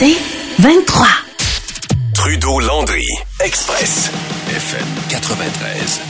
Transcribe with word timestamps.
C'est 0.00 0.16
23. 0.62 1.06
Trudeau-Landry, 2.14 3.04
Express, 3.44 4.10
FM 4.48 4.86
93. 5.10 6.00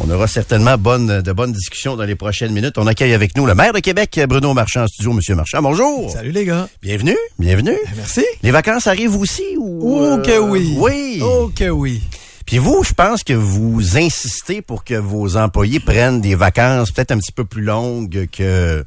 On 0.00 0.08
aura 0.08 0.26
certainement 0.26 0.78
bonne, 0.78 1.20
de 1.20 1.32
bonnes 1.32 1.52
discussions 1.52 1.96
dans 1.96 2.04
les 2.04 2.14
prochaines 2.14 2.54
minutes. 2.54 2.78
On 2.78 2.86
accueille 2.86 3.12
avec 3.12 3.36
nous 3.36 3.44
le 3.44 3.54
maire 3.54 3.74
de 3.74 3.80
Québec, 3.80 4.18
Bruno 4.26 4.54
Marchand, 4.54 4.84
en 4.84 4.86
studio. 4.86 5.12
Monsieur 5.12 5.34
Marchand, 5.34 5.60
bonjour. 5.60 6.10
Salut 6.12 6.30
les 6.30 6.46
gars. 6.46 6.66
Bienvenue, 6.80 7.18
bienvenue. 7.38 7.76
Merci. 7.94 8.24
Les 8.42 8.50
vacances 8.50 8.86
arrivent 8.86 9.16
aussi 9.18 9.44
ou 9.58 9.80
Oh 9.82 10.18
que 10.24 10.38
oui. 10.38 10.74
Oui. 10.78 11.20
Oh 11.22 11.52
que 11.54 11.68
oui. 11.68 12.00
Puis 12.46 12.56
vous, 12.56 12.82
je 12.84 12.94
pense 12.94 13.22
que 13.22 13.34
vous 13.34 13.98
insistez 13.98 14.62
pour 14.62 14.82
que 14.82 14.94
vos 14.94 15.36
employés 15.36 15.78
prennent 15.78 16.22
des 16.22 16.36
vacances 16.36 16.90
peut-être 16.90 17.10
un 17.12 17.18
petit 17.18 17.32
peu 17.32 17.44
plus 17.44 17.62
longues 17.62 18.28
que 18.32 18.82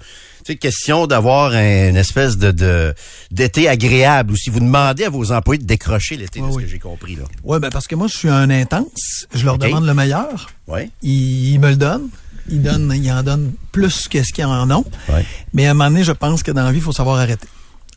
sais 0.46 0.55
question 0.57 1.07
d'avoir 1.07 1.54
une 1.54 1.96
espèce 1.98 2.38
de 2.38 2.52
de- 2.52 2.93
d'été 3.32 3.68
agréable 3.68 4.33
ou 4.33 4.36
si 4.36 4.50
vous 4.50 4.60
demandez 4.60 5.06
à 5.06 5.10
vos 5.10 5.32
employés 5.32 5.61
de 5.61 5.68
décrocher 5.68 6.18
l'été, 6.18 6.39
Oui, 6.42 6.47
de 6.47 6.51
ce 6.51 6.57
oui. 6.57 6.64
que 6.65 6.70
j'ai 6.70 6.79
compris 6.79 7.15
là. 7.15 7.24
Ouais, 7.43 7.60
ben 7.60 7.70
parce 7.70 7.87
que 7.87 7.96
moi 7.96 8.07
je 8.07 8.18
suis 8.18 8.29
un 8.29 8.50
intense, 8.50 9.25
je 9.34 9.43
leur 9.46 9.57
demande 9.57 9.86
le 9.86 9.93
meilleur, 9.93 10.47
Ouais. 10.68 10.89
ils, 11.01 11.54
ils 11.54 11.60
me 11.60 11.70
le 11.70 11.75
donnent, 11.78 12.10
ils 12.50 12.61
donnent, 12.61 12.93
ils 12.96 13.11
en 13.11 13.23
donnent 13.23 13.54
plus 13.71 14.07
que 14.07 14.21
ce 14.23 14.32
qu'ils 14.34 14.46
en 14.46 14.70
ont. 14.71 14.86
Mais 15.54 15.68
à 15.68 15.71
un 15.71 15.73
moment 15.73 15.89
donné, 15.89 16.04
je 16.04 16.11
pense 16.11 16.43
que 16.43 16.51
dans 16.51 16.64
la 16.64 16.71
vie, 16.71 16.78
il 16.78 16.84
faut 16.84 16.92
savoir 16.92 17.18
arrêter. 17.20 17.48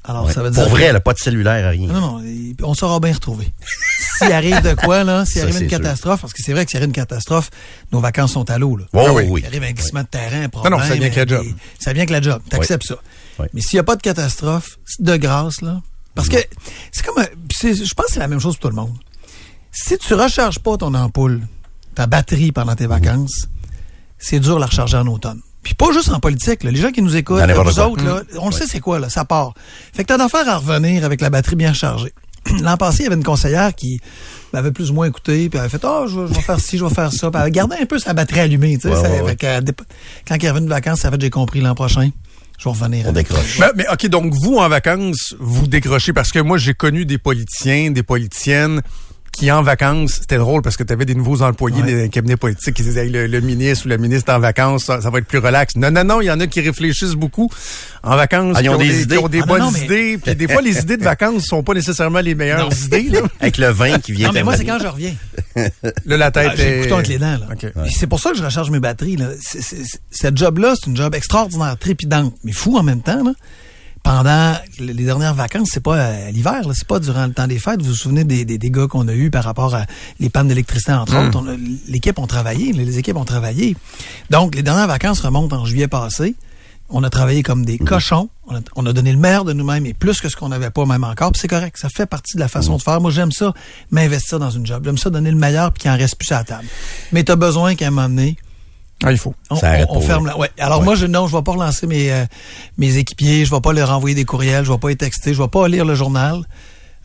Alors 0.08 0.24
Ouais. 0.26 0.32
ça 0.32 0.42
veut 0.42 0.50
dire 0.50 0.62
Pour 0.62 0.70
vrai, 0.72 0.92
là, 0.92 1.00
pas 1.00 1.12
de 1.12 1.18
cellulaire, 1.18 1.70
rien. 1.70 1.86
Non, 1.88 2.00
non, 2.18 2.22
on 2.62 2.74
saura 2.74 2.98
bien 2.98 3.12
retrouver. 3.12 3.52
S'il 4.18 4.32
arrive 4.32 4.60
de 4.62 4.74
quoi, 4.74 5.04
là, 5.04 5.24
s'il 5.24 5.42
arrive 5.42 5.62
une 5.62 5.68
sûr. 5.68 5.78
catastrophe, 5.78 6.20
parce 6.22 6.32
que 6.32 6.42
c'est 6.42 6.52
vrai 6.52 6.64
que 6.64 6.70
s'il 6.72 6.78
arrive 6.78 6.88
une 6.88 6.92
catastrophe, 6.94 7.50
nos 7.92 8.00
vacances 8.00 8.32
sont 8.32 8.50
à 8.50 8.58
l'eau, 8.58 8.76
là. 8.76 8.84
Oh, 8.92 9.04
Ah 9.06 9.12
oui. 9.12 9.26
oui. 9.28 9.42
Il 9.44 9.46
arrive 9.46 9.62
un 9.62 9.70
glissement 9.70 10.02
de 10.02 10.08
terrain, 10.08 10.42
un 10.42 10.48
problème. 10.48 10.72
non, 10.72 10.78
ça 10.80 10.94
vient 10.94 11.02
avec 11.02 11.14
la 11.14 11.24
job. 11.26 11.46
et- 11.46 11.54
Ça 11.78 11.92
vient 11.92 12.00
avec 12.02 12.10
la 12.10 12.20
job. 12.20 12.42
T'acceptes 12.50 12.84
ça. 12.84 12.96
Oui. 13.38 13.46
Mais 13.54 13.60
s'il 13.60 13.76
n'y 13.76 13.80
a 13.80 13.84
pas 13.84 13.94
de 13.94 14.02
catastrophe, 14.02 14.78
c'est 14.86 15.02
de 15.04 15.16
grâce, 15.16 15.60
là. 15.60 15.80
Parce 16.16 16.28
que 16.28 16.38
c'est 16.90 17.06
comme, 17.06 17.22
je 17.62 17.94
pense 17.94 18.06
que 18.06 18.12
c'est 18.12 18.18
la 18.18 18.26
même 18.26 18.40
chose 18.40 18.56
pour 18.56 18.70
tout 18.70 18.76
le 18.76 18.82
monde. 18.82 18.96
Si 19.70 19.96
tu 19.98 20.14
recharges 20.14 20.58
pas 20.58 20.76
ton 20.78 20.94
ampoule, 20.94 21.42
ta 21.94 22.06
batterie 22.08 22.50
pendant 22.50 22.74
tes 22.74 22.86
vacances, 22.88 23.46
c'est 24.18 24.40
dur 24.40 24.56
de 24.56 24.60
la 24.60 24.66
recharger 24.66 24.96
en 24.96 25.06
automne. 25.06 25.40
Puis 25.62 25.74
pas 25.74 25.92
juste 25.92 26.10
en 26.10 26.20
politique, 26.20 26.62
là. 26.64 26.70
les 26.70 26.80
gens 26.80 26.90
qui 26.92 27.02
nous 27.02 27.16
écoutent, 27.16 27.40
Dans 27.40 27.46
là, 27.46 27.54
vous 27.54 27.80
autres, 27.80 28.04
là, 28.04 28.22
on 28.40 28.46
le 28.48 28.52
sait 28.54 28.66
c'est 28.66 28.80
quoi, 28.80 28.98
là, 28.98 29.08
ça 29.10 29.24
part. 29.24 29.54
Fait 29.92 30.02
que 30.04 30.08
t'as 30.08 30.16
d'affaires 30.18 30.48
à 30.48 30.56
revenir 30.56 31.04
avec 31.04 31.20
la 31.20 31.30
batterie 31.30 31.56
bien 31.56 31.72
chargée. 31.74 32.12
L'an 32.62 32.76
passé, 32.76 32.98
il 33.00 33.04
y 33.04 33.06
avait 33.06 33.16
une 33.16 33.24
conseillère 33.24 33.74
qui 33.74 34.00
m'avait 34.52 34.70
plus 34.70 34.90
ou 34.90 34.94
moins 34.94 35.06
écouté, 35.06 35.48
puis 35.50 35.58
elle 35.58 35.60
avait 35.60 35.68
fait 35.68 35.80
«Ah, 35.84 36.04
je, 36.08 36.18
vais- 36.20 36.28
je 36.28 36.34
vais 36.34 36.40
faire 36.40 36.60
ci, 36.60 36.78
je 36.78 36.84
vais 36.84 36.94
faire 36.94 37.12
ça». 37.12 37.30
Puis 37.32 37.40
elle 37.44 37.50
gardait 37.50 37.76
un 37.80 37.84
peu 37.86 37.98
sa 37.98 38.14
batterie 38.14 38.40
allumée, 38.40 38.76
tu 38.78 38.82
sais. 38.82 38.88
Ouais, 38.88 38.94
ça- 39.02 39.10
ouais, 39.10 39.20
ouais. 39.20 39.30
fait 39.30 39.36
qu'elle 39.36 39.64
dép- 39.64 39.80
quand 40.26 40.36
elle 40.36 40.44
est 40.44 40.50
revenue 40.50 40.66
de 40.66 40.70
vacances, 40.70 41.00
ça 41.00 41.10
fait 41.10 41.20
j'ai 41.20 41.28
compris 41.30 41.60
l'an 41.60 41.74
prochain, 41.74 42.08
je 42.58 42.64
vais 42.64 42.70
revenir. 42.70 43.04
On 43.08 43.12
décroche. 43.12 43.58
Mais, 43.58 43.66
mais, 43.76 43.84
OK, 43.92 44.06
donc 44.06 44.32
vous, 44.32 44.56
en 44.56 44.68
vacances, 44.68 45.34
vous 45.38 45.66
décrochez 45.66 46.12
parce 46.14 46.30
que 46.30 46.38
moi, 46.38 46.56
j'ai 46.56 46.72
connu 46.74 47.04
des 47.04 47.18
politiciens, 47.18 47.90
des 47.90 48.02
politiciennes 48.04 48.80
qui, 49.38 49.52
en 49.52 49.62
vacances, 49.62 50.14
c'était 50.20 50.36
drôle 50.38 50.62
parce 50.62 50.76
que 50.76 50.82
tu 50.82 50.92
avais 50.92 51.04
des 51.04 51.14
nouveaux 51.14 51.42
employés 51.42 51.80
Ouais. 51.82 51.94
des 51.94 52.08
cabinets 52.08 52.36
politiques 52.36 52.74
qui 52.74 52.82
disaient 52.82 53.04
le, 53.08 53.26
le 53.28 53.40
ministre 53.40 53.86
ou 53.86 53.88
la 53.88 53.96
ministre 53.98 54.32
en 54.32 54.40
vacances, 54.40 54.84
ça, 54.86 55.00
ça 55.00 55.10
va 55.10 55.18
être 55.18 55.26
plus 55.26 55.38
relax. 55.38 55.76
Non, 55.76 55.90
non, 55.92 56.02
non, 56.02 56.20
il 56.20 56.24
y 56.26 56.30
en 56.30 56.40
a 56.40 56.46
qui 56.48 56.60
réfléchissent 56.60 57.14
beaucoup 57.14 57.48
en 58.02 58.16
vacances, 58.16 58.54
Ah, 58.56 58.60
ils 58.60 58.64
qui, 58.64 58.68
ont 58.68 58.76
des 58.78 59.02
idées. 59.02 59.16
qui 59.16 59.22
ont 59.24 59.28
des 59.28 59.40
Ah, 59.42 59.46
bonnes 59.46 59.60
non, 59.60 59.70
mais- 59.70 59.84
idées. 59.84 60.18
Puis 60.18 60.34
des 60.34 60.48
fois, 60.48 60.60
les 60.60 60.78
idées 60.80 60.96
de 60.96 61.04
vacances 61.04 61.44
sont 61.44 61.62
pas 61.62 61.74
nécessairement 61.74 62.18
les 62.20 62.34
meilleures 62.34 62.68
Non. 62.68 62.70
idées. 62.70 63.08
Là, 63.10 63.20
Avec 63.40 63.58
le 63.58 63.68
vin 63.68 63.98
qui 64.00 64.12
vient 64.12 64.28
Non, 64.28 64.32
mais 64.34 64.42
moi, 64.42 64.56
c'est 64.56 64.64
quand 64.64 64.78
je 64.80 64.86
reviens. 64.88 65.14
Là, 66.06 66.16
la 66.16 66.30
tête 66.30 66.50
Ah, 66.52 66.56
le 66.56 66.62
est- 66.62 67.08
les 67.08 67.18
dents. 67.18 67.38
Là. 67.38 67.82
C'est 67.96 68.06
pour 68.08 68.18
ça 68.20 68.30
que 68.32 68.36
je 68.38 68.42
recharge 68.44 68.70
mes 68.70 68.80
batteries. 68.80 69.16
Là. 69.16 69.28
Cette 70.10 70.36
job-là, 70.36 70.74
c'est 70.74 70.90
une 70.90 70.96
job 70.96 71.14
extraordinaire, 71.14 71.76
trépidante, 71.78 72.34
mais 72.44 72.52
fou 72.52 72.76
en 72.76 72.82
même 72.82 73.02
temps. 73.02 73.22
Là. 73.22 73.32
Pendant 74.08 74.54
les 74.78 75.04
dernières 75.04 75.34
vacances, 75.34 75.68
c'est 75.70 75.82
pas 75.82 76.02
à 76.02 76.30
l'hiver, 76.30 76.62
c'est 76.72 76.86
pas 76.86 76.98
durant 76.98 77.26
le 77.26 77.34
temps 77.34 77.46
des 77.46 77.58
fêtes. 77.58 77.82
Vous 77.82 77.88
vous 77.90 77.94
souvenez 77.94 78.24
des, 78.24 78.46
des 78.46 78.56
dégâts 78.56 78.86
qu'on 78.86 79.06
a 79.06 79.12
eus 79.12 79.30
par 79.30 79.44
rapport 79.44 79.74
à 79.74 79.84
les 80.18 80.30
pannes 80.30 80.48
d'électricité, 80.48 80.92
entre 80.92 81.12
Hmm. 81.14 81.26
autres. 81.26 81.44
L'équipe 81.88 82.18
ont 82.18 82.26
travaillé, 82.26 82.72
les 82.72 82.96
équipes 82.96 83.18
ont 83.18 83.26
travaillé. 83.26 83.76
Donc, 84.30 84.54
les 84.54 84.62
dernières 84.62 84.86
vacances 84.86 85.20
remontent 85.20 85.54
en 85.54 85.66
juillet 85.66 85.88
passé. 85.88 86.36
On 86.88 87.04
a 87.04 87.10
travaillé 87.10 87.42
comme 87.42 87.66
des 87.66 87.76
cochons. 87.76 88.30
On 88.46 88.56
a, 88.56 88.60
on 88.76 88.86
a 88.86 88.94
donné 88.94 89.12
le 89.12 89.18
meilleur 89.18 89.44
de 89.44 89.52
nous-mêmes 89.52 89.84
et 89.84 89.92
plus 89.92 90.22
que 90.22 90.30
ce 90.30 90.36
qu'on 90.36 90.48
n'avait 90.48 90.70
pas 90.70 90.86
même 90.86 91.04
encore. 91.04 91.32
C'est 91.34 91.46
correct. 91.46 91.76
Ça 91.78 91.90
fait 91.90 92.06
partie 92.06 92.36
de 92.36 92.40
la 92.40 92.48
façon 92.48 92.78
de 92.78 92.82
faire. 92.82 93.02
Moi, 93.02 93.10
j'aime 93.10 93.30
ça, 93.30 93.52
m'investir 93.90 94.38
dans 94.38 94.48
une 94.48 94.64
job. 94.64 94.84
J'aime 94.86 94.96
ça 94.96 95.10
donner 95.10 95.30
le 95.30 95.36
meilleur 95.36 95.70
puis 95.70 95.82
qu'il 95.82 95.90
en 95.90 95.98
reste 95.98 96.16
plus 96.16 96.32
à 96.32 96.38
la 96.38 96.44
table. 96.44 96.64
Mais 97.12 97.24
tu 97.24 97.32
as 97.32 97.36
besoin 97.36 97.74
qu'à 97.74 97.88
un 97.88 97.90
moment 97.90 98.08
donné, 98.08 98.38
Ah, 99.04 99.12
il 99.12 99.18
faut. 99.18 99.34
on, 99.50 99.56
Ça 99.56 99.68
arrête 99.68 99.86
on- 99.90 99.96
on 99.96 100.00
pas, 100.00 100.06
ferme 100.06 100.26
la. 100.26 100.36
Ouais. 100.38 100.50
Alors 100.58 100.80
Ouais. 100.80 100.84
moi, 100.84 100.94
je 100.96 101.06
non, 101.06 101.26
je 101.28 101.36
vais 101.36 101.42
pas 101.42 101.52
relancer 101.52 101.86
mes 101.86 102.10
euh, 102.12 102.24
mes 102.78 102.96
équipiers. 102.96 103.44
Je 103.44 103.50
vais 103.54 103.60
pas 103.60 103.72
leur 103.72 103.90
envoyer 103.92 104.14
des 104.16 104.24
courriels. 104.24 104.64
Je 104.64 104.72
vais 104.72 104.78
pas 104.78 104.88
les 104.88 104.96
texter. 104.96 105.34
Je 105.34 105.40
vais 105.42 105.48
pas 105.48 105.68
lire 105.68 105.84
le 105.84 105.94
journal. 105.94 106.42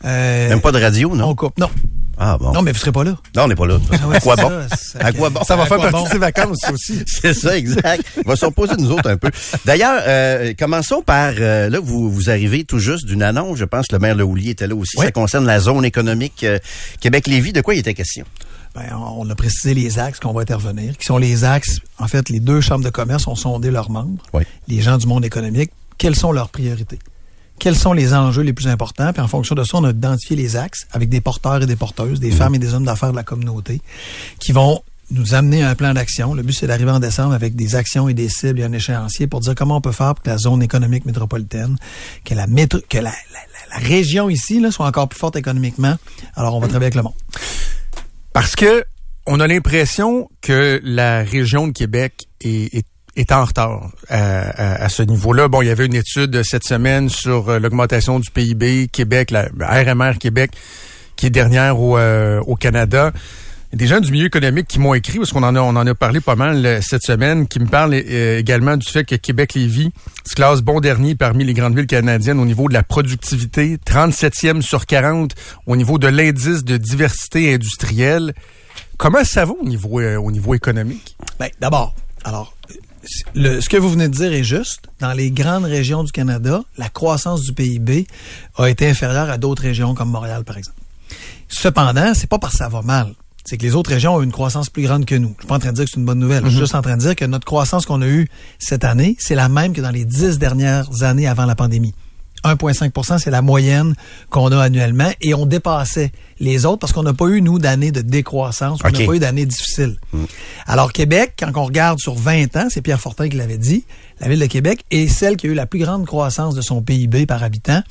Euh, 0.04 0.48
Même 0.48 0.60
pas 0.60 0.72
de 0.72 0.80
radio, 0.80 1.14
non? 1.14 1.28
On 1.30 1.34
coupe. 1.34 1.58
Non. 1.58 1.70
Ah 2.18 2.36
bon. 2.38 2.52
Non, 2.52 2.62
mais 2.62 2.70
vous 2.72 2.78
serez 2.78 2.92
pas 2.92 3.02
là. 3.04 3.16
Non, 3.34 3.44
on 3.44 3.48
n'est 3.48 3.54
pas 3.56 3.66
là. 3.66 3.78
Ah 3.90 4.06
ouais, 4.06 4.16
à 4.16 4.20
quoi 4.20 4.36
bon? 4.36 4.50
ça, 4.76 4.98
À 5.00 5.12
quoi 5.12 5.30
bon? 5.30 5.42
Ça 5.44 5.56
va 5.56 5.66
faire 5.66 5.78
partie 5.78 5.92
bon? 5.92 6.04
de 6.04 6.08
ses 6.10 6.18
vacances 6.18 6.58
aussi. 6.72 7.02
C'est 7.06 7.34
ça, 7.34 7.56
exact. 7.56 8.04
On 8.24 8.28
va 8.28 8.36
se 8.36 8.44
reposer 8.44 8.74
nous 8.78 8.90
autres 8.92 9.08
un 9.10 9.16
peu. 9.16 9.30
D'ailleurs, 9.64 10.00
euh, 10.06 10.52
commençons 10.56 11.02
par, 11.02 11.32
euh, 11.40 11.68
là, 11.70 11.80
vous, 11.82 12.08
vous 12.10 12.30
arrivez 12.30 12.64
tout 12.64 12.78
juste 12.78 13.06
d'une 13.06 13.22
annonce, 13.22 13.58
je 13.58 13.64
pense 13.64 13.86
que 13.88 13.96
le 13.96 13.98
maire 14.00 14.14
Lehoulier 14.14 14.50
était 14.50 14.66
là 14.68 14.76
aussi, 14.76 14.96
Oui. 14.98 15.06
ça 15.06 15.10
concerne 15.12 15.44
la 15.46 15.58
zone 15.58 15.84
économique 15.84 16.44
euh, 16.44 16.58
Québec-Lévis. 17.00 17.52
De 17.52 17.62
quoi 17.62 17.74
il 17.74 17.78
était 17.78 17.94
question? 17.94 18.24
Ben, 18.74 18.96
on 18.96 19.28
a 19.30 19.34
précisé 19.36 19.72
les 19.74 19.98
axes 20.00 20.18
qu'on 20.18 20.32
va 20.32 20.42
intervenir, 20.42 20.96
qui 20.98 21.04
sont 21.04 21.16
les 21.18 21.44
axes. 21.44 21.78
En 21.98 22.08
fait, 22.08 22.28
les 22.28 22.40
deux 22.40 22.60
chambres 22.60 22.84
de 22.84 22.90
commerce 22.90 23.26
ont 23.28 23.36
sondé 23.36 23.70
leurs 23.70 23.88
membres, 23.90 24.22
Oui. 24.32 24.42
les 24.66 24.80
gens 24.80 24.98
du 24.98 25.06
monde 25.06 25.24
économique. 25.24 25.70
Quelles 25.96 26.16
sont 26.16 26.32
leurs 26.32 26.48
priorités? 26.48 26.98
Quels 27.60 27.76
sont 27.76 27.92
les 27.92 28.12
enjeux 28.14 28.42
les 28.42 28.52
plus 28.52 28.66
importants? 28.66 29.12
Puis 29.12 29.22
en 29.22 29.28
fonction 29.28 29.54
de 29.54 29.62
ça, 29.62 29.76
on 29.78 29.84
a 29.84 29.90
identifié 29.90 30.34
les 30.34 30.56
axes 30.56 30.86
avec 30.90 31.08
des 31.08 31.20
porteurs 31.20 31.62
et 31.62 31.66
des 31.66 31.76
porteuses, 31.76 32.18
des 32.18 32.32
femmes 32.32 32.56
et 32.56 32.58
des 32.58 32.74
hommes 32.74 32.84
d'affaires 32.84 33.12
de 33.12 33.16
la 33.16 33.22
communauté, 33.22 33.80
qui 34.40 34.50
vont 34.50 34.82
nous 35.12 35.34
amener 35.34 35.62
à 35.62 35.70
un 35.70 35.74
plan 35.76 35.94
d'action. 35.94 36.34
Le 36.34 36.42
but, 36.42 36.54
c'est 36.54 36.66
d'arriver 36.66 36.90
en 36.90 36.98
décembre 36.98 37.32
avec 37.32 37.54
des 37.54 37.76
actions 37.76 38.08
et 38.08 38.14
des 38.14 38.28
cibles 38.28 38.58
et 38.58 38.64
un 38.64 38.72
échéancier 38.72 39.28
pour 39.28 39.38
dire 39.38 39.54
comment 39.54 39.76
on 39.76 39.80
peut 39.80 39.92
faire 39.92 40.16
pour 40.16 40.24
que 40.24 40.30
la 40.30 40.38
zone 40.38 40.62
économique 40.64 41.04
métropolitaine, 41.04 41.76
que 42.24 42.34
la, 42.34 42.48
métro, 42.48 42.80
que 42.88 42.96
la, 42.98 43.04
la- 43.04 43.10
la- 43.10 43.78
la 43.80 43.86
région 43.86 44.28
ici 44.30 44.58
là, 44.58 44.72
soit 44.72 44.86
encore 44.88 45.08
plus 45.08 45.18
forte 45.20 45.36
économiquement. 45.36 45.94
Alors, 46.34 46.56
on 46.56 46.58
va 46.58 46.66
travailler 46.66 46.86
avec 46.86 46.94
le 46.96 47.02
monde. 47.02 47.14
Parce 48.34 48.54
que 48.56 48.84
on 49.26 49.40
a 49.40 49.46
l'impression 49.46 50.28
que 50.42 50.80
la 50.84 51.22
région 51.22 51.66
de 51.68 51.72
Québec 51.72 52.26
est, 52.42 52.74
est, 52.74 52.86
est 53.16 53.32
en 53.32 53.44
retard 53.46 53.90
à, 54.10 54.18
à- 54.18 54.84
à 54.84 54.88
ce 54.90 55.02
niveau-là. 55.02 55.48
Bon, 55.48 55.62
il 55.62 55.68
y 55.68 55.70
avait 55.70 55.86
une 55.86 55.94
étude 55.94 56.42
cette 56.42 56.64
semaine 56.64 57.08
sur 57.08 57.48
euh, 57.48 57.58
l'augmentation 57.58 58.20
du 58.20 58.30
PIB 58.30 58.88
Québec, 58.88 59.30
la 59.30 59.48
RMR 59.60 60.18
Québec, 60.18 60.50
qui 61.16 61.26
est 61.26 61.30
dernière 61.30 61.80
au, 61.80 61.96
euh, 61.96 62.40
au 62.46 62.54
Canada. 62.56 63.12
Des 63.74 63.88
gens 63.88 63.98
du 63.98 64.12
milieu 64.12 64.26
économique 64.26 64.68
qui 64.68 64.78
m'ont 64.78 64.94
écrit, 64.94 65.18
parce 65.18 65.32
qu'on 65.32 65.42
en 65.42 65.56
a, 65.56 65.60
on 65.60 65.70
en 65.70 65.84
a 65.84 65.94
parlé 65.96 66.20
pas 66.20 66.36
mal 66.36 66.64
euh, 66.64 66.80
cette 66.80 67.02
semaine, 67.02 67.48
qui 67.48 67.58
me 67.58 67.66
parlent 67.66 67.94
euh, 67.94 68.38
également 68.38 68.76
du 68.76 68.88
fait 68.88 69.04
que 69.04 69.16
Québec-Lévis 69.16 69.90
se 70.24 70.36
classe 70.36 70.60
bon 70.60 70.78
dernier 70.78 71.16
parmi 71.16 71.44
les 71.44 71.54
grandes 71.54 71.74
villes 71.74 71.88
canadiennes 71.88 72.38
au 72.38 72.44
niveau 72.44 72.68
de 72.68 72.74
la 72.74 72.84
productivité, 72.84 73.78
37e 73.84 74.60
sur 74.60 74.86
40 74.86 75.34
au 75.66 75.74
niveau 75.74 75.98
de 75.98 76.06
l'indice 76.06 76.62
de 76.62 76.76
diversité 76.76 77.52
industrielle. 77.52 78.32
Comment 78.96 79.24
ça 79.24 79.44
va 79.44 79.54
au 79.60 79.64
niveau, 79.64 79.98
euh, 79.98 80.54
économique? 80.54 81.16
Ben, 81.40 81.48
d'abord, 81.60 81.96
alors, 82.22 82.54
ce 83.34 83.68
que 83.68 83.76
vous 83.76 83.90
venez 83.90 84.08
de 84.08 84.14
dire 84.14 84.32
est 84.32 84.44
juste. 84.44 84.82
Dans 85.00 85.14
les 85.14 85.32
grandes 85.32 85.64
régions 85.64 86.04
du 86.04 86.12
Canada, 86.12 86.62
la 86.78 86.88
croissance 86.90 87.42
du 87.42 87.52
PIB 87.52 88.06
a 88.56 88.70
été 88.70 88.88
inférieure 88.88 89.30
à 89.30 89.36
d'autres 89.36 89.62
régions 89.62 89.94
comme 89.94 90.10
Montréal, 90.10 90.44
par 90.44 90.58
exemple. 90.58 90.78
Cependant, 91.48 92.14
c'est 92.14 92.28
pas 92.28 92.38
parce 92.38 92.52
que 92.52 92.58
ça 92.58 92.68
va 92.68 92.82
mal. 92.82 93.14
C'est 93.44 93.58
que 93.58 93.62
les 93.62 93.74
autres 93.74 93.90
régions 93.90 94.14
ont 94.14 94.22
une 94.22 94.32
croissance 94.32 94.70
plus 94.70 94.84
grande 94.84 95.04
que 95.04 95.14
nous. 95.14 95.34
Je 95.36 95.42
suis 95.42 95.48
pas 95.48 95.56
en 95.56 95.58
train 95.58 95.70
de 95.70 95.76
dire 95.76 95.84
que 95.84 95.90
c'est 95.90 96.00
une 96.00 96.06
bonne 96.06 96.18
nouvelle. 96.18 96.44
Je 96.44 96.48
suis 96.48 96.58
juste 96.58 96.74
en 96.74 96.80
train 96.80 96.96
de 96.96 97.02
dire 97.02 97.14
que 97.14 97.26
notre 97.26 97.44
croissance 97.44 97.84
qu'on 97.84 98.00
a 98.00 98.06
eue 98.06 98.28
cette 98.58 98.84
année, 98.84 99.16
c'est 99.18 99.34
la 99.34 99.50
même 99.50 99.74
que 99.74 99.82
dans 99.82 99.90
les 99.90 100.06
dix 100.06 100.38
dernières 100.38 101.02
années 101.02 101.26
avant 101.26 101.44
la 101.44 101.54
pandémie. 101.54 101.94
1,5% 102.44 103.18
c'est 103.18 103.30
la 103.30 103.42
moyenne 103.42 103.94
qu'on 104.30 104.52
a 104.52 104.62
annuellement 104.62 105.10
et 105.20 105.34
on 105.34 105.46
dépassait 105.46 106.12
les 106.40 106.66
autres 106.66 106.78
parce 106.78 106.92
qu'on 106.92 107.02
n'a 107.02 107.14
pas 107.14 107.26
eu, 107.26 107.40
nous, 107.40 107.58
d'années 107.58 107.90
de 107.90 108.02
décroissance, 108.02 108.80
on 108.84 108.90
n'a 108.90 109.06
pas 109.06 109.14
eu 109.14 109.18
d'années 109.18 109.46
difficiles. 109.46 109.96
Alors, 110.66 110.92
Québec, 110.92 111.34
quand 111.38 111.50
on 111.54 111.64
regarde 111.64 111.98
sur 111.98 112.14
20 112.14 112.56
ans, 112.56 112.66
c'est 112.68 112.82
Pierre 112.82 113.00
Fortin 113.00 113.28
qui 113.28 113.36
l'avait 113.36 113.58
dit, 113.58 113.84
la 114.20 114.28
ville 114.28 114.40
de 114.40 114.46
Québec 114.46 114.84
est 114.90 115.08
celle 115.08 115.36
qui 115.36 115.46
a 115.46 115.50
eu 115.50 115.54
la 115.54 115.66
plus 115.66 115.80
grande 115.80 116.06
croissance 116.06 116.54
de 116.54 116.60
son 116.60 116.82
PIB 116.82 117.26
par 117.26 117.42
habitant, 117.42 117.82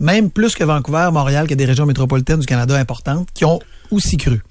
même 0.00 0.30
plus 0.30 0.54
que 0.54 0.64
Vancouver, 0.64 1.08
Montréal, 1.12 1.46
que 1.46 1.54
des 1.54 1.64
régions 1.64 1.86
métropolitaines 1.86 2.40
du 2.40 2.46
Canada 2.46 2.76
importantes 2.76 3.28
qui 3.32 3.44
ont 3.44 3.60
aussi 3.90 4.16
cru. 4.16 4.42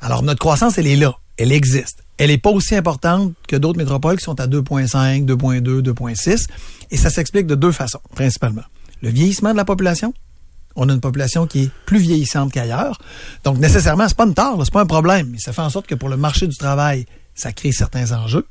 Alors, 0.00 0.22
notre 0.22 0.38
croissance, 0.38 0.78
elle 0.78 0.86
est 0.86 0.96
là. 0.96 1.14
Elle 1.36 1.52
existe. 1.52 2.04
Elle 2.18 2.30
n'est 2.30 2.38
pas 2.38 2.50
aussi 2.50 2.74
importante 2.74 3.32
que 3.46 3.56
d'autres 3.56 3.78
métropoles 3.78 4.18
qui 4.18 4.24
sont 4.24 4.40
à 4.40 4.46
2,5, 4.46 5.24
2,2, 5.24 5.82
2,6. 5.82 6.46
Et 6.90 6.96
ça 6.96 7.10
s'explique 7.10 7.46
de 7.46 7.54
deux 7.54 7.72
façons, 7.72 8.00
principalement. 8.14 8.64
Le 9.02 9.10
vieillissement 9.10 9.52
de 9.52 9.56
la 9.56 9.64
population. 9.64 10.12
On 10.74 10.88
a 10.88 10.92
une 10.92 11.00
population 11.00 11.46
qui 11.46 11.64
est 11.64 11.70
plus 11.86 11.98
vieillissante 11.98 12.52
qu'ailleurs. 12.52 12.98
Donc, 13.44 13.58
nécessairement, 13.58 14.06
c'est 14.08 14.16
pas 14.16 14.26
une 14.26 14.34
tare, 14.34 14.56
c'est 14.64 14.72
pas 14.72 14.82
un 14.82 14.86
problème. 14.86 15.30
Mais 15.32 15.38
ça 15.38 15.52
fait 15.52 15.62
en 15.62 15.70
sorte 15.70 15.86
que 15.86 15.94
pour 15.94 16.08
le 16.08 16.16
marché 16.16 16.46
du 16.46 16.56
travail, 16.56 17.06
ça 17.34 17.52
crée 17.52 17.72
certains 17.72 18.12
enjeux. 18.12 18.46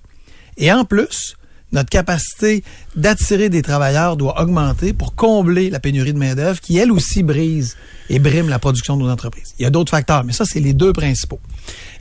Et 0.58 0.72
en 0.72 0.84
plus, 0.84 1.37
notre 1.72 1.90
capacité 1.90 2.64
d'attirer 2.96 3.50
des 3.50 3.62
travailleurs 3.62 4.18
doit 4.18 4.42
augmenter 4.42 4.94
pour 4.94 5.16
combler 5.16 5.70
la 5.70 5.80
pénurie 5.80 6.14
de 6.14 6.18
main-d'œuvre 6.18 6.60
qui, 6.62 6.78
elle 6.78 6.92
aussi, 6.92 7.24
brise 7.24 7.76
et 8.10 8.20
brime 8.20 8.48
la 8.48 8.60
production 8.60 8.96
de 8.96 9.04
nos 9.04 9.10
entreprises. 9.10 9.54
Il 9.60 9.64
y 9.64 9.66
a 9.66 9.70
d'autres 9.70 9.92
facteurs, 9.92 10.24
mais 10.24 10.34
ça, 10.34 10.46
c'est 10.46 10.62
les 10.62 10.74
deux 10.74 10.94
principaux. 10.94 11.40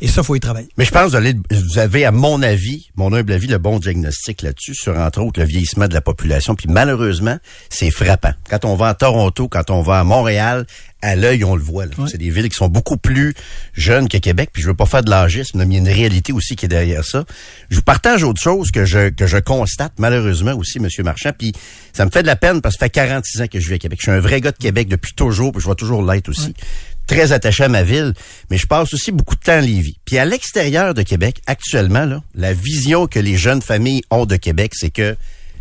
Et 0.01 0.09
ça, 0.09 0.23
faut 0.23 0.37
y 0.37 0.41
travailler. 0.41 0.69
Mais 0.77 0.85
je 0.85 0.93
pense 0.93 1.13
que 1.13 1.55
vous 1.55 1.79
avez, 1.79 2.05
à 2.05 2.13
mon 2.13 2.43
avis, 2.43 2.91
mon 2.97 3.13
humble 3.13 3.33
avis, 3.33 3.49
le 3.49 3.59
bon 3.59 3.79
diagnostic 3.79 4.43
là-dessus, 4.43 4.75
sur 4.75 4.97
entre 4.97 5.21
autres 5.21 5.41
le 5.41 5.47
vieillissement 5.47 5.89
de 5.89 5.95
la 5.95 6.01
population. 6.01 6.55
Puis 6.55 6.69
malheureusement, 6.69 7.39
c'est 7.69 7.91
frappant. 7.91 8.33
Quand 8.49 8.65
on 8.65 8.77
va 8.77 8.89
à 8.89 8.95
Toronto, 8.95 9.49
quand 9.49 9.71
on 9.71 9.83
va 9.83 10.01
à 10.01 10.05
Montréal, 10.05 10.67
à 11.03 11.15
l'œil, 11.15 11.45
on 11.45 11.55
le 11.55 11.63
voit. 11.63 11.85
C'est 12.11 12.19
des 12.19 12.31
villes 12.31 12.49
qui 12.49 12.57
sont 12.57 12.69
beaucoup 12.69 12.97
plus 12.97 13.35
jeunes 13.75 14.09
que 14.09 14.19
Québec. 14.19 14.51
Puis 14.53 14.63
je 14.63 14.69
veux 14.69 14.75
pas 14.75 14.87
faire 14.87 15.03
de 15.03 15.11
l'âgisme, 15.11 15.65
mais 15.65 15.67
il 15.67 15.73
y 15.75 15.77
a 15.77 15.81
une 15.81 15.95
réalité 15.95 16.33
aussi 16.33 16.57
qui 16.57 16.65
est 16.65 16.69
derrière 16.69 17.05
ça. 17.05 17.25
Je 17.71 17.77
vous 17.77 17.83
partage 17.83 18.25
autre 18.25 18.41
chose 18.41 18.71
que 18.71 18.85
je 18.85 19.11
que 19.11 19.27
je 19.27 19.37
constate 19.37 19.93
malheureusement 19.99 20.55
aussi, 20.55 20.81
Monsieur 20.81 21.03
Marchand. 21.03 21.31
Puis 21.37 21.53
ça 21.93 22.05
me 22.05 22.11
fait 22.11 22.23
de 22.23 22.27
la 22.27 22.37
peine 22.37 22.61
parce 22.61 22.77
que 22.77 22.81
ça 22.81 22.87
fait 22.87 22.91
46 22.91 23.43
ans 23.43 23.47
que 23.47 23.61
je 23.61 23.69
vis 23.69 23.75
à 23.75 23.79
Québec. 23.79 23.99
Je 24.01 24.11
suis 24.11 24.17
un 24.17 24.21
vrai 24.21 24.41
gars 24.41 24.53
de 24.53 24.57
Québec 24.57 24.89
depuis 24.89 25.13
toujours. 25.15 25.53
Puis 25.53 25.63
je 25.63 25.69
vais 25.69 25.75
toujours 25.75 26.03
l'être 26.03 26.29
aussi 26.29 26.55
très 27.07 27.33
attaché 27.33 27.65
à 27.65 27.69
ma 27.69 27.83
ville, 27.83 28.15
mais 28.51 28.59
je 28.59 28.67
passe 28.67 28.93
aussi 28.93 29.13
beaucoup 29.13 29.37
de 29.37 29.41
temps 29.41 29.53
à 29.53 29.61
Lévis. 29.61 29.97
Puis 30.05 30.19
à 30.19 30.25
l'extérieur 30.25 30.93
de 30.93 31.03
Québec, 31.03 31.41
actuellement, 31.47 32.05
là, 32.05 32.23
la 32.35 32.53
vision 32.53 33.07
que 33.07 33.21
les 33.21 33.37
jeunes 33.37 33.63
familles 33.63 34.03
ont 34.11 34.27
de 34.27 34.37
Québec, 34.37 34.73
c'est 34.75 34.91
que 34.91 35.17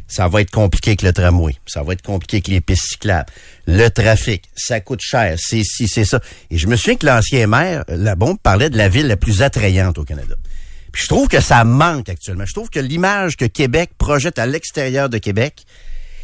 ça 0.07 0.27
va 0.27 0.41
être 0.41 0.51
compliqué 0.51 0.91
avec 0.91 1.01
le 1.01 1.13
tramway, 1.13 1.55
ça 1.65 1.81
va 1.83 1.93
être 1.93 2.01
compliqué 2.01 2.37
avec 2.37 2.47
les 2.47 2.61
pistes 2.61 2.85
cyclables, 2.91 3.25
le 3.67 3.89
trafic, 3.89 4.43
ça 4.55 4.79
coûte 4.79 5.01
cher, 5.01 5.35
c'est 5.39 5.63
ci, 5.63 5.87
c'est 5.87 6.05
ça. 6.05 6.19
Et 6.51 6.57
je 6.57 6.67
me 6.67 6.75
souviens 6.75 6.95
que 6.95 7.05
l'ancien 7.05 7.47
maire, 7.47 7.83
la 7.87 8.15
bombe, 8.15 8.37
parlait 8.39 8.69
de 8.69 8.77
la 8.77 8.87
ville 8.89 9.07
la 9.07 9.17
plus 9.17 9.41
attrayante 9.41 9.97
au 9.97 10.03
Canada. 10.03 10.35
Puis 10.91 11.03
je 11.03 11.07
trouve 11.09 11.27
que 11.27 11.41
ça 11.41 11.63
manque 11.63 12.07
actuellement. 12.07 12.45
Je 12.45 12.53
trouve 12.53 12.69
que 12.69 12.79
l'image 12.79 13.35
que 13.35 13.45
Québec 13.45 13.91
projette 13.97 14.39
à 14.39 14.45
l'extérieur 14.45 15.09
de 15.09 15.17
Québec 15.17 15.65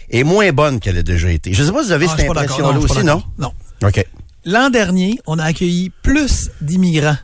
est 0.10 0.24
moins 0.24 0.51
bonne 0.51 0.80
qu'elle 0.80 0.98
a 0.98 1.04
déjà 1.04 1.31
été. 1.31 1.54
Je 1.54 1.63
sais 1.63 1.72
pas 1.72 1.81
si 1.81 1.88
vous 1.88 1.92
avez 1.92 2.06
Ah, 2.10 2.16
cette 2.18 2.30
impression-là 2.30 2.80
aussi, 2.80 3.04
non? 3.04 3.24
Non. 3.38 3.51
OK. 3.83 4.06
L'an 4.45 4.69
dernier, 4.69 5.19
on 5.28 5.39
a 5.39 5.44
accueilli 5.44 5.92
plus 6.04 6.51
d'immigrants 6.62 7.18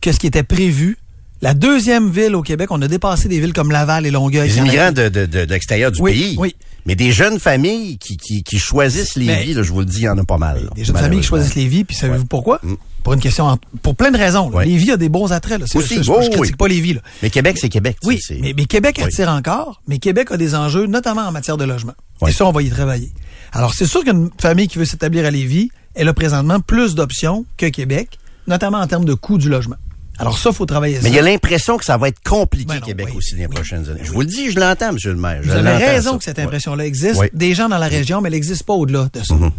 que 0.00 0.12
ce 0.12 0.18
qui 0.18 0.26
était 0.28 0.42
prévu. 0.42 0.96
La 1.42 1.54
deuxième 1.54 2.10
ville 2.10 2.34
au 2.34 2.42
Québec, 2.42 2.70
on 2.70 2.82
a 2.82 2.88
dépassé 2.88 3.26
des 3.28 3.40
villes 3.40 3.54
comme 3.54 3.70
Laval 3.70 4.04
et 4.04 4.10
Longueuil. 4.10 4.48
Des 4.48 4.58
immigrants 4.58 4.92
de, 4.92 5.08
de, 5.08 5.24
de, 5.24 5.44
de 5.46 5.52
l'extérieur 5.52 5.90
du 5.90 6.00
Oui, 6.02 6.12
pays. 6.12 6.36
oui. 6.38 6.54
Mais 6.86 6.94
des 6.94 7.12
jeunes 7.12 7.38
familles 7.38 7.96
qui, 7.98 8.16
qui, 8.18 8.42
qui 8.42 8.58
choisissent 8.58 9.16
les 9.16 9.26
Mais- 9.26 9.42
vies, 9.44 9.54
là, 9.54 9.62
je 9.62 9.72
vous 9.72 9.80
le 9.80 9.86
dis, 9.86 10.00
il 10.00 10.04
y 10.04 10.08
en 10.08 10.18
a 10.18 10.24
pas 10.24 10.36
mal. 10.38 10.64
là, 10.64 10.70
Des 10.74 10.84
jeunes 10.84 10.96
familles 10.96 11.20
qui 11.20 11.26
choisissent 11.26 11.54
Lévis, 11.54 11.84
puis 11.84 11.96
savez-vous 11.96 12.20
Ouais. 12.20 12.26
pourquoi? 12.28 12.60
Mm. 12.62 12.74
Pour 13.02 13.14
une 13.14 13.20
question, 13.20 13.58
pour 13.82 13.96
plein 13.96 14.10
de 14.10 14.18
raisons. 14.18 14.50
Ouais. 14.50 14.66
Lévis 14.66 14.90
a 14.92 14.96
des 14.98 15.08
bons 15.08 15.32
attraits. 15.32 15.60
Là. 15.60 15.66
C'est- 15.66 15.78
Aussi, 15.78 15.96
je, 15.96 16.02
je, 16.02 16.10
oh, 16.10 16.16
je 16.20 16.26
critique 16.28 16.40
oui. 16.40 16.52
pas 16.58 16.68
Lévis. 16.68 16.94
Là. 16.94 17.00
Mais 17.22 17.30
Québec, 17.30 17.56
c'est 17.58 17.70
Québec. 17.70 17.96
Oui, 18.04 18.18
mais, 18.40 18.52
mais 18.54 18.64
Québec 18.66 18.96
Oui. 18.98 19.04
attire 19.04 19.28
encore, 19.30 19.80
mais 19.88 19.98
Québec 19.98 20.30
a 20.32 20.36
des 20.36 20.54
enjeux, 20.54 20.86
notamment 20.86 21.22
en 21.22 21.32
matière 21.32 21.56
de 21.56 21.64
logement. 21.64 21.94
Oui. 22.20 22.30
Et 22.30 22.34
ça, 22.34 22.44
on 22.46 22.52
va 22.52 22.62
y 22.62 22.68
travailler. 22.68 23.12
Alors, 23.52 23.72
c'est 23.74 23.86
sûr 23.86 24.04
qu'une 24.04 24.30
famille 24.38 24.68
qui 24.68 24.76
veut 24.78 24.84
s'établir 24.84 25.24
à 25.24 25.30
Lévis, 25.30 25.70
elle 25.94 26.08
a 26.08 26.12
présentement 26.14 26.60
plus 26.60 26.94
d'options 26.94 27.46
que 27.56 27.66
Québec, 27.66 28.18
notamment 28.46 28.78
en 28.78 28.86
termes 28.86 29.06
de 29.06 29.14
coût 29.14 29.38
du 29.38 29.48
logement. 29.48 29.76
Alors 30.20 30.38
ça, 30.38 30.52
faut 30.52 30.66
travailler 30.66 30.96
Mais 30.96 31.02
ça. 31.02 31.08
il 31.08 31.14
y 31.14 31.18
a 31.18 31.22
l'impression 31.22 31.76
que 31.78 31.84
ça 31.84 31.96
va 31.96 32.08
être 32.08 32.20
compliqué, 32.22 32.66
Ben 32.66 32.74
non, 32.80 32.86
Québec, 32.86 33.06
oui, 33.10 33.16
aussi, 33.16 33.34
les 33.36 33.46
oui, 33.46 33.54
prochaines 33.54 33.88
années. 33.88 34.00
Je 34.04 34.12
vous 34.12 34.20
le 34.20 34.26
dis, 34.26 34.50
je 34.50 34.60
l'entends, 34.60 34.92
monsieur 34.92 35.10
le 35.12 35.18
maire. 35.18 35.40
Je 35.42 35.48
Vous 35.50 35.56
avez 35.56 35.72
raison 35.84 36.12
ça. 36.12 36.18
que 36.18 36.24
cette 36.24 36.38
impression-là 36.38 36.86
existe. 36.86 37.18
Oui. 37.20 37.26
Des 37.32 37.54
gens 37.54 37.68
dans 37.68 37.78
la 37.78 37.88
région, 37.88 38.20
mais 38.20 38.28
elle 38.28 38.34
n'existe 38.34 38.64
pas 38.64 38.74
au-delà 38.74 39.08
de 39.12 39.22
ça. 39.24 39.34
Mhm. 39.34 39.50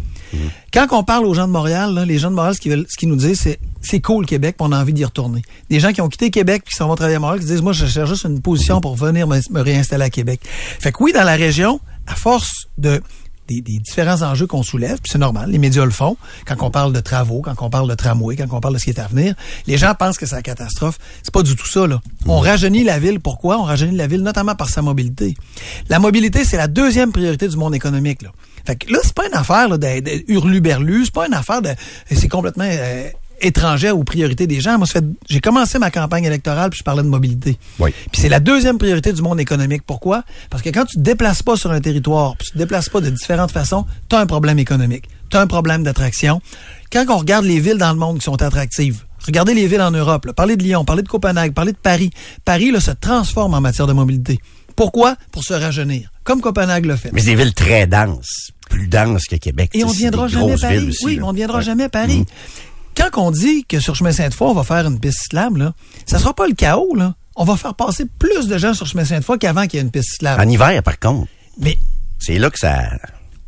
Quand 0.72 0.86
on 0.92 1.02
parle 1.04 1.26
aux 1.26 1.34
gens 1.34 1.46
de 1.46 1.52
Montréal, 1.52 1.92
là, 1.92 2.06
les 2.06 2.18
gens 2.18 2.30
de 2.30 2.36
Montréal, 2.36 2.54
ce 2.54 2.60
qu'ils 2.96 3.08
nous 3.08 3.16
disent, 3.16 3.40
c'est 3.40 3.58
c'est 3.82 4.00
cool 4.00 4.24
Québec, 4.24 4.54
puis 4.56 4.66
on 4.66 4.72
a 4.72 4.80
envie 4.80 4.92
d'y 4.92 5.04
retourner. 5.04 5.42
Des 5.68 5.80
gens 5.80 5.92
qui 5.92 6.00
ont 6.00 6.08
quitté 6.08 6.30
Québec 6.30 6.62
puis 6.64 6.70
qui 6.72 6.76
s'en 6.78 6.86
vont 6.86 6.94
travailler 6.94 7.16
à 7.16 7.18
Montréal, 7.18 7.40
qui 7.40 7.46
disent 7.46 7.60
moi 7.62 7.72
je 7.72 7.84
cherche 7.84 8.08
juste 8.08 8.24
une 8.24 8.40
position 8.40 8.80
pour 8.80 8.94
venir 8.94 9.26
me, 9.26 9.40
me 9.50 9.60
réinstaller 9.60 10.04
à 10.04 10.10
Québec. 10.10 10.40
Fait 10.78 10.92
que 10.92 11.02
oui, 11.02 11.12
dans 11.12 11.24
la 11.24 11.34
région, 11.34 11.80
à 12.06 12.14
force 12.14 12.68
de 12.78 13.02
des, 13.48 13.60
des 13.60 13.78
différents 13.78 14.22
enjeux 14.22 14.46
qu'on 14.46 14.62
soulève, 14.62 14.98
puis 15.02 15.10
c'est 15.10 15.18
normal, 15.18 15.50
les 15.50 15.58
médias 15.58 15.84
le 15.84 15.90
font, 15.90 16.16
quand 16.46 16.56
on 16.60 16.70
parle 16.70 16.92
de 16.92 17.00
travaux, 17.00 17.42
quand 17.42 17.54
on 17.60 17.70
parle 17.70 17.88
de 17.88 17.94
tramway, 17.94 18.36
quand 18.36 18.46
on 18.50 18.60
parle 18.60 18.74
de 18.74 18.78
ce 18.78 18.84
qui 18.84 18.90
est 18.90 19.00
à 19.00 19.06
venir, 19.06 19.34
les 19.66 19.78
gens 19.78 19.94
pensent 19.94 20.18
que 20.18 20.26
c'est 20.26 20.34
la 20.34 20.42
catastrophe. 20.42 20.98
C'est 21.22 21.32
pas 21.32 21.42
du 21.42 21.56
tout 21.56 21.68
ça, 21.68 21.86
là. 21.86 22.00
On 22.26 22.38
rajeunit 22.38 22.84
la 22.84 22.98
ville, 22.98 23.20
pourquoi? 23.20 23.58
On 23.58 23.64
rajeunit 23.64 23.96
la 23.96 24.06
ville 24.06 24.22
notamment 24.22 24.54
par 24.54 24.68
sa 24.68 24.82
mobilité. 24.82 25.34
La 25.88 25.98
mobilité, 25.98 26.44
c'est 26.44 26.56
la 26.56 26.68
deuxième 26.68 27.12
priorité 27.12 27.48
du 27.48 27.56
monde 27.56 27.74
économique, 27.74 28.22
là. 28.22 28.30
Fait 28.64 28.76
que 28.76 28.92
là, 28.92 29.00
c'est 29.02 29.14
pas 29.14 29.26
une 29.26 29.34
affaire 29.34 29.76
de 29.76 30.32
hurluberlu, 30.32 31.04
c'est 31.04 31.14
pas 31.14 31.26
une 31.26 31.34
affaire 31.34 31.62
de... 31.62 31.70
C'est 32.12 32.28
complètement 32.28 32.68
euh, 32.68 33.08
étrangère 33.42 33.96
aux 33.98 34.04
priorités 34.04 34.46
des 34.46 34.60
gens. 34.60 34.78
Moi, 34.78 34.86
j'ai 35.28 35.40
commencé 35.40 35.78
ma 35.78 35.90
campagne 35.90 36.24
électorale, 36.24 36.70
puis 36.70 36.78
je 36.78 36.84
parlais 36.84 37.02
de 37.02 37.08
mobilité. 37.08 37.58
Oui. 37.78 37.90
Puis 38.10 38.20
c'est 38.22 38.28
la 38.28 38.40
deuxième 38.40 38.78
priorité 38.78 39.12
du 39.12 39.20
monde 39.22 39.40
économique. 39.40 39.82
Pourquoi? 39.86 40.22
Parce 40.50 40.62
que 40.62 40.70
quand 40.70 40.84
tu 40.84 40.96
te 40.96 41.00
déplaces 41.02 41.42
pas 41.42 41.56
sur 41.56 41.70
un 41.72 41.80
territoire, 41.80 42.36
puis 42.36 42.46
tu 42.46 42.52
te 42.54 42.58
déplaces 42.58 42.88
pas 42.88 43.00
de 43.00 43.10
différentes 43.10 43.50
façons, 43.52 43.84
tu 44.08 44.16
as 44.16 44.20
un 44.20 44.26
problème 44.26 44.58
économique. 44.58 45.04
Tu 45.30 45.36
as 45.36 45.40
un 45.40 45.46
problème 45.46 45.82
d'attraction. 45.82 46.40
Quand 46.92 47.04
on 47.08 47.18
regarde 47.18 47.44
les 47.44 47.60
villes 47.60 47.78
dans 47.78 47.92
le 47.92 47.98
monde 47.98 48.18
qui 48.18 48.24
sont 48.24 48.40
attractives, 48.42 49.04
regardez 49.26 49.54
les 49.54 49.66
villes 49.66 49.80
en 49.82 49.90
Europe, 49.90 50.26
là, 50.26 50.32
parlez 50.32 50.56
de 50.56 50.62
Lyon, 50.62 50.84
parlez 50.84 51.02
de 51.02 51.08
Copenhague, 51.08 51.52
parlez 51.52 51.72
de 51.72 51.78
Paris. 51.78 52.10
Paris 52.44 52.70
là, 52.70 52.80
se 52.80 52.90
transforme 52.90 53.54
en 53.54 53.60
matière 53.60 53.86
de 53.86 53.92
mobilité. 53.92 54.38
Pourquoi? 54.76 55.16
Pour 55.32 55.44
se 55.44 55.52
rajeunir. 55.54 56.10
Comme 56.24 56.40
Copenhague 56.40 56.86
le 56.86 56.96
fait. 56.96 57.10
Mais 57.12 57.20
c'est 57.20 57.26
des 57.26 57.34
villes 57.36 57.52
très 57.54 57.86
denses, 57.86 58.52
plus 58.70 58.86
denses 58.88 59.24
que 59.24 59.36
Québec. 59.36 59.70
Et 59.74 59.84
on 59.84 59.88
ne 59.88 59.92
viendra 59.94 60.28
jamais 60.28 60.46
grosses 60.48 60.60
Paris. 60.62 60.88
aussi, 60.88 61.04
oui, 61.04 61.14
là. 61.16 61.20
mais 61.22 61.26
on 61.28 61.32
ne 61.32 61.36
viendra 61.36 61.58
Ouais. 61.58 61.64
jamais 61.64 61.88
Paris. 61.88 62.18
Mhm. 62.20 62.24
Quand 62.96 63.08
on 63.16 63.30
dit 63.30 63.64
que 63.64 63.80
sur 63.80 63.94
chemin 63.96 64.12
Sainte-Foy, 64.12 64.48
on 64.48 64.54
va 64.54 64.64
faire 64.64 64.86
une 64.86 65.00
piste 65.00 65.22
cyclable, 65.22 65.58
là, 65.60 65.72
ça 66.06 66.18
sera 66.18 66.34
pas 66.34 66.46
le 66.46 66.54
chaos, 66.54 66.94
là. 66.94 67.14
On 67.36 67.44
va 67.44 67.56
faire 67.56 67.74
passer 67.74 68.04
plus 68.18 68.46
de 68.48 68.58
gens 68.58 68.74
sur 68.74 68.86
chemin 68.86 69.04
Sainte-Foy 69.04 69.38
qu'avant 69.38 69.62
qu'il 69.66 69.74
y 69.74 69.78
ait 69.78 69.82
une 69.84 69.90
piste 69.90 70.10
cyclable. 70.12 70.42
En 70.42 70.48
hiver, 70.48 70.82
par 70.82 70.98
contre, 70.98 71.28
Mais 71.58 71.76
c'est 72.18 72.38
là 72.38 72.50
que 72.50 72.58
ça... 72.58 72.82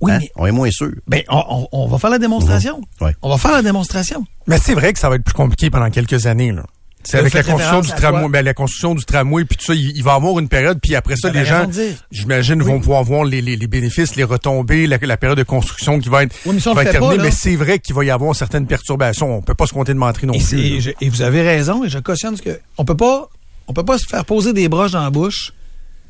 Oui, 0.01 0.13
hein, 0.13 0.19
mais- 0.21 0.31
On 0.37 0.47
est 0.47 0.53
moins 0.53 0.71
sûr. 0.71 0.93
Ben, 1.07 1.23
on, 1.29 1.43
on- 1.49 1.69
on 1.73 1.87
va 1.87 1.99
faire 1.99 2.11
la 2.11 2.19
démonstration. 2.19 2.79
Mhm. 3.01 3.07
Ouais. 3.07 3.17
On 3.23 3.29
va 3.31 3.39
faire 3.39 3.53
la 3.53 3.63
démonstration. 3.63 4.27
Mais 4.47 4.59
c'est 4.59 4.75
vrai 4.75 4.93
que 4.93 4.99
ça 4.99 5.09
va 5.09 5.17
être 5.17 5.25
plus 5.25 5.35
compliqué 5.35 5.71
pendant 5.71 5.91
quelques 5.91 6.27
années. 6.27 6.53
Là. 6.53 6.65
C'est 7.07 7.19
avec 7.19 7.33
la 7.35 7.43
construction 7.43 7.81
du 7.81 7.89
tramway, 7.93 8.29
ben, 8.29 8.45
la 8.45 8.55
construction 8.55 8.95
du 8.95 9.05
tramway, 9.05 9.45
puis 9.45 9.57
tout 9.57 9.65
ça, 9.67 9.75
il, 9.75 9.97
il 9.97 10.03
va 10.03 10.13
y 10.13 10.17
avoir 10.17 10.39
une 10.39 10.49
période, 10.49 10.79
puis 10.83 10.95
après 10.95 11.17
ça, 11.17 11.31
les 11.31 11.45
gens, 11.45 11.67
j'imagine, 12.11 12.63
vont 12.63 12.81
pouvoir 12.81 13.05
voir 13.05 13.25
les, 13.25 13.41
les, 13.41 13.57
les 13.57 13.67
bénéfices, 13.67 14.17
les 14.17 14.25
retombées, 14.25 14.87
la, 14.87 14.99
la 15.01 15.17
période 15.17 15.39
de 15.39 15.43
construction 15.43 15.99
qui 16.01 16.09
va 16.09 16.23
être, 16.25 16.35
Oui, 16.47 16.55
mais 16.55 16.61
ça, 16.61 16.71
on 16.71 16.73
qui 16.73 16.77
va 16.77 16.83
être 16.85 16.93
pas, 16.95 16.99
terminée. 17.01 17.23
mais 17.25 17.31
c'est 17.31 17.57
vrai 17.57 17.79
qu'il 17.79 17.95
va 17.95 18.05
y 18.05 18.11
avoir 18.11 18.35
certaines 18.35 18.67
perturbations. 18.67 19.37
On 19.37 19.43
peut 19.43 19.55
pas 19.55 19.67
se 19.67 19.73
compter 19.73 19.93
de 19.93 19.99
mentir 19.99 20.27
non 20.27 20.35
Et, 20.35 20.39
plus. 20.39 20.81
je- 20.81 20.91
et 21.01 21.09
vous 21.09 21.23
avez 21.23 21.43
raison, 21.43 21.85
et 21.85 21.89
je 21.89 21.99
cautionne 21.99 22.37
ce 22.37 22.43
que. 22.43 22.59
On 22.79 22.85
peut 22.85 22.97
pas, 22.97 23.29
on 23.69 23.73
peut 23.73 23.85
pas 23.85 23.99
se 23.99 24.07
faire 24.07 24.25
poser 24.25 24.53
des 24.53 24.69
broches 24.69 24.93
dans 24.93 25.03
la 25.03 25.11
bouche, 25.11 25.53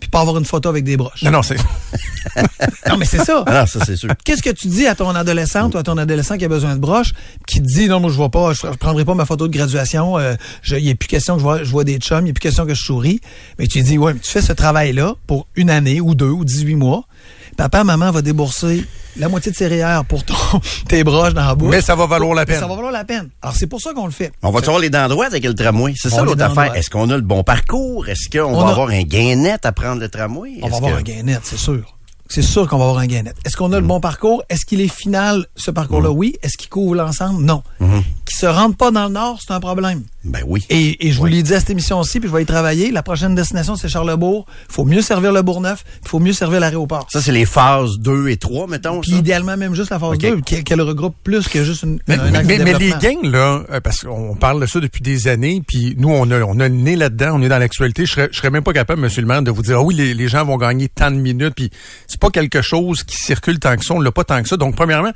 puis 0.04 0.10
pas 0.10 0.20
avoir 0.20 0.36
une 0.36 0.44
photo 0.44 0.68
avec 0.68 0.84
des 0.84 0.98
broches. 0.98 1.22
Non, 1.22 1.30
non, 1.30 1.42
c'est, 1.42 1.56
Non, 2.88 2.98
mais 2.98 3.06
c'est 3.06 3.24
ça. 3.24 3.42
Ah 3.46 3.60
non, 3.60 3.66
ça, 3.66 3.82
c'est 3.86 3.96
sûr. 3.96 4.10
Qu'est-ce 4.22 4.42
que 4.42 4.50
tu 4.50 4.68
dis 4.68 4.86
à 4.86 4.94
ton 4.94 5.08
adolescente 5.14 5.74
ou 5.74 5.78
à 5.78 5.82
ton 5.82 5.96
adolescent 5.96 6.36
qui 6.36 6.44
a 6.44 6.48
besoin 6.48 6.74
de 6.74 6.80
broches, 6.80 7.14
qui 7.46 7.60
te 7.60 7.66
dit 7.66 7.88
non, 7.88 8.00
moi 8.00 8.10
je 8.10 8.16
vois 8.16 8.28
pas, 8.28 8.52
je, 8.52 8.60
je 8.60 8.76
prendrai 8.76 9.06
pas 9.06 9.14
ma 9.14 9.24
photo 9.24 9.48
de 9.48 9.56
graduation, 9.56 10.18
euh, 10.18 10.34
il 10.70 10.84
n'y 10.84 10.90
a 10.90 10.94
plus 10.94 11.08
question 11.08 11.34
que 11.34 11.40
je 11.40 11.44
vois, 11.44 11.64
je 11.64 11.70
vois 11.70 11.84
des 11.84 11.96
chums, 11.96 12.20
il 12.20 12.24
n'y 12.24 12.30
a 12.30 12.34
plus 12.34 12.40
question 12.40 12.66
que 12.66 12.74
je 12.74 12.82
souris. 12.82 13.20
Mais 13.58 13.66
tu 13.66 13.80
dis, 13.80 13.96
ouais, 13.96 14.12
mais 14.12 14.20
tu 14.20 14.30
fais 14.30 14.42
ce 14.42 14.52
travail-là 14.52 15.14
pour 15.26 15.46
une 15.56 15.70
année 15.70 16.02
ou 16.02 16.14
deux 16.14 16.28
ou 16.28 16.44
18 16.44 16.74
mois. 16.76 17.06
Papa, 17.56 17.84
maman 17.84 18.10
va 18.10 18.20
débourser 18.22 18.84
la 19.16 19.28
moitié 19.28 19.52
de 19.52 19.56
ses 19.56 19.68
REER 19.68 20.00
pour 20.08 20.24
ton, 20.24 20.34
tes 20.88 21.04
broches 21.04 21.34
dans 21.34 21.46
la 21.46 21.54
bouche. 21.54 21.70
mais 21.70 21.80
ça 21.80 21.94
va 21.94 22.06
valoir 22.06 22.34
la 22.34 22.42
Mais 22.42 22.46
peine. 22.46 22.60
Ça 22.60 22.66
va 22.66 22.74
valoir 22.74 22.92
la 22.92 23.04
peine. 23.04 23.30
Alors 23.42 23.54
c'est 23.56 23.66
pour 23.68 23.80
ça 23.80 23.92
qu'on 23.94 24.06
le 24.06 24.12
fait. 24.12 24.32
On 24.42 24.50
va 24.50 24.58
avoir 24.60 24.78
les 24.80 24.90
dents 24.90 25.08
droites 25.08 25.28
avec 25.32 25.44
le 25.44 25.54
tramway. 25.54 25.94
C'est 25.96 26.10
ça 26.10 26.22
l'autre 26.22 26.42
affaire. 26.42 26.74
Est-ce 26.74 26.90
qu'on 26.90 27.08
a 27.10 27.16
le 27.16 27.22
bon 27.22 27.42
parcours? 27.44 28.08
Est-ce 28.08 28.28
qu'on 28.28 28.52
On 28.54 28.60
va 28.60 28.68
a- 28.68 28.70
avoir 28.72 28.88
un 28.88 29.02
gain 29.02 29.36
net 29.36 29.64
à 29.66 29.72
prendre 29.72 30.00
le 30.00 30.08
tramway? 30.08 30.58
On 30.62 30.68
va 30.68 30.76
avoir 30.78 30.92
que- 30.94 30.98
un 30.98 31.02
gain 31.02 31.22
net, 31.22 31.40
c'est 31.44 31.56
sûr. 31.58 31.94
C'est 32.28 32.42
sûr 32.42 32.66
qu'on 32.68 32.78
va 32.78 32.84
avoir 32.84 32.98
un 32.98 33.06
gain 33.06 33.22
net. 33.22 33.36
Est-ce 33.44 33.56
qu'on 33.56 33.72
a 33.72 33.80
le 33.80 33.86
bon 33.86 34.00
parcours? 34.00 34.42
Est-ce 34.48 34.64
qu'il 34.64 34.80
est 34.80 34.88
final, 34.88 35.46
ce 35.56 35.70
parcours-là? 35.70 36.10
Oui. 36.10 36.34
Est-ce 36.42 36.56
qu'il 36.56 36.70
couvre 36.70 36.94
l'ensemble? 36.94 37.44
Non. 37.44 37.62
Qu'il 37.78 38.36
se 38.36 38.46
rentre 38.46 38.76
pas 38.76 38.90
dans 38.90 39.04
le 39.04 39.12
nord, 39.12 39.38
c'est 39.46 39.52
un 39.52 39.60
problème. 39.60 40.02
Ben 40.24 40.40
oui. 40.46 40.64
Et, 40.70 41.06
et 41.06 41.12
je 41.12 41.18
vous 41.18 41.26
l'ai 41.26 41.42
dit 41.42 41.52
à 41.52 41.60
cette 41.60 41.68
émission-ci, 41.68 42.18
puis 42.18 42.30
je 42.30 42.34
vais 42.34 42.42
y 42.42 42.46
travailler. 42.46 42.90
La 42.90 43.02
prochaine 43.02 43.34
destination, 43.34 43.76
c'est 43.76 43.88
Charlebourg. 43.90 44.46
Il 44.70 44.72
faut 44.72 44.86
mieux 44.86 45.02
servir 45.02 45.32
le 45.32 45.42
Bourgneuf, 45.42 45.84
il 46.02 46.08
faut 46.08 46.18
mieux 46.18 46.32
servir 46.32 46.60
l'aéroport. 46.60 47.06
Ça, 47.12 47.20
c'est 47.20 47.30
les 47.30 47.44
phases 47.44 47.98
2 47.98 48.28
et 48.28 48.38
3, 48.38 48.68
mettons. 48.68 49.02
Puis 49.02 49.10
ça? 49.10 49.16
idéalement, 49.18 49.56
même 49.58 49.74
juste 49.74 49.90
la 49.90 49.98
phase 49.98 50.14
OK. 50.14 50.20
2, 50.20 50.40
qu'elle 50.62 50.80
regroupe 50.80 51.14
plus 51.22 51.46
que 51.46 51.62
juste 51.62 51.82
une, 51.82 51.98
Mais, 52.08 52.18
un 52.18 52.42
mais- 52.42 52.56
les 52.78 52.94
gains, 53.00 53.20
là, 53.22 53.62
euh, 53.70 53.80
parce 53.80 54.00
qu'on 54.00 54.34
parle 54.34 54.62
de 54.62 54.66
ça 54.66 54.80
depuis 54.80 55.02
des 55.02 55.28
années, 55.28 55.62
puis 55.66 55.94
nous, 55.98 56.08
on 56.10 56.30
a, 56.30 56.40
on 56.40 56.58
a 56.58 56.68
le 56.68 56.74
nez 56.74 56.96
là-dedans, 56.96 57.32
on 57.34 57.42
est 57.42 57.48
dans 57.50 57.58
l'actualité. 57.58 58.06
Je 58.06 58.12
serais, 58.12 58.28
je 58.32 58.38
serais 58.38 58.50
même 58.50 58.64
pas 58.64 58.72
capable, 58.72 59.02
monsieur 59.02 59.20
le 59.20 59.28
maire, 59.28 59.42
de 59.42 59.50
vous 59.50 59.62
dire, 59.62 59.76
ah 59.78 59.82
oui, 59.82 59.94
les, 59.94 60.14
les 60.14 60.28
gens 60.28 60.44
vont 60.46 60.56
gagner 60.56 60.88
tant 60.88 61.10
de 61.10 61.16
minutes, 61.16 61.52
puis 61.54 61.70
c'est 62.14 62.20
pas 62.20 62.30
quelque 62.30 62.62
chose 62.62 63.02
qui 63.02 63.16
circule 63.16 63.58
tant 63.58 63.76
que 63.76 63.84
ça, 63.84 63.94
on 63.94 64.00
l'a 64.00 64.12
pas 64.12 64.22
tant 64.24 64.40
que 64.42 64.48
ça. 64.48 64.56
Donc, 64.56 64.76
premièrement, 64.76 65.12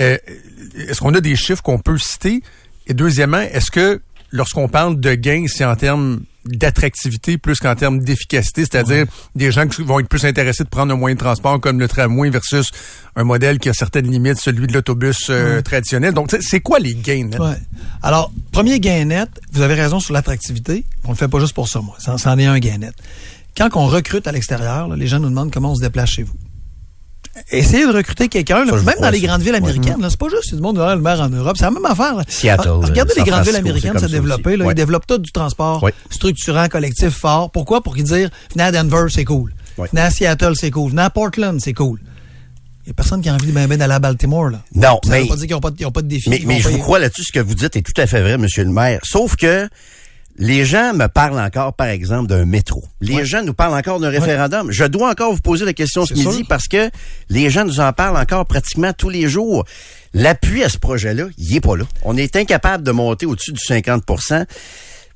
euh, 0.00 0.16
est-ce 0.76 1.00
qu'on 1.00 1.12
a 1.14 1.20
des 1.20 1.36
chiffres 1.36 1.62
qu'on 1.62 1.78
peut 1.78 1.98
citer? 1.98 2.42
Et 2.86 2.94
deuxièmement, 2.94 3.40
est-ce 3.40 3.70
que 3.70 4.00
lorsqu'on 4.30 4.68
parle 4.68 4.98
de 4.98 5.14
gains, 5.14 5.44
c'est 5.46 5.64
en 5.64 5.76
termes 5.76 6.20
d'attractivité 6.46 7.36
plus 7.36 7.58
qu'en 7.60 7.74
termes 7.74 7.98
d'efficacité, 7.98 8.62
c'est-à-dire 8.62 9.04
des 9.34 9.52
gens 9.52 9.68
qui 9.68 9.82
vont 9.82 10.00
être 10.00 10.08
plus 10.08 10.24
intéressés 10.24 10.64
de 10.64 10.68
prendre 10.70 10.92
un 10.92 10.96
moyen 10.96 11.14
de 11.14 11.20
transport 11.20 11.60
comme 11.60 11.78
le 11.78 11.88
tramway 11.88 12.30
versus 12.30 12.70
un 13.16 13.24
modèle 13.24 13.58
qui 13.58 13.68
a 13.68 13.74
certaines 13.74 14.10
limites, 14.10 14.38
celui 14.40 14.66
de 14.66 14.72
l'autobus 14.72 15.26
euh, 15.28 15.60
traditionnel. 15.60 16.14
Donc, 16.14 16.34
c'est- 16.40 16.60
quoi 16.60 16.78
les 16.78 16.94
gains? 16.94 17.28
Ouais. 17.38 17.56
Alors, 18.02 18.32
premier 18.50 18.80
gain 18.80 19.04
net, 19.04 19.28
vous 19.52 19.60
avez 19.60 19.74
raison 19.74 20.00
sur 20.00 20.14
l'attractivité. 20.14 20.84
On 21.04 21.10
le 21.10 21.16
fait 21.16 21.28
pas 21.28 21.38
juste 21.40 21.54
pour 21.54 21.68
ça, 21.68 21.80
moi. 21.80 21.96
Ça, 21.98 22.16
ça 22.16 22.32
en 22.32 22.38
est 22.38 22.46
un 22.46 22.58
gain 22.58 22.78
net. 22.78 22.94
Quand 23.58 23.68
on 23.76 23.86
recrute 23.86 24.26
à 24.26 24.32
l'extérieur, 24.32 24.88
les 24.96 25.06
gens 25.06 25.18
nous 25.20 25.28
demandent 25.28 25.52
comment 25.52 25.72
on 25.72 25.74
se 25.74 25.80
déplace 25.82 26.10
chez 26.10 26.22
vous. 26.22 26.34
Essayez 27.52 27.86
de 27.86 27.92
recruter 27.92 28.28
quelqu'un, 28.28 28.64
même 28.64 28.80
dans 29.00 29.10
les 29.10 29.20
grandes 29.20 29.42
villes 29.42 29.54
américaines. 29.54 30.00
là, 30.00 30.08
C'est 30.10 30.18
pas 30.18 30.28
juste 30.28 30.54
du 30.54 30.60
monde 30.60 30.76
de 30.76 30.82
le 30.82 31.00
maire 31.00 31.20
en 31.20 31.28
Europe. 31.28 31.56
C'est 31.56 31.64
la 31.64 31.70
même 31.70 31.84
affaire. 31.84 32.16
là. 32.16 32.24
Seattle, 32.26 32.68
Ah, 32.82 32.86
Regardez 32.86 33.12
les 33.16 33.22
grandes 33.22 33.44
villes 33.44 33.56
américaines 33.56 33.98
se 33.98 34.06
développer. 34.06 34.56
Là, 34.56 34.64
Ouais. 34.64 34.72
Ils 34.72 34.76
développent 34.76 35.06
tout 35.06 35.18
du 35.18 35.30
transport 35.30 35.82
Ouais. 35.82 35.94
structurant, 36.10 36.66
collectif, 36.68 37.10
fort. 37.10 37.50
Pourquoi? 37.52 37.80
Pour 37.82 37.94
qu'ils 37.94 38.04
disent, 38.04 38.28
venez 38.52 38.64
à 38.64 38.72
Denver, 38.72 39.06
c'est 39.08 39.24
cool. 39.24 39.52
Ouais. 39.76 39.88
Venez 39.92 40.02
à 40.02 40.10
Seattle, 40.10 40.54
c'est 40.56 40.70
cool. 40.72 40.90
Venez 40.90 41.02
à 41.02 41.10
Portland, 41.10 41.60
c'est 41.60 41.74
cool. 41.74 42.00
Il 42.84 42.88
n'y 42.88 42.90
a 42.90 42.94
personne 42.94 43.20
qui 43.20 43.28
a 43.28 43.34
envie 43.34 43.52
ben 43.52 43.68
ben 43.68 43.78
d'aller 43.78 43.92
à 43.94 43.98
Baltimore. 44.00 44.48
Là. 44.50 44.62
Non, 44.74 44.98
Ça 45.04 45.10
mais, 45.10 45.22
veut 45.22 45.28
pas 45.28 45.36
dire 45.36 45.46
qu'ils 45.46 45.54
n'ont 45.54 45.60
pas, 45.60 45.70
de- 45.70 45.84
pas 45.86 46.02
de 46.02 46.08
défi. 46.08 46.30
mais, 46.30 46.42
mais 46.44 46.58
je 46.60 46.68
vous 46.70 46.78
crois 46.78 46.98
là-dessus, 46.98 47.22
ce 47.22 47.32
que 47.32 47.38
vous 47.40 47.54
dites 47.54 47.76
est 47.76 47.82
tout 47.82 48.00
à 48.00 48.06
fait 48.06 48.20
vrai, 48.22 48.36
monsieur 48.38 48.64
le 48.64 48.70
maire. 48.70 49.00
Sauf 49.04 49.36
que 49.36 49.68
les 50.38 50.64
gens 50.64 50.94
me 50.94 51.06
parlent 51.08 51.38
encore, 51.40 51.74
par 51.74 51.88
exemple, 51.88 52.28
d'un 52.28 52.44
métro. 52.44 52.82
Les 53.00 53.16
Ouais. 53.16 53.24
gens 53.24 53.42
nous 53.42 53.54
parlent 53.54 53.74
encore 53.76 53.98
d'un 54.00 54.08
référendum. 54.08 54.70
Je 54.70 54.84
dois 54.84 55.10
encore 55.10 55.32
vous 55.34 55.40
poser 55.40 55.64
la 55.64 55.72
question 55.72 56.06
ce 56.06 56.14
midi 56.14 56.36
sûr. 56.38 56.46
parce 56.48 56.68
que 56.68 56.90
les 57.28 57.50
gens 57.50 57.64
nous 57.64 57.80
en 57.80 57.92
parlent 57.92 58.16
encore 58.16 58.46
pratiquement 58.46 58.92
tous 58.92 59.08
les 59.10 59.28
jours. 59.28 59.64
L'appui 60.14 60.62
à 60.64 60.68
ce 60.68 60.78
projet-là, 60.78 61.24
il 61.36 61.56
est 61.56 61.60
pas 61.60 61.76
là. 61.76 61.84
On 62.04 62.16
est 62.16 62.34
incapable 62.36 62.84
de 62.84 62.92
monter 62.92 63.26
au-dessus 63.26 63.52
du 63.52 63.60
50% 63.60 64.46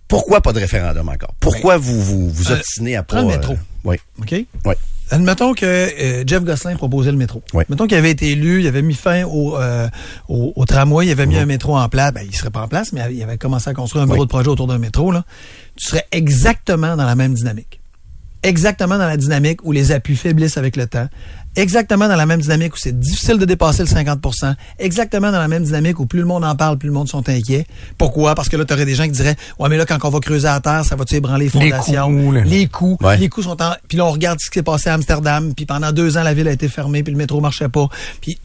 Pourquoi 0.09 0.41
pas 0.43 0.53
de 0.53 0.59
référendum 0.61 1.09
encore? 1.09 1.33
Pourquoi 1.41 1.79
vous 1.79 2.03
vous, 2.03 2.29
vous 2.29 2.51
euh, 2.51 2.57
obstinez 2.57 2.97
à 2.97 3.03
pas... 3.03 3.23
le 3.23 3.29
métro. 3.29 3.57
oui, 3.85 3.97
OK? 4.21 4.35
oui. 4.67 4.75
Admettons 5.13 5.53
que 5.53 5.67
euh, 5.67 6.25
Jeff 6.27 6.43
Gosselin 6.43 6.75
proposait 6.77 7.13
le 7.13 7.19
métro. 7.19 7.43
Oui. 7.53 7.65
Mettons 7.69 7.87
qu'il 7.87 7.97
avait 7.99 8.11
été 8.11 8.31
élu, 8.31 8.61
il 8.63 8.67
avait 8.67 8.81
mis 8.83 8.95
fin 8.95 9.25
au, 9.25 9.57
euh, 9.59 9.87
au, 10.29 10.53
au 10.57 10.65
tramway, 10.65 11.07
il 11.07 11.11
avait 11.13 11.27
mis 11.27 11.37
un 11.37 11.45
métro 11.47 11.77
en 11.77 11.89
place. 11.89 12.13
Ben, 12.15 12.23
il 12.27 12.35
serait 12.35 12.51
pas 12.51 12.63
en 12.63 12.69
place, 12.69 12.93
mais 12.95 13.03
il 13.15 13.23
avait 13.23 13.37
commencé 13.39 13.69
à 13.69 13.75
construire 13.75 14.05
un 14.05 14.07
bureau 14.07 14.21
Oui. 14.21 14.27
de 14.27 14.31
projet 14.31 14.49
autour 14.49 14.67
d'un 14.67 14.79
métro. 14.79 15.13
Là. 15.13 15.25
Tu 15.77 15.87
serais 15.89 16.07
exactement 16.13 16.97
dans 16.97 17.05
la 17.05 17.15
même 17.15 17.35
dynamique. 17.35 17.79
Exactement 18.43 18.99
dans 18.99 19.07
la 19.07 19.17
dynamique 19.17 19.61
où 19.65 19.71
les 19.71 19.93
appuis 19.93 20.17
faiblissent 20.17 20.57
avec 20.57 20.77
le 20.77 20.87
temps. 20.87 21.07
Exactement 21.55 22.09
dans 22.09 22.17
la 22.17 22.25
même 22.27 22.41
dynamique 22.41 22.75
où 22.75 22.79
c'est 22.79 22.99
difficile 22.99 23.37
de 23.37 23.45
dépasser 23.45 23.83
le 23.83 23.89
50% 23.89 24.55
Exactement 24.79 25.31
dans 25.31 25.39
la 25.39 25.49
même 25.49 25.63
dynamique 25.65 26.01
où 26.01 26.07
plus 26.07 26.21
le 26.21 26.25
monde 26.25 26.45
en 26.45 26.57
parle, 26.57 26.79
plus 26.79 26.87
le 26.89 26.95
monde 26.95 27.09
sont 27.09 27.29
inquiets. 27.29 27.67
Pourquoi? 27.99 28.35
Parce 28.35 28.49
que 28.49 28.57
là, 28.57 28.65
tu 28.65 28.73
aurais 28.73 28.87
des 28.87 28.95
gens 28.95 29.05
qui 29.05 29.11
diraient, 29.11 29.37
ouais, 29.59 29.69
mais 29.69 29.77
là, 29.77 29.85
quand 29.85 29.99
on 30.03 30.09
va 30.09 30.21
creuser 30.21 30.49
à 30.49 30.61
terre, 30.61 30.85
ça 30.85 30.97
va-tu 30.97 31.17
ébranler 31.17 31.51
les 31.53 31.61
Les 31.61 31.71
fondations? 31.71 32.07
coûts, 32.09 32.33
là. 32.33 32.41
les 32.45 32.67
coûts. 32.69 32.97
Ouais. 33.03 33.17
Les 33.19 33.29
coûts 33.29 33.43
sont 33.43 33.61
en... 33.63 33.75
Puis 33.87 33.99
là, 33.99 34.07
on 34.07 34.11
regarde 34.13 34.39
ce 34.41 34.49
qui 34.51 34.59
s'est 34.59 34.63
passé 34.63 34.89
à 34.89 34.95
Amsterdam, 34.95 35.53
puis 35.55 35.67
pendant 35.67 35.93
deux 35.93 36.17
ans, 36.17 36.23
la 36.23 36.33
ville 36.35 36.49
a 36.49 36.53
été 36.53 36.69
fermée, 36.69 37.03
puis 37.03 37.13
le 37.13 37.19
métro 37.19 37.41
marchait 37.41 37.69
pas. 37.69 37.87
Puis, 38.21 38.39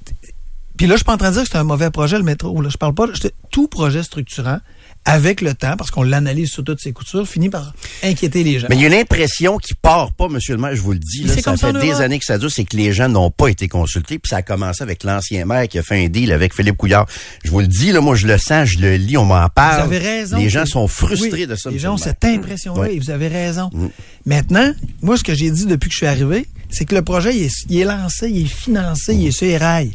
puis 0.77 0.85
là, 0.87 0.93
je 0.95 0.97
suis 0.97 1.05
pas 1.05 1.13
en 1.13 1.17
train 1.17 1.29
de 1.29 1.35
dire 1.35 1.43
que 1.43 1.49
c'est 1.49 1.57
un 1.57 1.63
mauvais 1.63 1.89
projet, 1.91 2.17
le 2.17 2.23
métro. 2.23 2.61
Là. 2.61 2.69
Je 2.69 2.77
parle 2.77 2.93
pas... 2.93 3.05
Tout 3.51 3.67
projet 3.69 4.03
structurant, 4.03 4.59
avec 5.07 5.39
le 5.39 5.53
temps, 5.53 5.77
parce 5.77 5.89
qu'on 5.89 6.03
l'analyse 6.03 6.51
sous 6.51 6.63
toutes 6.63 6.81
ses 6.81 6.91
coutures, 6.91 7.25
finit 7.25 7.49
par 7.49 7.73
inquiéter 8.03 8.43
les 8.43 8.59
gens. 8.59 8.67
Mais 8.69 8.75
il 8.75 8.81
y 8.81 8.83
a 8.83 8.87
une 8.89 8.93
impression 8.93 9.57
qui 9.57 9.73
part 9.73 10.11
pas, 10.11 10.27
monsieur 10.27 10.53
le 10.53 10.61
maire, 10.61 10.75
je 10.75 10.81
vous 10.81 10.91
le 10.91 10.99
dis. 10.99 11.23
Là, 11.23 11.33
ça 11.33 11.41
comme 11.41 11.55
ça 11.55 11.67
fait 11.71 11.79
des 11.79 11.87
Europe. 11.91 12.01
années 12.01 12.19
que 12.19 12.25
ça 12.25 12.37
dure, 12.37 12.51
c'est 12.51 12.65
que 12.65 12.75
les 12.75 12.91
gens 12.91 13.07
n'ont 13.07 13.31
pas 13.31 13.47
été 13.47 13.69
consultés. 13.69 14.19
Puis 14.19 14.29
ça 14.29 14.37
a 14.37 14.41
commencé 14.41 14.83
avec 14.83 15.05
l'ancien 15.05 15.45
maire 15.45 15.69
qui 15.69 15.79
a 15.79 15.83
fait 15.83 16.03
un 16.03 16.09
deal 16.09 16.33
avec 16.33 16.53
Philippe 16.53 16.75
Couillard. 16.75 17.05
Je 17.45 17.49
vous 17.49 17.61
le 17.61 17.67
dis, 17.67 17.93
là, 17.93 18.01
moi 18.01 18.15
je 18.15 18.27
le 18.27 18.37
sens, 18.37 18.67
je 18.67 18.79
le 18.79 18.97
lis, 18.97 19.15
on 19.15 19.23
m'en 19.23 19.47
parle. 19.47 19.87
Vous 19.87 19.95
avez 19.95 20.05
raison. 20.05 20.37
Les 20.37 20.49
gens 20.49 20.65
sont 20.65 20.89
frustrés 20.89 21.31
Oui, 21.31 21.47
de 21.47 21.55
ça. 21.55 21.69
Les 21.71 21.79
gens 21.79 21.93
ont 21.93 21.97
cette 21.97 22.25
impression-là 22.25 22.89
et 22.89 22.99
vous 22.99 23.09
avez 23.09 23.29
raison. 23.29 23.69
Mm. 23.71 23.87
Maintenant, 24.25 24.73
moi, 25.01 25.15
ce 25.15 25.23
que 25.23 25.33
j'ai 25.33 25.49
dit 25.51 25.67
depuis 25.67 25.87
que 25.87 25.93
je 25.93 25.99
suis 25.99 26.05
arrivé, 26.07 26.45
c'est 26.69 26.83
que 26.83 26.95
le 26.95 27.01
projet, 27.01 27.33
il 27.33 27.43
est, 27.43 27.65
il 27.69 27.79
est 27.79 27.85
lancé, 27.85 28.29
il 28.29 28.45
est 28.45 28.53
financé, 28.53 29.15
il 29.15 29.27
est 29.27 29.31
sur 29.31 29.47
les 29.47 29.57
rails. 29.57 29.93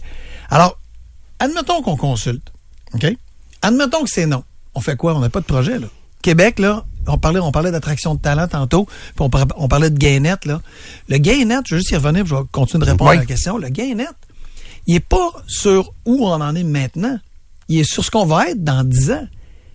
Alors, 0.49 0.78
admettons 1.38 1.83
qu'on 1.83 1.99
consulte. 1.99 2.50
OK? 2.95 3.07
Admettons 3.61 4.04
que 4.04 4.11
c'est 4.11 4.25
non. 4.26 4.42
On 4.75 4.81
fait 4.81 4.97
quoi? 4.97 5.14
On 5.14 5.21
n'a 5.21 5.29
pas 5.29 5.41
de 5.41 5.45
projet, 5.47 5.79
là. 5.79 5.87
Québec, 6.23 6.59
là, 6.61 6.85
on 7.09 7.19
parlait, 7.19 7.41
on 7.41 7.50
parlait 7.50 7.73
d'attraction 7.73 8.14
de 8.14 8.21
talent 8.21 8.47
tantôt, 8.47 8.85
puis 8.87 9.14
on, 9.21 9.29
par- 9.31 9.47
on 9.57 9.67
parlait 9.69 9.91
de 9.91 9.99
Gainet, 9.99 10.37
là. 10.45 10.61
Le 11.09 11.19
Gainet, 11.19 11.57
je 11.67 11.75
vais 11.75 11.81
juste 11.81 11.91
y 11.91 11.97
revenir, 11.97 12.23
puis 12.25 12.31
je 12.31 12.37
vais 12.37 12.43
continuer 12.52 12.85
de 12.87 12.91
répondre 12.93 13.11
Oui. 13.11 13.17
à 13.17 13.21
la 13.21 13.26
question. 13.26 13.59
Le 13.59 13.69
Gainet, 13.71 14.07
il 14.87 14.95
est 14.97 15.00
pas 15.00 15.31
sur 15.49 15.93
où 16.07 16.25
on 16.26 16.33
en 16.41 16.55
est 16.55 16.62
maintenant. 16.62 17.19
Il 17.69 17.81
est 17.81 17.85
sur 17.85 18.05
ce 18.05 18.11
qu'on 18.11 18.25
va 18.25 18.50
être 18.50 18.62
dans 18.62 18.85
10 18.85 19.11
ans. 19.12 19.26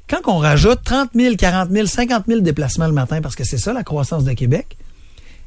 Quand 0.09 0.19
on 0.27 0.37
rajoute 0.37 0.79
30 0.85 1.09
000, 1.15 1.35
40 1.35 1.69
000, 1.69 1.85
50 1.85 2.23
000 2.27 2.39
déplacements 2.39 2.87
le 2.87 2.93
matin, 2.93 3.19
parce 3.21 3.35
que 3.35 3.43
c'est 3.43 3.57
ça 3.57 3.73
la 3.73 3.83
croissance 3.83 4.23
de 4.23 4.31
Québec, 4.31 4.77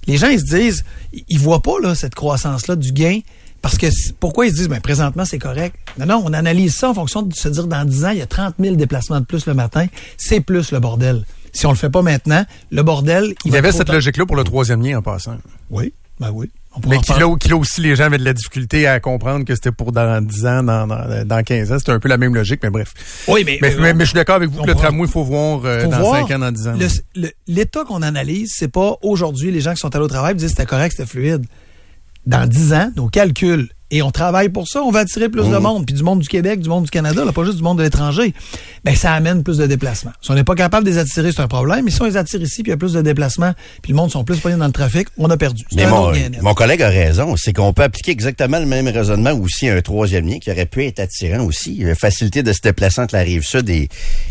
les 0.07 0.19
gens, 0.19 0.29
ils 0.29 0.41
se 0.41 0.45
disent, 0.45 0.85
ils- 1.15 1.25
ils 1.29 1.39
voient 1.39 1.63
pas 1.63 1.79
là, 1.83 1.95
cette 1.95 2.15
croissance-là 2.15 2.77
du 2.77 2.93
gain. 2.93 3.21
Parce 3.63 3.77
que 3.77 3.87
pourquoi 4.19 4.47
ils 4.47 4.51
se 4.51 4.57
disent, 4.57 4.69
ben, 4.69 4.81
présentement, 4.81 5.25
c'est 5.25 5.39
correct? 5.39 5.77
Non, 5.99 6.07
non, 6.07 6.23
on 6.25 6.33
analyse 6.33 6.75
ça 6.75 6.91
en 6.91 6.95
fonction 6.95 7.23
de 7.23 7.35
se 7.35 7.49
dire, 7.49 7.67
dans 7.67 7.85
10 7.85 8.05
ans, 8.05 8.11
il 8.11 8.19
y 8.19 8.23
a 8.23 8.27
30 8.27 8.55
000 8.59 8.77
déplacements 8.77 9.21
de 9.21 9.27
plus 9.27 9.47
le 9.47 9.55
matin. 9.55 9.87
C'est 10.17 10.41
plus 10.41 10.73
le 10.73 10.81
bordel. 10.81 11.25
Si 11.53 11.67
on 11.67 11.71
le 11.71 11.77
fait 11.77 11.91
pas 11.91 12.03
maintenant, 12.03 12.45
le 12.71 12.83
bordel, 12.83 13.35
il 13.45 13.49
y 13.49 13.51
va 13.51 13.59
avait 13.59 13.69
être 13.69 13.77
cette 13.77 13.91
logique-là 13.91 14.25
pour 14.25 14.37
le 14.37 14.45
troisième 14.45 14.83
lien 14.83 14.99
en 14.99 15.03
passant. 15.03 15.37
Oui, 15.71 15.93
ben 16.19 16.31
oui. 16.33 16.51
On 16.77 16.89
Mais 16.89 16.99
qui 16.99 17.13
là, 17.19 17.57
aussi, 17.57 17.81
les 17.81 17.97
gens 17.97 18.05
avaient 18.05 18.19
de 18.19 18.25
la 18.25 18.33
difficulté 18.33 18.87
à 18.87 19.01
comprendre 19.01 19.45
que 19.45 19.57
c'était 19.57 19.73
pour 19.73 19.91
dans 19.91 20.25
10 20.25 20.47
ans, 20.47 20.63
dans, 20.63 20.87
dans, 20.87 21.27
dans 21.27 21.43
15 21.43 21.73
ans. 21.73 21.79
C'était 21.81 21.91
un 21.91 21.99
peu 21.99 22.09
la 22.09 22.17
même 22.17 22.33
logique, 22.33 22.61
mais 22.63 22.71
bref. 22.71 22.95
Oui, 23.27 23.43
mais, 23.45 23.59
Mais, 23.61 23.75
mais, 23.77 23.93
mais 23.93 24.05
je 24.05 24.11
suis 24.11 24.15
d'accord 24.15 24.37
avec 24.37 24.51
vous 24.51 24.63
que 24.63 24.69
le 24.69 24.77
tramway, 24.77 25.07
il 25.07 25.11
faut 25.11 25.25
voir 25.25 25.63
euh, 25.65 25.81
Faut 25.81 25.91
dans 25.91 25.99
voir 25.99 26.29
5 26.29 26.37
ans, 26.37 26.39
dans 26.39 26.53
10 26.53 26.69
ans. 26.69 26.75
L'état 27.49 27.85
qu'on 27.85 28.03
analyse, 28.03 28.53
c'est 28.57 28.71
pas 28.71 28.97
aujourd'hui 29.03 29.51
les 29.51 29.61
gens 29.61 29.75
qui 29.75 29.81
sont 29.81 29.95
allés 29.97 30.05
au 30.05 30.09
travail 30.09 30.37
disent 30.37 30.51
c'était 30.51 30.65
correct, 30.65 30.95
c'était 30.97 31.11
fluide. 31.11 31.45
Dans 32.27 32.49
10 32.49 32.73
ans, 32.75 32.93
nos 32.97 33.09
calculs, 33.09 33.71
et 33.91 34.03
on 34.03 34.11
travaille 34.11 34.49
pour 34.49 34.69
ça, 34.69 34.83
on 34.83 34.91
va 34.91 35.01
attirer 35.01 35.29
plus 35.29 35.49
de 35.49 35.57
monde, 35.57 35.87
puis 35.87 35.95
du 35.95 36.03
monde 36.03 36.21
du 36.21 36.29
Québec, 36.29 36.61
du 36.61 36.69
monde 36.69 36.85
du 36.85 36.91
Canada, 36.91 37.25
là, 37.25 37.33
pas 37.33 37.45
juste 37.45 37.57
du 37.57 37.63
monde 37.63 37.79
de 37.79 37.83
l'étranger. 37.83 38.33
Ben 38.85 38.95
ça 38.95 39.13
amène 39.13 39.43
plus 39.43 39.59
de 39.59 39.67
déplacements. 39.67 40.13
Si 40.21 40.31
on 40.31 40.35
n'est 40.35 40.45
pas 40.45 40.55
capable 40.55 40.85
de 40.85 40.91
les 40.91 40.99
attirer, 40.99 41.33
c'est 41.33 41.43
un 41.43 41.49
problème. 41.49 41.85
Mais 41.85 41.91
si 41.91 42.01
on 42.01 42.07
les 42.07 42.17
attire 42.17 42.41
ici, 42.41 42.63
puis 42.63 42.71
il 42.71 42.73
y 42.73 42.75
a 42.75 42.77
plus 42.77 42.93
de 42.93 43.03
déplacements, 43.03 43.53
puis 43.83 43.93
le 43.93 43.97
monde 43.97 44.11
sont 44.11 44.25
plus 44.25 44.39
pognés 44.39 44.57
dans 44.57 44.67
le 44.67 44.73
trafic, 44.73 45.09
on 45.19 45.29
a 45.31 45.37
perdu. 45.37 45.65
Mais 45.75 45.87
mon, 45.87 46.13
mon 46.43 46.55
collègue 46.55 46.83
a 46.83 46.89
raison, 46.89 47.35
c'est 47.37 47.53
qu'on 47.53 47.73
peut 47.73 47.83
appliquer 47.83 48.13
exactement 48.13 48.59
le 48.59 48.67
même 48.67 48.89
raisonnement 48.89 49.33
aussi 49.33 49.69
à 49.69 49.75
un 49.75 49.81
troisième 49.81 50.27
lien 50.27 50.39
qui 50.39 50.51
aurait 50.51 50.67
pu 50.67 50.85
être 50.85 51.01
attirant 51.01 51.45
aussi. 51.45 51.77
La 51.79 51.95
facilité 51.95 52.43
de 52.43 52.53
se 52.53 52.61
déplacer 52.63 53.01
entre 53.01 53.15
la 53.15 53.23
rive 53.23 53.43
sud 53.43 53.69
et, 53.69 53.89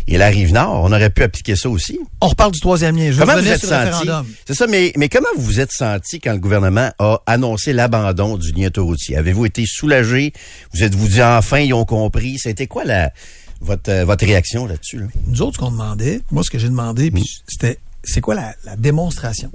et 0.08 0.18
la 0.18 0.28
rive 0.28 0.52
nord, 0.52 0.82
on 0.84 0.92
aurait 0.92 1.10
pu 1.10 1.22
appliquer 1.22 1.56
ça 1.56 1.68
aussi. 1.68 1.98
On 2.20 2.28
reparle 2.28 2.52
du 2.52 2.60
troisième 2.60 2.96
lien. 2.96 3.06
Je 3.06 3.12
vais 3.12 3.20
Comment 3.20 3.32
vous 3.32 3.38
revenir 3.38 3.54
êtes 3.54 3.60
senti? 3.60 4.08
C'est 4.46 4.54
ça, 4.54 4.66
mais, 4.66 4.92
mais 4.96 5.08
comment 5.08 5.28
vous 5.36 5.42
vous 5.42 5.60
êtes 5.60 5.72
senti 5.72 6.20
quand 6.20 6.32
le 6.32 6.38
gouvernement 6.38 6.90
a 6.98 7.20
annoncé 7.26 7.72
l'abandon 7.72 8.36
du 8.36 8.52
lien 8.52 8.66
autoroutier? 8.66 9.16
Avez-vous 9.16 9.46
été 9.50 9.64
soulagé? 9.66 10.32
Vous 10.72 10.82
êtes-vous 10.82 11.08
dit 11.08 11.22
enfin, 11.22 11.58
ils 11.58 11.74
ont 11.74 11.84
compris? 11.84 12.38
C'était 12.38 12.66
quoi 12.66 12.84
la, 12.84 13.12
votre, 13.60 13.90
euh, 13.90 14.04
votre 14.04 14.24
réaction 14.24 14.66
là-dessus? 14.66 14.98
là? 14.98 15.06
Nous 15.26 15.42
autres, 15.42 15.56
ce 15.56 15.58
qu'on 15.60 15.70
demandait, 15.70 16.22
moi, 16.30 16.42
ce 16.42 16.50
que 16.50 16.58
j'ai 16.58 16.68
demandé, 16.68 17.10
puis 17.10 17.24
c'était, 17.46 17.78
c'est 18.02 18.20
quoi 18.20 18.34
la, 18.34 18.54
la 18.64 18.76
démonstration? 18.76 19.50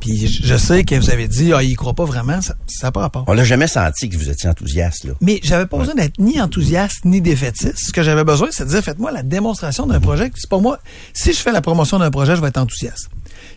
Puis 0.00 0.28
je 0.28 0.56
sais 0.56 0.84
que 0.84 0.94
vous 0.94 1.10
avez 1.10 1.28
dit, 1.28 1.52
ah, 1.52 1.62
il 1.62 1.76
croit 1.76 1.92
pas 1.92 2.06
vraiment, 2.06 2.40
ça 2.40 2.54
n'a 2.82 2.90
pas 2.92 3.00
rapport. 3.00 3.24
On 3.26 3.34
l'a 3.34 3.44
jamais 3.44 3.66
senti 3.66 4.08
que 4.08 4.16
vous 4.16 4.30
étiez 4.30 4.48
enthousiaste, 4.48 5.04
là. 5.04 5.12
Mais 5.20 5.40
j'avais 5.42 5.66
pas 5.66 5.76
besoin 5.76 5.94
d'être 5.94 6.18
ni 6.18 6.40
enthousiaste 6.40 7.04
ni 7.04 7.20
défaitiste. 7.20 7.76
Ce 7.76 7.92
que 7.92 8.02
j'avais 8.02 8.24
besoin, 8.24 8.48
c'est 8.50 8.64
de 8.64 8.70
dire, 8.70 8.82
faites-moi 8.82 9.12
la 9.12 9.22
démonstration 9.22 9.86
d'un 9.86 10.00
projet. 10.00 10.30
C'est 10.36 10.48
pas 10.48 10.58
moi. 10.58 10.78
Si 11.12 11.34
je 11.34 11.38
fais 11.38 11.52
la 11.52 11.60
promotion 11.60 11.98
d'un 11.98 12.10
projet, 12.10 12.34
je 12.34 12.40
vais 12.40 12.48
être 12.48 12.56
enthousiaste. 12.56 13.10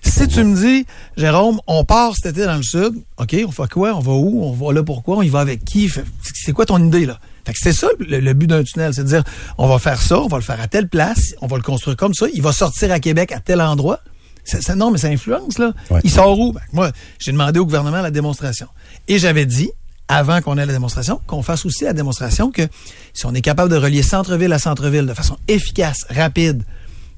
Si 0.03 0.27
tu 0.27 0.43
me 0.43 0.55
dis, 0.55 0.85
Jérôme, 1.17 1.59
on 1.65 1.83
part 1.85 2.13
cet 2.15 2.35
été 2.37 2.45
dans 2.45 2.57
le 2.57 2.63
sud, 2.63 2.93
OK, 3.17 3.35
on 3.47 3.51
fait 3.51 3.69
quoi? 3.71 3.93
On 3.95 3.99
va 3.99 4.11
où? 4.11 4.43
On 4.43 4.51
va 4.51 4.73
là 4.73 4.83
pourquoi? 4.83 5.17
On 5.17 5.21
y 5.21 5.29
va 5.29 5.39
avec 5.39 5.63
qui? 5.63 5.89
C'est 6.33 6.51
quoi 6.51 6.65
ton 6.65 6.83
idée, 6.85 7.05
là? 7.05 7.19
Fait 7.45 7.53
que 7.53 7.59
c'est 7.61 7.73
ça 7.73 7.87
le, 7.99 8.19
le 8.19 8.33
but 8.33 8.47
d'un 8.47 8.63
tunnel, 8.63 8.93
c'est 8.93 9.03
de 9.03 9.07
dire, 9.07 9.23
on 9.57 9.67
va 9.67 9.79
faire 9.79 10.01
ça, 10.01 10.19
on 10.19 10.27
va 10.27 10.37
le 10.37 10.43
faire 10.43 10.61
à 10.61 10.67
telle 10.67 10.87
place, 10.87 11.33
on 11.41 11.47
va 11.47 11.57
le 11.57 11.63
construire 11.63 11.97
comme 11.97 12.13
ça, 12.13 12.25
il 12.33 12.41
va 12.41 12.51
sortir 12.53 12.91
à 12.91 12.99
Québec 12.99 13.31
à 13.31 13.39
tel 13.39 13.61
endroit. 13.61 13.99
C'est- 14.45 14.75
non, 14.75 14.91
mais 14.91 14.97
ça 14.97 15.07
influence, 15.07 15.57
là. 15.57 15.71
Ouais. 15.89 15.99
Il 16.03 16.11
sort 16.11 16.37
où? 16.39 16.51
Ben, 16.53 16.61
moi, 16.73 16.91
j'ai 17.19 17.31
demandé 17.31 17.59
au 17.59 17.65
gouvernement 17.65 18.01
la 18.01 18.11
démonstration. 18.11 18.67
Et 19.07 19.19
j'avais 19.19 19.45
dit, 19.45 19.71
avant 20.09 20.41
qu'on 20.41 20.57
ait 20.57 20.65
la 20.65 20.73
démonstration, 20.73 21.21
qu'on 21.27 21.41
fasse 21.43 21.65
aussi 21.65 21.85
la 21.85 21.93
démonstration 21.93 22.51
que 22.51 22.67
si 23.13 23.25
on 23.25 23.33
est 23.33 23.41
capable 23.41 23.69
de 23.71 23.77
relier 23.77 24.03
centre-ville 24.03 24.51
à 24.53 24.59
centre-ville 24.59 25.05
de 25.05 25.13
façon 25.13 25.37
efficace, 25.47 26.05
rapide, 26.09 26.63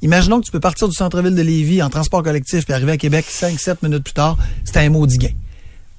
imaginons 0.05 0.39
que 0.39 0.45
tu 0.45 0.51
peux 0.51 0.59
partir 0.61 0.87
du 0.87 0.95
centre-ville 0.95 1.35
de 1.35 1.41
Lévis 1.41 1.81
en 1.83 1.89
transport 1.89 2.23
collectif 2.23 2.63
puis 2.65 2.73
arriver 2.73 2.93
à 2.93 2.97
Québec 2.97 3.25
5-7 3.29 3.77
minutes 3.83 4.03
plus 4.03 4.13
tard, 4.13 4.37
c'est 4.63 4.77
un 4.77 4.89
maudit 4.89 5.17
gain. 5.17 5.31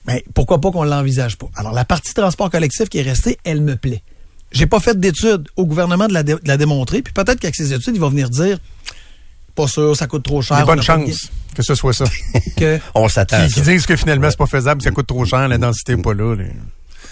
Mais 0.07 0.25
pourquoi 0.35 0.61
pas 0.61 0.71
qu'on 0.71 0.85
l'envisage 0.85 1.37
pas? 1.37 1.49
Alors, 1.57 1.73
la 1.73 1.85
partie 1.85 2.15
transport 2.15 2.49
collectif 2.51 2.89
qui 2.89 2.99
est 2.99 3.03
restée, 3.03 3.39
elle 3.45 3.61
me 3.61 3.77
plaît. 3.77 4.03
J'ai 4.53 4.67
pas 4.67 4.79
fait 4.81 4.99
d'études 4.99 5.49
au 5.57 5.67
gouvernement 5.67 6.07
de 6.07 6.15
la, 6.15 6.23
dé- 6.23 6.35
de 6.35 6.49
la 6.49 6.57
démontrer, 6.57 7.03
puis 7.03 7.13
peut-être 7.13 7.41
qu'avec 7.41 7.57
ces 7.57 7.73
études, 7.75 7.95
il 7.97 8.01
va 8.01 8.09
venir 8.09 8.31
dire 8.31 8.59
pas 9.57 9.67
sûr, 9.67 9.97
ça 9.97 10.07
coûte 10.07 10.23
trop 10.23 10.43
cher. 10.43 10.59
Des 10.59 10.63
on 10.63 10.67
bonnes 10.67 10.81
a 10.81 10.85
pas 10.85 10.99
de 10.99 11.07
chances 11.07 11.31
que 11.55 11.63
ce 11.63 11.75
soit 11.75 11.93
ça. 11.95 12.05
Que, 12.57 12.79
On 12.95 13.09
s'attend 13.09 13.39
à 13.39 13.47
qui, 13.49 13.61
disent 13.63 13.87
que 13.87 13.97
finalement, 13.97 14.31
c'est 14.31 14.37
pas 14.39 14.47
faisable, 14.47 14.83
ça 14.83 14.91
coûte 14.91 15.07
trop 15.07 15.25
cher, 15.25 15.49
la 15.49 15.57
densité 15.59 15.97
n'est 15.97 16.03
pas 16.03 16.13
là. 16.15 16.35
les- 16.37 16.53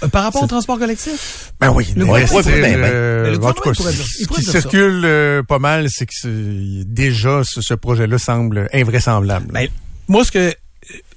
par 0.09 0.23
rapport 0.25 0.43
au 0.43 0.47
transport 0.47 0.79
collectif, 0.79 1.53
Ben 1.61 1.71
oui. 1.71 1.87
Le 1.97 2.05
bien, 2.05 2.15
ben. 2.15 2.85
euh, 2.85 3.31
Le 3.33 3.45
en 3.45 3.53
tout 3.53 3.63
cas, 3.63 3.73
pourrait 3.73 3.93
dire- 3.93 4.05
ce 4.07 4.27
qui 4.27 4.43
circule 4.43 5.03
euh, 5.05 5.43
pas 5.43 5.59
mal, 5.59 5.87
c'est 5.91 6.07
que 6.07 6.83
déjà, 6.85 7.43
ce, 7.45 7.61
ce 7.61 7.75
projet-là 7.75 8.19
semble 8.19 8.69
invraisemblable. 8.73 9.47
Ben, 9.53 9.69
moi, 10.09 10.25
ce 10.25 10.31
que 10.33 10.39
euh, 10.39 10.53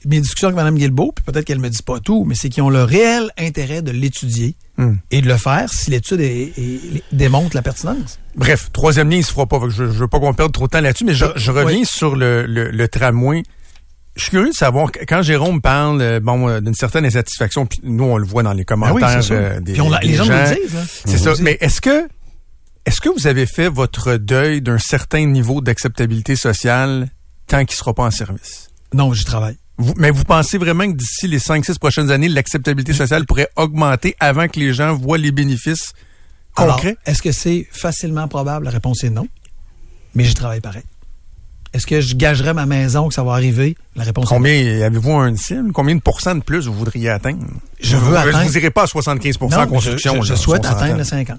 mes 0.06 0.20
discussions 0.22 0.48
avec 0.48 0.56
Mme 0.58 0.75
Guilbeault, 0.77 1.12
puis 1.13 1.24
peut-être 1.25 1.46
qu'elle 1.46 1.60
me 1.60 1.70
dit 1.70 1.84
pas 1.84 2.00
tout, 2.00 2.24
mais 2.25 2.36
c'est 2.36 2.50
qu'ils 2.50 2.63
ont 2.63 2.70
le 2.70 2.84
réel 2.84 3.29
intérêt 3.38 3.82
de 3.82 3.91
l'étudier 3.91 4.56
Hmm. 4.79 4.98
et 5.10 5.22
de 5.22 5.27
le 5.27 5.38
faire 5.38 5.74
si 5.74 5.89
l'étude 5.89 6.22
démontre 7.12 7.56
la 7.56 7.63
pertinence. 7.63 8.20
Bref, 8.36 8.70
troisième 8.72 9.10
lien, 9.10 9.17
il 9.17 9.24
se 9.25 9.32
fera 9.32 9.48
pas. 9.48 9.60
Je, 9.70 9.86
je 9.86 9.91
veux 9.91 10.08
pas 10.08 10.20
qu'on 10.20 10.36
perde 10.36 10.51
trop 10.51 10.67
de 10.67 10.72
temps 10.72 10.82
là-dessus, 10.82 11.03
mais 11.03 11.15
je, 11.15 11.25
je 11.36 11.50
reviens 11.51 11.79
Oui. 11.79 11.86
sur 11.86 12.15
le, 12.15 12.46
le, 12.46 12.70
le 12.70 12.88
tramway. 12.88 13.41
Je 14.18 14.24
suis 14.24 14.32
curieux 14.32 14.50
de 14.50 14.54
savoir, 14.56 14.92
quand 15.08 15.22
Jérôme 15.22 15.62
parle 15.62 16.02
euh, 16.02 16.20
bon 16.20 16.50
euh, 16.50 16.60
d'une 16.60 16.74
certaine 16.74 17.06
insatisfaction, 17.06 17.66
puis 17.66 17.80
nous 17.84 18.04
on 18.04 18.18
le 18.18 18.26
voit 18.26 18.44
dans 18.44 18.52
les 18.54 18.66
Ben 18.66 18.76
commentaires 18.76 19.22
euh, 19.32 19.60
des, 19.60 19.74
Puis 19.74 19.82
on 19.82 19.90
l'a- 19.90 20.00
des 20.00 20.08
les 20.10 20.14
gens 20.16 20.26
nous 20.26 20.32
le 20.32 20.56
disent. 20.62 20.76
hein. 20.76 20.86
C'est 21.06 21.18
ça. 21.18 21.34
Mais 21.42 21.58
est-ce 21.62 21.80
que 21.82 22.08
est-ce 22.86 23.02
que 23.02 23.10
vous 23.10 23.28
avez 23.28 23.46
fait 23.46 23.68
votre 23.70 24.16
deuil 24.16 24.62
d'un 24.62 24.78
certain 24.80 25.26
niveau 25.26 25.62
d'acceptabilité 25.62 26.36
sociale 26.36 27.10
tant 27.48 27.66
qu'il 27.66 27.76
sera 27.78 27.94
pas 27.94 28.04
en 28.04 28.12
service? 28.12 28.70
Non, 28.94 29.14
j'y 29.14 29.26
travaille. 29.26 29.58
Vous- 29.78 29.94
mais 29.98 30.10
vous 30.10 30.24
pensez 30.24 30.58
vraiment 30.58 30.88
que 30.92 30.96
d'ici 30.98 31.28
les 31.28 31.40
5-6 31.40 31.78
prochaines 31.80 32.10
années, 32.12 32.30
l'acceptabilité 32.30 32.94
sociale 32.94 33.26
pourrait 33.26 33.50
augmenter 33.58 34.16
avant 34.20 34.48
que 34.48 34.60
les 34.60 34.74
gens 34.74 34.96
voient 34.96 35.18
les 35.18 35.32
bénéfices 35.32 35.94
concrets? 36.56 36.98
est-ce 37.06 37.22
que 37.22 37.32
c'est 37.32 37.68
facilement 37.72 38.28
probable? 38.28 38.66
La 38.66 38.72
réponse 38.72 39.04
est 39.04 39.10
non. 39.12 39.28
Mais 40.16 40.24
j'y 40.24 40.34
travaille 40.34 40.62
pareil. 40.62 40.82
Est-ce 41.77 41.86
que 41.86 42.01
je 42.01 42.15
gagerais 42.15 42.53
ma 42.55 42.65
maison 42.65 43.07
que 43.07 43.13
ça 43.13 43.24
va 43.24 43.34
arriver? 43.34 43.77
La 43.96 44.03
réponse 44.03 44.25
est. 44.25 44.29
Combien 44.34 44.81
avez-vous 44.81 45.12
un 45.13 45.36
cible? 45.36 45.72
Combien 45.72 45.93
de 45.96 46.01
pourcents 46.01 46.34
de 46.36 46.41
plus 46.41 46.65
vous 46.67 46.74
voudriez 46.74 47.10
atteindre? 47.10 47.46
Je 47.79 47.96
veux 47.96 48.10
vous, 48.10 48.15
atteindre- 48.15 48.43
Vous 48.48 48.57
irez 48.57 48.72
pas 48.72 48.84
à 48.84 48.88
75 48.88 49.39
Non, 49.41 49.57
en 49.57 49.67
construction. 49.67 50.15
Je, 50.15 50.22
je- 50.22 50.25
je 50.27 50.34
là, 50.34 50.38
souhaite 50.38 50.65
atteindre 50.65 50.98
le 50.98 51.03
50. 51.03 51.38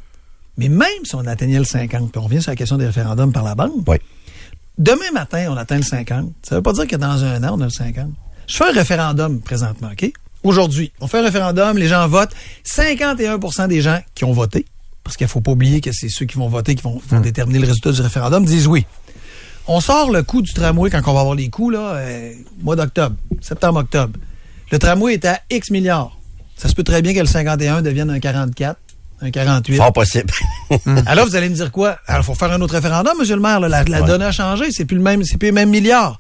Mais 0.56 0.68
même 0.68 0.86
si 1.04 1.14
on 1.16 1.26
atteignait 1.26 1.58
le 1.58 1.64
50, 1.64 2.12
puis 2.12 2.20
on 2.20 2.24
revient 2.24 2.40
sur 2.40 2.52
la 2.52 2.56
question 2.56 2.76
des 2.78 2.86
référendums 2.86 3.32
par 3.32 3.42
la 3.42 3.54
bande, 3.56 3.72
Oui. 3.86 3.96
demain 4.78 5.10
matin, 5.12 5.46
on 5.50 5.56
atteint 5.56 5.76
le 5.76 5.82
50. 5.82 6.32
Ça 6.42 6.54
veut 6.54 6.62
pas 6.62 6.72
dire 6.72 6.86
que 6.86 6.96
dans 6.96 7.24
un 7.24 7.42
an, 7.42 7.56
on 7.58 7.60
a 7.60 7.64
le 7.64 7.70
50. 7.70 8.10
Je 8.46 8.56
fais 8.56 8.64
un 8.68 8.72
référendum 8.72 9.40
présentement, 9.40 9.88
OK? 9.92 10.10
Aujourd'hui, 10.44 10.92
on 11.00 11.08
fait 11.08 11.18
un 11.18 11.22
référendum, 11.24 11.76
les 11.76 11.88
gens 11.88 12.06
votent. 12.06 12.32
51% 12.64 13.66
des 13.68 13.80
gens 13.80 13.98
qui 14.14 14.24
ont 14.24 14.32
voté, 14.32 14.64
parce 15.02 15.16
qu'il 15.16 15.26
faut 15.26 15.40
pas 15.40 15.50
oublier 15.50 15.80
que 15.80 15.90
c'est 15.92 16.08
ceux 16.08 16.26
qui 16.26 16.36
vont 16.38 16.48
voter 16.48 16.74
qui 16.76 16.82
vont, 16.82 17.00
vont 17.08 17.20
déterminer 17.20 17.58
le 17.58 17.66
résultat 17.66 17.90
du 17.92 18.00
référendum, 18.02 18.44
disent 18.44 18.66
oui. 18.68 18.86
On 19.68 19.80
sort 19.80 20.10
le 20.10 20.22
coût 20.22 20.40
du 20.42 20.52
tramway 20.54 20.90
quand 20.90 21.00
on 21.06 21.12
va 21.12 21.20
avoir 21.20 21.34
les 21.34 21.50
coûts, 21.50 21.70
là, 21.70 21.94
euh, 21.96 22.32
mois 22.62 22.74
d'octobre, 22.76 23.16
septembre-octobre. 23.40 24.18
Le 24.72 24.78
tramway 24.78 25.14
est 25.14 25.24
à 25.26 25.40
X 25.50 25.70
milliards. 25.70 26.16
Ça 26.56 26.68
se 26.68 26.74
peut 26.74 26.82
très 26.82 27.02
bien 27.02 27.12
que 27.14 27.20
le 27.20 27.26
51 27.26 27.82
devienne 27.82 28.10
un 28.10 28.18
44, 28.18 28.78
un 29.20 29.30
48. 29.30 29.76
Fort 29.76 29.92
possible. 29.92 30.32
Alors, 31.06 31.26
vous 31.26 31.36
allez 31.36 31.48
me 31.50 31.54
dire 31.54 31.70
quoi? 31.70 31.98
Alors, 32.06 32.22
il 32.22 32.24
faut 32.24 32.34
faire 32.34 32.50
un 32.52 32.60
autre 32.62 32.74
référendum, 32.74 33.12
monsieur 33.18 33.36
le 33.36 33.42
maire. 33.42 33.60
là. 33.60 33.68
La, 33.68 33.84
la 33.84 34.00
Ouais. 34.00 34.06
donne 34.06 34.22
a 34.22 34.32
changé. 34.32 34.70
C'est 34.72 34.84
plus 34.86 34.96
le 34.96 35.02
même, 35.02 35.22
c'est 35.24 35.36
plus 35.36 35.48
le 35.48 35.54
même 35.54 35.70
milliard. 35.70 36.18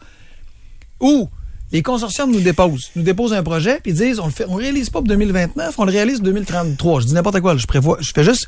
Ou 1.00 1.28
les 1.72 1.82
consortiums 1.82 2.30
nous 2.30 2.40
déposent, 2.40 2.90
nous 2.96 3.02
déposent 3.02 3.32
un 3.32 3.42
projet, 3.42 3.78
puis 3.82 3.92
ils 3.92 3.94
disent, 3.96 4.20
on 4.20 4.26
le 4.26 4.32
fait, 4.32 4.44
on 4.48 4.54
réalise 4.54 4.90
pas 4.90 5.00
pour 5.00 5.08
2029, 5.08 5.74
on 5.78 5.84
le 5.84 5.92
réalise 5.92 6.16
pour 6.16 6.24
2033. 6.26 7.00
Je 7.00 7.06
dis 7.06 7.14
n'importe 7.14 7.40
quoi. 7.40 7.54
là. 7.54 7.58
Je 7.58 7.66
prévois, 7.66 7.96
je 8.00 8.10
fais 8.14 8.24
juste. 8.24 8.46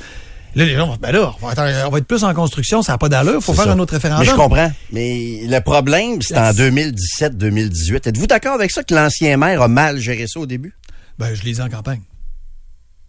Là, 0.57 0.65
les 0.65 0.75
gens 0.75 0.87
vont, 0.89 0.97
ben 0.97 1.13
là, 1.13 1.33
on 1.41 1.47
va 1.47 1.53
être, 1.53 1.87
on 1.87 1.91
va 1.91 1.99
être 1.99 2.07
plus 2.07 2.25
en 2.25 2.35
construction, 2.35 2.83
ça 2.83 2.93
n'a 2.93 2.99
pas 2.99 3.09
d'allure, 3.09 3.37
il 3.37 3.41
faut 3.43 3.55
faire 3.55 3.65
ça. 3.65 3.73
un 3.73 3.79
autre 3.79 3.95
référendum. 3.95 4.25
Mais 4.27 4.31
je 4.33 4.37
comprends. 4.37 4.73
Mais 4.93 5.41
le 5.47 5.61
problème, 5.61 6.21
c'est 6.23 6.37
en 6.37 6.43
La- 6.43 6.53
2017-2018. 6.53 8.09
Êtes-vous 8.09 8.27
d'accord 8.27 8.55
avec 8.55 8.71
ça 8.71 8.83
que 8.83 8.95
l'ancien 8.95 9.37
maire 9.37 9.63
a 9.63 9.69
mal 9.69 9.99
géré 9.99 10.27
ça 10.27 10.41
au 10.41 10.47
début? 10.47 10.75
Ben, 11.19 11.35
je 11.35 11.43
les 11.45 11.59
ai 11.59 11.63
en 11.63 11.69
campagne. 11.69 12.01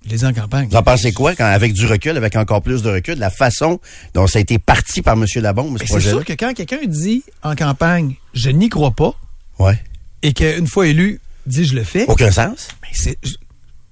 Je 0.05 0.09
les 0.11 0.25
en 0.25 0.33
campagne. 0.33 0.67
Vous 0.69 0.75
en 0.77 0.83
pensez 0.83 1.11
quoi, 1.13 1.35
quand, 1.35 1.45
avec 1.45 1.73
du 1.73 1.85
recul, 1.85 2.17
avec 2.17 2.35
encore 2.35 2.61
plus 2.61 2.81
de 2.81 2.89
recul, 2.89 3.19
la 3.19 3.29
façon 3.29 3.79
dont 4.15 4.25
ça 4.27 4.39
a 4.39 4.41
été 4.41 4.57
parti 4.57 5.01
par 5.01 5.13
M. 5.15 5.25
Labombe, 5.35 5.77
ce 5.77 5.83
Mais 5.83 5.87
c'est 6.01 6.09
sûr 6.09 6.25
que 6.25 6.33
quand 6.33 6.53
quelqu'un 6.53 6.79
dit 6.85 7.23
en 7.43 7.55
campagne, 7.55 8.15
je 8.33 8.49
n'y 8.49 8.69
crois 8.69 8.91
pas, 8.91 9.13
Ouais. 9.59 9.79
et 10.23 10.33
qu'une 10.33 10.65
fois 10.67 10.87
élu, 10.87 11.21
dit 11.45 11.65
je 11.65 11.75
le 11.75 11.83
fais, 11.83 12.05
Aucun 12.07 12.31
sens? 12.31 12.67
Ben, 12.81 12.87
c'est, 12.93 13.17
je 13.23 13.33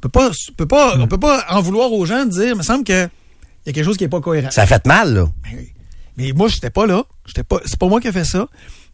peux 0.01 0.09
pas, 0.09 0.31
je 0.31 0.51
peux 0.51 0.65
pas, 0.65 0.95
on 0.97 1.07
peut 1.07 1.19
pas 1.19 1.45
en 1.49 1.61
vouloir 1.61 1.91
aux 1.93 2.05
gens 2.07 2.25
de 2.25 2.31
dire, 2.31 2.49
il 2.53 2.55
me 2.55 2.63
semble 2.63 2.83
que 2.83 3.07
il 3.65 3.69
y 3.69 3.71
a 3.71 3.73
quelque 3.73 3.85
chose 3.85 3.97
qui 3.97 4.03
est 4.03 4.09
pas 4.09 4.21
cohérent. 4.21 4.51
Ça 4.51 4.63
a 4.63 4.65
fait 4.65 4.85
mal, 4.85 5.13
là. 5.13 5.25
Ben 5.43 5.49
oui. 5.57 5.71
Mais 6.17 6.31
moi, 6.33 6.47
j'étais 6.49 6.69
pas 6.69 6.85
là. 6.85 7.03
J'étais 7.25 7.43
pas, 7.43 7.59
c'est 7.65 7.77
pas 7.79 7.87
moi 7.87 8.01
qui 8.01 8.07
ai 8.07 8.11
fait 8.11 8.25
ça. 8.25 8.47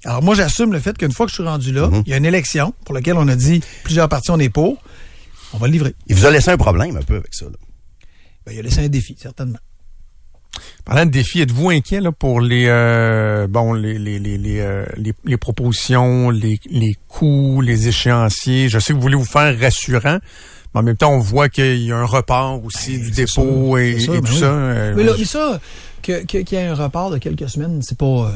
Alors 0.04 0.22
moi, 0.22 0.36
j'assume 0.36 0.72
le 0.74 0.80
fait 0.80 0.96
qu'une 0.98 1.12
fois 1.12 1.26
que 1.26 1.32
je 1.32 1.36
suis 1.36 1.44
rendu 1.44 1.72
là, 1.72 1.88
Hmm. 1.88 2.04
il 2.06 2.12
y 2.12 2.14
a 2.14 2.18
une 2.18 2.26
élection 2.26 2.74
pour 2.86 2.94
laquelle 2.94 3.16
on 3.18 3.28
a 3.28 3.36
dit 3.36 3.62
plusieurs 3.84 4.08
partis 4.10 4.30
on 4.32 4.40
est 4.40 4.50
pour. 4.50 4.78
On 5.54 5.58
va 5.58 5.68
le 5.68 5.74
livrer. 5.74 5.96
Il 6.08 6.16
vous 6.16 6.26
a 6.26 6.32
laissé 6.32 6.50
un 6.52 6.58
problème 6.58 6.98
un 6.98 7.02
peu 7.02 7.16
avec 7.16 7.34
ça. 7.34 7.46
là. 7.46 7.52
Ben, 8.46 8.52
il 8.54 8.60
a 8.60 8.62
laissé 8.62 8.80
un 8.86 8.90
défi, 8.90 9.16
certainement. 9.20 9.58
Parlant 10.86 11.06
de 11.06 11.12
défis, 11.12 11.42
êtes-vous 11.42 11.70
inquiet 11.72 12.00
là, 12.00 12.12
pour 12.12 12.40
les 12.40 12.66
euh, 12.68 13.48
bon 13.48 13.74
les 13.74 13.98
les 13.98 14.20
les 14.20 14.38
les, 14.38 14.60
euh, 14.62 14.86
les, 14.96 15.14
les 15.25 15.38
propositions, 15.38 16.30
les, 16.30 16.60
les 16.70 16.96
coûts, 17.08 17.60
les 17.62 17.88
échéanciers? 17.88 18.70
Je 18.70 18.78
sais 18.80 18.94
que 18.94 18.96
vous 18.98 19.01
voulez 19.01 19.16
vous 19.18 19.25
faire 19.25 19.60
rassurant, 19.60 20.20
mais 20.75 20.79
en 20.79 20.83
même 20.83 20.96
temps, 20.98 21.11
on 21.14 21.20
voit 21.20 21.50
qu'il 21.50 21.81
y 21.83 21.92
a 21.92 21.98
un 21.98 22.05
report 22.05 22.64
aussi 22.64 23.00
du 23.00 23.09
Ben, 23.11 23.25
c'est 23.27 23.42
dépôt 23.42 23.77
et, 23.77 23.92
et 24.03 24.07
ben 24.07 24.22
tout 24.22 24.31
oui. 24.33 24.40
ça. 24.40 24.46
euh, 24.46 24.94
Mais, 24.96 25.03
là, 25.03 25.14
mais 25.18 25.25
ça, 25.25 25.59
que- 26.03 26.24
qu'il 26.24 26.46
y 26.51 26.55
ait 26.61 26.68
un 26.68 26.75
report 26.75 27.09
de 27.09 27.18
quelques 27.18 27.50
semaines, 27.50 27.81
c'est 27.81 27.98
pas. 27.98 28.05
euh, 28.05 28.29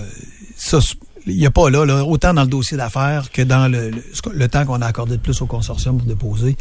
ça, 0.58 0.80
il 1.28 1.38
n'y 1.38 1.46
a 1.46 1.52
pas 1.52 1.70
là, 1.70 1.86
là, 1.86 2.04
autant 2.06 2.34
dans 2.34 2.42
le 2.44 2.48
dossier 2.48 2.76
d'affaires 2.78 3.30
que 3.32 3.42
dans 3.42 3.68
le, 3.72 3.92
le, 4.34 4.48
temps 4.48 4.66
qu'on 4.66 4.82
a 4.82 4.88
accordé 4.88 5.18
de 5.18 5.22
plus 5.22 5.40
au 5.42 5.46
consortium 5.46 5.98
pour 5.98 6.08
déposer. 6.08 6.56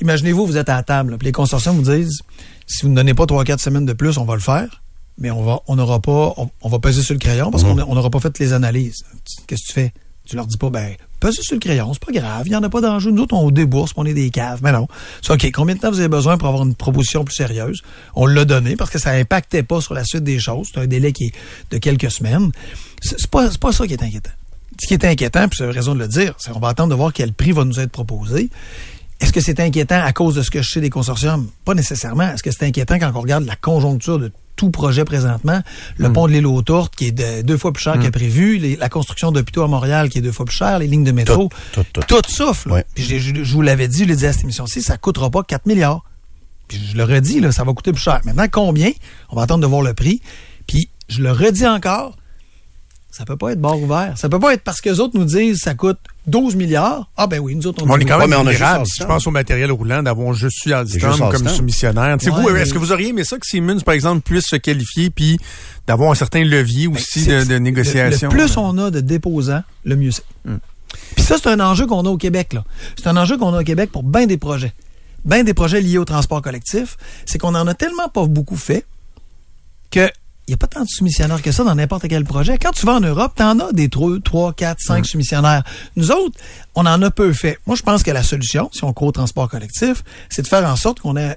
Imaginez-vous, 0.00 0.46
vous 0.46 0.56
êtes 0.56 0.68
à 0.68 0.76
la 0.76 0.82
table, 0.82 1.16
puis 1.18 1.26
les 1.26 1.32
consortiums 1.32 1.76
vous 1.76 1.90
disent 1.92 2.22
si 2.66 2.82
vous 2.82 2.88
ne 2.88 2.96
donnez 2.96 3.14
pas 3.14 3.24
3-4 3.24 3.58
semaines 3.58 3.86
de 3.86 3.92
plus, 3.92 4.18
on 4.18 4.24
va 4.24 4.34
le 4.34 4.40
faire, 4.40 4.82
mais 5.18 5.30
on 5.30 5.42
va 5.44 5.60
on 5.68 5.76
n'aura 5.76 6.00
pas 6.00 6.32
on, 6.36 6.50
on 6.62 6.68
va 6.68 6.78
peser 6.78 7.02
sur 7.02 7.14
le 7.14 7.18
crayon 7.20 7.50
parce 7.50 7.62
qu'on 7.64 7.78
a- 7.78 7.84
on 7.84 7.94
n'aura 7.94 8.10
pas 8.10 8.20
fait 8.20 8.36
les 8.38 8.52
analyses. 8.52 9.02
Qu'est-ce 9.46 9.62
que 9.62 9.66
tu 9.68 9.72
fais? 9.72 9.92
Tu 10.30 10.36
leur 10.36 10.46
dis 10.46 10.58
pas, 10.58 10.70
ben, 10.70 10.94
pesez 11.18 11.42
sur 11.42 11.56
le 11.56 11.58
crayon, 11.58 11.92
c'est 11.92 12.04
pas 12.04 12.12
grave, 12.12 12.46
il 12.46 12.50
n'y 12.50 12.56
en 12.56 12.62
a 12.62 12.68
pas 12.68 12.80
d'enjeu. 12.80 13.10
Nous 13.10 13.22
autres, 13.22 13.34
on 13.34 13.50
débourse, 13.50 13.90
on 13.96 14.06
est 14.06 14.14
des 14.14 14.30
caves. 14.30 14.60
Mais 14.62 14.70
non. 14.70 14.86
C'est 15.22 15.32
OK, 15.32 15.50
combien 15.52 15.74
de 15.74 15.80
temps 15.80 15.90
vous 15.90 15.98
avez 15.98 16.08
besoin 16.08 16.38
pour 16.38 16.46
avoir 16.46 16.62
une 16.62 16.76
proposition 16.76 17.24
plus 17.24 17.34
sérieuse? 17.34 17.82
On 18.14 18.26
l'a 18.26 18.44
donné 18.44 18.76
parce 18.76 18.90
que 18.90 19.00
ça 19.00 19.10
impactait 19.10 19.64
pas 19.64 19.80
sur 19.80 19.92
la 19.92 20.04
suite 20.04 20.22
des 20.22 20.38
choses. 20.38 20.68
C'est 20.72 20.78
un 20.78 20.86
délai 20.86 21.12
qui 21.12 21.24
est 21.24 21.32
de 21.72 21.78
quelques 21.78 22.12
semaines. 22.12 22.52
C'est 23.02 23.26
pas, 23.26 23.48
pas 23.60 23.72
ça 23.72 23.88
qui 23.88 23.94
est 23.94 24.02
inquiétant. 24.04 24.30
Ce 24.80 24.86
qui 24.86 24.94
est 24.94 25.04
inquiétant, 25.04 25.48
puis 25.48 25.56
c'est 25.58 25.68
raison 25.68 25.96
de 25.96 25.98
le 25.98 26.06
dire, 26.06 26.34
c'est 26.38 26.52
qu'on 26.52 26.60
va 26.60 26.68
attendre 26.68 26.90
de 26.90 26.94
voir 26.94 27.12
quel 27.12 27.32
prix 27.32 27.50
va 27.50 27.64
nous 27.64 27.80
être 27.80 27.90
proposé. 27.90 28.48
Est-ce 29.20 29.32
que 29.32 29.40
c'est 29.40 29.60
inquiétant 29.60 30.00
à 30.02 30.12
cause 30.12 30.34
de 30.34 30.42
ce 30.42 30.50
que 30.50 30.62
je 30.62 30.70
sais 30.70 30.80
des 30.80 30.90
consortiums? 30.90 31.46
Pas 31.64 31.74
nécessairement. 31.74 32.32
Est-ce 32.32 32.42
que 32.42 32.50
c'est 32.50 32.64
inquiétant 32.64 32.98
quand 32.98 33.12
on 33.14 33.20
regarde 33.20 33.44
la 33.44 33.56
conjoncture 33.56 34.18
de 34.18 34.32
tout 34.56 34.70
projet 34.70 35.04
présentement? 35.04 35.60
Le 35.98 36.12
pont 36.12 36.26
de 36.26 36.32
l'île 36.32 36.46
aux 36.46 36.62
Tourtes 36.62 36.94
qui 36.96 37.06
est 37.06 37.12
de- 37.12 37.42
deux 37.42 37.58
fois 37.58 37.72
plus 37.72 37.82
cher 37.82 37.98
que 37.98 38.08
prévu, 38.08 38.56
les- 38.58 38.76
la 38.76 38.88
construction 38.88 39.30
d'hôpitaux 39.30 39.62
à 39.62 39.68
Montréal 39.68 40.08
qui 40.08 40.18
est 40.18 40.22
deux 40.22 40.32
fois 40.32 40.46
plus 40.46 40.56
cher, 40.56 40.78
les 40.78 40.86
lignes 40.86 41.04
de 41.04 41.12
métro. 41.12 41.50
Tout, 41.72 41.84
tout, 41.92 42.00
tout. 42.06 42.22
souffle. 42.28 42.68
là. 42.70 42.74
Ouais. 42.76 42.84
Puis 42.94 43.04
je, 43.04 43.18
je- 43.18 43.44
je 43.44 43.52
vous 43.52 43.62
l'avais 43.62 43.88
dit, 43.88 44.00
je 44.00 44.04
l'ai 44.04 44.16
dit 44.16 44.26
à 44.26 44.32
cette 44.32 44.44
émission-ci, 44.44 44.80
ça 44.82 44.96
coûtera 44.96 45.30
pas 45.30 45.42
4 45.42 45.66
milliards. 45.66 46.02
Puis 46.68 46.80
je 46.92 46.96
le 46.96 47.04
redis, 47.04 47.40
là, 47.40 47.52
ça 47.52 47.64
va 47.64 47.72
coûter 47.74 47.92
plus 47.92 48.00
cher. 48.02 48.20
Maintenant, 48.24 48.46
combien? 48.50 48.90
On 49.30 49.36
va 49.36 49.42
attendre 49.42 49.60
de 49.60 49.66
voir 49.66 49.82
le 49.82 49.92
prix. 49.92 50.22
Puis 50.66 50.88
je 51.08 51.20
le 51.22 51.32
redis 51.32 51.66
encore, 51.66 52.16
ça 53.10 53.24
peut 53.24 53.36
pas 53.36 53.52
être 53.52 53.60
bord 53.60 53.82
ouvert. 53.82 54.12
Ça 54.16 54.28
peut 54.28 54.38
pas 54.38 54.54
être 54.54 54.62
parce 54.62 54.80
que 54.80 54.88
les 54.88 55.00
autres 55.00 55.18
nous 55.18 55.24
disent 55.24 55.58
ça 55.58 55.74
coûte 55.74 55.98
12 56.26 56.54
milliards. 56.54 57.10
Ah 57.16 57.26
ben 57.26 57.40
oui, 57.40 57.54
nous 57.56 57.66
autres, 57.66 57.82
on, 57.84 57.90
on 57.90 57.96
dit 57.96 58.04
est 58.04 58.06
quand 58.06 58.14
Ouais, 58.14 58.20
même 58.20 58.30
mais 58.30 58.36
on 58.36 58.46
a 58.46 58.50
vulnérable. 58.50 58.84
juste 58.84 58.96
Si 58.98 59.02
je 59.02 59.06
pense 59.06 59.26
au 59.26 59.30
matériel 59.32 59.72
roulant 59.72 60.02
d'avoir 60.02 60.32
juste 60.32 60.64
eu 60.66 60.72
Alstom 60.72 61.30
comme 61.30 61.48
soumissionnaire. 61.48 62.16
Ouais, 62.22 62.30
vous, 62.30 62.50
mais- 62.50 62.60
est-ce 62.60 62.72
que 62.72 62.78
vous 62.78 62.92
auriez 62.92 63.08
aimé 63.08 63.24
ça 63.24 63.36
que 63.38 63.46
Siemens, 63.46 63.80
par 63.84 63.94
exemple, 63.94 64.20
puisse 64.22 64.46
se 64.46 64.56
qualifier 64.56 65.10
puis 65.10 65.38
d'avoir 65.86 66.10
un 66.12 66.14
certain 66.14 66.44
levier 66.44 66.86
aussi 66.86 67.26
Ben, 67.26 67.42
C'est- 67.42 67.48
de, 67.48 67.58
négociation? 67.58 68.30
Le, 68.30 68.36
plus 68.36 68.56
on 68.56 68.78
a 68.78 68.90
de 68.90 69.00
déposants, 69.00 69.62
le 69.84 69.96
mieux 69.96 70.12
c'est. 70.12 70.22
Puis 71.16 71.24
ça, 71.24 71.36
c'est 71.40 71.48
un 71.48 71.60
enjeu 71.60 71.86
qu'on 71.86 72.04
a 72.04 72.08
au 72.10 72.16
Québec. 72.16 72.52
là. 72.52 72.64
C'est 72.96 73.06
un 73.08 73.16
enjeu 73.16 73.36
qu'on 73.38 73.54
a 73.54 73.60
au 73.60 73.64
Québec 73.64 73.90
pour 73.92 74.02
bien 74.02 74.26
des 74.26 74.36
projets. 74.38 74.72
Bien 75.24 75.44
des 75.44 75.54
projets 75.54 75.80
liés 75.80 75.98
au 75.98 76.04
transport 76.04 76.42
collectif. 76.42 76.96
C'est 77.26 77.38
qu'on 77.38 77.54
en 77.54 77.66
a 77.66 77.74
tellement 77.74 78.08
pas 78.08 78.26
beaucoup 78.26 78.56
fait 78.56 78.84
que 79.90 80.08
il 80.50 80.54
n'y 80.54 80.54
a 80.54 80.56
pas 80.56 80.66
tant 80.66 80.82
de 80.82 80.88
soumissionnaires 80.88 81.42
que 81.42 81.52
ça 81.52 81.62
dans 81.62 81.76
n'importe 81.76 82.08
quel 82.08 82.24
projet. 82.24 82.58
Quand 82.58 82.72
tu 82.72 82.84
vas 82.84 82.94
en 82.94 83.00
Europe, 83.00 83.34
tu 83.36 83.42
en 83.44 83.60
as 83.60 83.72
des 83.72 83.88
3, 83.88 84.52
4, 84.52 84.80
5 84.80 85.06
soumissionnaires. 85.06 85.62
Nous 85.94 86.10
autres, 86.10 86.36
on 86.74 86.86
en 86.86 87.00
a 87.02 87.10
peu 87.12 87.32
fait. 87.32 87.58
Moi, 87.66 87.76
je 87.76 87.82
pense 87.82 88.02
que 88.02 88.10
la 88.10 88.24
solution, 88.24 88.68
si 88.72 88.82
on 88.82 88.92
croit 88.92 89.06
au 89.06 89.12
transport 89.12 89.48
collectif, 89.48 90.02
c'est 90.28 90.42
de 90.42 90.48
faire 90.48 90.68
en 90.68 90.74
sorte 90.74 90.98
qu'on 90.98 91.16
ait... 91.16 91.36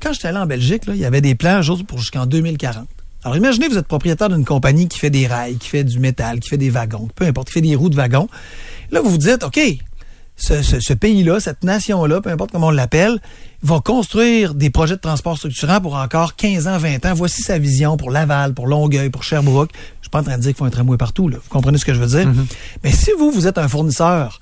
Quand 0.00 0.12
j'étais 0.12 0.28
allé 0.28 0.38
en 0.38 0.46
Belgique, 0.46 0.86
là, 0.86 0.94
il 0.94 1.00
y 1.00 1.04
avait 1.04 1.20
des 1.20 1.34
plans 1.34 1.60
pour 1.88 1.98
jusqu'en 1.98 2.26
2040. 2.26 2.86
Alors 3.24 3.36
imaginez, 3.36 3.66
vous 3.66 3.78
êtes 3.78 3.88
propriétaire 3.88 4.28
d'une 4.28 4.44
compagnie 4.44 4.86
qui 4.86 5.00
fait 5.00 5.10
des 5.10 5.26
rails, 5.26 5.56
qui 5.56 5.68
fait 5.68 5.82
du 5.82 5.98
métal, 5.98 6.38
qui 6.38 6.48
fait 6.48 6.56
des 6.56 6.70
wagons, 6.70 7.08
peu 7.16 7.24
importe, 7.24 7.48
qui 7.48 7.54
fait 7.54 7.62
des 7.62 7.74
roues 7.74 7.90
de 7.90 7.96
wagons. 7.96 8.28
Là, 8.92 9.00
vous 9.00 9.10
vous 9.10 9.18
dites, 9.18 9.42
OK, 9.42 9.58
ce, 10.44 10.60
ce- 10.62 10.80
ce 10.80 10.92
pays-là, 10.92 11.38
cette 11.38 11.62
nation-là, 11.62 12.20
peu 12.20 12.30
importe 12.30 12.50
comment 12.50 12.68
on 12.68 12.70
l'appelle, 12.70 13.20
va 13.62 13.78
construire 13.80 14.54
des 14.54 14.70
projets 14.70 14.96
de 14.96 15.00
transport 15.00 15.36
structurants 15.36 15.80
pour 15.80 15.94
encore 15.94 16.34
15 16.34 16.66
ans, 16.66 16.78
20 16.78 17.06
ans. 17.06 17.14
Voici 17.14 17.42
sa 17.42 17.58
vision 17.58 17.96
pour 17.96 18.10
Laval, 18.10 18.52
pour 18.52 18.66
Longueuil, 18.66 19.08
pour 19.10 19.22
Sherbrooke. 19.22 19.70
Je 20.00 20.06
suis 20.06 20.10
pas 20.10 20.18
en 20.20 20.24
train 20.24 20.36
de 20.36 20.42
dire 20.42 20.50
qu'il 20.50 20.56
faut 20.58 20.64
un 20.64 20.70
tramway 20.70 20.96
partout. 20.96 21.28
Là. 21.28 21.36
Vous 21.36 21.48
comprenez 21.48 21.78
ce 21.78 21.84
que 21.84 21.94
je 21.94 22.00
veux 22.00 22.08
dire? 22.18 22.28
Mais 22.82 22.90
si 22.90 23.10
vous, 23.18 23.30
vous 23.30 23.46
êtes 23.46 23.56
un 23.58 23.68
fournisseur 23.68 24.40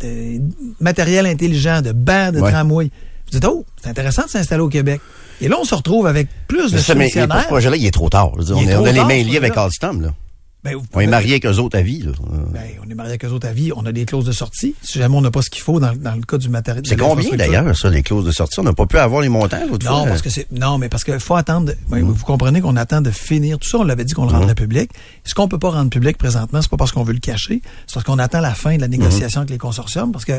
de 0.00 0.40
matériel 0.80 1.26
intelligent, 1.26 1.82
de 1.82 1.92
bancs 1.92 2.32
de 2.34 2.40
Ouais. 2.40 2.50
tramway, 2.50 2.84
vous 2.86 3.30
dites, 3.38 3.44
oh, 3.44 3.64
c'est 3.82 3.90
intéressant 3.90 4.24
de 4.24 4.30
s'installer 4.30 4.62
au 4.62 4.68
Québec. 4.68 5.00
Et 5.40 5.48
là, 5.48 5.56
on 5.60 5.64
se 5.64 5.74
retrouve 5.74 6.06
avec 6.06 6.28
plus 6.48 6.72
de 6.72 6.78
ça, 6.78 6.94
mais, 6.94 7.10
mais 7.14 7.26
pour 7.28 7.40
ce 7.40 7.46
projet-là, 7.46 7.76
il 7.76 7.86
est 7.86 7.90
trop 7.90 8.08
tard. 8.08 8.30
Je 8.34 8.38
veux 8.38 8.44
dire, 8.44 8.56
Il 8.60 8.66
on, 8.68 8.70
est 8.70 8.76
on 8.76 8.84
a 8.86 8.92
les 8.92 9.04
mains 9.04 9.22
liées 9.22 9.36
avec. 9.36 9.56
Alstom, 9.56 10.00
là. 10.02 10.08
Ben, 10.62 10.74
vous 10.74 10.82
On 10.92 11.00
est 11.00 11.06
marié 11.06 11.32
avec 11.32 11.46
eux 11.46 11.58
autres 11.58 11.78
à 11.78 11.82
vie. 11.82 12.02
là. 12.02 12.12
Ben, 12.52 12.60
on 12.84 12.90
est 12.90 12.94
marié 12.94 13.12
avec 13.12 13.24
eux 13.24 13.28
autres 13.30 13.48
à 13.48 13.52
vie, 13.52 13.72
on 13.74 13.86
a 13.86 13.92
des 13.92 14.04
clauses 14.04 14.26
de 14.26 14.32
sortie. 14.32 14.74
Si 14.82 14.98
jamais 14.98 15.16
on 15.16 15.22
n'a 15.22 15.30
pas 15.30 15.40
ce 15.40 15.48
qu'il 15.48 15.62
faut 15.62 15.80
dans, 15.80 15.94
dans 15.96 16.14
le 16.14 16.22
cas 16.22 16.36
du 16.36 16.50
matériel. 16.50 16.84
C'est 16.86 16.96
combien 16.96 17.30
d'ailleurs, 17.36 17.74
ça, 17.76 17.88
les 17.88 18.02
clauses 18.02 18.26
de 18.26 18.32
sortie? 18.32 18.60
On 18.60 18.64
n'a 18.64 18.74
pas 18.74 18.86
pu 18.86 18.98
avoir 18.98 19.22
les 19.22 19.30
montants 19.30 19.60
l'autre 19.70 19.86
fois. 19.86 20.00
Non, 20.00 20.04
parce 20.06 20.20
que 20.20 20.28
c'est 20.28 20.46
non, 20.52 20.76
mais 20.76 20.88
parce 20.90 21.04
qu'il 21.04 21.18
faut 21.18 21.36
attendre. 21.36 21.72
Vous 21.88 22.24
comprenez 22.24 22.60
qu'on 22.60 22.76
attend 22.76 23.00
de 23.00 23.10
finir 23.10 23.58
tout 23.58 23.68
ça. 23.68 23.78
On 23.78 23.84
l'avait 23.84 24.04
dit 24.04 24.12
qu'on 24.12 24.26
le 24.26 24.32
rendrait 24.32 24.54
public. 24.54 24.90
Ce 25.24 25.34
qu'on 25.34 25.48
peut 25.48 25.58
pas 25.58 25.70
rendre 25.70 25.88
public 25.90 26.18
présentement, 26.18 26.60
c'est 26.60 26.70
pas 26.70 26.76
parce 26.76 26.92
qu'on 26.92 27.04
veut 27.04 27.14
le 27.14 27.20
cacher, 27.20 27.62
c'est 27.86 27.94
parce 27.94 28.04
qu'on 28.04 28.18
attend 28.18 28.40
la 28.40 28.54
fin 28.54 28.76
de 28.76 28.80
la 28.82 28.88
négociation 28.88 29.40
avec 29.40 29.50
les 29.50 29.58
consortiums. 29.58 30.12
Parce 30.12 30.26
que 30.26 30.34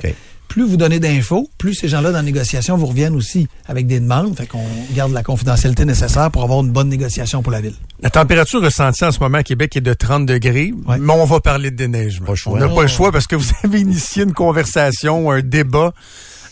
plus 0.47 0.65
vous 0.67 0.77
donnez 0.77 0.99
d'infos, 0.99 1.49
plus 1.57 1.73
ces 1.73 1.88
gens-là 1.88 2.12
dans 2.12 2.17
la 2.17 2.23
négociation 2.23 2.77
vous 2.77 2.88
reviennent 2.88 3.15
aussi 3.15 3.47
avec 3.67 3.88
des 3.88 3.99
demandes. 3.99 4.36
Fait 4.38 4.45
qu'on 4.45 4.65
garde 4.93 5.13
la 5.13 5.23
confidentialité 5.23 5.86
nécessaire 5.86 6.29
pour 6.29 6.43
avoir 6.43 6.60
une 6.62 6.71
bonne 6.71 6.89
négociation 6.89 7.41
pour 7.41 7.51
la 7.51 7.62
ville. 7.62 7.75
La 8.03 8.10
température 8.10 8.62
ressentie 8.62 9.03
en 9.05 9.12
ce 9.12 9.19
moment 9.19 9.38
à 9.39 9.43
Québec 9.43 9.75
est 9.77 9.81
de 9.81 9.93
30 9.93 10.11
degrés, 10.19 10.74
Ouais. 10.86 10.97
mais 11.00 11.13
on 11.13 11.26
va 11.26 11.39
parler 11.39 11.71
de 11.71 11.76
déneigement. 11.76 12.28
Pas. 12.28 12.34
On 12.47 12.58
n'a 12.58 12.67
pas 12.69 12.82
le 12.82 12.88
choix 12.88 13.12
parce 13.12 13.28
que 13.28 13.36
vous 13.36 13.50
avez 13.63 13.80
initié 13.80 14.24
une 14.24 14.34
conversation, 14.34 15.32
un 15.32 15.41
débat 15.41 15.93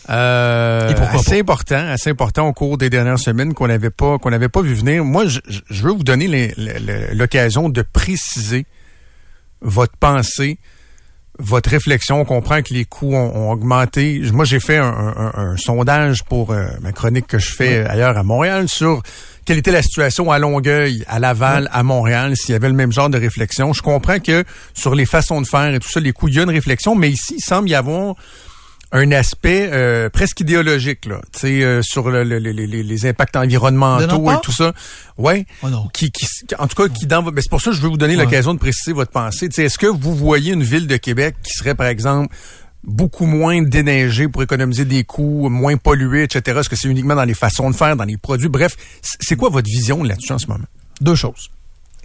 euh, 0.09 0.91
assez 1.11 1.39
important, 1.39 1.87
assez 1.87 2.09
important 2.09 2.47
au 2.47 2.53
cours 2.53 2.77
des 2.79 2.89
dernières 2.89 3.19
semaines 3.19 3.53
qu'on 3.53 3.67
n'avait 3.67 3.91
pas 3.91 4.17
qu'on 4.17 4.31
n'avait 4.31 4.49
pas 4.49 4.61
vu 4.61 4.73
venir. 4.73 5.05
Moi, 5.05 5.25
je, 5.27 5.83
veux 5.83 5.91
vous 5.91 6.03
donner 6.03 6.51
l'occasion 7.13 7.69
de 7.69 7.81
préciser 7.83 8.65
votre 9.61 9.95
pensée, 9.97 10.57
votre 11.39 11.69
réflexion. 11.69 12.19
On 12.21 12.25
comprend 12.25 12.61
que 12.61 12.73
les 12.73 12.85
coûts 12.85 13.13
ont, 13.15 13.35
ont 13.35 13.51
augmenté. 13.51 14.21
Moi, 14.33 14.45
j'ai 14.45 14.59
fait 14.59 14.77
un, 14.77 14.85
un- 14.87 15.15
un- 15.17 15.31
un 15.51 15.57
sondage 15.57 16.23
pour 16.23 16.51
euh, 16.51 16.65
ma 16.81 16.91
chronique 16.91 17.27
que 17.27 17.39
je 17.39 17.53
fais 17.53 17.85
ailleurs 17.87 18.17
à 18.17 18.23
Montréal 18.23 18.67
sur 18.69 19.01
quelle 19.45 19.57
était 19.57 19.71
la 19.71 19.81
situation 19.81 20.29
à 20.31 20.37
Longueuil, 20.37 21.03
à 21.07 21.17
Laval, 21.19 21.69
à 21.71 21.81
Montréal, 21.81 22.35
s'il 22.37 22.51
y 22.51 22.55
avait 22.55 22.67
le 22.67 22.75
même 22.75 22.91
genre 22.91 23.09
de 23.09 23.17
réflexion. 23.17 23.73
Je 23.73 23.81
comprends 23.81 24.19
que 24.19 24.43
sur 24.75 24.93
les 24.93 25.05
façons 25.07 25.41
de 25.41 25.47
faire 25.47 25.73
et 25.73 25.79
tout 25.79 25.89
ça, 25.89 25.99
les 25.99 26.11
coûts, 26.11 26.27
il 26.27 26.35
y 26.35 26.39
a 26.39 26.43
une 26.43 26.49
réflexion, 26.51 26.93
mais 26.93 27.09
ici, 27.09 27.35
il 27.37 27.41
semble 27.43 27.67
y 27.69 27.73
avoir 27.73 28.13
un 28.91 29.11
aspect 29.11 29.69
euh, 29.71 30.09
presque 30.09 30.39
idéologique 30.39 31.05
là, 31.05 31.21
tu 31.31 31.39
sais 31.41 31.63
euh, 31.63 31.81
sur 31.83 32.09
le- 32.09 32.23
le- 32.23 32.39
le- 32.39 32.51
les- 32.51 33.05
impacts 33.05 33.35
environnementaux 33.35 34.31
et 34.31 34.35
tout 34.41 34.51
ça. 34.51 34.73
Ouais. 35.17 35.45
Oh 35.61 35.69
non. 35.69 35.87
Qui, 35.93 36.11
qui, 36.11 36.25
en 36.57 36.67
tout 36.67 36.75
cas, 36.75 36.89
qui 36.91 37.05
dans 37.05 37.21
votre- 37.21 37.35
ben, 37.35 37.41
c'est 37.41 37.49
pour 37.51 37.61
ça 37.61 37.69
que 37.71 37.75
je 37.77 37.81
veux 37.81 37.89
vous 37.89 37.97
donner 37.97 38.15
Ouais. 38.17 38.23
l'occasion 38.23 38.53
de 38.53 38.59
préciser 38.59 38.93
votre 38.93 39.11
pensée. 39.11 39.47
Tu 39.49 39.55
sais, 39.55 39.65
Est-ce 39.65 39.77
que 39.77 39.85
vous 39.87 40.15
voyez 40.15 40.53
une 40.53 40.63
ville 40.63 40.87
de 40.87 40.97
Québec 40.97 41.35
qui 41.43 41.53
serait, 41.53 41.75
par 41.75 41.87
exemple, 41.87 42.33
beaucoup 42.83 43.25
moins 43.25 43.61
déneigée 43.61 44.27
pour 44.27 44.41
économiser 44.41 44.85
des 44.85 45.03
coûts, 45.03 45.49
moins 45.49 45.77
polluée, 45.77 46.23
etc. 46.23 46.57
Est-ce 46.59 46.69
que 46.69 46.75
c'est 46.75 46.87
uniquement 46.87 47.15
dans 47.15 47.25
les 47.25 47.33
façons 47.33 47.69
de 47.69 47.75
faire, 47.75 47.95
dans 47.95 48.05
les 48.05 48.17
produits? 48.17 48.49
Bref, 48.49 48.75
c'est 49.19 49.35
quoi 49.35 49.49
votre 49.49 49.69
vision 49.69 50.01
là-dessus 50.03 50.31
en 50.31 50.39
ce 50.39 50.47
moment? 50.47 50.65
Deux 51.01 51.15
choses. 51.15 51.49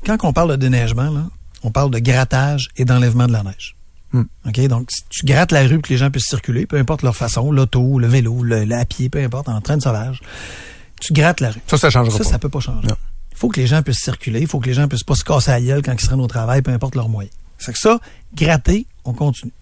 Quand 0.05 0.17
on 0.25 0.33
parle 0.33 0.51
de 0.51 0.57
déneigement, 0.57 1.11
là, 1.11 1.25
on 1.63 1.71
parle 1.71 1.91
de 1.93 1.99
grattage 1.99 2.69
et 2.77 2.85
d'enlèvement 2.85 3.27
de 3.27 3.33
la 3.33 3.43
neige. 3.43 3.75
Hmm. 4.15 4.23
OK? 4.47 4.61
Donc, 4.69 4.91
si 4.93 5.03
tu 5.11 5.27
grattes 5.27 5.51
la 5.51 5.63
rue 5.63 5.75
pour 5.75 5.83
que 5.83 5.93
les 5.93 5.97
gens 5.99 6.09
puissent 6.09 6.29
circuler, 6.29 6.67
peu 6.67 6.79
importe 6.79 7.03
leur 7.03 7.17
façon, 7.17 7.51
l'auto, 7.51 7.99
le 7.99 8.07
vélo, 8.07 8.45
le, 8.45 8.65
le 8.65 8.75
à 8.77 8.85
pied, 8.85 9.09
peu 9.09 9.19
importe, 9.23 9.49
en 9.49 9.61
train 9.61 9.77
de 9.77 9.83
sauvage, 9.83 10.21
tu 11.01 11.13
grattes 11.13 11.41
la 11.41 11.51
rue. 11.51 11.61
Ça, 11.67 11.77
ça 11.77 11.91
changera 11.91 12.17
Ça, 12.17 12.23
pas. 12.23 12.31
ça 12.31 12.39
peut 12.39 12.49
pas 12.49 12.61
changer. 12.61 12.87
Il 13.33 13.37
faut 13.37 13.49
que 13.49 13.61
les 13.61 13.67
gens 13.67 13.83
puissent 13.83 14.03
circuler, 14.03 14.43
il 14.43 14.47
faut 14.47 14.61
que 14.61 14.67
les 14.69 14.75
gens 14.75 14.87
puissent 14.87 15.03
pas 15.03 15.17
se 15.17 15.25
casser 15.25 15.51
la 15.51 15.61
gueule 15.61 15.83
quand 15.83 15.93
ils 15.93 16.01
se 16.01 16.09
rendent 16.09 16.21
au 16.21 16.29
travail, 16.29 16.63
peu 16.63 16.71
importe 16.71 16.95
leurs 16.95 17.09
moyens. 17.09 17.35
C'est 17.59 17.73
que 17.73 17.79
ça, 17.79 17.99
gratter, 18.37 18.87
on 19.05 19.13
continue. 19.13 19.53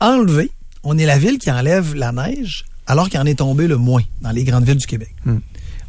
Enlever, 0.00 0.50
on 0.82 0.96
est 0.96 1.04
la 1.04 1.18
ville 1.18 1.38
qui 1.38 1.50
enlève 1.50 1.94
la 1.94 2.12
neige 2.12 2.64
alors 2.86 3.10
qu'il 3.10 3.20
en 3.20 3.26
est 3.26 3.38
tombé 3.38 3.66
le 3.66 3.76
moins 3.76 4.02
dans 4.22 4.30
les 4.30 4.44
grandes 4.44 4.64
villes 4.64 4.78
du 4.78 4.86
Québec. 4.86 5.14
Hmm. 5.26 5.38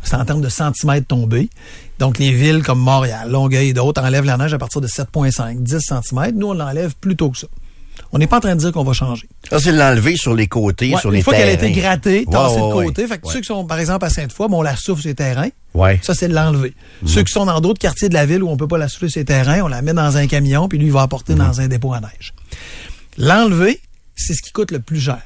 C'est 0.03 0.15
en 0.15 0.25
termes 0.25 0.41
de 0.41 0.49
centimètres 0.49 1.08
tombés. 1.08 1.49
Donc, 1.97 2.19
les 2.19 2.31
villes 2.31 2.62
comme 2.62 2.79
Montréal, 2.79 3.31
Longueuil 3.31 3.69
et 3.69 3.73
d'autres 3.73 4.03
enlèvent 4.03 4.25
la 4.25 4.38
neige 4.38 4.53
à 4.53 4.58
partir 4.58 4.81
de 4.81 4.88
7,5, 4.88 5.63
10 5.63 5.79
cm. 5.79 6.31
Nous, 6.36 6.47
on 6.47 6.53
l'enlève 6.53 6.93
plus 6.99 7.15
tôt 7.15 7.31
que 7.31 7.38
ça. 7.38 7.47
On 8.12 8.17
n'est 8.17 8.27
pas 8.27 8.38
en 8.38 8.41
train 8.41 8.55
de 8.55 8.60
dire 8.60 8.71
qu'on 8.71 8.84
va 8.84 8.93
changer. 8.93 9.27
Ça, 9.49 9.60
c'est 9.60 9.71
l'enlever 9.71 10.15
sur 10.15 10.34
les 10.34 10.47
côtés, 10.47 10.93
Ouais, 10.93 10.99
sur 10.99 11.10
une 11.12 11.17
les 11.17 11.21
fois 11.23 11.34
qu'elle 11.34 11.49
a 11.49 11.53
été 11.53 11.67
terrains. 11.71 11.73
grattée, 11.79 12.25
tassée 12.29 12.55
ouais, 12.62 12.67
de 12.67 12.88
côté. 12.88 13.08
Fait 13.08 13.17
que 13.17 13.27
ceux 13.29 13.39
qui 13.39 13.45
sont, 13.45 13.65
par 13.65 13.79
exemple, 13.79 14.05
à 14.05 14.10
Sainte-Foy, 14.10 14.47
bon, 14.47 14.60
on 14.60 14.62
la 14.62 14.75
souffle 14.75 15.01
sur 15.01 15.10
les 15.10 15.15
terrains. 15.15 15.49
Ouais. 15.73 15.99
Ça, 16.01 16.13
c'est 16.15 16.27
de 16.29 16.34
l'enlever. 16.34 16.73
Ceux 17.05 17.23
qui 17.23 17.34
sont 17.34 17.45
dans 17.45 17.60
d'autres 17.62 17.79
quartiers 17.79 18.08
de 18.10 18.13
la 18.13 18.25
ville 18.25 18.43
où 18.43 18.49
on 18.49 18.58
peut 18.58 18.67
pas 18.67 18.77
la 18.77 18.88
souffler 18.88 19.10
sur 19.10 19.19
les 19.19 19.25
terrains, 19.25 19.62
on 19.62 19.67
la 19.67 19.81
met 19.81 19.93
dans 19.93 20.15
un 20.17 20.27
camion, 20.27 20.67
puis 20.69 20.77
lui, 20.77 20.88
il 20.88 20.91
va 20.93 21.01
apporter 21.01 21.36
dans 21.36 21.60
un 21.62 21.67
dépôt 21.67 21.93
à 21.93 21.99
neige. 21.99 22.34
L'enlever, 23.17 23.79
c'est 24.15 24.34
ce 24.34 24.41
qui 24.41 24.51
coûte 24.51 24.71
le 24.71 24.79
plus 24.79 24.99
cher. 24.99 25.21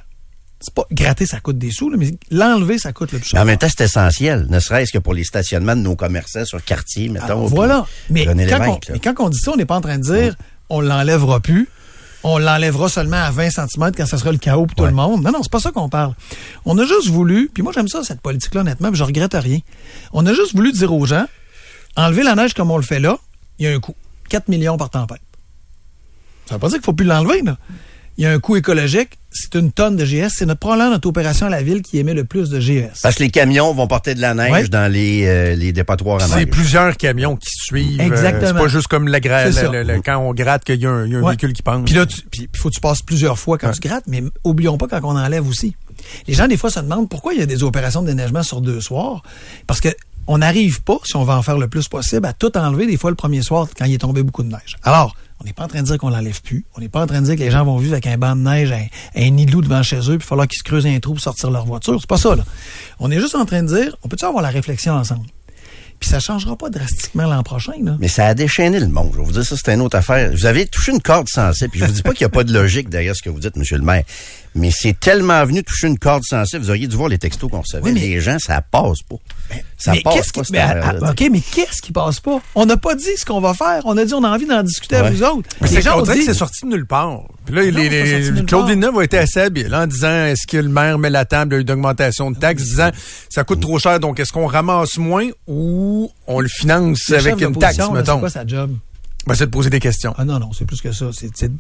C'est 0.61 0.73
pas 0.73 0.83
gratter, 0.91 1.25
ça 1.25 1.39
coûte 1.39 1.57
des 1.57 1.71
sous, 1.71 1.89
là, 1.89 1.95
mais 1.97 2.11
l'enlever, 2.31 2.77
ça 2.77 2.91
coûte 2.91 3.13
le 3.13 3.19
plus 3.19 3.27
Mais 3.33 3.37
cher. 3.37 3.41
en 3.41 3.45
même 3.45 3.57
temps, 3.57 3.67
c'est 3.69 3.85
essentiel, 3.85 4.45
ne 4.49 4.59
serait-ce 4.59 4.91
que 4.91 4.97
pour 4.97 5.13
les 5.13 5.23
stationnements 5.23 5.75
de 5.75 5.81
nos 5.81 5.95
commerçants 5.95 6.43
sur 6.43 6.61
quartier, 6.63 7.07
mettons. 7.07 7.25
Alors, 7.25 7.47
voilà. 7.47 7.85
Mais 8.09 8.25
quand, 8.25 8.33
on, 8.67 8.79
mais 8.91 8.99
quand 8.99 9.13
on 9.19 9.29
dit 9.29 9.39
ça, 9.39 9.51
on 9.53 9.55
n'est 9.55 9.65
pas 9.65 9.75
en 9.77 9.81
train 9.81 9.97
de 9.97 10.03
dire 10.03 10.35
on 10.69 10.81
l'enlèvera 10.81 11.39
plus. 11.39 11.69
On 12.23 12.37
l'enlèvera 12.37 12.89
seulement 12.89 13.17
à 13.17 13.31
20 13.31 13.49
cm 13.49 13.91
quand 13.95 14.05
ça 14.05 14.17
sera 14.17 14.31
le 14.31 14.37
chaos 14.37 14.65
pour 14.65 14.75
tout 14.75 14.85
le 14.85 14.91
monde. 14.91 15.23
Non, 15.23 15.31
non, 15.31 15.41
c'est 15.41 15.51
pas 15.51 15.59
ça 15.59 15.71
qu'on 15.71 15.89
parle. 15.89 16.13
On 16.65 16.77
a 16.77 16.85
juste 16.85 17.07
voulu, 17.07 17.49
puis 17.53 17.63
moi 17.63 17.71
j'aime 17.73 17.87
ça, 17.87 18.03
cette 18.03 18.21
politique-là, 18.21 18.61
honnêtement, 18.61 18.89
puis 18.89 18.97
je 18.97 19.03
regrette 19.03 19.33
rien. 19.33 19.59
On 20.11 20.25
a 20.25 20.33
juste 20.33 20.53
voulu 20.53 20.71
dire 20.71 20.93
aux 20.93 21.05
gens, 21.05 21.25
enlever 21.95 22.23
la 22.23 22.35
neige 22.35 22.53
comme 22.53 22.71
on 22.71 22.77
le 22.77 22.83
fait 22.83 22.99
là, 22.99 23.17
il 23.57 23.65
y 23.65 23.67
a 23.69 23.73
un 23.73 23.79
coût. 23.79 23.95
4 24.29 24.47
millions 24.49 24.77
par 24.77 24.89
tempête. 24.89 25.21
Ça 26.45 26.55
veut 26.55 26.59
pas 26.59 26.67
dire 26.67 26.77
qu'il 26.77 26.85
faut 26.85 26.93
plus 26.93 27.05
l'enlever, 27.05 27.41
là. 27.41 27.57
Il 28.19 28.23
y 28.23 28.25
a 28.25 28.31
un 28.31 28.39
coût 28.39 28.57
écologique, 28.57 29.17
c'est 29.31 29.55
une 29.55 29.71
tonne 29.71 29.95
de 29.95 30.03
GS. 30.03 30.27
C'est 30.35 30.45
notre, 30.45 30.59
probablement 30.59 30.89
notre 30.91 31.07
opération 31.07 31.45
à 31.45 31.49
la 31.49 31.63
ville 31.63 31.81
qui 31.81 31.99
émet 31.99 32.13
le 32.13 32.25
plus 32.25 32.49
de 32.49 32.59
GS. 32.59 32.99
Parce 33.01 33.15
que 33.15 33.23
les 33.23 33.29
camions 33.29 33.73
vont 33.73 33.87
porter 33.87 34.13
de 34.13 34.19
la 34.19 34.33
neige 34.33 34.51
Ouais. 34.51 34.67
dans 34.67 34.91
les, 34.91 35.25
euh, 35.25 35.55
les 35.55 35.71
dépotoirs 35.71 36.21
à 36.21 36.27
C'est 36.27 36.45
plusieurs 36.45 36.97
camions 36.97 37.37
qui 37.37 37.47
suivent. 37.49 37.97
euh, 37.97 38.03
Exactement. 38.03 38.47
c'est 38.47 38.63
pas 38.63 38.67
juste 38.67 38.87
comme 38.87 39.07
la 39.07 39.21
ça. 39.53 39.71
le- 39.71 39.83
le- 39.83 40.01
quand 40.01 40.17
on 40.17 40.33
gratte 40.33 40.65
qu'il 40.65 40.81
y 40.81 40.85
a 40.85 40.89
un, 40.91 41.05
il 41.05 41.13
y 41.13 41.15
a 41.15 41.19
un 41.19 41.21
Ouais. 41.21 41.29
véhicule 41.29 41.53
qui 41.53 41.61
pense. 41.61 41.85
Puis 41.85 41.95
là, 41.95 42.05
il 42.33 42.49
faut 42.57 42.67
que 42.67 42.73
tu 42.75 42.81
passes 42.81 43.01
plusieurs 43.01 43.39
fois 43.39 43.57
quand 43.57 43.67
Ouais. 43.67 43.73
tu 43.73 43.87
grattes, 43.87 44.03
mais 44.07 44.21
oublions 44.43 44.77
pas 44.77 44.87
quand 44.89 44.99
on 45.03 45.15
enlève 45.17 45.47
aussi. 45.47 45.75
Les 46.27 46.33
gens, 46.33 46.47
des 46.47 46.57
fois, 46.57 46.69
se 46.69 46.81
demandent 46.81 47.07
pourquoi 47.07 47.33
il 47.33 47.39
y 47.39 47.43
a 47.43 47.45
des 47.45 47.63
opérations 47.63 48.01
de 48.01 48.07
déneigement 48.07 48.43
sur 48.43 48.59
deux 48.59 48.81
soirs. 48.81 49.23
Parce 49.65 49.79
que 49.79 49.89
on 50.27 50.39
n'arrive 50.39 50.81
pas, 50.83 50.97
si 51.05 51.15
on 51.15 51.23
veut 51.23 51.31
en 51.33 51.41
faire 51.41 51.57
le 51.57 51.69
plus 51.69 51.87
possible, 51.87 52.25
à 52.27 52.33
tout 52.33 52.55
enlever 52.57 52.85
des 52.85 52.97
fois 52.97 53.11
le 53.11 53.15
premier 53.15 53.41
soir 53.41 53.67
quand 53.77 53.85
il 53.85 53.93
est 53.93 53.97
tombé 53.99 54.23
beaucoup 54.23 54.43
de 54.43 54.49
neige. 54.49 54.75
Alors, 54.83 55.15
on 55.41 55.45
n'est 55.45 55.53
pas 55.53 55.63
en 55.63 55.67
train 55.67 55.81
de 55.81 55.85
dire 55.85 55.97
qu'on 55.97 56.09
l'enlève 56.09 56.41
plus. 56.41 56.65
On 56.75 56.81
n'est 56.81 56.89
pas 56.89 57.01
en 57.01 57.07
train 57.07 57.21
de 57.21 57.25
dire 57.25 57.35
que 57.35 57.41
les 57.41 57.51
gens 57.51 57.63
vont 57.63 57.77
vivre 57.77 57.93
avec 57.93 58.07
un 58.07 58.17
banc 58.17 58.35
de 58.35 58.41
neige, 58.41 58.73
un, 59.15 59.29
nid 59.29 59.45
de 59.45 59.51
loup 59.51 59.61
devant 59.61 59.83
chez 59.83 59.99
eux, 59.99 60.01
puis 60.01 60.13
il 60.13 60.17
va 60.17 60.25
falloir 60.25 60.47
qu'ils 60.47 60.59
se 60.59 60.63
creusent 60.63 60.85
un 60.85 60.99
trou 60.99 61.13
pour 61.13 61.21
sortir 61.21 61.49
leur 61.49 61.65
voiture. 61.65 61.97
C'est 61.99 62.09
pas 62.09 62.17
ça, 62.17 62.35
là. 62.35 62.43
On 62.99 63.09
est 63.09 63.19
juste 63.19 63.35
en 63.35 63.45
train 63.45 63.63
de 63.63 63.67
dire, 63.67 63.95
on 64.03 64.09
peut-tu 64.09 64.25
avoir 64.25 64.43
la 64.43 64.49
réflexion 64.49 64.93
ensemble? 64.93 65.25
Puis 65.99 66.09
ça 66.09 66.19
changera 66.19 66.55
pas 66.55 66.69
drastiquement 66.69 67.25
l'an 67.27 67.43
prochain. 67.43 67.73
Mais 67.99 68.07
ça 68.07 68.27
a 68.27 68.33
déchaîné 68.33 68.79
le 68.79 68.87
monde. 68.87 69.11
Je 69.13 69.19
vais 69.19 69.25
vous 69.25 69.31
dire, 69.33 69.45
ça, 69.45 69.55
c'est 69.57 69.73
une 69.73 69.81
autre 69.81 69.97
affaire. 69.97 70.31
Vous 70.31 70.45
avez 70.45 70.65
touché 70.65 70.93
une 70.93 71.01
corde 71.01 71.27
sensible. 71.27 71.71
Puis 71.71 71.79
je 71.81 71.85
vous 71.85 71.91
dis 71.91 72.01
pas 72.01 72.13
qu'il 72.13 72.23
n'y 72.25 72.31
a 72.31 72.33
pas 72.33 72.45
de 72.45 72.53
logique 72.53 72.89
derrière 72.89 73.15
ce 73.15 73.21
que 73.21 73.29
vous 73.29 73.39
dites, 73.39 73.57
Monsieur 73.57 73.77
le 73.77 73.83
maire. 73.83 74.03
Mais 74.55 74.71
c'est 74.71 74.99
tellement 74.99 75.45
venu 75.45 75.63
toucher 75.63 75.87
une 75.87 75.99
corde 75.99 76.23
sensible. 76.23 76.63
Vous 76.63 76.69
auriez 76.71 76.87
dû 76.87 76.95
voir 76.95 77.07
les 77.07 77.17
textos 77.19 77.49
qu'on 77.49 77.61
recevait. 77.61 77.83
Oui, 77.83 77.91
mais- 77.93 77.99
Les 77.99 78.19
gens, 78.19 78.37
ça 78.39 78.61
passe 78.61 79.01
pas. 79.07 79.15
ça 79.77 79.91
mais 79.93 80.01
passe 80.01 80.15
qu'est-ce 80.15 80.33
pas, 80.33 80.41
qui, 80.43 80.51
mais, 80.53 80.59
ah, 80.59 80.93
OK, 81.11 81.23
mais 81.31 81.39
qu'est-ce 81.39 81.81
qui 81.81 81.91
passe 81.91 82.19
pas? 82.19 82.41
On 82.55 82.65
n'a 82.65 82.75
pas 82.75 82.95
dit 82.95 83.15
ce 83.17 83.25
qu'on 83.25 83.39
va 83.39 83.53
faire. 83.53 83.81
On 83.85 83.95
a 83.97 84.03
dit 84.05 84.13
on 84.13 84.23
a 84.23 84.29
envie 84.29 84.47
d'en 84.47 84.63
discuter 84.63 84.95
à 84.97 85.03
Ouais. 85.03 85.11
vous 85.11 85.23
autres. 85.23 85.47
Mais 85.61 85.67
Les 85.69 85.75
c'est 85.75 85.81
gens 85.83 85.99
on 85.99 86.01
dit, 86.01 86.19
que 86.19 86.25
c'est 86.25 86.33
sorti 86.33 86.65
de 86.65 86.71
nulle 86.71 86.85
part. 86.87 87.21
Puis 87.45 87.55
là, 87.55 87.61
Non, 87.63 87.77
les, 87.77 87.89
les- 87.89 88.99
a 88.99 89.03
été 89.03 89.17
assez 89.17 89.39
habile 89.39 89.73
en 89.73 89.85
disant 89.87 90.25
est-ce 90.25 90.45
que 90.47 90.57
le 90.57 90.69
maire 90.69 90.97
met 90.97 91.09
la 91.09 91.25
table? 91.25 91.63
D'une 91.63 91.75
augmentation 91.75 92.31
de 92.31 92.37
taxes, 92.37 92.63
disant 92.63 92.89
ça 93.29 93.43
coûte 93.43 93.61
trop 93.61 93.77
cher, 93.79 93.99
donc 93.99 94.19
est-ce 94.19 94.31
qu'on 94.33 94.47
ramasse 94.47 94.97
moins 94.97 95.27
ou 95.47 96.11
on 96.27 96.39
le 96.39 96.47
finance 96.49 97.07
le 97.09 97.17
avec 97.17 97.39
une 97.41 97.55
taxe, 97.55 97.77
mettons? 97.91 98.15
C'est 98.15 98.19
quoi 98.19 98.29
sa 98.29 98.45
job? 98.47 98.71
Ben, 99.27 99.35
c'est 99.35 99.45
de 99.45 99.51
poser 99.51 99.69
des 99.69 99.79
questions. 99.79 100.13
Ah 100.17 100.25
non, 100.25 100.39
non, 100.39 100.51
c'est 100.53 100.65
plus 100.65 100.81
que 100.81 100.91
ça. 100.91 101.07
C'est, 101.13 101.51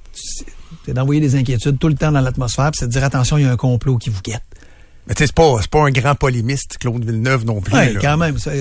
d'envoyer 0.93 1.21
des 1.21 1.35
inquiétudes 1.35 1.77
tout 1.77 1.87
le 1.87 1.93
temps 1.95 2.11
dans 2.11 2.21
l'atmosphère, 2.21 2.71
c'est 2.73 2.87
de 2.87 2.91
dire 2.91 3.03
attention, 3.03 3.37
il 3.37 3.43
y 3.43 3.47
a 3.47 3.51
un 3.51 3.57
complot 3.57 3.97
qui 3.97 4.09
vous 4.09 4.21
guette. 4.23 4.41
Mais 5.07 5.15
tu 5.15 5.23
sais, 5.23 5.27
c'est 5.27 5.69
pas, 5.69 5.79
un 5.85 5.91
grand 5.91 6.13
polémiste, 6.15 6.77
Claude 6.79 7.03
Villeneuve 7.03 7.43
non 7.45 7.61
plus. 7.61 7.73
Oui, 7.75 7.95
quand 7.99 8.17
même. 8.17 8.37
Ça, 8.37 8.51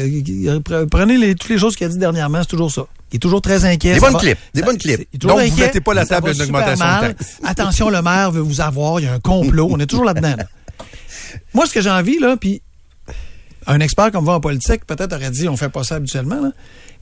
prenez 0.91 1.19
les, 1.19 1.35
toutes 1.35 1.51
les 1.51 1.59
choses 1.59 1.77
qu'il 1.77 1.87
a 1.87 1.91
dit 1.91 1.99
dernièrement, 1.99 2.39
c'est 2.43 2.49
toujours 2.49 2.71
ça. 2.71 2.87
Il 3.13 3.17
est 3.17 3.19
toujours 3.19 3.43
très 3.43 3.65
inquiet. 3.65 3.95
Des 3.95 4.01
bonnes 4.01 4.13
va- 4.15 4.19
clips, 4.19 4.39
des 4.55 4.61
ça- 4.61 4.67
bonnes 4.67 4.79
clips. 4.79 5.09
Donc, 5.19 5.33
vous 5.33 5.39
inquiet, 5.39 5.67
mettez 5.67 5.81
pas 5.81 5.95
la 5.95 6.07
table 6.07 6.33
d'une 6.33 6.43
augmentation 6.43 6.85
de 6.87 7.01
taxes. 7.09 7.39
Attention, 7.45 7.91
le 7.91 8.01
maire 8.03 8.31
veut 8.31 8.41
vous 8.41 8.61
avoir, 8.61 9.01
il 9.01 9.05
y 9.05 9.09
a 9.09 9.13
un 9.15 9.21
complot. 9.21 9.69
On 9.71 9.79
est 9.79 9.87
toujours 9.87 10.05
là-dedans. 10.05 10.37
là. 10.37 10.45
Moi, 11.55 11.67
ce 11.67 11.73
que 11.75 11.81
j'ai 11.83 11.91
envie, 11.91 12.19
là, 12.19 12.37
puis 12.39 12.63
un 13.69 13.81
expert 13.81 14.11
comme 14.11 14.25
vous 14.25 14.33
en 14.33 14.41
politique, 14.41 14.87
peut-être 14.87 15.15
aurait 15.15 15.31
dit 15.31 15.49
on 15.49 15.57
fait 15.57 15.69
pas 15.69 15.85
ça 15.85 15.97
habituellement. 15.97 16.41
Là. 16.41 16.51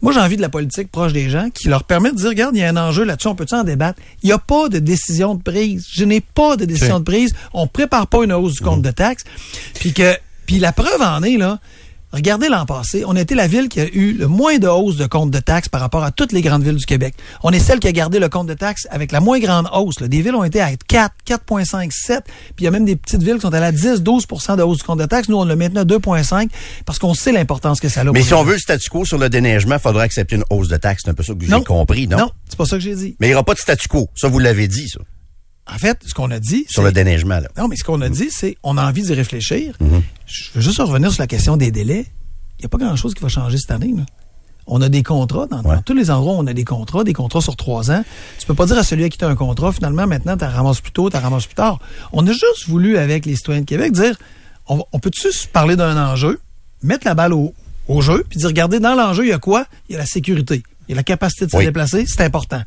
Moi, 0.02 0.12
j'ai 0.12 0.20
envie 0.20 0.36
de 0.36 0.42
la 0.42 0.48
politique 0.48 0.90
proche 0.90 1.12
des 1.12 1.30
gens 1.30 1.48
qui 1.48 1.68
leur 1.68 1.84
permet 1.84 2.10
de 2.10 2.16
dire 2.16 2.28
regarde, 2.28 2.54
il 2.54 2.60
y 2.60 2.64
a 2.64 2.68
un 2.68 2.76
enjeu 2.76 3.04
là-dessus, 3.04 3.28
on 3.28 3.34
peut 3.34 3.46
en 3.52 3.64
débattre? 3.64 4.00
Il 4.22 4.26
n'y 4.26 4.32
a 4.32 4.38
pas 4.38 4.68
de 4.68 4.78
décision 4.78 5.34
de 5.34 5.42
prise. 5.42 5.86
Je 5.90 6.04
n'ai 6.04 6.20
pas 6.20 6.56
de 6.56 6.64
décision 6.66 6.98
de 6.98 7.04
prise. 7.04 7.32
On 7.54 7.66
prépare 7.66 8.08
pas 8.08 8.24
une 8.24 8.32
hausse 8.32 8.54
du 8.54 8.60
compte 8.60 8.82
de 8.82 8.90
taxes. 8.90 9.24
Puis 9.74 9.92
que 9.92 10.16
puis 10.44 10.58
la 10.58 10.72
preuve 10.72 11.00
en 11.00 11.22
est 11.22 11.36
là. 11.36 11.58
Regardez 12.12 12.48
l'an 12.48 12.64
passé, 12.66 13.04
on 13.06 13.16
a 13.16 13.20
été 13.20 13.34
la 13.34 13.46
ville 13.46 13.68
qui 13.68 13.80
a 13.80 13.86
eu 13.92 14.12
le 14.12 14.26
moins 14.28 14.58
de 14.58 14.68
hausse 14.68 14.96
de 14.96 15.06
compte 15.06 15.30
de 15.30 15.38
taxes 15.38 15.68
par 15.68 15.80
rapport 15.80 16.04
à 16.04 16.12
toutes 16.12 16.32
les 16.32 16.40
grandes 16.40 16.62
villes 16.62 16.76
du 16.76 16.86
Québec. 16.86 17.14
On 17.42 17.50
est 17.50 17.58
celle 17.58 17.80
qui 17.80 17.88
a 17.88 17.92
gardé 17.92 18.18
le 18.18 18.28
compte 18.28 18.46
de 18.46 18.54
taxes 18.54 18.86
avec 18.90 19.12
la 19.12 19.20
moins 19.20 19.38
grande 19.38 19.68
hausse. 19.72 20.00
là. 20.00 20.08
Des 20.08 20.22
villes 20.22 20.34
ont 20.34 20.44
été 20.44 20.60
à 20.60 20.70
4, 20.76 21.12
4,5, 21.26 21.90
7, 21.90 22.24
puis 22.24 22.34
il 22.60 22.64
y 22.64 22.66
a 22.68 22.70
même 22.70 22.84
des 22.84 22.96
petites 22.96 23.22
villes 23.22 23.34
qui 23.34 23.40
sont 23.42 23.52
allées 23.52 23.66
à 23.66 23.72
10, 23.72 24.02
12% 24.02 24.56
de 24.56 24.62
hausse 24.62 24.78
du 24.78 24.84
compte 24.84 25.00
de 25.00 25.04
taxes. 25.04 25.28
Nous, 25.28 25.36
on 25.36 25.44
l'a 25.44 25.56
maintenant 25.56 25.82
à 25.82 25.84
2,5 25.84 26.48
parce 26.86 26.98
qu'on 26.98 27.12
sait 27.12 27.32
l'importance 27.32 27.80
que 27.80 27.88
ça 27.88 28.02
a. 28.02 28.04
Mais 28.04 28.22
si 28.22 28.34
on 28.34 28.44
veut 28.44 28.54
le 28.54 28.60
statu 28.60 28.88
quo 28.88 29.04
sur 29.04 29.18
le 29.18 29.28
déneigement, 29.28 29.74
il 29.74 29.80
faudra 29.80 30.02
accepter 30.02 30.36
une 30.36 30.44
hausse 30.48 30.68
de 30.68 30.76
taxes. 30.76 31.02
C'est 31.04 31.10
un 31.10 31.14
peu 31.14 31.22
ça 31.22 31.34
que 31.34 31.44
j'ai 31.44 31.64
compris, 31.64 32.06
non? 32.06 32.18
Non, 32.18 32.30
c'est 32.48 32.56
pas 32.56 32.66
ça 32.66 32.76
que 32.76 32.82
j'ai 32.82 32.94
dit. 32.94 33.16
Mais 33.20 33.26
il 33.26 33.30
n'y 33.30 33.34
aura 33.34 33.44
pas 33.44 33.54
de 33.54 33.58
statu 33.58 33.88
quo. 33.88 34.08
Ça, 34.14 34.28
vous 34.28 34.38
l'avez 34.38 34.68
dit, 34.68 34.88
ça, 34.88 35.00
En 35.72 35.78
fait, 35.78 35.98
ce 36.06 36.14
qu'on 36.14 36.30
a 36.30 36.38
dit, 36.38 36.64
sur 36.68 36.82
le 36.82 36.92
déneigement. 36.92 37.40
Là. 37.40 37.48
Non, 37.58 37.66
mais 37.68 37.76
ce 37.76 37.82
qu'on 37.84 38.00
a 38.00 38.08
dit, 38.08 38.28
c'est 38.30 38.56
on 38.62 38.76
a 38.78 38.86
envie 38.86 39.02
d'y 39.02 39.14
réfléchir. 39.14 39.74
Mhm. 39.80 40.02
Je 40.26 40.44
veux 40.54 40.60
juste 40.60 40.78
revenir 40.78 41.12
sur 41.12 41.22
la 41.22 41.26
question 41.26 41.56
des 41.56 41.70
délais. 41.72 42.06
Il 42.58 42.62
n'y 42.62 42.66
a 42.66 42.68
pas 42.68 42.78
grand-chose 42.78 43.14
qui 43.14 43.22
va 43.22 43.28
changer 43.28 43.58
cette 43.58 43.70
année. 43.72 43.92
là. 43.96 44.04
On 44.68 44.80
a 44.82 44.88
des 44.88 45.02
contrats. 45.02 45.46
Dans, 45.46 45.62
tous 45.82 45.94
les 45.94 46.10
endroits, 46.10 46.34
où 46.34 46.38
on 46.38 46.46
a 46.46 46.52
des 46.52 46.64
contrats, 46.64 47.04
des 47.04 47.12
contrats 47.12 47.40
sur 47.40 47.54
trois 47.56 47.90
ans. 47.90 48.04
Tu 48.38 48.46
peux 48.46 48.54
pas 48.54 48.66
dire 48.66 48.78
à 48.78 48.82
celui 48.82 49.04
à 49.04 49.08
qui 49.08 49.18
tu 49.18 49.24
as 49.24 49.28
un 49.28 49.36
contrat, 49.36 49.70
finalement, 49.72 50.06
maintenant, 50.06 50.36
tu 50.36 50.44
ramasses 50.44 50.80
plus 50.80 50.92
tôt, 50.92 51.10
tu 51.10 51.16
ramasses 51.16 51.46
plus 51.46 51.54
tard. 51.54 51.78
On 52.12 52.26
a 52.26 52.32
juste 52.32 52.66
voulu, 52.68 52.96
avec 52.96 53.26
les 53.26 53.36
citoyens 53.36 53.60
de 53.60 53.66
Québec, 53.66 53.92
dire 53.92 54.16
on, 54.68 54.84
on 54.92 54.98
peut-tu 54.98 55.28
parler 55.52 55.76
d'un 55.76 55.96
enjeu, 56.10 56.40
mettre 56.82 57.06
la 57.06 57.14
balle 57.14 57.32
au, 57.32 57.54
au 57.86 58.00
jeu, 58.00 58.24
puis 58.28 58.38
dire 58.38 58.48
regardez, 58.48 58.80
dans 58.80 58.94
l'enjeu, 58.94 59.24
il 59.26 59.28
y 59.28 59.32
a 59.32 59.38
quoi? 59.38 59.66
Il 59.88 59.92
y 59.92 59.96
a 59.96 59.98
la 59.98 60.06
sécurité. 60.06 60.62
Il 60.88 60.92
y 60.92 60.94
a 60.94 60.96
la 60.96 61.04
capacité 61.04 61.46
de 61.46 61.50
se 61.52 61.56
Oui. 61.56 61.64
déplacer, 61.64 62.04
c'est 62.06 62.22
important. 62.22 62.62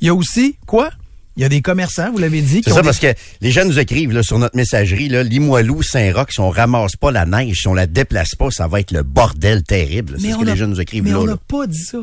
Il 0.00 0.06
y 0.06 0.10
a 0.10 0.14
aussi 0.14 0.56
quoi? 0.66 0.90
Il 1.36 1.42
y 1.42 1.44
a 1.44 1.48
des 1.48 1.62
commerçants, 1.62 2.12
vous 2.12 2.18
l'avez 2.18 2.40
dit, 2.42 2.58
qui 2.60 2.64
C'est 2.70 2.70
ça 2.76 2.80
des- 2.82 2.86
parce 2.86 3.00
que 3.00 3.12
les 3.40 3.50
gens 3.50 3.64
nous 3.64 3.78
écrivent 3.80 4.12
là, 4.12 4.22
sur 4.22 4.38
notre 4.38 4.56
messagerie, 4.56 5.08
là, 5.08 5.22
Limoilou, 5.24 5.82
Saint-Roch, 5.82 6.28
si 6.30 6.38
on 6.40 6.48
ramasse 6.50 6.94
pas 6.94 7.10
la 7.10 7.26
neige, 7.26 7.56
si 7.62 7.68
on 7.68 7.74
la 7.74 7.86
déplace 7.88 8.36
pas, 8.36 8.50
ça 8.52 8.68
va 8.68 8.78
être 8.80 8.92
le 8.92 9.02
bordel 9.02 9.64
terrible. 9.64 10.16
C'est 10.20 10.30
ce 10.30 10.36
que 10.36 10.42
a- 10.42 10.52
les 10.52 10.56
gens 10.56 10.68
nous 10.68 10.80
écrivent 10.80 11.02
mais 11.02 11.10
là. 11.10 11.18
on 11.20 11.24
n'a 11.24 11.36
pas 11.36 11.66
dit 11.66 11.82
ça. 11.82 11.98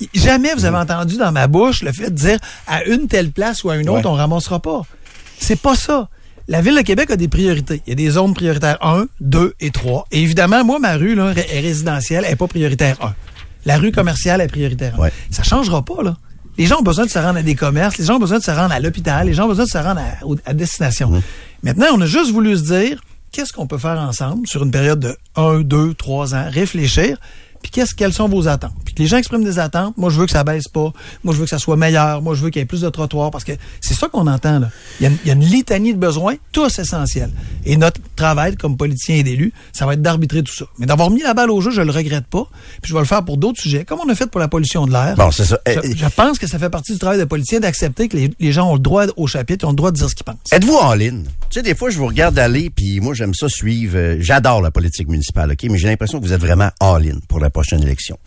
Y- 0.00 0.08
Jamais 0.14 0.54
vous 0.54 0.64
avez 0.64 0.78
entendu 0.78 1.18
dans 1.18 1.32
ma 1.32 1.48
bouche 1.48 1.82
le 1.82 1.92
fait 1.92 2.10
de 2.10 2.14
dire 2.14 2.38
à 2.66 2.82
une 2.84 3.08
telle 3.08 3.30
place 3.30 3.62
ou 3.64 3.68
à 3.70 3.76
une 3.76 3.88
autre, 3.90 4.00
Ouais. 4.00 4.06
on 4.06 4.14
ramassera 4.14 4.60
pas. 4.60 4.82
C'est 5.38 5.60
pas 5.60 5.74
ça. 5.76 6.08
La 6.48 6.60
Ville 6.62 6.74
de 6.76 6.80
Québec 6.82 7.10
a 7.10 7.16
des 7.16 7.28
priorités. 7.28 7.82
Il 7.86 7.90
y 7.90 7.92
a 7.92 7.96
des 7.96 8.10
zones 8.10 8.32
prioritaires 8.34 8.78
1, 8.84 9.06
2 9.20 9.54
et 9.60 9.70
3. 9.70 10.06
Et 10.10 10.22
évidemment, 10.22 10.64
moi, 10.64 10.78
ma 10.78 10.94
rue 10.96 11.14
là, 11.14 11.32
est 11.36 11.60
résidentielle, 11.60 12.22
elle 12.24 12.30
n'est 12.30 12.36
pas 12.36 12.48
prioritaire 12.48 12.96
1. 13.02 13.14
La 13.64 13.76
rue 13.76 13.92
commerciale 13.92 14.40
est 14.40 14.48
prioritaire 14.48 14.94
1. 14.96 15.02
Ouais. 15.02 15.12
Ça 15.30 15.42
changera 15.42 15.84
pas, 15.84 16.02
là. 16.02 16.16
Les 16.58 16.66
gens 16.66 16.80
ont 16.80 16.82
besoin 16.82 17.06
de 17.06 17.10
se 17.10 17.18
rendre 17.18 17.38
à 17.38 17.42
des 17.42 17.54
commerces, 17.54 17.96
les 17.98 18.04
gens 18.04 18.16
ont 18.16 18.20
besoin 18.20 18.38
de 18.38 18.42
se 18.42 18.50
rendre 18.50 18.72
à 18.72 18.80
l'hôpital, 18.80 19.26
les 19.26 19.32
gens 19.32 19.46
ont 19.46 19.48
besoin 19.48 19.64
de 19.64 19.70
se 19.70 19.78
rendre 19.78 20.00
à, 20.44 20.54
destination. 20.54 21.22
Maintenant, 21.62 21.86
on 21.94 22.00
a 22.00 22.06
juste 22.06 22.30
voulu 22.30 22.56
se 22.56 22.64
dire, 22.64 23.00
qu'est-ce 23.32 23.52
qu'on 23.52 23.66
peut 23.66 23.78
faire 23.78 23.98
ensemble 23.98 24.46
sur 24.46 24.62
une 24.62 24.70
période 24.70 25.00
de 25.00 25.16
1, 25.36 25.60
2, 25.60 25.94
3 25.94 26.34
ans, 26.34 26.44
réfléchir, 26.50 27.18
puis 27.62 27.70
qu'est-ce, 27.70 27.94
quelles 27.94 28.12
sont 28.12 28.28
vos 28.28 28.48
attentes? 28.48 28.72
Puis 28.84 28.94
que 28.94 29.02
les 29.02 29.08
gens 29.08 29.16
expriment 29.16 29.44
des 29.44 29.58
attentes. 29.58 29.96
Moi, 29.96 30.10
je 30.10 30.18
veux 30.18 30.26
que 30.26 30.32
ça 30.32 30.44
baisse 30.44 30.68
pas. 30.68 30.92
Moi, 31.24 31.32
je 31.32 31.38
veux 31.38 31.44
que 31.44 31.50
ça 31.50 31.58
soit 31.58 31.76
meilleur. 31.76 32.20
Moi, 32.20 32.34
je 32.34 32.42
veux 32.42 32.50
qu'il 32.50 32.60
y 32.60 32.62
ait 32.62 32.66
plus 32.66 32.80
de 32.82 32.88
trottoirs 32.90 33.30
parce 33.30 33.44
que 33.44 33.52
c'est 33.80 33.94
ça 33.94 34.08
qu'on 34.08 34.26
entend, 34.26 34.58
là. 34.58 34.68
Il 35.00 35.04
y, 35.04 35.06
a 35.06 35.10
une, 35.10 35.18
il 35.24 35.28
y 35.28 35.30
a 35.30 35.34
une 35.34 35.44
litanie 35.44 35.94
de 35.94 35.98
besoins, 35.98 36.34
tous 36.52 36.78
essentiels. 36.78 37.30
Et 37.64 37.76
notre 37.76 38.00
travail 38.16 38.56
comme 38.56 38.76
politicien 38.76 39.16
et 39.16 39.22
d'élu, 39.22 39.52
ça 39.72 39.86
va 39.86 39.94
être 39.94 40.02
d'arbitrer 40.02 40.42
tout 40.42 40.54
ça. 40.54 40.64
Mais 40.78 40.86
d'avoir 40.86 41.10
mis 41.10 41.22
la 41.22 41.34
balle 41.34 41.50
au 41.50 41.60
jeu, 41.60 41.70
je 41.70 41.80
le 41.80 41.92
regrette 41.92 42.26
pas. 42.26 42.46
Puis 42.82 42.90
je 42.90 42.94
vais 42.94 43.00
le 43.00 43.06
faire 43.06 43.24
pour 43.24 43.36
d'autres 43.36 43.60
sujets, 43.60 43.84
comme 43.84 44.00
on 44.04 44.08
a 44.10 44.14
fait 44.14 44.30
pour 44.30 44.40
la 44.40 44.48
pollution 44.48 44.86
de 44.86 44.92
l'air. 44.92 45.14
Bon, 45.16 45.30
c'est 45.30 45.44
ça. 45.44 45.58
Je, 45.66 45.72
Eh, 45.84 45.96
je 45.96 46.06
pense 46.08 46.38
que 46.38 46.46
ça 46.46 46.58
fait 46.58 46.70
partie 46.70 46.92
du 46.92 46.98
travail 46.98 47.18
de 47.18 47.24
politicien 47.24 47.60
d'accepter 47.60 48.08
que 48.08 48.16
les, 48.16 48.30
les 48.40 48.52
gens 48.52 48.68
ont 48.70 48.74
le 48.74 48.80
droit 48.80 49.04
au 49.16 49.26
chapitre, 49.26 49.66
ont 49.66 49.70
le 49.70 49.76
droit 49.76 49.90
de 49.90 49.96
dire 49.96 50.08
ce 50.10 50.14
qu'ils 50.14 50.24
pensent. 50.24 50.36
Êtes-vous 50.50 50.74
en 50.76 50.94
ligne? 50.94 51.24
Tu 51.52 51.58
sais, 51.58 51.62
des 51.62 51.74
fois, 51.74 51.90
je 51.90 51.98
vous 51.98 52.06
regarde 52.06 52.38
aller, 52.38 52.70
puis 52.70 53.00
moi, 53.00 53.12
j'aime 53.12 53.34
ça 53.34 53.46
suivre. 53.46 53.98
euh, 53.98 54.16
J'adore 54.20 54.62
la 54.62 54.70
politique 54.70 55.06
municipale, 55.08 55.52
OK? 55.52 55.64
Mais 55.70 55.76
j'ai 55.76 55.86
l'impression 55.88 56.18
que 56.18 56.24
vous 56.24 56.32
êtes 56.32 56.40
vraiment 56.40 56.70
all-in 56.80 57.18
pour 57.28 57.40
la 57.40 57.50
prochaine 57.50 57.82
élection. 57.82 58.18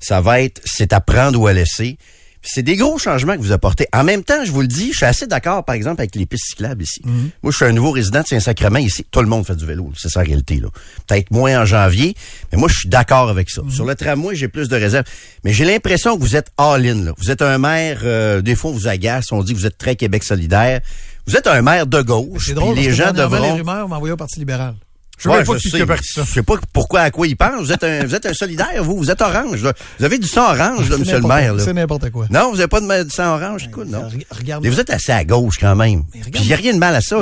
Ça 0.00 0.20
va 0.20 0.40
être, 0.40 0.60
c'est 0.64 0.92
à 0.92 1.00
prendre 1.00 1.40
ou 1.40 1.46
à 1.46 1.52
laisser. 1.52 1.96
C'est 2.44 2.64
des 2.64 2.74
gros 2.74 2.98
changements 2.98 3.36
que 3.36 3.40
vous 3.40 3.52
apportez. 3.52 3.86
En 3.92 4.02
même 4.02 4.24
temps, 4.24 4.44
je 4.44 4.50
vous 4.50 4.62
le 4.62 4.66
dis, 4.66 4.90
je 4.90 4.96
suis 4.96 5.06
assez 5.06 5.28
d'accord, 5.28 5.64
par 5.64 5.76
exemple, 5.76 6.00
avec 6.00 6.16
les 6.16 6.26
pistes 6.26 6.46
cyclables 6.48 6.82
ici. 6.82 7.00
Moi, 7.44 7.52
je 7.52 7.56
suis 7.56 7.64
un 7.66 7.70
nouveau 7.70 7.92
résident 7.92 8.22
de 8.22 8.26
Saint-Sacrement 8.26 8.80
ici. 8.80 9.06
Tout 9.12 9.20
le 9.20 9.28
monde 9.28 9.46
fait 9.46 9.54
du 9.54 9.64
vélo. 9.64 9.92
C'est 9.96 10.08
ça 10.08 10.18
la 10.22 10.26
réalité, 10.26 10.56
là. 10.56 10.66
Peut-être 11.06 11.30
moins 11.30 11.62
en 11.62 11.64
janvier, 11.64 12.16
mais 12.50 12.58
moi, 12.58 12.68
je 12.68 12.78
suis 12.80 12.88
d'accord 12.88 13.28
avec 13.28 13.48
ça. 13.48 13.62
Sur 13.70 13.84
le 13.84 13.94
tramway, 13.94 14.34
j'ai 14.34 14.48
plus 14.48 14.68
de 14.68 14.74
réserves. 14.74 15.04
Mais 15.44 15.52
j'ai 15.52 15.64
l'impression 15.64 16.16
que 16.16 16.20
vous 16.20 16.34
êtes 16.34 16.50
all-in, 16.58 17.04
là. 17.04 17.12
Vous 17.16 17.30
êtes 17.30 17.42
un 17.42 17.58
maire, 17.58 18.00
euh, 18.02 18.40
des 18.42 18.56
fois, 18.56 18.72
on 18.72 18.74
vous 18.74 18.88
agace. 18.88 19.30
On 19.30 19.44
dit 19.44 19.52
que 19.52 19.58
vous 19.58 19.66
êtes 19.66 19.78
très 19.78 19.94
Québec 19.94 20.24
solidaire. 20.24 20.80
Vous 21.26 21.36
êtes 21.36 21.46
un 21.46 21.62
maire 21.62 21.86
de 21.86 22.02
gauche. 22.02 22.46
C'est 22.46 22.54
drôle 22.54 22.74
puis 22.74 22.82
les 22.82 22.88
parce 22.88 22.98
gens 22.98 23.12
devront... 23.12 23.42
les 23.42 23.52
rumeurs 23.52 23.92
envoyé 23.92 24.12
au 24.12 24.16
Parti 24.16 24.38
libéral. 24.38 24.74
Je 25.18 25.56
qui 25.56 25.70
sais, 25.70 26.42
pas 26.42 26.56
pourquoi, 26.72 27.02
à 27.02 27.10
quoi 27.12 27.28
ils 27.28 27.36
pensent. 27.36 27.66
Vous 27.66 27.72
êtes 27.72 27.84
un, 27.84 28.04
vous 28.04 28.14
êtes 28.14 28.26
un 28.26 28.34
solidaire, 28.34 28.82
vous. 28.82 28.96
Vous 28.96 29.10
êtes 29.10 29.20
orange, 29.20 29.62
là. 29.62 29.72
Vous 29.98 30.04
avez 30.04 30.18
du 30.18 30.26
sang 30.26 30.52
orange, 30.52 30.90
là, 30.90 30.98
monsieur 30.98 31.20
le 31.20 31.28
maire. 31.28 31.54
C'est 31.60 31.72
n'importe 31.72 32.10
quoi. 32.10 32.26
Non, 32.28 32.50
vous 32.50 32.58
avez 32.58 32.66
pas 32.66 32.80
de 32.80 33.10
sang 33.10 33.36
orange, 33.36 33.66
écoute, 33.66 33.88
non. 33.88 34.08
Regarde. 34.30 34.64
Mais 34.64 34.70
vous 34.70 34.80
êtes 34.80 34.90
assez 34.90 35.12
à 35.12 35.24
gauche 35.24 35.58
quand 35.60 35.76
même. 35.76 36.02
Puis 36.10 36.22
il 36.40 36.46
n'y 36.46 36.52
a 36.52 36.56
rien 36.56 36.72
de 36.72 36.78
mal 36.78 36.94
à 36.94 37.00
ça. 37.00 37.18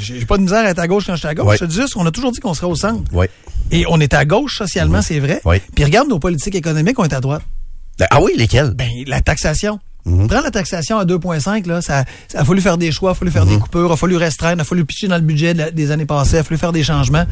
J'ai 0.00 0.24
pas 0.24 0.36
de 0.36 0.42
misère 0.42 0.64
à 0.64 0.70
être 0.70 0.80
à 0.80 0.88
gauche 0.88 1.04
quand 1.06 1.14
je 1.14 1.20
suis 1.20 1.28
à 1.28 1.34
gauche. 1.34 1.46
Ouais. 1.46 1.56
Je 1.56 1.64
te 1.64 1.70
dis 1.70 1.76
juste, 1.76 1.94
on 1.96 2.06
a 2.06 2.10
toujours 2.10 2.32
dit 2.32 2.40
qu'on 2.40 2.54
serait 2.54 2.66
au 2.66 2.74
centre. 2.74 3.04
Et 3.70 3.84
on 3.88 4.00
est 4.00 4.14
à 4.14 4.24
gauche 4.24 4.58
socialement, 4.58 5.02
c'est 5.02 5.20
vrai. 5.20 5.40
Puis 5.74 5.84
regarde 5.84 6.08
nos 6.08 6.18
politiques 6.18 6.56
économiques, 6.56 6.98
on 6.98 7.04
est 7.04 7.14
à 7.14 7.20
droite. 7.20 7.42
Ah 8.10 8.20
oui, 8.20 8.32
lesquels? 8.36 8.70
Ben, 8.74 8.88
la 9.06 9.20
taxation. 9.20 9.78
Mhm. 10.04 10.26
Prends 10.28 10.40
la 10.40 10.50
taxation 10.50 10.98
à 10.98 11.04
2,5, 11.04 11.66
là, 11.66 11.80
ça, 11.82 12.04
ça 12.28 12.40
a 12.40 12.44
fallu 12.44 12.60
faire 12.60 12.78
des 12.78 12.90
choix, 12.92 13.10
il 13.10 13.12
a 13.12 13.14
fallu 13.14 13.30
faire 13.30 13.44
Mhm. 13.46 13.54
des 13.54 13.58
coupures, 13.58 13.88
il 13.90 13.92
a 13.92 13.96
fallu 13.96 14.16
restreindre, 14.16 14.56
il 14.58 14.60
a 14.62 14.64
fallu 14.64 14.84
pitcher 14.84 15.08
dans 15.08 15.16
le 15.16 15.22
budget 15.22 15.52
de 15.54 15.58
la- 15.58 15.70
des 15.70 15.90
années 15.90 16.06
passées, 16.06 16.36
il 16.36 16.40
a 16.40 16.44
fallu 16.44 16.58
faire 16.58 16.72
des 16.72 16.82
changements. 16.84 17.24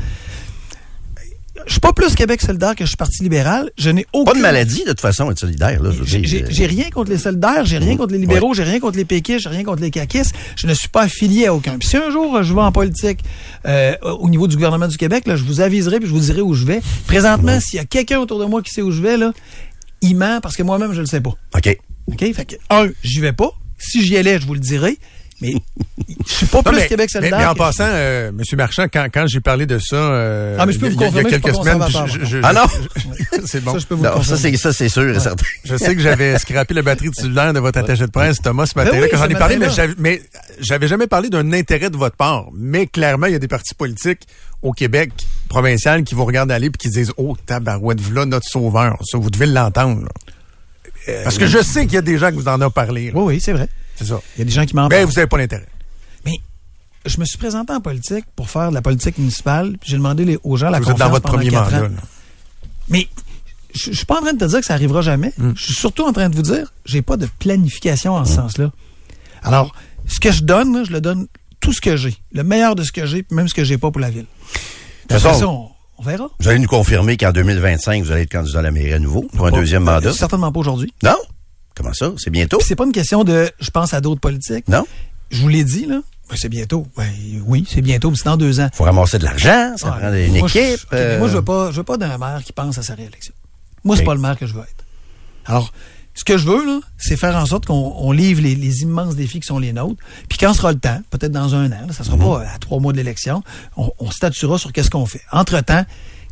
Je 1.67 1.73
suis 1.73 1.81
pas 1.81 1.93
plus 1.95 2.15
Québec 2.15 2.43
solidaire 2.43 2.77
que 2.77 2.85
je 2.85 2.89
suis 2.91 2.97
Parti 2.99 3.23
libéral. 3.23 3.71
Je 3.79 3.91
n'ai 3.91 4.07
aucun... 4.13 4.31
Pas 4.33 4.37
de 4.37 4.43
maladie, 4.43 4.85
de 4.85 4.91
toute 4.91 5.01
façon, 5.01 5.31
être 5.31 5.39
solidaire, 5.41 5.83
là. 5.83 5.89
veux 5.91 6.05
J'ai- 6.05 6.67
rien 6.67 6.91
contre 6.91 7.11
les 7.11 7.19
solidaires, 7.19 7.65
j'ai 7.65 7.79
rien 7.79 7.93
Mhm. 7.93 7.97
contre 7.97 8.13
les 8.13 8.19
libéraux, 8.19 8.53
j'ai 8.55 8.63
rien 8.63 8.79
contre 8.79 8.99
les 8.99 9.05
péquistes, 9.07 9.41
j'ai 9.41 9.49
rien 9.49 9.65
contre 9.65 9.81
les 9.83 9.91
caquistes. 9.91 10.33
Je 10.55 10.67
ne 10.67 10.75
suis 10.75 10.89
pas 10.89 11.03
affilié 11.05 11.47
à 11.47 11.55
aucun. 11.55 11.79
Puis 11.79 11.89
si 11.89 11.97
un 11.97 12.11
jour 12.11 12.37
euh, 12.37 12.43
je 12.43 12.53
vais 12.55 12.61
en 12.61 12.71
politique 12.73 13.21
euh, 13.67 13.97
au 14.03 14.29
niveau 14.29 14.47
du 14.47 14.55
gouvernement 14.57 14.87
du 14.87 14.97
Québec, 14.99 15.27
là, 15.27 15.35
je 15.35 15.43
vous 15.45 15.61
aviserai 15.61 15.99
puis 15.99 16.07
je 16.09 16.13
vous 16.13 16.21
dirai 16.21 16.43
où 16.43 16.53
je 16.55 16.65
vais. 16.67 16.83
Présentement, 17.07 17.59
s'il 17.59 17.79
y 17.79 17.81
a 17.81 17.85
quelqu'un 17.87 18.19
autour 18.21 18.39
de 18.39 18.45
moi 18.45 18.63
qui 18.63 18.71
sait 18.71 18.83
où 18.83 18.93
je 18.93 19.01
vais, 19.01 19.17
là, 19.17 19.33
il 20.03 20.15
ment 20.15 20.41
parce 20.43 20.57
que 20.57 20.63
moi-même 20.63 20.93
je 20.93 21.01
le 21.01 21.07
sais 21.07 21.23
pas. 21.23 21.33
OK. 21.57 21.79
OK? 22.07 22.19
Fait 22.35 22.45
que, 22.45 22.55
un, 22.71 22.89
j'y 23.03 23.21
vais 23.21 23.33
pas. 23.33 23.51
Si 23.79 24.05
j'y 24.05 24.17
allais, 24.17 24.39
je 24.41 24.47
vous 24.47 24.55
le 24.55 24.61
dirais. 24.61 24.97
Mais 25.43 25.53
je 26.27 26.33
suis 26.33 26.47
pas 26.47 26.59
Non, 26.59 26.63
plus 26.63 26.77
mais, 26.77 26.87
Québec 26.87 27.11
mais- 27.13 27.21
solidaire. 27.21 27.39
mais 27.39 27.45
en 27.45 27.53
que- 27.53 27.59
passant, 27.59 27.85
euh, 27.87 28.33
Monsieur 28.33 28.57
Marchand, 28.57 28.87
quand, 28.91 29.07
quand 29.13 29.27
j'ai 29.27 29.41
parlé 29.41 29.67
de 29.67 29.79
ça, 29.79 29.95
euh, 29.97 30.57
Ah, 30.59 30.65
mais 30.65 30.73
je 30.73 30.79
peux 30.79 30.87
il 30.87 30.93
y 30.95 30.97
vous 30.97 31.03
a- 31.05 31.09
il 31.09 31.15
y 31.15 31.19
a 31.19 31.25
quelques 31.25 31.55
semaines, 31.55 31.83
je- 32.07 32.25
je- 32.25 32.39
Ah 32.43 32.55
non? 32.55 32.63
je- 32.97 33.41
c'est 33.47 33.63
bon. 33.63 33.75
Ça, 33.75 33.79
je 33.81 33.87
peux 33.87 33.97
vous 33.97 34.03
Non, 34.05 34.23
ça, 34.23 34.39
c'est, 34.39 34.57
ça, 34.57 34.73
c'est 34.73 34.89
sûr 34.89 35.15
et 35.15 35.21
certain. 35.21 35.45
Je 35.65 35.77
sais 35.77 35.95
que 35.95 36.01
j'avais 36.01 36.39
scrappé 36.39 36.73
la 36.73 36.81
batterie 36.81 37.11
de 37.11 37.15
cellulaire 37.15 37.53
de 37.53 37.59
votre 37.61 37.79
attaché 37.79 38.07
de 38.07 38.11
presse, 38.11 38.39
Thomas, 38.43 38.65
ce 38.65 38.79
matin-là, 38.79 38.97
Ben 38.97 39.03
oui, 39.03 39.09
quand 39.11 39.19
j'en 39.19 39.29
ai 39.29 39.35
parlé, 39.35 39.57
mais 39.59 39.67
matin-là. 39.67 39.87
j'avais, 39.89 39.95
mais 39.99 40.23
j'avais 40.59 40.89
jamais 40.89 41.07
parlé 41.07 41.29
d'un 41.29 41.53
intérêt 41.53 41.91
de 41.91 41.99
votre 41.99 42.17
part. 42.17 42.47
Mais 42.55 42.87
clairement, 42.87 43.27
il 43.27 43.33
y 43.35 43.37
a 43.37 43.39
des 43.39 43.47
partis 43.49 43.75
politiques 43.75 44.27
au 44.63 44.73
Québec 44.73 45.11
provincial 45.51 46.03
qui 46.03 46.15
vous 46.15 46.25
regardent 46.25 46.51
aller 46.51 46.71
puis 46.71 46.79
qui 46.79 46.89
disent, 46.89 47.13
oh, 47.19 47.37
tabarouette, 47.45 48.01
voilà 48.01 48.25
notre 48.25 48.49
sauveur. 48.49 48.97
Ça, 49.05 49.19
vous 49.19 49.29
devez 49.29 49.45
l'entendre, 49.45 50.01
là. 50.05 50.09
Euh, 51.09 51.25
Parce 51.25 51.39
que 51.39 51.47
je 51.47 51.63
sais 51.63 51.85
qu'il 51.87 51.95
y 51.95 51.99
a 51.99 52.03
des 52.03 52.19
gens 52.19 52.31
qui 52.31 52.37
vous 52.37 52.49
en 52.49 52.61
ont 52.61 52.71
parlé. 52.71 53.07
là. 53.11 53.13
Oui, 53.19 53.35
oui, 53.35 53.41
c'est 53.41 53.53
vrai. 53.53 53.69
C'est 53.97 54.07
ça. 54.07 54.21
Il 54.37 54.41
y 54.41 54.43
a 54.43 54.45
des 54.45 54.51
gens 54.53 54.67
qui 54.67 54.75
m'en 54.75 54.89
Mais 54.89 54.97
parlent. 54.97 55.05
vous 55.07 55.13
n'avez 55.15 55.27
pas 55.29 55.39
l'intérêt. 55.39 55.67
Mais 56.25 56.33
je 57.07 57.19
me 57.21 57.25
suis 57.25 57.39
présenté 57.39 57.73
en 57.73 57.81
politique 57.81 58.25
pour 58.35 58.51
faire 58.51 58.71
de 58.71 58.75
la 58.75 58.83
politique 58.83 59.17
municipale. 59.19 59.77
puis 59.81 59.91
J'ai 59.91 59.97
demandé 59.97 60.25
les- 60.25 60.39
aux 60.43 60.57
gens 60.57 60.69
la 60.71 60.79
Vous 60.81 60.85
êtes 60.85 60.93
confiance 60.93 60.99
dans 61.09 61.11
votre 61.13 61.23
pendant 61.27 61.39
premier 61.39 61.51
quatre 61.51 61.65
mandat. 61.73 61.79
ans. 61.87 61.89
là. 61.91 62.01
Mais 62.89 63.09
je, 63.75 63.91
je 63.93 63.97
suis 63.97 64.07
pas 64.07 64.19
en 64.19 64.23
train 64.23 64.33
de 64.33 64.39
te 64.39 64.45
dire 64.45 64.61
que 64.61 64.67
ça 64.67 64.75
arrivera 64.75 65.01
jamais. 65.03 65.33
Hmm. 65.39 65.53
Je 65.57 65.63
suis 65.65 65.75
surtout 65.75 66.03
en 66.05 66.13
train 66.13 66.29
de 66.29 66.35
vous 66.37 66.43
dire, 66.43 66.73
j'ai 66.85 67.03
pas 67.03 67.17
de 67.17 67.29
planification 67.39 68.15
en 68.15 68.25
ce 68.25 68.35
sens-là. 68.35 68.73
Alors, 69.43 69.75
ce 70.09 70.19
que 70.21 70.33
je 70.33 70.43
donne, 70.43 70.75
là, 70.77 70.85
je 70.85 70.93
le 70.93 71.01
donne 71.01 71.27
tout 71.61 71.73
ce 71.73 71.81
que 71.81 71.97
j'ai, 71.97 72.17
le 72.33 72.43
meilleur 72.45 72.75
de 72.75 72.83
ce 72.83 72.93
que 72.93 73.07
j'ai, 73.07 73.23
puis 73.23 73.37
même 73.37 73.49
ce 73.49 73.55
que 73.55 73.65
j'ai 73.65 73.79
pas 73.79 73.91
pour 73.91 74.01
la 74.01 74.11
ville. 74.11 74.27
De 75.09 75.15
toute 75.15 75.23
façon, 75.23 75.71
on, 75.99 76.03
verra. 76.03 76.29
Vous 76.39 76.49
allez 76.49 76.59
nous 76.59 76.69
confirmer 76.69 77.17
qu'en 77.17 77.33
2025, 77.33 78.05
vous 78.05 78.13
allez 78.13 78.23
être 78.23 78.33
candidat 78.33 78.59
à 78.59 78.63
la 78.63 78.71
mairie 78.71 78.93
à 78.93 78.99
nouveau 78.99 79.23
pour 79.23 79.47
un 79.47 79.51
Pas- 79.51 79.57
deuxième 79.59 79.89
euh, 79.89 79.93
mandat? 79.95 80.13
Certainement 80.13 80.53
pas 80.53 80.61
aujourd'hui. 80.61 80.93
Non? 81.03 81.17
Comment 81.75 81.93
ça? 81.93 82.13
C'est 82.17 82.31
bientôt? 82.31 82.59
Puis 82.59 82.67
c'est 82.69 82.77
pas 82.77 82.85
une 82.87 82.93
question 82.93 83.23
de, 83.25 83.51
je 83.61 83.71
pense 83.71 83.93
à 83.95 84.01
d'autres 84.01 84.21
politiques. 84.21 84.67
Non? 84.69 84.85
Je 85.31 85.41
vous 85.43 85.49
l'ai 85.49 85.65
dit 85.65 85.87
là. 85.87 86.01
Ben, 86.29 86.37
c'est 86.37 86.49
bientôt. 86.49 86.87
Ben, 86.97 87.09
oui, 87.47 87.65
c'est 87.71 87.83
bientôt, 87.83 88.11
mais 88.11 88.17
c'est 88.17 88.25
dans 88.25 88.37
deux 88.37 88.59
ans. 88.61 88.69
Faut 88.73 88.85
ramasser 88.85 89.19
de 89.19 89.25
l'argent, 89.25 89.75
ça 89.77 89.93
prend 89.93 90.13
une 90.13 90.39
Moi, 90.39 90.49
équipe. 90.49 90.81
euh, 90.93 91.19
Moi, 91.19 91.29
je 91.29 91.35
veux 91.35 91.43
pas, 91.45 91.71
je 91.71 91.77
veux 91.77 91.85
pas 91.85 91.97
d'un 91.97 92.19
maire 92.19 92.41
qui 92.45 92.53
pense 92.53 92.79
à 92.79 92.83
sa 92.83 92.95
réélection. 92.95 93.33
Moi, 93.85 93.97
c'est 93.97 94.05
pas 94.05 94.15
le 94.15 94.21
maire 94.21 94.37
que 94.39 94.47
je 94.47 94.55
veux 94.55 94.63
être. 94.63 94.85
Alors, 95.45 95.73
ce 96.17 96.25
que 96.25 96.37
je 96.37 96.47
veux, 96.47 96.67
là, 96.67 96.81
c'est 96.99 97.17
faire 97.17 97.37
en 97.37 97.47
sorte 97.47 97.67
qu'on 97.67 97.95
on 97.97 98.11
livre 98.11 98.43
les, 98.43 98.57
les 98.57 98.83
immenses 98.83 99.15
défis 99.15 99.39
qui 99.39 99.47
sont 99.47 99.61
les 99.61 99.73
nôtres. 99.73 100.03
Puis 100.29 100.39
quand 100.39 100.53
sera 100.55 100.73
le 100.73 100.79
temps, 100.79 101.01
peut-être 101.11 101.31
dans 101.31 101.55
un 101.55 101.67
an, 101.67 101.87
là, 101.87 101.93
ça 101.93 102.03
sera 102.03 102.17
pas 102.17 102.41
à 102.41 102.59
trois 102.59 102.81
mois 102.81 102.93
de 102.93 102.97
l'élection, 102.97 103.45
on, 103.77 103.93
on 104.01 104.11
statuera 104.11 104.59
sur 104.59 104.73
qu'est-ce 104.73 104.91
qu'on 104.91 105.07
fait. 105.07 105.21
Entre-temps, 105.31 105.85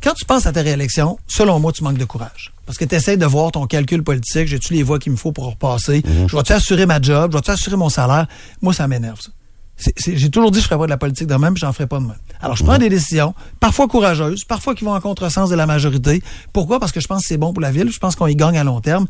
quand 0.03 0.15
tu 0.15 0.25
penses 0.25 0.47
à 0.47 0.53
ta 0.53 0.63
réélection, 0.63 1.19
selon 1.29 1.61
moi, 1.61 1.71
tu 1.73 1.85
manques 1.85 1.99
de 1.99 2.05
courage. 2.05 2.53
Parce 2.67 2.79
que 2.79 2.85
tu 2.85 2.95
essaies 2.95 3.17
de 3.17 3.27
voir 3.27 3.53
ton 3.53 3.67
calcul 3.67 4.03
politique, 4.03 4.49
j'ai-tu 4.49 4.73
les 4.73 4.83
voix 4.83 4.99
qu'il 4.99 5.13
me 5.13 5.17
faut 5.17 5.33
pour 5.33 5.47
repasser, 5.47 6.03
je 6.27 6.35
vais-tu 6.35 6.53
assurer 6.53 6.87
ma 6.87 7.01
job, 7.01 7.33
je 7.33 7.37
vais-tu 7.37 7.51
assurer 7.51 7.77
mon 7.77 7.91
salaire? 7.91 8.27
Moi, 8.63 8.73
ça 8.73 8.89
m'énerve, 8.89 9.21
ça. 9.21 9.31
J'ai 10.07 10.31
toujours 10.31 10.53
dit 10.53 10.59
que 10.59 10.63
je 10.63 10.69
ferais 10.69 10.79
pas 10.79 10.87
de 10.87 10.91
la 10.91 10.97
politique 10.97 11.27
de 11.27 11.35
même, 11.35 11.53
puis 11.55 11.61
j'en 11.61 11.73
ferai 11.73 11.89
pas 11.89 11.99
de 11.99 12.05
même. 12.05 12.17
Alors, 12.41 12.57
je 12.57 12.63
prends 12.63 12.79
des 12.79 12.89
décisions, 12.89 13.35
parfois 13.59 13.89
courageuses, 13.89 14.45
parfois 14.45 14.75
qui 14.77 14.85
vont 14.85 14.95
en 14.95 15.01
contresens 15.01 15.51
de 15.51 15.57
la 15.57 15.67
majorité. 15.67 16.23
Pourquoi? 16.53 16.79
Parce 16.79 16.93
que 16.93 17.01
je 17.01 17.09
pense 17.09 17.23
que 17.23 17.29
c'est 17.29 17.39
bon 17.39 17.53
pour 17.53 17.61
la 17.61 17.73
ville. 17.73 17.91
Je 17.91 17.99
pense 17.99 18.15
qu'on 18.15 18.29
y 18.29 18.37
gagne 18.37 18.57
à 18.57 18.63
long 18.63 18.81
terme. 18.81 19.07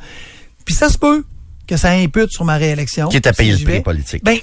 Puis 0.65 0.75
ça 0.75 0.89
se 0.89 0.99
peut 0.99 1.25
que 1.67 1.77
ça 1.77 1.91
impute 1.93 2.31
sur 2.31 2.45
ma 2.45 2.57
réélection. 2.57 3.09
Qui 3.09 3.17
est 3.17 3.27
à 3.27 3.33
payer 3.33 3.57
si 3.57 3.65
le 3.65 3.71
prix 3.71 3.81
politique. 3.83 4.25
Ben, 4.25 4.39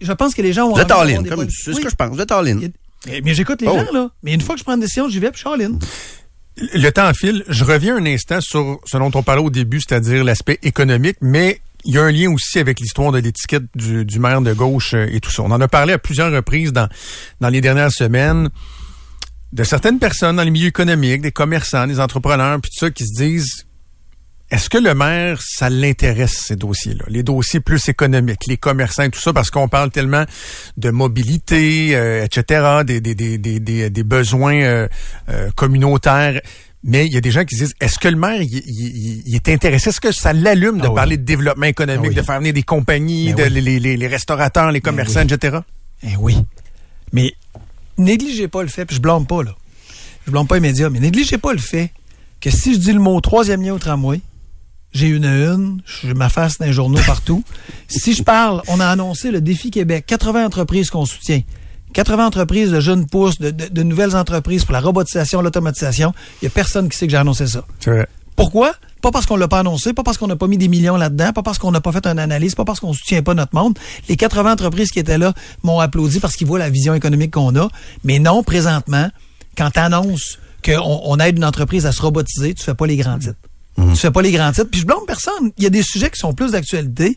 je 0.00 0.12
pense 0.12 0.34
que 0.34 0.42
les 0.42 0.52
gens 0.52 0.68
vont... 0.68 0.74
Vous 0.74 0.80
êtes 0.80 0.90
all 0.90 1.28
comme 1.28 1.48
c'est 1.50 1.72
ce 1.72 1.80
que 1.80 1.88
je 1.88 1.94
pense. 1.94 2.10
Vous 2.14 2.20
êtes 2.20 2.32
all. 2.32 2.70
Mais, 3.22 3.34
j'écoute 3.34 3.60
les 3.60 3.68
Oh. 3.68 3.78
gens, 3.78 3.92
là. 3.92 4.10
Mais 4.22 4.32
une 4.32 4.40
fois 4.40 4.54
que 4.54 4.60
je 4.60 4.64
prends 4.64 4.74
une 4.74 4.80
décision, 4.80 5.08
j'y 5.08 5.18
vais, 5.18 5.30
puis 5.30 5.42
je 5.44 5.48
suis 5.48 5.62
all. 5.64 5.78
Le 6.56 6.90
temps 6.90 7.12
file. 7.14 7.44
Je 7.48 7.64
reviens 7.64 7.96
un 7.96 8.06
instant 8.06 8.40
sur 8.40 8.78
ce 8.86 8.96
dont 8.96 9.10
on 9.14 9.22
parlait 9.22 9.42
au 9.42 9.50
début, 9.50 9.80
c'est-à-dire 9.80 10.24
l'aspect 10.24 10.58
économique, 10.62 11.16
mais 11.20 11.60
il 11.84 11.94
y 11.94 11.98
a 11.98 12.02
un 12.02 12.10
lien 12.12 12.30
aussi 12.32 12.58
avec 12.58 12.80
l'histoire 12.80 13.12
de 13.12 13.18
l'étiquette 13.18 13.64
du, 13.74 14.04
du 14.04 14.18
maire 14.18 14.40
de 14.40 14.52
gauche 14.54 14.94
euh, 14.94 15.06
et 15.12 15.20
tout 15.20 15.30
ça. 15.30 15.42
On 15.42 15.50
en 15.50 15.60
a 15.60 15.68
parlé 15.68 15.92
à 15.92 15.98
plusieurs 15.98 16.32
reprises 16.32 16.72
dans, 16.72 16.88
dans 17.40 17.48
les 17.50 17.60
dernières 17.60 17.92
semaines 17.92 18.48
de 19.52 19.64
certaines 19.64 19.98
personnes 19.98 20.36
dans 20.36 20.42
les 20.44 20.50
milieux 20.50 20.68
économiques, 20.68 21.20
des 21.22 21.30
commerçants, 21.32 21.86
des 21.86 22.00
entrepreneurs, 22.00 22.58
puis 22.60 22.70
tout 22.70 22.86
ça, 22.86 22.90
qui 22.90 23.04
se 23.06 23.14
disent 23.22 23.66
est-ce 24.54 24.70
que 24.70 24.78
le 24.78 24.94
maire, 24.94 25.40
ça 25.42 25.68
l'intéresse, 25.70 26.44
ces 26.46 26.56
dossiers-là? 26.56 27.04
Les 27.08 27.22
dossiers 27.22 27.60
plus 27.60 27.88
économiques, 27.88 28.46
les 28.46 28.56
commerçants 28.56 29.02
et 29.02 29.10
tout 29.10 29.20
ça, 29.20 29.32
parce 29.32 29.50
qu'on 29.50 29.68
parle 29.68 29.90
tellement 29.90 30.24
de 30.76 30.90
mobilité, 30.90 31.94
euh, 31.96 32.24
etc., 32.24 32.82
des, 32.86 33.00
des, 33.00 33.14
des, 33.14 33.38
des, 33.38 33.60
des, 33.60 33.90
des 33.90 34.02
besoins 34.04 34.60
euh, 34.62 34.88
euh, 35.28 35.50
communautaires. 35.56 36.40
Mais 36.86 37.06
il 37.06 37.12
y 37.14 37.16
a 37.16 37.20
des 37.22 37.30
gens 37.30 37.44
qui 37.44 37.56
se 37.56 37.64
disent, 37.64 37.74
est-ce 37.80 37.98
que 37.98 38.08
le 38.08 38.16
maire, 38.16 38.42
il, 38.42 38.52
il- 38.54 38.62
il- 38.66 39.22
il 39.26 39.34
est 39.34 39.48
intéressé? 39.48 39.88
Est-ce 39.88 40.00
que 40.00 40.12
ça 40.12 40.32
l'allume 40.34 40.78
de 40.78 40.84
Ah 40.86 40.90
oui. 40.90 40.94
parler 40.94 41.16
de 41.16 41.22
développement 41.24 41.64
économique, 41.66 42.04
Ah 42.04 42.08
oui. 42.10 42.14
de 42.14 42.22
faire 42.22 42.38
venir 42.38 42.52
des 42.52 42.62
compagnies, 42.62 43.32
Ben 43.32 43.48
de, 43.48 43.54
oui. 43.54 43.60
les, 43.62 43.80
les, 43.80 43.96
les 43.96 44.06
restaurateurs, 44.06 44.70
les 44.70 44.82
commerçants, 44.82 45.22
oui. 45.26 45.32
etc.? 45.32 45.58
Eh 46.02 46.16
oui. 46.18 46.36
Mais 47.12 47.32
négligez 47.96 48.48
pas 48.48 48.62
le 48.62 48.68
fait, 48.68 48.84
puis 48.84 48.96
je 48.96 49.00
blâme 49.00 49.26
pas, 49.26 49.42
là. 49.42 49.54
Je 50.26 50.30
blâme 50.30 50.46
pas 50.46 50.56
les 50.56 50.60
médias, 50.60 50.90
mais 50.90 51.00
négligez 51.00 51.38
pas 51.38 51.52
le 51.52 51.58
fait 51.58 51.90
que 52.40 52.50
si 52.50 52.74
je 52.74 52.78
dis 52.78 52.92
le 52.92 53.00
mot 53.00 53.18
troisième 53.22 53.62
lien 53.62 53.72
au 53.72 53.78
tramway, 53.78 54.20
j'ai 54.94 55.08
une 55.08 55.24
à 55.26 55.34
une, 55.52 55.82
je 55.84 56.12
ma 56.12 56.28
face 56.30 56.58
dans 56.58 56.64
les 56.66 56.72
journaux 56.72 57.00
partout. 57.06 57.42
si 57.88 58.14
je 58.14 58.22
parle, 58.22 58.62
on 58.68 58.80
a 58.80 58.86
annoncé 58.86 59.30
le 59.30 59.40
défi 59.40 59.70
Québec, 59.70 60.04
80 60.06 60.46
entreprises 60.46 60.88
qu'on 60.90 61.04
soutient. 61.04 61.42
80 61.92 62.26
entreprises 62.26 62.70
de 62.70 62.80
jeunes 62.80 63.06
pousses, 63.06 63.38
de, 63.38 63.50
de- 63.50 63.68
de 63.68 63.82
nouvelles 63.82 64.16
entreprises 64.16 64.64
pour 64.64 64.72
la 64.72 64.80
robotisation, 64.80 65.40
l'automatisation. 65.42 66.12
Il 66.40 66.46
y 66.46 66.48
a 66.48 66.50
personne 66.50 66.88
qui 66.88 66.96
sait 66.96 67.06
que 67.06 67.10
j'ai 67.12 67.16
annoncé 67.16 67.46
ça. 67.46 67.64
Vrai. 67.86 68.06
Pourquoi? 68.36 68.72
Pas 69.00 69.12
parce 69.12 69.26
qu'on 69.26 69.36
l'a 69.36 69.46
pas 69.46 69.60
annoncé, 69.60 69.92
pas 69.92 70.02
parce 70.02 70.16
qu'on 70.18 70.26
n'a 70.26 70.34
pas 70.34 70.48
mis 70.48 70.58
des 70.58 70.66
millions 70.66 70.96
là-dedans, 70.96 71.32
pas 71.32 71.42
parce 71.42 71.58
qu'on 71.58 71.70
n'a 71.70 71.80
pas 71.80 71.92
fait 71.92 72.04
une 72.06 72.18
analyse, 72.18 72.54
pas 72.56 72.64
parce 72.64 72.80
qu'on 72.80 72.92
soutient 72.92 73.22
pas 73.22 73.34
notre 73.34 73.54
monde. 73.54 73.78
Les 74.08 74.16
80 74.16 74.50
entreprises 74.52 74.90
qui 74.90 74.98
étaient 74.98 75.18
là 75.18 75.34
m'ont 75.62 75.78
applaudi 75.78 76.18
parce 76.18 76.34
qu'ils 76.34 76.46
voient 76.48 76.58
la 76.58 76.70
vision 76.70 76.94
économique 76.94 77.32
qu'on 77.32 77.54
a. 77.54 77.68
Mais 78.02 78.18
non, 78.18 78.42
présentement, 78.42 79.08
quand 79.56 79.70
tu 79.70 79.78
annonces 79.78 80.38
qu'on 80.64 81.00
on 81.04 81.16
aide 81.18 81.36
une 81.36 81.44
entreprise 81.44 81.86
à 81.86 81.92
se 81.92 82.02
robotiser, 82.02 82.54
tu 82.54 82.64
fais 82.64 82.74
pas 82.74 82.86
les 82.88 82.96
grands 82.96 83.18
titres. 83.18 83.36
Tu 83.76 83.96
fais 83.96 84.10
pas 84.10 84.22
les 84.22 84.32
grands 84.32 84.52
titres. 84.52 84.70
Puis 84.70 84.80
je 84.80 84.86
blâme 84.86 84.98
personne. 85.06 85.50
Il 85.58 85.64
y 85.64 85.66
a 85.66 85.70
des 85.70 85.82
sujets 85.82 86.10
qui 86.10 86.18
sont 86.18 86.32
plus 86.32 86.52
d'actualité. 86.52 87.16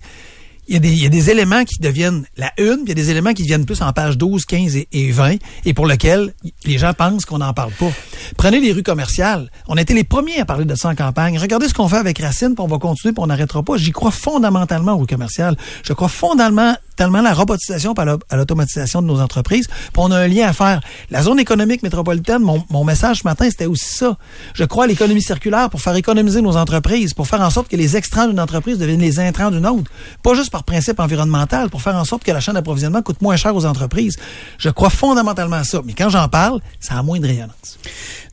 Il 0.69 0.73
y, 0.73 0.77
a 0.77 0.79
des, 0.79 0.89
il 0.89 1.01
y 1.01 1.05
a 1.05 1.09
des 1.09 1.29
éléments 1.29 1.63
qui 1.63 1.79
deviennent 1.79 2.25
la 2.35 2.51
une, 2.57 2.83
puis 2.83 2.87
il 2.87 2.89
y 2.89 2.91
a 2.91 2.95
des 2.95 3.09
éléments 3.09 3.33
qui 3.33 3.43
deviennent 3.43 3.65
plus 3.65 3.81
en 3.81 3.93
page 3.93 4.17
12, 4.17 4.43
15 4.43 4.75
et, 4.75 4.89
et 4.91 5.11
20, 5.11 5.35
et 5.63 5.73
pour 5.73 5.85
lesquels 5.85 6.33
les 6.65 6.77
gens 6.77 6.93
pensent 6.93 7.23
qu'on 7.23 7.37
n'en 7.37 7.53
parle 7.53 7.71
pas. 7.71 7.89
Prenez 8.35 8.59
les 8.59 8.73
rues 8.73 8.83
commerciales. 8.83 9.49
On 9.69 9.77
a 9.77 9.81
été 9.81 9.93
les 9.93 10.03
premiers 10.03 10.41
à 10.41 10.45
parler 10.45 10.65
de 10.65 10.75
ça 10.75 10.89
en 10.89 10.95
campagne. 10.95 11.37
Regardez 11.37 11.69
ce 11.69 11.73
qu'on 11.73 11.87
fait 11.87 11.95
avec 11.95 12.19
Racine, 12.19 12.53
puis 12.53 12.61
on 12.61 12.67
va 12.67 12.79
continuer, 12.79 13.13
puis 13.13 13.23
on 13.23 13.27
n'arrêtera 13.27 13.63
pas. 13.63 13.77
J'y 13.77 13.93
crois 13.93 14.11
fondamentalement 14.11 14.91
aux 14.91 14.97
rues 14.97 15.07
commerciales. 15.07 15.55
Je 15.83 15.93
crois 15.93 16.09
fondamentalement 16.09 16.75
tellement 16.97 17.19
à 17.19 17.21
la 17.21 17.33
robotisation 17.33 17.93
à 17.93 18.35
l'automatisation 18.35 19.01
de 19.01 19.07
nos 19.07 19.21
entreprises. 19.21 19.67
Puis 19.67 19.91
on 19.95 20.11
a 20.11 20.17
un 20.17 20.27
lien 20.27 20.47
à 20.47 20.53
faire. 20.53 20.81
La 21.09 21.21
zone 21.21 21.39
économique 21.39 21.83
métropolitaine, 21.83 22.41
mon, 22.41 22.63
mon 22.69 22.83
message 22.83 23.19
ce 23.19 23.23
matin, 23.23 23.47
c'était 23.49 23.67
aussi 23.67 23.95
ça. 23.95 24.17
Je 24.53 24.65
crois 24.65 24.83
à 24.83 24.87
l'économie 24.87 25.21
circulaire 25.21 25.69
pour 25.69 25.81
faire 25.81 25.95
économiser 25.95 26.41
nos 26.41 26.57
entreprises, 26.57 27.13
pour 27.13 27.27
faire 27.27 27.41
en 27.41 27.49
sorte 27.49 27.69
que 27.69 27.77
les 27.77 27.95
extrants 27.95 28.27
d'une 28.27 28.39
entreprise 28.39 28.77
deviennent 28.77 28.99
les 28.99 29.19
intrants 29.19 29.51
d'une 29.51 29.65
autre. 29.65 29.89
Pas 30.23 30.33
juste 30.33 30.51
par 30.51 30.63
principe 30.63 30.99
environnemental, 30.99 31.69
pour 31.69 31.81
faire 31.81 31.95
en 31.95 32.03
sorte 32.03 32.23
que 32.23 32.31
la 32.31 32.39
chaîne 32.39 32.55
d'approvisionnement 32.55 33.01
coûte 33.01 33.21
moins 33.21 33.37
cher 33.37 33.55
aux 33.55 33.65
entreprises. 33.65 34.17
Je 34.57 34.69
crois 34.69 34.89
fondamentalement 34.89 35.57
à 35.57 35.63
ça. 35.63 35.81
Mais 35.85 35.93
quand 35.93 36.09
j'en 36.09 36.27
parle, 36.27 36.59
ça 36.79 36.97
a 36.97 37.03
moins 37.03 37.19
de 37.19 37.27
rayonnance. 37.27 37.79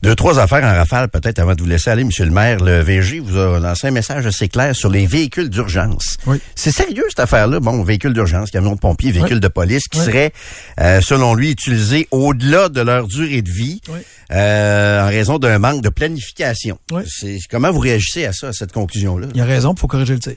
Deux, 0.01 0.15
trois 0.15 0.39
affaires 0.39 0.63
en 0.63 0.75
rafale, 0.75 1.09
peut-être, 1.09 1.39
avant 1.39 1.55
de 1.55 1.61
vous 1.61 1.67
laisser 1.67 1.89
aller, 1.89 2.03
Monsieur 2.03 2.25
le 2.25 2.31
maire. 2.31 2.59
Le 2.59 2.81
VG 2.81 3.19
vous 3.19 3.37
a 3.37 3.59
lancé 3.59 3.87
un 3.87 3.91
message 3.91 4.25
assez 4.25 4.47
clair 4.47 4.75
sur 4.75 4.89
les 4.89 5.05
véhicules 5.05 5.49
d'urgence. 5.49 6.17
Oui. 6.25 6.39
C'est 6.55 6.71
sérieux, 6.71 7.05
cette 7.09 7.19
affaire-là? 7.19 7.59
Bon, 7.59 7.83
véhicules 7.83 8.13
d'urgence, 8.13 8.51
camions 8.55 8.73
de 8.75 8.79
pompiers, 8.79 9.11
véhicules 9.11 9.35
Oui. 9.35 9.41
de 9.41 9.47
police, 9.49 9.87
qui 9.89 9.99
Oui. 9.99 10.05
seraient, 10.05 10.31
euh, 10.79 11.01
selon 11.01 11.35
lui, 11.35 11.51
utilisés 11.51 12.07
au-delà 12.11 12.69
de 12.69 12.79
leur 12.81 13.07
durée 13.07 13.41
de 13.41 13.51
vie, 13.51 13.81
Oui. 13.89 13.99
euh, 14.31 15.03
en 15.03 15.07
raison 15.07 15.37
d'un 15.39 15.59
manque 15.59 15.81
de 15.81 15.89
planification. 15.89 16.77
C'est 17.05 17.37
Comment 17.51 17.71
vous 17.71 17.79
réagissez 17.79 18.25
à 18.25 18.31
ça, 18.33 18.47
à 18.47 18.53
cette 18.53 18.71
conclusion-là? 18.71 19.27
Il 19.35 19.41
a 19.41 19.45
raison, 19.45 19.73
il 19.75 19.79
faut 19.79 19.87
corriger 19.87 20.13
le 20.13 20.19
tir. 20.19 20.35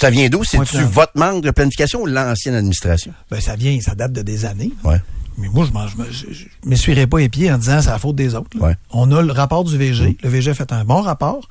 Ça 0.00 0.08
vient 0.10 0.28
d'où? 0.28 0.42
C'est-tu 0.42 0.78
votre 0.84 1.12
manque 1.16 1.44
de 1.44 1.50
planification 1.50 2.00
ou 2.02 2.06
l'ancienne 2.06 2.54
administration? 2.54 3.12
Ben, 3.30 3.40
ça 3.40 3.54
vient, 3.56 3.78
ça 3.80 3.94
date 3.94 4.12
de 4.12 4.22
des 4.22 4.44
années. 4.46 4.72
Ouais. 4.82 5.00
Mais 5.36 5.48
moi, 5.48 5.66
je 5.66 6.12
je 6.32 6.44
m'essuierai 6.64 7.06
pas 7.06 7.18
les 7.18 7.28
pieds 7.28 7.52
en 7.52 7.58
disant 7.58 7.80
c'est 7.82 7.90
la 7.90 7.98
faute 7.98 8.16
des 8.16 8.34
autres. 8.34 8.56
Ouais. 8.58 8.74
On 8.90 9.10
a 9.12 9.20
le 9.20 9.32
rapport 9.32 9.64
du 9.64 9.76
VG. 9.76 10.16
Le 10.22 10.28
VG 10.30 10.50
a 10.52 10.54
fait 10.54 10.72
un 10.72 10.84
bon 10.84 11.00
rapport. 11.02 11.48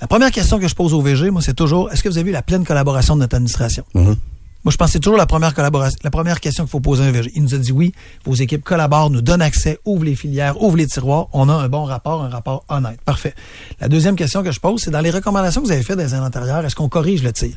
La 0.00 0.06
première 0.06 0.30
question 0.30 0.58
que 0.58 0.66
je 0.66 0.74
pose 0.74 0.92
au 0.94 1.02
VG, 1.02 1.30
moi, 1.30 1.42
c'est 1.42 1.54
toujours 1.54 1.92
est-ce 1.92 2.02
que 2.02 2.08
vous 2.08 2.16
avez 2.18 2.30
eu 2.30 2.32
la 2.32 2.42
pleine 2.42 2.64
collaboration 2.64 3.14
de 3.16 3.20
notre 3.20 3.36
administration? 3.36 3.84
Mhm. 3.94 4.16
Moi, 4.64 4.72
je 4.72 4.76
pense 4.76 4.88
que 4.88 4.92
c'est 4.92 5.00
toujours 5.00 5.16
la 5.16 5.26
première 5.26 5.54
collaboration, 5.54 5.98
la 6.04 6.10
première 6.10 6.40
question 6.40 6.64
qu'il 6.64 6.70
faut 6.70 6.80
poser 6.80 7.04
à 7.04 7.06
un 7.06 7.12
VG. 7.12 7.32
Il 7.34 7.42
nous 7.42 7.54
a 7.54 7.58
dit 7.58 7.72
oui, 7.72 7.92
vos 8.24 8.34
équipes 8.34 8.62
collaborent, 8.62 9.10
nous 9.10 9.22
donnent 9.22 9.42
accès, 9.42 9.78
ouvrent 9.84 10.04
les 10.04 10.14
filières, 10.14 10.62
ouvrent 10.62 10.76
les 10.76 10.86
tiroirs. 10.86 11.28
On 11.32 11.48
a 11.48 11.54
un 11.54 11.68
bon 11.68 11.84
rapport, 11.84 12.22
un 12.22 12.28
rapport 12.28 12.64
honnête. 12.68 13.00
Parfait. 13.04 13.34
La 13.80 13.88
deuxième 13.88 14.16
question 14.16 14.42
que 14.42 14.52
je 14.52 14.60
pose, 14.60 14.82
c'est 14.82 14.90
dans 14.90 15.00
les 15.00 15.10
recommandations 15.10 15.62
que 15.62 15.66
vous 15.66 15.72
avez 15.72 15.82
faites 15.82 15.96
dans 15.96 16.02
les 16.02 16.14
années 16.14 16.26
est-ce 16.64 16.76
qu'on 16.76 16.88
corrige 16.88 17.22
le 17.22 17.32
tir? 17.32 17.56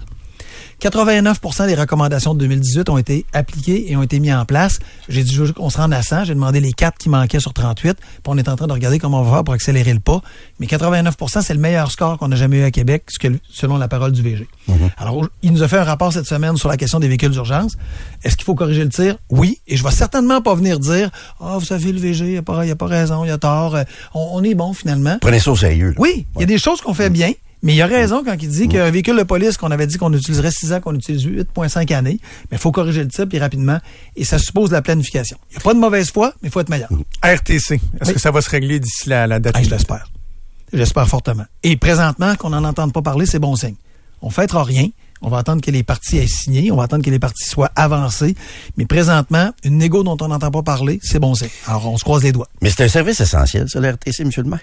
89% 0.90 1.66
des 1.68 1.76
recommandations 1.76 2.34
de 2.34 2.40
2018 2.40 2.90
ont 2.90 2.98
été 2.98 3.26
appliquées 3.32 3.90
et 3.90 3.96
ont 3.96 4.04
été 4.04 4.20
mises 4.20 4.34
en 4.34 4.44
place. 4.44 4.80
J'ai 5.08 5.24
dit 5.24 5.38
qu'on 5.56 5.70
se 5.70 5.78
rende 5.78 5.94
à 5.94 6.02
100. 6.02 6.26
J'ai 6.26 6.34
demandé 6.34 6.60
les 6.60 6.74
quatre 6.74 6.98
qui 6.98 7.08
manquaient 7.08 7.40
sur 7.40 7.54
38. 7.54 7.94
Puis 7.96 8.06
on 8.28 8.38
est 8.38 8.50
en 8.50 8.56
train 8.58 8.68
de 8.68 8.74
regarder 8.74 9.00
comment 9.00 9.22
on 9.22 9.24
va 9.24 9.32
faire 9.36 9.44
pour 9.46 9.54
accélérer 9.54 9.94
le 9.94 10.02
pas. 10.02 10.22
Mais 10.60 10.66
89% 10.68 11.42
c'est 11.42 11.54
le 11.54 11.60
meilleur 11.60 11.90
score 11.90 12.18
qu'on 12.18 12.32
a 12.32 12.36
jamais 12.36 12.58
eu 12.58 12.64
à 12.64 12.72
Québec, 12.72 13.06
selon 13.50 13.78
la 13.78 13.88
parole 13.88 14.12
du 14.12 14.22
VG. 14.22 14.48
Alors, 14.98 15.26
il 15.42 15.54
nous 15.54 15.64
a 15.64 15.68
fait 15.70 15.78
un 15.78 15.84
rapport 15.86 16.12
cette 16.12 16.26
semaine 16.28 16.58
sur 16.58 16.68
la 16.68 16.76
question 16.78 17.00
des 17.00 17.08
véhicules 17.08 17.32
d'urgence. 17.32 17.78
Est-ce 18.24 18.36
qu'il 18.36 18.44
faut 18.46 18.56
corriger 18.56 18.84
le 18.84 18.90
tir? 18.90 19.16
Oui. 19.30 19.60
Et 19.68 19.78
je 19.78 19.84
vais 19.84 19.92
certainement 19.92 20.42
pas 20.42 20.54
venir 20.54 20.80
dire, 20.80 21.10
ah, 21.40 21.56
vous 21.60 21.66
savez, 21.66 21.92
le 21.94 22.00
VG, 22.00 22.26
il 22.26 22.32
n'y 22.32 22.38
a, 22.38 22.40
a 22.74 22.76
pas 22.76 22.86
raison, 22.88 23.24
il 23.24 23.32
a 23.32 23.38
tort. 23.38 23.76
Euh, 23.76 23.84
On, 24.14 24.32
on 24.34 24.44
est 24.44 24.54
bon 24.54 24.74
finalement. 24.74 25.18
Prenez 25.22 25.40
ça 25.40 25.52
au 25.52 25.56
sérieux. 25.56 25.90
là. 25.90 25.96
Oui, 25.98 26.26
il 26.36 26.42
y 26.42 26.44
a 26.44 26.48
des 26.48 26.58
choses 26.58 26.82
qu'on 26.82 26.94
fait 26.94 27.10
bien, 27.10 27.32
mais 27.64 27.74
il 27.74 27.82
a 27.82 27.88
raison 27.88 28.24
quand 28.24 28.36
il 28.40 28.48
dit 28.50 28.68
qu'un 28.68 28.92
véhicule 28.92 29.18
de 29.18 29.24
police 29.24 29.58
qu'on 29.58 29.72
avait 29.72 29.88
dit 29.88 29.98
qu'on 29.98 30.14
utiliserait 30.14 30.52
6 30.52 30.74
ans, 30.74 30.82
qu'on 30.82 30.94
utilise 30.94 31.26
8,5 31.26 31.94
années, 31.96 32.20
mais 32.52 32.58
il 32.58 32.60
faut 32.60 32.72
corriger 32.72 33.02
le 33.02 33.08
type 33.10 33.34
et 33.34 33.40
rapidement, 33.40 33.80
et 34.16 34.24
ça 34.26 34.38
suppose 34.38 34.72
la 34.72 34.82
planification. 34.82 35.38
Il 35.50 35.54
n'y 35.54 35.58
a 35.58 35.62
pas 35.62 35.74
de 35.74 35.80
mauvaise 35.80 36.12
foi, 36.12 36.34
mais 36.42 36.50
il 36.50 36.52
faut 36.52 36.60
être 36.60 36.70
meilleur. 36.70 36.90
RTC, 37.24 37.56
est-ce 37.56 37.80
Oui. 38.08 38.14
que 38.14 38.20
ça 38.20 38.30
va 38.32 38.42
se 38.42 38.50
régler 38.50 38.80
d'ici 38.80 39.10
la, 39.10 39.26
la 39.26 39.40
date? 39.40 39.56
Ah, 39.58 39.64
je 39.64 39.70
l'espère. 39.70 40.06
J'espère 40.74 41.08
fortement. 41.08 41.46
Et 41.64 41.78
présentement, 41.78 42.36
qu'on 42.36 42.50
n'en 42.50 42.64
entende 42.64 42.94
pas 42.94 43.02
parler, 43.02 43.26
c'est 43.26 43.40
bon 43.40 43.56
signe. 43.56 43.76
On 44.22 44.28
ne 44.28 44.32
fêtera 44.34 44.64
rien. 44.64 44.88
On 45.22 45.30
va 45.30 45.38
attendre 45.38 45.62
que 45.62 45.72
les 45.72 45.84
partis 45.84 46.18
aient 46.18 46.28
signé. 46.28 46.70
On 46.72 46.76
va 46.76 46.84
attendre 46.84 47.04
que 47.06 47.10
les 47.10 47.20
partis 47.20 47.46
soient 47.48 47.72
avancés. 47.78 48.36
Mais 48.76 48.86
présentement, 48.86 49.52
une 49.64 49.78
négo 49.78 50.04
dont 50.04 50.18
on 50.20 50.28
n'entend 50.28 50.52
pas 50.52 50.64
parler, 50.64 51.00
c'est 51.02 51.20
bon 51.20 51.34
signe. 51.36 51.48
Alors, 51.68 51.88
on 51.90 51.98
se 51.98 52.04
croise 52.04 52.24
les 52.24 52.32
doigts. 52.34 52.48
Mais 52.62 52.70
c'est 52.70 52.84
un 52.84 52.88
service 52.90 53.22
essentiel, 53.22 53.70
ça, 53.70 53.80
le 53.80 53.90
RTC, 53.92 54.26
Monsieur 54.26 54.42
le 54.44 54.50
maire. 54.50 54.60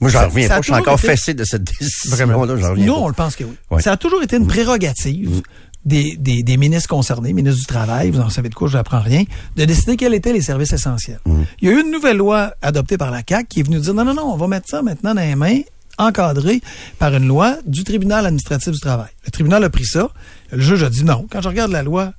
Moi, 0.00 0.10
j'en 0.10 0.28
reviens 0.28 0.48
ça 0.48 0.54
pas. 0.56 0.60
Je 0.60 0.64
suis 0.66 0.74
encore 0.74 0.98
été- 0.98 1.08
fessé 1.08 1.34
de 1.34 1.44
cette 1.44 1.64
décision-là. 1.64 2.34
Reviens 2.70 2.86
Nous, 2.86 2.94
pas. 2.94 3.00
on 3.00 3.08
le 3.08 3.14
pense 3.14 3.34
que 3.36 3.44
oui. 3.44 3.82
Ça 3.82 3.92
a 3.92 3.96
toujours 3.96 4.22
été 4.22 4.36
une 4.36 4.46
prérogative 4.46 5.42
des, 5.84 6.16
des, 6.16 6.42
des 6.42 6.56
ministres 6.56 6.88
concernés, 6.88 7.32
ministres 7.32 7.60
du 7.60 7.66
Travail, 7.66 8.10
vous 8.10 8.20
en 8.20 8.28
savez 8.30 8.48
de 8.48 8.54
quoi, 8.54 8.68
je 8.68 8.76
n'apprends 8.76 9.00
rien, 9.00 9.24
de 9.56 9.64
décider 9.64 9.96
quels 9.96 10.12
étaient 10.14 10.32
les 10.32 10.42
services 10.42 10.72
essentiels. 10.72 11.20
Il 11.60 11.68
y 11.68 11.72
a 11.72 11.74
eu 11.74 11.80
une 11.80 11.90
nouvelle 11.90 12.16
loi 12.18 12.52
adoptée 12.62 12.98
par 12.98 13.10
la 13.10 13.22
CAQ 13.26 13.46
qui 13.48 13.60
est 13.60 13.62
venue 13.62 13.80
dire 13.80 13.94
non, 13.94 14.04
non, 14.04 14.14
non, 14.14 14.32
on 14.32 14.36
va 14.36 14.46
mettre 14.48 14.68
ça 14.68 14.82
maintenant 14.82 15.14
dans 15.14 15.20
les 15.22 15.34
mains 15.34 15.60
encadré 15.96 16.60
par 17.00 17.12
une 17.14 17.26
loi 17.26 17.56
du 17.66 17.82
tribunal 17.84 18.24
administratif 18.26 18.72
du 18.72 18.78
travail. 18.80 19.08
Le 19.24 19.30
tribunal 19.32 19.64
a 19.64 19.70
pris 19.70 19.84
ça. 19.84 20.08
Le 20.52 20.60
juge 20.60 20.82
a 20.84 20.90
dit 20.90 21.02
non. 21.04 21.26
Quand 21.30 21.40
je 21.42 21.48
regarde 21.48 21.72
la 21.72 21.82
loi, 21.82 22.12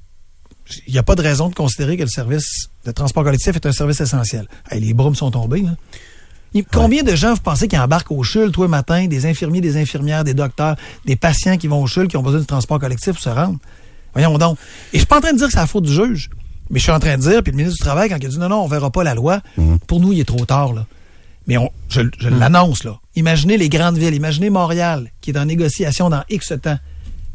il 0.87 0.91
n'y 0.93 0.99
a 0.99 1.03
pas 1.03 1.15
de 1.15 1.21
raison 1.21 1.47
de 1.47 1.55
considérer 1.55 1.95
que 1.95 2.03
le 2.03 2.09
service 2.09 2.67
de 2.85 2.91
transport 2.91 3.23
collectif 3.23 3.55
est 3.55 3.65
un 3.65 3.71
service 3.71 4.01
essentiel. 4.01 4.47
Hey, 4.69 4.81
les 4.81 4.93
brumes 4.93 5.15
sont 5.15 5.31
tombées. 5.31 5.61
Là. 5.61 5.71
Il- 6.53 6.63
Combien 6.65 7.03
de 7.03 7.15
gens 7.15 7.33
vous 7.33 7.41
pensez 7.41 7.67
qui 7.67 7.77
embarquent 7.77 8.11
au 8.11 8.23
CHUL 8.23 8.51
tous 8.51 8.63
les 8.63 8.67
matins, 8.67 9.05
des 9.07 9.25
infirmiers, 9.25 9.61
des 9.61 9.77
infirmières, 9.77 10.23
des 10.23 10.33
docteurs, 10.33 10.75
des 11.05 11.15
patients 11.15 11.57
qui 11.57 11.67
vont 11.67 11.81
au 11.81 11.87
CHUL 11.87 12.07
qui 12.07 12.17
ont 12.17 12.23
besoin 12.23 12.39
du 12.39 12.45
transport 12.45 12.79
collectif 12.79 13.13
pour 13.13 13.21
se 13.21 13.29
rendre? 13.29 13.57
Voyons 14.13 14.37
donc. 14.37 14.57
Et 14.91 14.93
je 14.93 14.97
suis 14.99 15.05
pas 15.05 15.17
en 15.17 15.21
train 15.21 15.33
de 15.33 15.37
dire 15.37 15.47
que 15.47 15.53
c'est 15.53 15.59
la 15.59 15.67
faute 15.67 15.83
du 15.85 15.93
juge, 15.93 16.29
mais 16.71 16.79
je 16.79 16.83
suis 16.83 16.91
en 16.91 16.99
train 16.99 17.15
de 17.17 17.21
dire, 17.21 17.43
puis 17.43 17.51
le 17.51 17.57
ministre 17.57 17.77
du 17.77 17.83
Travail, 17.83 18.09
quand 18.09 18.17
il 18.19 18.25
a 18.25 18.29
dit 18.29 18.39
non, 18.39 18.49
non, 18.49 18.63
on 18.63 18.67
verra 18.67 18.89
pas 18.89 19.03
la 19.03 19.13
loi, 19.13 19.41
pour 19.87 19.99
nous, 19.99 20.11
il 20.13 20.19
est 20.19 20.25
trop 20.25 20.45
tard. 20.45 20.73
Là. 20.73 20.85
Mais 21.47 21.57
on, 21.57 21.69
je, 21.89 22.01
je 22.19 22.29
l'annonce, 22.29 22.83
là. 22.83 22.99
Imaginez 23.15 23.57
les 23.57 23.69
grandes 23.69 23.97
villes, 23.97 24.13
imaginez 24.15 24.49
Montréal, 24.49 25.11
qui 25.21 25.31
est 25.31 25.37
en 25.37 25.45
négociation 25.45 26.09
dans 26.09 26.23
X 26.29 26.53
temps 26.61 26.77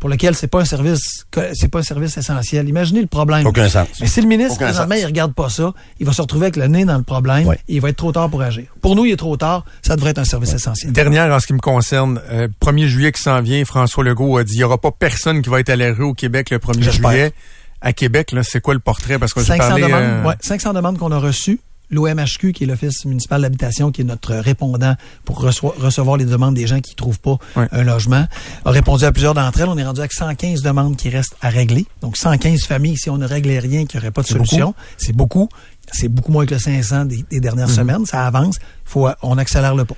pour 0.05 0.11
lequel 0.11 0.35
c'est 0.35 0.49
pas 0.49 0.61
un 0.61 0.65
service 0.67 1.25
c'est 1.55 1.69
pas 1.69 1.79
un 1.79 1.83
service 1.83 2.19
essentiel. 2.19 2.69
Imaginez 2.69 3.01
le 3.01 3.07
problème. 3.07 3.47
Aucun 3.47 3.71
sens. 3.71 3.89
Mais 4.03 4.07
si 4.07 4.21
le 4.21 4.27
ministre 4.27 4.57
Aucun 4.57 4.67
présentement 4.67 4.97
sens. 4.97 5.03
il 5.03 5.07
regarde 5.07 5.33
pas 5.33 5.49
ça, 5.49 5.73
il 5.99 6.05
va 6.05 6.13
se 6.13 6.21
retrouver 6.21 6.45
avec 6.45 6.57
le 6.57 6.67
nez 6.67 6.85
dans 6.85 6.99
le 6.99 7.05
problème 7.05 7.47
Ouais. 7.47 7.57
et 7.71 7.77
il 7.77 7.81
va 7.81 7.89
être 7.89 7.97
trop 7.97 8.13
tard 8.13 8.29
pour 8.29 8.43
agir. 8.43 8.65
Pour 8.83 8.97
nous, 8.97 9.07
il 9.07 9.13
est 9.13 9.17
trop 9.17 9.39
tard, 9.39 9.65
ça 9.81 9.97
devrait 9.97 10.11
être 10.11 10.19
un 10.19 10.27
service 10.27 10.53
essentiel. 10.53 10.93
Dernière 10.93 11.33
en 11.33 11.41
ce 11.41 11.47
qui 11.47 11.55
me 11.55 11.59
concerne, 11.59 12.21
euh, 12.31 12.49
1er 12.61 12.87
juillet 12.87 13.13
qui 13.13 13.23
s'en 13.23 13.41
vient, 13.41 13.65
François 13.65 14.05
Legault 14.05 14.37
a 14.37 14.45
dit 14.45 14.53
il 14.53 14.59
n'y 14.59 14.65
aura 14.65 14.77
pas 14.77 14.91
personne 14.91 15.41
qui 15.41 15.49
va 15.49 15.61
être 15.61 15.71
à 15.71 15.77
la 15.77 15.95
rue 15.95 16.05
au 16.05 16.13
Québec 16.13 16.51
le 16.51 16.59
1er 16.59 16.83
J'espère. 16.83 17.11
juillet. 17.11 17.33
À 17.81 17.95
Québec, 17.95 18.33
là, 18.33 18.43
c'est 18.43 18.61
quoi 18.61 18.75
le 18.75 18.81
portrait? 18.81 19.19
Parce 19.19 19.33
que 19.33 19.41
j'ai 19.41 19.47
500 19.57 19.69
parlé... 19.69 19.83
demandes, 19.85 20.03
euh, 20.03 20.25
ouais, 20.25 20.35
500 20.41 20.75
demandes 20.75 20.99
qu'on 20.99 21.13
a 21.13 21.19
reçues. 21.19 21.61
L'OMHQ, 21.95 22.53
qui 22.53 22.65
est 22.65 22.67
l'Office 22.67 23.05
municipal 23.05 23.41
d'habitation, 23.41 23.91
qui 23.93 24.01
est 24.03 24.05
notre 24.05 24.35
répondant 24.35 24.95
pour 25.25 25.41
recevoir 25.41 26.17
les 26.17 26.25
demandes 26.25 26.55
des 26.55 26.67
gens 26.67 26.81
qui 26.81 26.95
trouvent 26.95 27.21
pas 27.21 27.39
un 27.57 27.83
logement, 27.85 28.27
a 28.65 28.71
répondu 28.71 29.05
à 29.05 29.13
plusieurs 29.13 29.35
d'entre 29.35 29.61
elles. 29.61 29.69
On 29.69 29.79
est 29.79 29.85
rendu 29.85 30.01
avec 30.01 30.13
115 30.13 30.63
demandes 30.63 30.97
qui 30.97 31.09
restent 31.09 31.37
à 31.41 31.49
régler. 31.49 31.87
Donc 32.03 32.17
115 32.17 32.65
familles, 32.65 32.97
si 32.97 33.09
on 33.11 33.17
ne 33.19 33.27
réglait 33.27 33.59
rien, 33.61 33.87
qui 33.87 33.97
n'y 33.97 34.01
aurait 34.03 34.11
pas 34.11 34.23
de 34.23 34.27
solution. 34.27 34.75
C'est 34.97 35.15
beaucoup. 35.15 35.49
C'est 35.93 36.09
beaucoup 36.09 36.33
moins 36.33 36.47
que 36.47 36.55
le 36.55 36.61
500 36.61 37.05
des, 37.05 37.25
des 37.31 37.41
dernières 37.41 37.69
Mhm. 37.69 37.75
semaines. 37.75 38.07
Ça 38.07 38.27
avance. 38.27 38.59
Faut, 38.85 39.09
on 39.23 39.39
accélère 39.39 39.75
le 39.75 39.85
pas. 39.85 39.95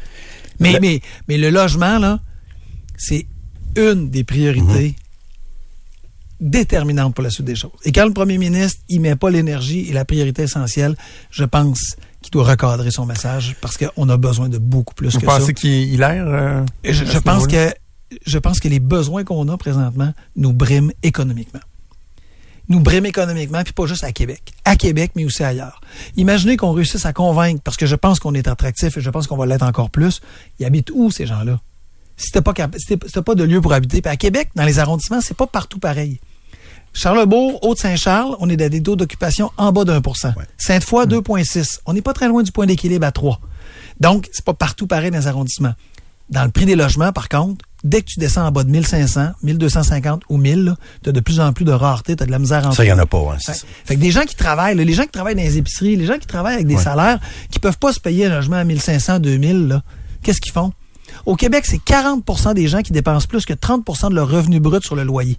Mais, 0.60 0.72
Le- 0.74 0.80
mais, 0.80 1.00
mais 1.28 1.38
le 1.38 1.50
logement, 1.50 1.98
là, 1.98 2.18
c'est 2.96 3.26
une 3.76 4.10
des 4.10 4.24
priorités 4.24 4.88
Mhm. 4.88 5.05
Déterminante 6.40 7.14
pour 7.14 7.24
la 7.24 7.30
suite 7.30 7.46
des 7.46 7.56
choses. 7.56 7.72
Et 7.84 7.92
quand 7.92 8.06
le 8.06 8.12
premier 8.12 8.38
ministre 8.38 8.80
il 8.88 9.00
met 9.00 9.16
pas 9.16 9.30
l'énergie 9.30 9.88
et 9.88 9.92
la 9.92 10.04
priorité 10.04 10.42
essentielle, 10.42 10.96
je 11.30 11.44
pense 11.44 11.96
qu'il 12.22 12.30
doit 12.30 12.44
recadrer 12.44 12.90
son 12.90 13.06
message 13.06 13.56
parce 13.60 13.76
qu'on 13.76 14.08
a 14.08 14.16
besoin 14.16 14.48
de 14.48 14.58
beaucoup 14.58 14.94
plus 14.94 15.10
Vous 15.10 15.20
que 15.20 15.26
ça. 15.26 15.38
pensez 15.38 15.54
qu'il 15.54 15.70
il 15.70 16.02
erre? 16.02 16.26
euh, 16.26 16.64
je, 16.84 17.18
pense 17.18 17.46
que 17.46 17.72
je 18.26 18.38
pense 18.38 18.60
que 18.60 18.68
les 18.68 18.80
besoins 18.80 19.24
qu'on 19.24 19.48
a 19.48 19.56
présentement 19.56 20.12
nous 20.36 20.52
briment 20.52 20.92
économiquement. 21.02 21.60
Nous 22.68 22.80
briment 22.80 23.06
économiquement, 23.06 23.62
puis 23.62 23.72
pas 23.72 23.86
juste 23.86 24.02
à 24.02 24.10
Québec. 24.10 24.52
À 24.64 24.74
Québec, 24.74 25.12
mais 25.14 25.24
aussi 25.24 25.44
ailleurs. 25.44 25.80
Imaginez 26.16 26.56
qu'on 26.56 26.72
réussisse 26.72 27.06
à 27.06 27.12
convaincre, 27.12 27.60
parce 27.62 27.76
que 27.76 27.86
je 27.86 27.94
pense 27.94 28.18
qu'on 28.18 28.34
est 28.34 28.48
attractif 28.48 28.96
et 28.96 29.00
je 29.00 29.10
pense 29.10 29.28
qu'on 29.28 29.36
va 29.36 29.46
l'être 29.46 29.62
encore 29.62 29.90
plus. 29.90 30.20
Ils 30.58 30.66
habitent 30.66 30.90
où, 30.92 31.12
ces 31.12 31.26
gens-là? 31.26 31.60
Si 32.16 32.30
t'as 32.32 32.40
pas, 32.42 32.54
si 32.76 32.96
t'as 32.96 33.22
pas 33.22 33.34
de 33.34 33.44
lieu 33.44 33.60
pour 33.60 33.72
habiter. 33.72 34.00
Puis 34.00 34.10
à 34.10 34.16
Québec, 34.16 34.48
dans 34.54 34.64
les 34.64 34.78
arrondissements, 34.78 35.20
c'est 35.20 35.36
pas 35.36 35.46
partout 35.46 35.78
pareil. 35.78 36.18
Charlebourg, 36.92 37.58
Haute-Saint-Charles, 37.62 38.36
on 38.40 38.48
est 38.48 38.60
à 38.62 38.68
des 38.70 38.82
taux 38.82 38.96
d'occupation 38.96 39.50
en 39.58 39.70
bas 39.70 39.84
d'un 39.84 40.00
pour 40.00 40.16
cent. 40.16 40.32
Sainte-Foy, 40.56 41.06
2,6. 41.06 41.80
On 41.84 41.92
n'est 41.92 42.00
pas 42.00 42.14
très 42.14 42.26
loin 42.28 42.42
du 42.42 42.52
point 42.52 42.64
d'équilibre 42.66 43.06
à 43.06 43.12
3. 43.12 43.38
Donc, 44.00 44.28
c'est 44.32 44.44
pas 44.44 44.54
partout 44.54 44.86
pareil 44.86 45.10
dans 45.10 45.18
les 45.18 45.26
arrondissements. 45.26 45.74
Dans 46.30 46.44
le 46.44 46.50
prix 46.50 46.64
des 46.64 46.74
logements, 46.74 47.12
par 47.12 47.28
contre, 47.28 47.64
dès 47.84 48.00
que 48.00 48.06
tu 48.06 48.18
descends 48.18 48.46
en 48.46 48.50
bas 48.50 48.64
de 48.64 48.70
1500, 48.70 49.28
1250 49.42 50.22
ou 50.30 50.38
1000, 50.38 50.74
tu 51.04 51.10
as 51.10 51.12
de 51.12 51.20
plus 51.20 51.38
en 51.38 51.52
plus 51.52 51.64
de 51.66 51.70
rareté, 51.72 52.16
tu 52.16 52.22
as 52.22 52.26
de 52.26 52.30
la 52.32 52.38
misère 52.38 52.66
en 52.66 52.72
Ça, 52.72 52.82
il 52.82 52.86
n'y 52.88 52.92
en 52.92 52.98
a 52.98 53.06
pas. 53.06 53.18
Hein, 53.18 53.36
c'est 53.40 53.52
Ouais. 53.52 53.58
ça. 53.58 53.66
Fait 53.84 53.94
que 53.96 54.00
des 54.00 54.10
gens 54.10 54.22
qui 54.24 54.34
travaillent, 54.34 54.74
là, 54.74 54.82
les 54.82 54.92
gens 54.94 55.04
qui 55.04 55.10
travaillent 55.10 55.36
dans 55.36 55.42
les 55.42 55.58
épiceries, 55.58 55.96
les 55.96 56.06
gens 56.06 56.18
qui 56.18 56.26
travaillent 56.26 56.54
avec 56.54 56.66
des 56.66 56.78
salaires, 56.78 57.20
qui 57.50 57.58
peuvent 57.60 57.78
pas 57.78 57.92
se 57.92 58.00
payer 58.00 58.24
un 58.26 58.30
logement 58.30 58.56
à 58.56 58.64
1500, 58.64 59.18
2000, 59.20 59.68
là, 59.68 59.82
qu'est-ce 60.22 60.40
qu'ils 60.40 60.52
font? 60.52 60.72
Au 61.26 61.34
Québec, 61.34 61.66
c'est 61.66 61.82
40% 61.82 62.54
des 62.54 62.68
gens 62.68 62.82
qui 62.82 62.92
dépensent 62.92 63.26
plus 63.26 63.44
que 63.44 63.52
30% 63.52 64.10
de 64.10 64.14
leur 64.14 64.28
revenu 64.28 64.60
brut 64.60 64.84
sur 64.84 64.96
le 64.96 65.02
loyer. 65.02 65.36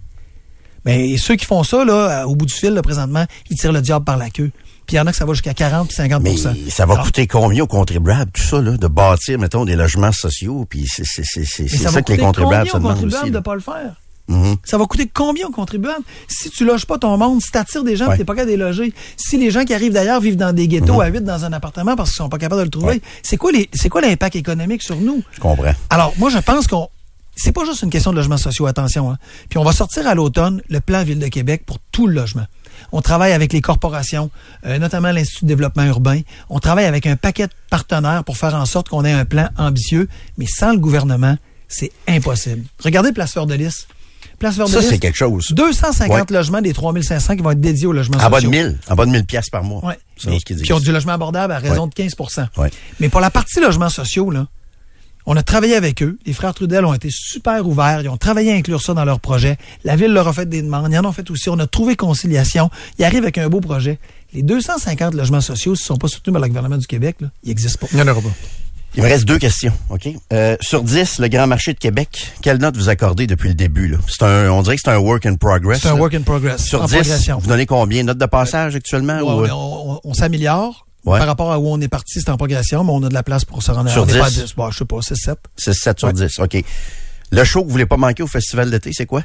Mais 0.84 1.16
ceux 1.16 1.36
qui 1.36 1.44
font 1.44 1.64
ça, 1.64 1.84
là, 1.84 2.26
au 2.28 2.36
bout 2.36 2.46
du 2.46 2.54
fil, 2.54 2.70
là, 2.70 2.82
présentement, 2.82 3.24
ils 3.50 3.56
tirent 3.56 3.72
le 3.72 3.80
diable 3.80 4.04
par 4.04 4.16
la 4.16 4.30
queue. 4.30 4.50
Puis 4.86 4.96
il 4.96 4.98
y 4.98 5.00
en 5.00 5.06
a 5.06 5.10
que 5.10 5.16
ça 5.18 5.26
va 5.26 5.34
jusqu'à 5.34 5.52
40 5.52 5.88
puis 5.88 5.96
50 5.96 6.22
Mais 6.22 6.36
ça 6.36 6.86
va 6.86 6.94
Alors, 6.94 7.04
coûter 7.04 7.26
combien 7.26 7.62
aux 7.64 7.66
contribuables, 7.66 8.30
tout 8.30 8.42
ça, 8.42 8.62
là, 8.62 8.76
de 8.76 8.86
bâtir, 8.86 9.38
mettons, 9.38 9.66
des 9.66 9.76
logements 9.76 10.12
sociaux, 10.12 10.64
puis 10.68 10.86
c'est 10.86 11.04
ça 11.04 11.22
ça, 11.24 11.90
va 11.90 12.02
que 12.02 12.12
les 12.12 12.16
coûter 12.16 12.26
contribuables 12.26 12.70
combien 12.70 12.72
se 12.72 12.76
aux 12.76 12.78
demandent 12.78 12.92
contribuables 12.94 13.22
aussi. 13.24 13.30
de 13.30 13.36
là. 13.36 13.42
pas 13.42 13.54
le 13.54 13.60
faire? 13.60 14.00
Mhm. 14.28 14.56
Ça 14.64 14.76
va 14.78 14.84
coûter 14.86 15.10
combien 15.12 15.46
aux 15.46 15.50
contribuables? 15.50 16.04
Si 16.28 16.50
tu 16.50 16.64
loges 16.64 16.84
pas 16.86 16.98
ton 16.98 17.16
monde, 17.16 17.40
si 17.42 17.50
tu 17.50 17.58
attires 17.58 17.82
des 17.84 17.96
gens 17.96 18.06
Ouais. 18.08 18.14
tu 18.14 18.20
n'es 18.20 18.24
pas 18.24 18.34
capable 18.34 18.52
de 18.52 18.56
les 18.56 18.62
loger, 18.62 18.92
si 19.16 19.38
les 19.38 19.50
gens 19.50 19.64
qui 19.64 19.72
arrivent 19.74 19.92
d'ailleurs 19.92 20.20
vivent 20.20 20.36
dans 20.36 20.52
des 20.52 20.68
ghettos 20.68 20.94
Mhm. 20.94 21.00
à 21.00 21.06
8 21.08 21.24
dans 21.24 21.44
un 21.44 21.52
appartement 21.52 21.96
parce 21.96 22.10
qu'ils 22.10 22.16
sont 22.18 22.28
pas 22.28 22.38
capables 22.38 22.60
de 22.60 22.64
le 22.66 22.70
trouver, 22.70 22.86
Ouais. 22.94 23.00
c'est 23.22 23.36
quoi 23.36 23.52
les 23.52 23.68
c'est 23.72 23.88
quoi 23.88 24.00
l'impact 24.02 24.36
économique 24.36 24.82
sur 24.82 24.96
nous? 24.96 25.22
Je 25.32 25.40
comprends. 25.40 25.72
Alors, 25.90 26.12
moi, 26.18 26.30
je 26.30 26.38
pense 26.38 26.66
qu'on. 26.66 26.88
C'est 27.40 27.52
pas 27.52 27.64
juste 27.64 27.82
une 27.82 27.90
question 27.90 28.10
de 28.10 28.16
logements 28.16 28.36
sociaux, 28.36 28.66
attention. 28.66 29.12
Hein. 29.12 29.16
Puis 29.48 29.58
on 29.58 29.64
va 29.64 29.70
sortir 29.72 30.06
à 30.08 30.14
l'automne 30.16 30.60
le 30.68 30.80
plan 30.80 31.04
Ville 31.04 31.20
de 31.20 31.28
Québec 31.28 31.62
pour 31.64 31.78
tout 31.92 32.06
le 32.08 32.14
logement. 32.14 32.46
On 32.92 33.00
travaille 33.00 33.32
avec 33.32 33.52
les 33.52 33.60
corporations, 33.60 34.30
euh, 34.66 34.78
notamment 34.78 35.12
l'Institut 35.12 35.44
de 35.44 35.48
développement 35.48 35.84
urbain. 35.84 36.20
On 36.50 36.58
travaille 36.58 36.84
avec 36.86 37.06
un 37.06 37.14
paquet 37.16 37.46
de 37.46 37.52
partenaires 37.70 38.24
pour 38.24 38.36
faire 38.36 38.54
en 38.56 38.66
sorte 38.66 38.88
qu'on 38.88 39.04
ait 39.04 39.12
un 39.12 39.24
plan 39.24 39.48
ambitieux, 39.56 40.08
mais 40.36 40.46
sans 40.46 40.72
le 40.72 40.78
gouvernement, 40.78 41.36
c'est 41.68 41.92
impossible. 42.08 42.64
Regardez 42.82 43.12
Place 43.12 43.32
Fleur 43.32 43.46
de 43.46 43.54
Lys. 43.54 43.86
Place 44.38 44.54
Ça, 44.54 44.82
c'est 44.82 44.98
quelque 44.98 45.16
chose. 45.16 45.48
250 45.50 46.30
Ouais. 46.30 46.36
logements 46.36 46.60
des 46.60 46.72
3500 46.72 47.36
qui 47.36 47.42
vont 47.42 47.50
être 47.50 47.60
dédiés 47.60 47.86
aux 47.86 47.92
logements 47.92 48.18
En 48.18 48.30
bas 48.30 48.40
de 48.40 48.46
sociaux. 48.46 48.50
1000, 48.50 48.78
en 48.88 48.94
bas 48.94 49.04
de 49.06 49.10
1000 49.10 49.24
piastres 49.24 49.50
par 49.50 49.64
mois. 49.64 49.84
Ouais. 49.84 49.98
C'est 50.16 50.30
Mais- 50.30 50.38
ce 50.38 50.44
qu'ils 50.44 50.56
disent. 50.56 50.64
Puis 50.64 50.72
ont 50.72 50.78
du 50.80 50.92
logement 50.92 51.12
abordable 51.12 51.52
à 51.52 51.58
raison 51.58 51.84
Ouais. 51.84 51.88
de 51.88 51.94
15% 51.94 52.46
Ouais. 52.56 52.70
Mais 53.00 53.08
pour 53.08 53.20
la 53.20 53.30
partie 53.30 53.58
logements 53.60 53.88
sociaux, 53.88 54.30
là, 54.30 54.46
on 55.26 55.36
a 55.36 55.42
travaillé 55.42 55.74
avec 55.74 56.02
eux. 56.02 56.18
Les 56.24 56.32
frères 56.32 56.54
Trudel 56.54 56.84
ont 56.84 56.94
été 56.94 57.08
super 57.10 57.66
ouverts. 57.66 58.00
Ils 58.02 58.08
ont 58.08 58.16
travaillé 58.16 58.52
à 58.52 58.54
inclure 58.54 58.80
ça 58.80 58.94
dans 58.94 59.04
leur 59.04 59.18
projet. 59.20 59.58
La 59.84 59.96
ville 59.96 60.12
leur 60.12 60.28
a 60.28 60.32
fait 60.32 60.48
des 60.48 60.62
demandes. 60.62 60.90
Ils 60.92 60.98
en 60.98 61.04
ont 61.04 61.12
fait 61.12 61.28
aussi. 61.30 61.50
On 61.50 61.58
a 61.58 61.66
trouvé 61.66 61.96
conciliation. 61.96 62.70
Ils 62.98 63.04
arrivent 63.04 63.24
avec 63.24 63.38
un 63.38 63.48
beau 63.48 63.60
projet. 63.60 63.98
Les 64.32 64.42
250 64.42 65.14
logements 65.14 65.40
sociaux, 65.40 65.74
s'ils 65.74 65.82
ne 65.84 65.86
sont 65.88 65.96
pas 65.96 66.08
soutenus 66.08 66.32
par 66.32 66.40
le 66.42 66.48
gouvernement 66.48 66.78
du 66.78 66.86
Québec, 66.86 67.16
là, 67.20 67.28
ils 67.42 67.48
n'existent 67.48 67.80
pas. 67.80 67.86
Il 67.92 67.96
n'y 67.96 68.02
en 68.02 68.08
aura 68.08 68.20
pas. 68.20 68.28
Il 68.94 69.02
me 69.02 69.08
reste 69.08 69.26
deux 69.26 69.38
questions, 69.38 69.72
OK? 69.90 70.08
Euh, 70.32 70.56
sur 70.60 70.82
10, 70.82 71.18
le 71.20 71.28
Grand 71.28 71.46
Marché 71.46 71.72
de 71.72 71.78
Québec, 71.78 72.32
quelle 72.42 72.58
note 72.58 72.76
vous 72.76 72.88
accordez 72.88 73.26
depuis 73.26 73.48
le 73.48 73.54
début? 73.54 73.86
Là? 73.88 73.98
C'est 74.08 74.24
un, 74.24 74.50
on 74.50 74.62
dirait 74.62 74.76
que 74.76 74.82
c'est 74.84 74.90
un 74.90 74.96
work 74.98 75.24
in 75.26 75.36
progress. 75.36 75.80
C'est 75.82 75.88
un 75.88 75.94
là. 75.94 76.00
work 76.00 76.14
in 76.14 76.22
progress. 76.22 76.64
Sur 76.64 76.82
en 76.82 76.86
10, 76.86 76.94
progression. 76.96 77.38
vous 77.38 77.46
donnez 77.46 77.66
combien? 77.66 78.02
Note 78.02 78.18
de 78.18 78.26
passage 78.26 78.74
actuellement? 78.74 79.18
Ouais, 79.20 79.48
ou, 79.50 79.52
on, 79.54 79.92
on- 79.94 80.00
on 80.04 80.14
s'améliore. 80.14 80.86
Ouais. 81.04 81.18
Par 81.18 81.28
rapport 81.28 81.52
à 81.52 81.58
où 81.60 81.68
on 81.68 81.80
est 81.80 81.88
parti, 81.88 82.20
c'est 82.20 82.28
en 82.30 82.36
progression, 82.36 82.82
mais 82.82 82.90
on 82.92 83.02
a 83.04 83.08
de 83.08 83.14
la 83.14 83.22
place 83.22 83.44
pour 83.44 83.62
se 83.62 83.70
rendre 83.70 83.88
Sur 83.90 84.02
on 84.02 84.06
n'est 84.06 84.18
pas 84.18 84.26
à 84.26 84.30
10? 84.30 84.42
10. 84.46 84.54
Bon, 84.56 84.70
je 84.70 84.78
sais 84.78 84.84
pas, 84.84 84.96
c'est 85.02 85.16
7. 85.16 85.38
C'est 85.56 85.72
7 85.74 85.98
sur 86.00 86.08
Ouais. 86.08 86.14
10, 86.14 86.38
OK. 86.40 86.64
Le 87.30 87.44
show 87.44 87.60
que 87.60 87.66
vous 87.66 87.72
voulez 87.72 87.86
pas 87.86 87.96
manquer 87.98 88.22
au 88.22 88.26
festival 88.26 88.70
d'été, 88.70 88.90
c'est 88.92 89.06
quoi? 89.06 89.22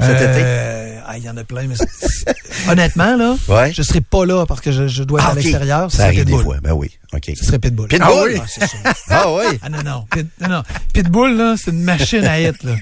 Cet 0.00 0.16
été? 0.16 0.40
Euh, 0.42 0.98
ah, 1.06 1.18
il 1.18 1.24
y 1.24 1.28
en 1.28 1.36
a 1.36 1.44
plein, 1.44 1.66
mais 1.68 1.74
honnêtement, 2.70 3.16
là, 3.16 3.36
Ouais. 3.48 3.72
je 3.74 3.82
serai 3.82 4.00
pas 4.00 4.24
là 4.24 4.46
parce 4.46 4.60
que 4.60 4.72
je, 4.72 4.86
je 4.88 5.02
dois 5.02 5.20
être 5.20 5.28
Ah, 5.28 5.32
à 5.32 5.34
l'extérieur. 5.34 5.90
Ça 5.92 6.04
arrive 6.04 6.24
des 6.24 6.36
fois. 6.38 6.56
Ben 6.62 6.72
oui, 6.72 6.90
OK. 7.12 7.30
Ce 7.36 7.44
serait 7.44 7.58
Pitbull. 7.58 7.88
Pitbull? 7.88 8.08
Ah 8.10 8.22
oui? 8.24 8.40
Ah. 8.84 8.92
Ah 9.10 9.24
oui? 9.32 9.58
Ah 9.62 9.68
non, 9.68 9.82
non. 9.84 10.04
Pit, 10.10 10.26
non, 10.40 10.48
non. 10.48 10.62
Pitbull, 10.94 11.36
là, 11.36 11.54
c'est 11.62 11.70
une 11.70 11.82
machine 11.82 12.24
à 12.24 12.40
hit, 12.40 12.62
là. 12.62 12.72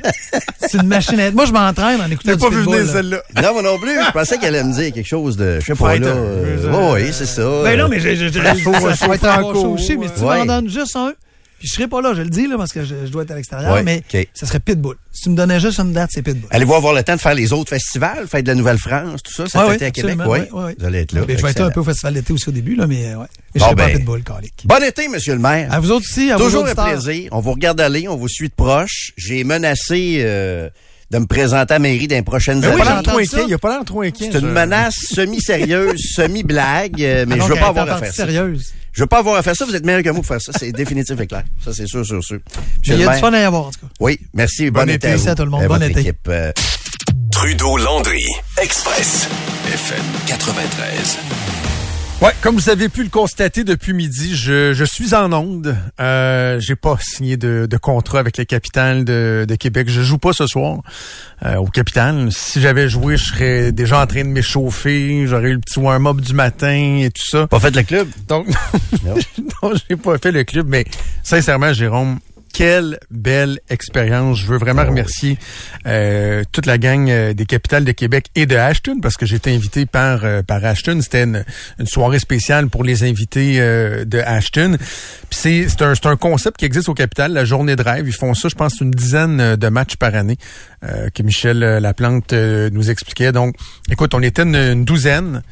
C'est 0.60 0.78
une 0.78 0.86
machine 0.86 1.18
à 1.18 1.28
hit. 1.28 1.34
Moi, 1.34 1.46
je 1.46 1.52
m'entraîne 1.52 2.00
en 2.00 2.10
écoutant 2.10 2.32
du 2.32 2.38
pas 2.38 2.48
vu 2.50 2.56
Pitbull, 2.58 2.74
venir 2.76 2.86
là. 2.86 2.92
celle-là. 2.92 3.22
Non, 3.42 3.52
moi 3.54 3.62
non 3.62 3.78
plus. 3.78 3.94
Je 4.06 4.10
pensais 4.12 4.38
qu'elle 4.38 4.54
allait 4.54 4.64
me 4.64 4.72
dire 4.72 4.92
quelque 4.92 5.06
chose 5.08 5.36
de, 5.36 5.58
je 5.60 5.66
sais 5.66 5.74
pas, 5.74 5.96
là. 5.98 6.06
euh, 6.06 6.68
Euh, 6.72 6.92
oui, 6.94 7.10
c'est 7.12 7.26
ça. 7.26 7.42
Ben 7.64 7.76
non, 7.78 7.88
mais 7.88 7.98
j'ai, 8.00 8.14
j'ai, 8.16 8.30
j'ai, 8.32 8.40
Chaud, 8.62 8.72
ça, 8.74 8.80
ça 8.80 8.94
chaud 8.94 9.08
va 9.08 9.14
être 9.16 9.24
un 9.24 9.32
franco, 9.40 9.52
bon 9.64 9.76
show 9.76 11.12
puis 11.60 11.68
je 11.68 11.74
serai 11.74 11.86
pas 11.86 12.00
là, 12.00 12.14
je 12.14 12.22
le 12.22 12.30
dis, 12.30 12.48
là, 12.48 12.56
parce 12.56 12.72
que 12.72 12.82
je, 12.84 12.94
je 13.04 13.10
dois 13.12 13.22
être 13.22 13.30
à 13.30 13.36
l'extérieur, 13.36 13.72
Ouais, 13.74 13.82
mais 13.82 14.02
ok. 14.12 14.26
ça 14.34 14.46
serait 14.46 14.58
Pitbull. 14.60 14.96
Si 15.12 15.24
tu 15.24 15.30
me 15.30 15.36
donnais 15.36 15.60
juste 15.60 15.78
une 15.78 15.92
date, 15.92 16.08
c'est 16.12 16.22
Pitbull. 16.22 16.48
Allez-vous 16.50 16.74
avoir 16.74 16.94
le 16.94 17.02
temps 17.02 17.14
de 17.16 17.20
faire 17.20 17.34
les 17.34 17.52
autres 17.52 17.68
festivals, 17.68 18.26
fête 18.26 18.44
de 18.44 18.48
la 18.50 18.54
Nouvelle-France, 18.54 19.22
tout 19.22 19.32
ça, 19.32 19.46
cet 19.46 19.60
Ouais, 19.68 19.74
été 19.76 19.84
à 19.84 19.90
Québec? 19.90 20.16
Oui. 20.26 20.38
ouais. 20.50 20.74
Vous 20.78 20.84
allez 20.86 21.00
être 21.00 21.12
là. 21.12 21.20
Mais 21.28 21.36
je 21.36 21.42
vais 21.42 21.50
être 21.50 21.60
un 21.60 21.70
peu 21.70 21.80
au 21.80 21.84
festival 21.84 22.14
d'été 22.14 22.32
aussi 22.32 22.48
au 22.48 22.52
début, 22.52 22.74
là, 22.74 22.86
mais 22.86 23.14
ouais. 23.14 23.26
Mais 23.54 23.60
je 23.60 23.60
Bon, 23.60 23.64
serai 23.66 23.76
pas 23.76 23.84
à 23.84 23.86
ben, 23.88 23.96
Pitbull, 23.98 24.22
calique. 24.24 24.62
Bon 24.64 24.82
été, 24.82 25.08
monsieur 25.08 25.34
le 25.34 25.40
maire. 25.40 25.70
À 25.72 25.78
vous 25.80 25.90
autres 25.90 26.06
aussi, 26.10 26.32
à 26.32 26.36
Toujours 26.38 26.66
un 26.66 26.74
plaisir. 26.74 27.28
On 27.32 27.40
vous 27.40 27.52
regarde 27.52 27.80
aller, 27.80 28.08
on 28.08 28.16
vous 28.16 28.28
suit 28.28 28.48
de 28.48 28.54
proche. 28.54 29.12
J'ai 29.18 29.44
menacé 29.44 30.22
euh, 30.24 30.70
de 31.10 31.18
me 31.18 31.26
présenter 31.26 31.72
à 31.72 31.76
la 31.76 31.78
mairie 31.80 32.06
dans 32.06 32.16
les 32.16 32.22
prochaines 32.22 32.58
Il 32.58 32.64
a 32.66 32.70
oui, 32.70 32.76
pas 32.78 32.90
années. 32.90 33.44
Il 33.48 33.54
a 33.54 33.58
pas 33.58 33.70
l'air 33.70 33.84
trop 33.84 34.02
inquiet. 34.02 34.28
C'est 34.32 34.38
une 34.38 34.46
je- 34.46 34.52
menace 34.52 34.94
semi-sérieuse, 35.12 36.00
semi-blague, 36.14 37.02
euh, 37.02 37.24
mais 37.26 37.34
Ah, 37.34 37.36
je 37.36 37.40
donc, 37.40 37.48
veux 37.50 37.54
elle 37.56 37.60
pas 37.60 37.68
avoir 37.68 37.90
à 37.90 37.98
faire 37.98 38.14
ça. 38.14 38.26
Je 38.92 39.02
veux 39.02 39.06
pas 39.06 39.18
avoir 39.18 39.36
à 39.36 39.42
faire 39.42 39.54
ça. 39.56 39.64
Vous 39.64 39.74
êtes 39.74 39.84
meilleur 39.84 40.02
que 40.02 40.08
moi 40.10 40.16
pour 40.16 40.26
faire 40.26 40.40
ça. 40.40 40.52
C'est 40.58 40.72
définitif 40.72 41.18
et 41.20 41.26
clair. 41.26 41.44
Ça, 41.64 41.72
c'est 41.72 41.86
sûr, 41.86 42.04
sûr, 42.04 42.22
sûr. 42.22 42.38
Mais 42.88 42.94
il 42.94 43.00
y 43.00 43.04
a 43.04 43.14
du 43.14 43.20
fun 43.20 43.32
à 43.32 43.40
y 43.40 43.44
avoir, 43.44 43.66
en 43.66 43.70
tout 43.70 43.80
cas. 43.80 43.86
Oui, 44.00 44.18
merci. 44.34 44.70
Bon, 44.70 44.80
Bon 44.84 44.90
été 44.90 45.06
à, 45.08 45.10
Merci 45.10 45.28
à 45.28 45.34
tout 45.34 45.44
le 45.44 45.50
monde. 45.50 45.64
Bon 45.66 45.82
été. 45.82 46.00
équipe. 46.00 46.28
Euh, 46.28 46.52
Trudeau 47.32 47.76
Landry, 47.76 48.24
Express, 48.60 49.28
FM 49.72 50.02
93. 50.26 51.59
Ouais, 52.20 52.32
comme 52.42 52.54
vous 52.54 52.68
avez 52.68 52.90
pu 52.90 53.02
le 53.02 53.08
constater 53.08 53.64
depuis 53.64 53.94
midi, 53.94 54.36
je, 54.36 54.74
je 54.74 54.84
suis 54.84 55.14
en 55.14 55.32
onde. 55.32 55.74
Euh, 56.00 56.60
j'ai 56.60 56.76
pas 56.76 56.98
signé 57.00 57.38
de, 57.38 57.66
de 57.68 57.76
contrat 57.78 58.18
avec 58.18 58.36
la 58.36 58.44
capitale 58.44 59.06
de, 59.06 59.46
de 59.48 59.54
Québec. 59.54 59.88
Je 59.88 60.02
joue 60.02 60.18
pas 60.18 60.34
ce 60.34 60.46
soir 60.46 60.80
euh, 61.46 61.56
au 61.56 61.64
capitale. 61.64 62.28
Si 62.30 62.60
j'avais 62.60 62.90
joué, 62.90 63.16
je 63.16 63.24
serais 63.24 63.72
déjà 63.72 64.02
en 64.02 64.06
train 64.06 64.22
de 64.24 64.28
m'échauffer. 64.28 65.26
J'aurais 65.26 65.48
eu 65.48 65.54
le 65.54 65.60
petit 65.60 65.78
warm-up 65.78 66.20
du 66.20 66.34
matin 66.34 66.98
et 67.00 67.08
tout 67.10 67.24
ça. 67.24 67.46
pas 67.46 67.58
fait 67.58 67.74
le 67.74 67.82
club? 67.84 68.06
Donc, 68.28 68.48
Non. 69.06 69.14
non, 69.62 69.72
j'ai 69.88 69.96
pas 69.96 70.18
fait 70.18 70.30
le 70.32 70.44
club, 70.44 70.66
mais 70.68 70.84
sincèrement, 71.22 71.72
Jérôme, 71.72 72.18
quelle 72.52 72.98
belle 73.10 73.60
expérience. 73.68 74.38
Je 74.38 74.46
veux 74.46 74.58
vraiment 74.58 74.84
remercier 74.84 75.38
euh, 75.86 76.42
toute 76.52 76.66
la 76.66 76.78
gang 76.78 77.08
euh, 77.08 77.32
des 77.32 77.46
capitales 77.46 77.84
de 77.84 77.92
Québec 77.92 78.26
et 78.34 78.46
de 78.46 78.56
Ashton 78.56 78.98
parce 79.00 79.16
que 79.16 79.26
j'ai 79.26 79.36
été 79.36 79.54
invité 79.54 79.86
par 79.86 80.24
euh, 80.24 80.42
par 80.42 80.64
Ashton. 80.64 81.00
C'était 81.02 81.24
une, 81.24 81.44
une, 81.78 81.86
soirée 81.86 82.18
spéciale 82.18 82.68
pour 82.68 82.84
les 82.84 83.02
invités 83.02 83.58
de 83.58 84.18
Ashton. 84.18 84.76
C'est 85.30 85.68
c'est 85.68 85.82
un, 85.82 85.94
un 86.04 86.16
concept 86.16 86.58
qui 86.58 86.64
existe 86.64 86.88
au 86.88 86.94
capital, 86.94 87.32
la 87.32 87.44
journée 87.44 87.76
de 87.76 87.82
rêve. 87.82 88.06
Ils 88.06 88.14
font 88.14 88.34
ça, 88.34 88.48
je 88.48 88.54
pense, 88.54 88.80
une 88.80 88.90
dizaine 88.90 89.56
de 89.56 89.68
matchs 89.68 89.96
par 89.96 90.14
année 90.14 90.36
que 90.82 91.22
Michel 91.22 91.58
Laplante 91.58 92.32
nous 92.32 92.90
expliquait. 92.90 93.32
Donc, 93.32 93.54
écoute, 93.90 94.14
on 94.14 94.22
était 94.22 94.42
une, 94.42 94.84
douzaine 94.84 95.42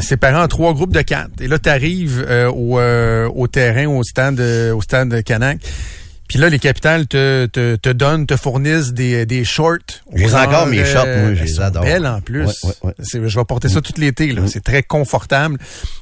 séparés 0.00 0.42
en 0.42 0.48
trois 0.48 0.72
groupes 0.74 0.92
de 0.92 1.02
quatre. 1.02 1.40
Et 1.40 1.48
là, 1.48 1.58
tu 1.58 1.68
arrives 1.68 2.26
au, 2.54 2.80
au 2.80 3.48
terrain, 3.48 3.86
au 3.86 4.02
stade, 4.02 4.40
au 4.40 4.80
stade 4.80 5.22
Canac. 5.22 5.60
Puis 6.32 6.40
là, 6.40 6.48
les 6.48 6.58
capitales 6.58 7.06
te, 7.06 7.44
te, 7.44 7.76
te 7.76 7.90
donnent, 7.90 8.26
te 8.26 8.36
fournissent 8.36 8.94
des, 8.94 9.26
des 9.26 9.44
shorts. 9.44 9.76
J'ai 10.14 10.32
encore 10.34 10.66
mes 10.66 10.82
shorts, 10.82 11.04
moi, 11.04 11.34
je 11.34 11.44
les 11.44 11.60
adore. 11.60 11.82
belles 11.84 12.06
en 12.06 12.22
plus. 12.22 12.48
Je 13.02 13.18
vais 13.18 13.44
porter 13.44 13.68
ça 13.68 13.82
tout 13.82 13.92
l'été. 13.98 14.32
là. 14.32 14.40
C'est 14.46 14.64
très 14.64 14.82
confortable. 14.82 15.58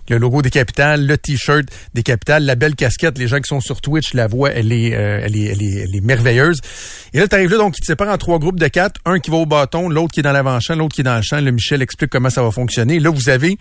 Le 0.08 0.18
logo 0.18 0.40
des 0.40 0.50
capitales, 0.50 1.04
le 1.04 1.18
t-shirt 1.18 1.64
des 1.94 2.04
capitales, 2.04 2.44
la 2.44 2.54
belle 2.54 2.76
casquette. 2.76 3.18
Les 3.18 3.26
gens 3.26 3.38
qui 3.38 3.48
sont 3.48 3.60
sur 3.60 3.80
Twitch 3.80 4.14
la 4.14 4.28
voient, 4.28 4.52
elle 4.52 4.70
est, 4.70 4.94
euh, 4.94 5.20
elle 5.24 5.36
est, 5.36 5.46
elle 5.46 5.62
est, 5.64 5.74
elle 5.82 5.96
est 5.96 6.00
merveilleuse. 6.00 6.60
Et 7.12 7.18
là, 7.18 7.26
tu 7.26 7.34
arrives 7.34 7.50
là, 7.50 7.58
donc, 7.58 7.76
il 7.78 7.80
te 7.80 7.86
sépare 7.86 8.10
en 8.10 8.16
trois 8.16 8.38
groupes 8.38 8.60
de 8.60 8.68
quatre. 8.68 9.00
Un 9.06 9.18
qui 9.18 9.32
va 9.32 9.38
au 9.38 9.46
bâton, 9.46 9.88
l'autre 9.88 10.12
qui 10.14 10.20
est 10.20 10.22
dans 10.22 10.30
l'avant-champ, 10.30 10.76
l'autre 10.76 10.94
qui 10.94 11.00
est 11.00 11.04
dans 11.04 11.16
le 11.16 11.22
champ. 11.22 11.40
Le 11.40 11.50
Michel 11.50 11.82
explique 11.82 12.10
comment 12.10 12.30
ça 12.30 12.44
va 12.44 12.52
fonctionner. 12.52 13.00
Là, 13.00 13.10
vous 13.10 13.30
avez 13.30 13.58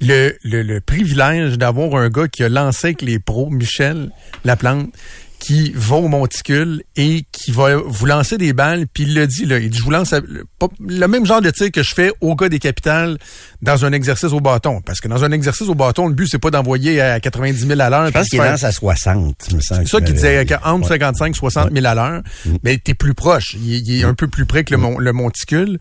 le, 0.00 0.32
le, 0.42 0.62
le 0.62 0.80
privilège 0.80 1.56
d'avoir 1.56 1.94
un 2.02 2.08
gars 2.08 2.26
qui 2.26 2.42
a 2.42 2.48
lancé 2.48 2.88
avec 2.88 3.02
les 3.02 3.20
pros, 3.20 3.48
Michel 3.48 4.10
Laplante, 4.44 4.90
qui 5.38 5.72
va 5.74 5.96
au 5.96 6.08
monticule 6.08 6.82
et 6.96 7.24
qui 7.30 7.50
va 7.50 7.76
vous 7.76 8.06
lancer 8.06 8.38
des 8.38 8.52
balles. 8.52 8.86
Puis 8.92 9.04
il 9.04 9.14
le 9.14 9.26
dit, 9.26 9.44
là, 9.44 9.58
il 9.58 9.68
dit, 9.68 9.78
je 9.78 9.82
vous 9.82 9.90
lance 9.90 10.14
le 10.14 11.06
même 11.06 11.26
genre 11.26 11.42
de 11.42 11.50
tir 11.50 11.70
que 11.70 11.82
je 11.82 11.94
fais 11.94 12.12
au 12.20 12.34
gars 12.34 12.48
des 12.48 12.58
capitales 12.58 13.18
dans 13.60 13.84
un 13.84 13.92
exercice 13.92 14.32
au 14.32 14.40
bâton. 14.40 14.80
Parce 14.80 15.00
que 15.00 15.08
dans 15.08 15.22
un 15.24 15.32
exercice 15.32 15.68
au 15.68 15.74
bâton, 15.74 16.08
le 16.08 16.14
but, 16.14 16.28
c'est 16.28 16.38
pas 16.38 16.50
d'envoyer 16.50 17.00
à 17.00 17.20
90 17.20 17.66
000 17.66 17.80
à 17.80 17.90
l'heure. 17.90 18.06
Je 18.06 18.12
pense 18.12 18.28
qu'il 18.28 18.38
lance 18.38 18.64
à 18.64 18.72
60. 18.72 19.50
C'est 19.60 19.86
ça 19.86 20.00
qu'il 20.00 20.14
disait, 20.14 20.46
entre 20.64 20.88
55 20.88 21.30
et 21.30 21.38
60 21.38 21.72
000 21.72 21.86
à 21.86 21.94
l'heure. 21.94 22.22
Mm. 22.46 22.56
Mais 22.62 22.78
t'es 22.78 22.94
plus 22.94 23.14
proche. 23.14 23.54
Il, 23.54 24.00
est 24.00 24.04
un 24.04 24.14
peu 24.14 24.28
plus 24.28 24.46
près 24.46 24.64
que 24.64 24.74
le, 24.74 24.80
le 24.98 25.12
monticule. 25.12 25.78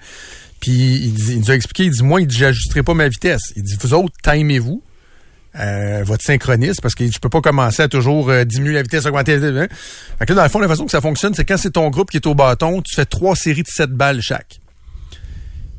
Puis 0.59 0.71
il, 0.71 1.39
nous 1.39 1.51
a 1.51 1.55
expliqué, 1.55 1.85
il 1.85 1.91
dit, 1.91 2.03
moi, 2.03 2.21
il 2.21 2.27
dit, 2.27 2.37
j'ajusterai 2.37 2.83
pas 2.83 2.93
ma 2.93 3.07
vitesse. 3.07 3.53
Il 3.55 3.63
dit, 3.63 3.75
vous 3.79 3.93
autres, 3.93 4.13
timez-vous. 4.23 4.81
Euh, 5.59 6.01
votre 6.03 6.23
synchronisme 6.23 6.79
parce 6.81 6.95
que 6.95 7.05
je 7.05 7.19
peux 7.19 7.29
pas 7.29 7.41
commencer 7.41 7.83
à 7.83 7.87
toujours 7.87 8.31
euh, 8.31 8.43
diminuer 8.43 8.73
la 8.73 8.81
vitesse, 8.81 9.05
augmenter 9.05 9.37
la 9.37 9.51
vitesse. 9.51 9.77
Fait 10.17 10.25
que 10.25 10.33
dans 10.33 10.41
le 10.41 10.49
fond, 10.49 10.57
la 10.57 10.67
façon 10.67 10.85
que 10.85 10.91
ça 10.91 10.99
fonctionne, 10.99 11.35
c'est 11.35 11.45
quand 11.45 11.57
c'est 11.57 11.73
ton 11.73 11.91
groupe 11.91 12.09
qui 12.09 12.17
est 12.17 12.25
au 12.25 12.33
bâton, 12.33 12.81
tu 12.81 12.95
fais 12.95 13.05
trois 13.05 13.35
séries 13.35 13.61
de 13.61 13.67
sept 13.67 13.91
balles 13.91 14.19
chaque. 14.19 14.59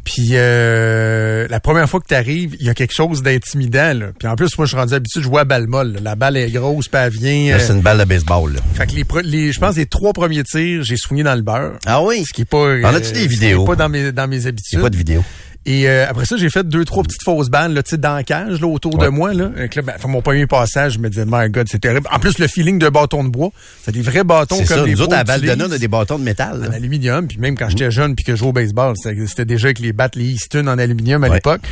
Puis 0.04 0.28
euh, 0.32 1.48
la 1.48 1.60
première 1.60 1.88
fois 1.88 1.98
que 1.98 2.06
tu 2.06 2.14
arrives, 2.14 2.56
il 2.60 2.66
y 2.66 2.68
a 2.68 2.74
quelque 2.74 2.94
chose 2.94 3.22
d'intimidant. 3.22 4.12
Puis 4.18 4.28
en 4.28 4.36
plus, 4.36 4.56
moi, 4.58 4.66
je 4.66 4.70
suis 4.70 4.78
rendu 4.78 4.94
habitué 4.94 5.20
de 5.20 5.24
jouer 5.24 5.40
à 5.40 5.44
balle 5.44 5.66
molle. 5.66 5.98
La 6.02 6.14
balle 6.14 6.36
est 6.36 6.50
grosse, 6.50 6.88
pas 6.88 7.08
vient. 7.08 7.58
c'est 7.58 7.72
une 7.72 7.80
balle 7.80 7.98
de 7.98 8.04
baseball. 8.04 8.52
Là. 8.52 8.60
Fait 8.74 8.86
que 8.86 9.20
les, 9.22 9.52
je 9.52 9.58
pense 9.58 9.76
les 9.76 9.86
trois 9.86 10.12
premiers 10.12 10.44
tirs, 10.44 10.84
j'ai 10.84 10.96
soigné 10.96 11.22
dans 11.22 11.34
le 11.34 11.42
beurre. 11.42 11.78
Ah 11.86 12.02
oui? 12.02 12.24
Ce 12.24 12.32
qui 12.32 12.42
est 12.42 12.44
pas. 12.44 12.76
En 12.84 12.94
as-tu 12.94 13.12
des 13.12 13.26
vidéos? 13.26 13.64
pas 13.64 13.76
dans 13.76 13.88
mes, 13.88 14.12
dans 14.12 14.28
mes 14.28 14.46
habitudes. 14.46 14.78
Il 14.78 14.82
pas 14.82 14.90
de 14.90 14.96
vidéos. 14.96 15.24
Et 15.66 15.88
euh, 15.88 16.06
après 16.08 16.26
ça, 16.26 16.36
j'ai 16.36 16.50
fait 16.50 16.68
deux, 16.68 16.84
trois 16.84 17.02
petites 17.02 17.22
fausses 17.22 17.48
balles, 17.48 17.72
là, 17.72 17.82
tu 17.82 17.90
sais, 17.90 17.96
dans 17.96 18.14
la 18.14 18.22
cage, 18.22 18.60
là, 18.60 18.66
autour 18.66 18.98
de 18.98 19.08
moi, 19.08 19.32
là. 19.32 19.50
là 19.54 19.82
ben, 19.82 19.94
mon 20.06 20.20
premier 20.20 20.46
passage, 20.46 20.94
je 20.94 20.98
me 20.98 21.08
disais, 21.08 21.24
my 21.26 21.48
God, 21.48 21.66
c'est 21.70 21.80
terrible. 21.80 22.06
En 22.12 22.18
plus, 22.18 22.38
le 22.38 22.46
feeling 22.48 22.78
de 22.78 22.88
bâton 22.88 23.24
de 23.24 23.30
bois, 23.30 23.50
c'est 23.82 23.92
des 23.92 24.02
vrais 24.02 24.24
bâtons 24.24 24.56
comme 24.58 24.66
ça. 24.66 24.86
Nous 24.86 25.00
autres, 25.00 25.16
à 25.16 25.24
balle 25.24 25.40
de 25.40 25.64
on 25.64 25.72
a 25.72 25.78
des 25.78 25.88
bâtons 25.88 26.18
de 26.18 26.24
métal. 26.24 26.66
En 26.68 26.72
aluminium, 26.72 27.26
puis 27.26 27.38
même 27.38 27.56
quand 27.56 27.68
j'étais 27.68 27.90
jeune 27.90 28.14
puis 28.14 28.24
que 28.24 28.32
je 28.32 28.38
jouais 28.38 28.48
au 28.48 28.52
baseball, 28.52 28.94
c'était 28.96 29.44
déjà 29.44 29.68
avec 29.68 29.78
les 29.78 29.92
battes, 29.92 30.16
les 30.16 30.24
Easton 30.24 30.66
en 30.66 30.78
aluminium 30.78 31.24
à 31.24 31.28
l'époque. 31.28 31.62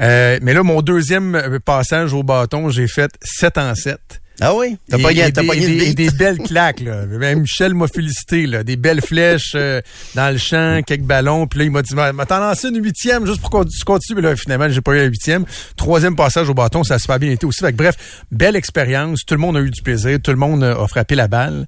Euh, 0.00 0.38
mais 0.42 0.54
là, 0.54 0.62
mon 0.62 0.80
deuxième 0.82 1.34
euh, 1.34 1.58
passage 1.58 2.14
au 2.14 2.22
bâton, 2.22 2.70
j'ai 2.70 2.88
fait 2.88 3.10
7 3.22 3.58
en 3.58 3.74
7. 3.74 4.19
Ah 4.40 4.54
oui? 4.54 4.76
T'as 4.88 4.98
pas 4.98 5.12
des, 5.12 5.30
des, 5.30 5.94
des, 5.94 6.10
belles 6.10 6.38
claques, 6.38 6.80
là. 6.80 7.04
Même 7.06 7.40
Michel 7.40 7.74
m'a 7.74 7.88
félicité, 7.88 8.46
là. 8.46 8.64
Des 8.64 8.76
belles 8.76 9.02
flèches 9.02 9.52
euh, 9.54 9.80
dans 10.14 10.32
le 10.32 10.38
champ, 10.38 10.80
quelques 10.86 11.04
ballons. 11.04 11.46
Puis 11.46 11.58
là, 11.58 11.64
il 11.66 11.70
m'a 11.70 11.82
dit, 11.82 11.94
m'a 11.94 12.12
t'en 12.26 12.38
lancé 12.40 12.68
une 12.68 12.82
huitième 12.82 13.26
juste 13.26 13.40
pour 13.40 13.50
qu'on 13.50 13.64
continue. 13.84 14.20
Mais 14.20 14.28
là, 14.28 14.36
finalement, 14.36 14.68
j'ai 14.70 14.80
pas 14.80 14.92
eu 14.92 14.98
la 14.98 15.04
huitième. 15.04 15.44
Troisième 15.76 16.16
passage 16.16 16.48
au 16.48 16.54
bâton, 16.54 16.82
ça 16.84 16.94
a 16.94 16.98
super 16.98 17.18
bien 17.18 17.30
été 17.30 17.44
aussi. 17.44 17.60
bref, 17.72 18.24
belle 18.30 18.56
expérience. 18.56 19.24
Tout 19.26 19.34
le 19.34 19.40
monde 19.40 19.56
a 19.56 19.60
eu 19.60 19.70
du 19.70 19.82
plaisir. 19.82 20.18
Tout 20.22 20.30
le 20.30 20.38
monde 20.38 20.64
a 20.64 20.86
frappé 20.88 21.14
la 21.14 21.28
balle. 21.28 21.66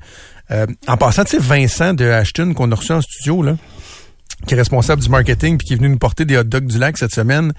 Euh, 0.50 0.66
en 0.86 0.96
passant, 0.96 1.24
tu 1.24 1.32
sais, 1.32 1.38
Vincent 1.38 1.94
de 1.94 2.04
Ashton, 2.06 2.52
qu'on 2.54 2.70
a 2.72 2.74
reçu 2.74 2.92
en 2.92 3.00
studio, 3.00 3.42
là 3.42 3.56
qui 4.47 4.55
est 4.55 4.57
responsable 4.57 5.03
du 5.03 5.09
marketing 5.09 5.59
puis 5.59 5.66
qui 5.66 5.72
est 5.74 5.76
venu 5.76 5.88
nous 5.88 5.99
porter 5.99 6.24
des 6.24 6.36
hot 6.36 6.45
dogs 6.45 6.66
du 6.66 6.78
lac 6.78 6.99
cette 6.99 7.14
semaine. 7.14 7.53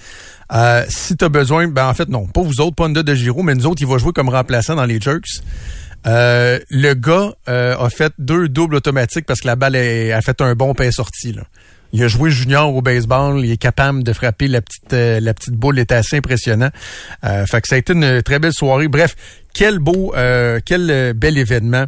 Euh, 0.54 0.84
si 0.90 1.16
tu 1.16 1.26
as 1.26 1.30
besoin, 1.30 1.68
ben 1.68 1.88
en 1.88 1.94
fait 1.94 2.10
non, 2.10 2.28
pas 2.28 2.42
vous 2.42 2.62
autres, 2.62 2.76
pas 2.76 2.86
une 2.86 2.94
de 2.94 3.16
Giro, 3.16 3.44
mais 3.44 3.56
nous 3.56 3.66
autres, 3.66 3.82
il 3.82 3.88
va 3.88 3.98
jouer 3.98 4.12
comme 4.14 4.30
remplaçant 4.30 4.76
dans 4.76 4.86
les 4.86 5.00
Jerks. 5.00 5.42
Euh, 6.06 6.60
le 6.70 6.94
gars 6.94 7.34
euh, 7.48 7.78
a 7.78 7.90
fait 7.90 8.14
deux 8.20 8.50
doubles 8.50 8.76
automatiques 8.76 9.26
parce 9.26 9.40
que 9.40 9.48
la 9.48 9.56
balle 9.56 9.76
a 9.76 10.22
fait 10.22 10.42
un 10.42 10.54
bon 10.54 10.74
pain 10.74 10.92
sorti. 10.92 11.32
Là. 11.32 11.44
Il 11.94 12.04
a 12.04 12.08
joué 12.08 12.30
junior 12.30 12.76
au 12.76 12.82
baseball, 12.82 13.46
il 13.46 13.52
est 13.52 13.58
capable 13.58 14.04
de 14.04 14.12
frapper 14.14 14.48
la 14.48 14.62
petite 14.62 14.92
la 14.92 15.34
petite 15.34 15.54
boule, 15.54 15.80
est 15.80 15.92
assez 15.92 16.18
impressionnant. 16.18 16.70
fait 17.22 17.62
que 17.62 17.68
ça 17.68 17.76
a 17.76 17.78
été 17.78 17.94
une 17.94 18.22
très 18.24 18.40
belle 18.40 18.54
soirée. 18.54 18.88
Bref, 18.88 19.16
quel 19.54 19.78
beau, 19.78 20.12
quel 20.66 21.14
bel 21.14 21.38
événement. 21.38 21.86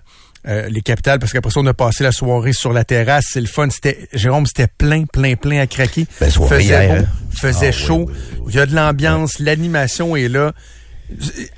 Euh, 0.48 0.68
les 0.70 0.82
capitales, 0.82 1.18
parce 1.18 1.34
qu'après 1.34 1.50
ça, 1.50 1.60
on 1.60 1.66
a 1.66 1.74
passé 1.74 2.04
la 2.04 2.12
soirée 2.12 2.54
sur 2.54 2.72
la 2.72 2.84
terrasse. 2.84 3.26
C'est 3.32 3.42
le 3.42 3.48
fun. 3.48 3.68
C'était, 3.72 4.08
Jérôme, 4.14 4.46
c'était 4.46 4.68
plein, 4.68 5.06
plein, 5.06 5.36
plein 5.36 5.60
à 5.60 5.66
craquer. 5.66 6.06
Ben, 6.20 6.30
faisait 6.30 6.76
hein? 6.76 7.06
faisait 7.32 7.70
ah, 7.70 7.72
chaud. 7.72 8.10
Il 8.48 8.54
y 8.54 8.60
a 8.60 8.68
de 8.68 8.76
l'ambiance, 8.76 9.40
l'animation 9.40 10.16
est 10.16 10.28
là. 10.28 10.54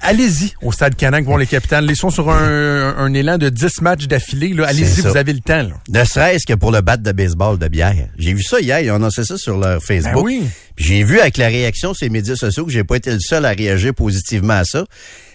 Allez-y 0.01 0.53
au 0.61 0.71
Stade 0.71 0.95
Canac, 0.95 1.23
voir 1.25 1.37
les 1.37 1.47
capitales. 1.47 1.85
Ils 1.89 1.95
sont 1.95 2.09
sur 2.09 2.29
un, 2.29 3.13
élan 3.13 3.37
de 3.37 3.49
10 3.49 3.81
matchs 3.81 4.07
d'affilée. 4.07 4.55
Allez-y, 4.63 5.01
vous 5.01 5.17
avez 5.17 5.33
le 5.33 5.39
temps. 5.39 5.63
Là. 5.63 5.69
Ne 5.89 6.03
serait-ce 6.03 6.45
que 6.45 6.53
pour 6.53 6.71
le 6.71 6.81
bat 6.81 6.97
de 6.97 7.11
baseball 7.11 7.57
de 7.57 7.67
bière. 7.67 8.07
J'ai 8.17 8.33
vu 8.33 8.43
ça 8.43 8.59
hier, 8.59 8.79
ils 8.81 8.91
ont 8.91 8.95
annoncé 8.95 9.23
ça 9.23 9.37
sur 9.37 9.57
leur 9.57 9.81
Facebook. 9.81 10.15
Ben 10.15 10.21
oui. 10.21 10.43
J'ai 10.77 11.03
vu 11.03 11.19
avec 11.19 11.37
la 11.37 11.47
réaction 11.47 11.93
sur 11.93 12.05
les 12.05 12.09
médias 12.09 12.35
sociaux 12.35 12.65
que 12.65 12.71
j'ai 12.71 12.83
pas 12.83 12.97
été 12.97 13.11
le 13.11 13.19
seul 13.19 13.45
à 13.45 13.51
réagir 13.51 13.93
positivement 13.93 14.53
à 14.53 14.65
ça. 14.65 14.85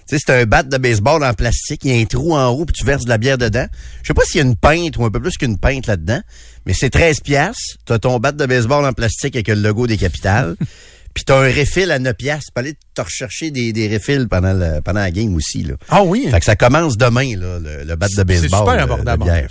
Tu 0.08 0.16
sais, 0.16 0.24
c'est 0.26 0.32
un 0.32 0.44
bat 0.44 0.62
de 0.62 0.76
baseball 0.76 1.24
en 1.24 1.34
plastique, 1.34 1.82
il 1.84 1.94
y 1.94 1.98
a 1.98 2.02
un 2.02 2.04
trou 2.04 2.34
en 2.34 2.48
haut, 2.48 2.64
puis 2.64 2.74
tu 2.74 2.84
verses 2.84 3.04
de 3.04 3.08
la 3.08 3.18
bière 3.18 3.38
dedans. 3.38 3.66
Je 4.02 4.08
sais 4.08 4.14
pas 4.14 4.22
s'il 4.24 4.40
y 4.40 4.44
a 4.44 4.46
une 4.46 4.56
pinte 4.56 4.96
ou 4.96 5.04
un 5.04 5.10
peu 5.10 5.20
plus 5.20 5.36
qu'une 5.36 5.58
pinte 5.58 5.86
là-dedans, 5.86 6.20
mais 6.66 6.74
c'est 6.74 6.90
13 6.90 7.20
piastres. 7.20 7.78
Tu 7.86 7.92
as 7.92 7.98
ton 7.98 8.18
bat 8.18 8.32
de 8.32 8.46
baseball 8.46 8.84
en 8.84 8.92
plastique 8.92 9.36
avec 9.36 9.48
le 9.48 9.54
logo 9.54 9.86
des 9.86 9.96
capitales. 9.96 10.56
Puis 11.14 11.24
t'as 11.24 11.36
un 11.36 11.52
refill 11.52 11.90
à 11.90 11.98
9 11.98 12.14
piastres. 12.14 12.46
Tu 12.46 12.52
peux 12.54 12.60
aller 12.60 12.74
te 12.94 13.02
rechercher 13.02 13.50
des, 13.50 13.72
des 13.72 13.86
refills 13.94 14.26
pendant, 14.28 14.54
le, 14.54 14.80
pendant 14.80 15.00
la 15.00 15.10
game 15.10 15.34
aussi. 15.34 15.62
Là. 15.62 15.74
Ah 15.90 16.02
oui? 16.02 16.26
Fait 16.30 16.38
que 16.38 16.44
ça 16.46 16.56
commence 16.56 16.96
demain, 16.96 17.36
là, 17.36 17.58
le, 17.58 17.96
bat 17.96 18.08
de 18.08 18.22
baseball. 18.22 18.50
C'est 18.50 18.56
super 18.56 19.26
euh, 19.26 19.46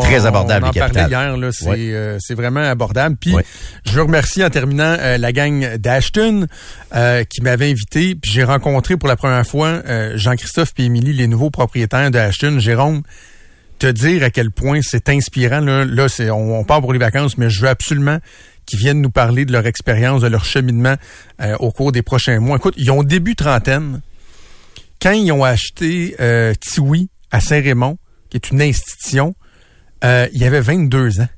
Très 0.00 0.26
abordable. 0.26 0.66
On 0.66 0.68
en 0.70 0.72
parlait 0.72 1.08
hier, 1.08 1.36
là, 1.36 1.50
c'est, 1.52 1.68
euh, 1.68 2.18
c'est 2.20 2.34
vraiment 2.34 2.60
abordable. 2.60 3.16
Puis 3.16 3.34
je 3.86 3.92
veux 3.92 4.02
remercier 4.02 4.44
en 4.44 4.50
terminant 4.50 4.96
euh, 4.98 5.16
la 5.16 5.32
gang 5.32 5.76
d'Ashton 5.76 6.46
qui 6.92 7.42
m'avait 7.42 7.70
invité. 7.70 8.14
Puis 8.14 8.30
j'ai 8.32 8.44
rencontré 8.44 8.96
pour 8.96 9.08
la 9.08 9.16
première 9.16 9.46
fois 9.46 9.82
Jean-Christophe 10.14 10.72
et 10.78 10.84
Émilie, 10.84 11.12
les 11.12 11.26
nouveaux 11.26 11.50
propriétaires 11.50 12.10
d'Ashton. 12.10 12.58
Jérôme, 12.58 13.02
te 13.78 13.86
dire 13.86 14.22
à 14.22 14.30
quel 14.30 14.50
point 14.50 14.80
c'est 14.82 15.08
inspirant. 15.08 15.60
Là, 15.60 15.84
là 15.84 16.08
c'est, 16.08 16.30
on, 16.30 16.60
on 16.60 16.64
part 16.64 16.80
pour 16.80 16.92
les 16.92 16.98
vacances, 16.98 17.38
mais 17.38 17.50
je 17.50 17.62
veux 17.62 17.68
absolument 17.68 18.18
qui 18.66 18.76
viennent 18.76 19.00
nous 19.00 19.10
parler 19.10 19.44
de 19.44 19.52
leur 19.52 19.66
expérience, 19.66 20.22
de 20.22 20.26
leur 20.26 20.44
cheminement 20.44 20.94
euh, 21.40 21.56
au 21.58 21.70
cours 21.70 21.92
des 21.92 22.02
prochains 22.02 22.40
mois. 22.40 22.56
Écoute, 22.56 22.74
ils 22.76 22.90
ont 22.90 23.02
début 23.02 23.36
trentaine. 23.36 24.00
Quand 25.00 25.12
ils 25.12 25.30
ont 25.32 25.44
acheté 25.44 26.16
euh, 26.20 26.54
Tiwi 26.60 27.08
à 27.30 27.40
Saint-Raymond, 27.40 27.98
qui 28.30 28.36
est 28.36 28.50
une 28.50 28.62
institution, 28.62 29.34
euh, 30.02 30.28
il 30.32 30.40
y 30.40 30.44
avait 30.44 30.60
22 30.60 31.20
ans. 31.20 31.28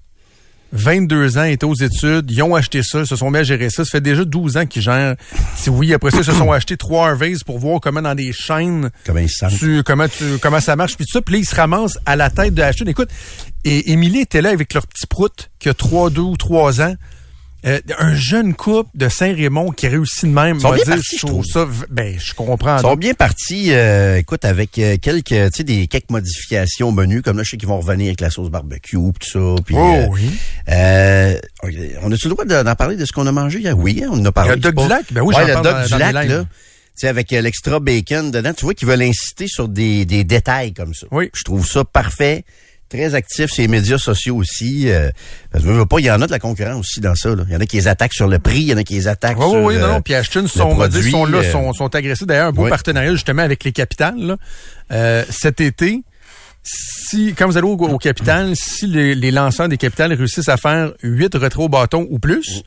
22 0.72 1.38
ans, 1.38 1.44
ils 1.44 1.52
étaient 1.52 1.64
aux 1.64 1.74
études, 1.74 2.30
ils 2.30 2.42
ont 2.42 2.54
acheté 2.54 2.82
ça, 2.82 3.00
ils 3.00 3.06
se 3.06 3.16
sont 3.16 3.30
mis 3.30 3.38
à 3.38 3.42
gérer 3.44 3.70
ça. 3.70 3.84
Ça 3.84 3.90
fait 3.90 4.00
déjà 4.00 4.24
12 4.24 4.56
ans 4.56 4.66
qu'ils 4.66 4.82
gèrent 4.82 5.14
Tiwi. 5.56 5.94
Après 5.94 6.10
ça, 6.10 6.18
ils 6.18 6.24
se 6.24 6.32
sont 6.32 6.52
achetés 6.52 6.76
trois 6.76 7.08
Harveys 7.08 7.38
pour 7.44 7.58
voir 7.58 7.80
comment 7.80 8.02
dans 8.02 8.14
des 8.14 8.32
chaînes... 8.32 8.90
Comment 9.04 9.20
ils 9.20 9.56
tu, 9.58 9.82
comment, 9.84 10.08
tu, 10.08 10.24
comment 10.40 10.60
ça 10.60 10.76
marche. 10.76 10.96
Puis 10.96 11.06
tout 11.06 11.12
ça, 11.12 11.22
puis 11.22 11.34
là, 11.34 11.38
ils 11.40 11.46
se 11.46 11.54
ramassent 11.54 11.98
à 12.04 12.16
la 12.16 12.30
tête 12.30 12.54
de 12.54 12.62
Ashton. 12.62 12.86
Écoute, 12.86 13.10
et 13.64 13.92
Émilie 13.92 14.20
était 14.20 14.42
là 14.42 14.50
avec 14.50 14.74
leur 14.74 14.86
petit 14.86 15.06
prout 15.06 15.50
qui 15.58 15.68
a 15.68 15.74
3, 15.74 16.10
2 16.10 16.20
ou 16.20 16.36
3 16.36 16.80
ans. 16.82 16.94
Euh, 17.66 17.80
un 17.98 18.14
jeune 18.14 18.54
couple 18.54 18.90
de 18.94 19.08
Saint-Raymond 19.08 19.72
qui 19.72 19.88
réussit 19.88 20.24
de 20.24 20.28
même. 20.28 20.58
Ils 20.58 20.74
bien 20.74 20.84
partis, 20.84 21.18
je 21.20 21.26
trouve 21.26 21.44
ça. 21.44 21.66
Ben, 21.90 22.14
je 22.18 22.32
comprends. 22.32 22.76
Ils 22.76 22.82
sont 22.82 22.94
bien 22.94 23.14
partis. 23.14 23.72
Euh, 23.72 24.18
écoute, 24.18 24.44
avec 24.44 24.78
euh, 24.78 24.96
quelques, 25.02 25.24
tu 25.26 25.50
sais, 25.52 25.64
des 25.64 25.88
quelques 25.88 26.10
modifications 26.10 26.88
au 26.88 26.92
menu, 26.92 27.22
comme 27.22 27.38
là, 27.38 27.42
je 27.42 27.50
sais 27.50 27.56
qu'ils 27.56 27.68
vont 27.68 27.80
revenir 27.80 28.06
avec 28.06 28.20
la 28.20 28.30
sauce 28.30 28.50
barbecue, 28.50 28.96
tout 28.96 29.12
ça. 29.20 29.62
Puis, 29.64 29.74
oh 29.76 30.06
oui. 30.12 30.30
on 30.68 32.12
a-tu 32.12 32.28
le 32.28 32.30
droit 32.30 32.44
d'en 32.44 32.74
parler 32.76 32.96
de 32.96 33.04
ce 33.04 33.12
qu'on 33.12 33.26
a 33.26 33.32
mangé? 33.32 33.58
Hier? 33.58 33.76
Oui, 33.76 34.00
hein, 34.04 34.10
on 34.12 34.20
en 34.20 34.24
a 34.26 34.32
parlé. 34.32 34.50
Le 34.50 34.60
dog 34.60 34.76
du 34.76 34.88
lac? 34.88 35.04
Ben 35.10 35.22
oui, 35.22 35.34
ouais, 35.34 35.46
le 35.46 35.60
dog 35.60 35.86
du 35.86 35.98
lac, 35.98 36.28
là. 36.28 36.44
sais, 36.96 37.08
avec 37.08 37.32
euh, 37.32 37.40
l'extra 37.40 37.78
bacon 37.78 38.30
dedans, 38.30 38.52
tu 38.54 38.64
vois 38.64 38.74
qu'ils 38.74 38.88
veulent 38.88 39.02
insister 39.02 39.46
sur 39.46 39.68
des, 39.68 40.04
des 40.04 40.24
détails 40.24 40.72
comme 40.72 40.94
ça. 40.94 41.06
Oui. 41.10 41.30
Je 41.34 41.44
trouve 41.44 41.66
ça 41.66 41.84
parfait. 41.84 42.44
Très 42.88 43.14
actif 43.16 43.50
sur 43.50 43.62
les 43.62 43.68
médias 43.68 43.98
sociaux 43.98 44.36
aussi. 44.36 44.88
Euh, 44.88 45.10
parce 45.50 45.64
que 45.64 45.70
je 45.70 45.74
veux 45.76 45.86
pas, 45.86 45.98
il 45.98 46.06
y 46.06 46.10
en 46.10 46.22
a 46.22 46.26
de 46.26 46.30
la 46.30 46.38
concurrence 46.38 46.78
aussi 46.80 47.00
dans 47.00 47.14
ça. 47.16 47.34
là. 47.34 47.42
Il 47.48 47.52
y 47.52 47.56
en 47.56 47.60
a 47.60 47.66
qui 47.66 47.76
les 47.76 47.88
attaquent 47.88 48.14
sur 48.14 48.28
le 48.28 48.38
prix, 48.38 48.60
il 48.60 48.68
y 48.68 48.74
en 48.74 48.76
a 48.76 48.84
qui 48.84 48.94
les 48.94 49.08
attaquent 49.08 49.38
Oui, 49.40 49.50
sur... 49.50 49.62
oui, 49.62 49.74
non, 49.76 49.82
euh, 49.84 49.92
non. 49.94 50.00
Puis 50.02 50.14
Ashton 50.14 50.46
sont, 50.46 50.70
produit, 50.76 51.10
sont 51.10 51.24
là, 51.26 51.38
euh, 51.38 51.50
sont, 51.52 51.72
sont 51.72 51.92
agressés. 51.94 52.26
D'ailleurs, 52.26 52.48
un 52.48 52.52
beau 52.52 52.64
oui. 52.64 52.70
partenariat 52.70 53.10
justement 53.12 53.42
avec 53.42 53.64
les 53.64 53.72
capitales. 53.72 54.18
là. 54.18 54.36
Euh, 54.92 55.24
cet 55.30 55.60
été, 55.60 56.02
si 56.62 57.34
quand 57.36 57.46
vous 57.46 57.56
allez 57.56 57.66
au, 57.66 57.72
au 57.76 57.98
capital, 57.98 58.54
si 58.54 58.86
les, 58.86 59.16
les 59.16 59.30
lanceurs 59.32 59.68
des 59.68 59.78
capitales 59.78 60.12
réussissent 60.12 60.48
à 60.48 60.56
faire 60.56 60.92
8 61.02 61.34
retraits 61.34 61.64
au 61.64 61.68
bâton 61.68 62.06
ou 62.10 62.20
plus, 62.20 62.62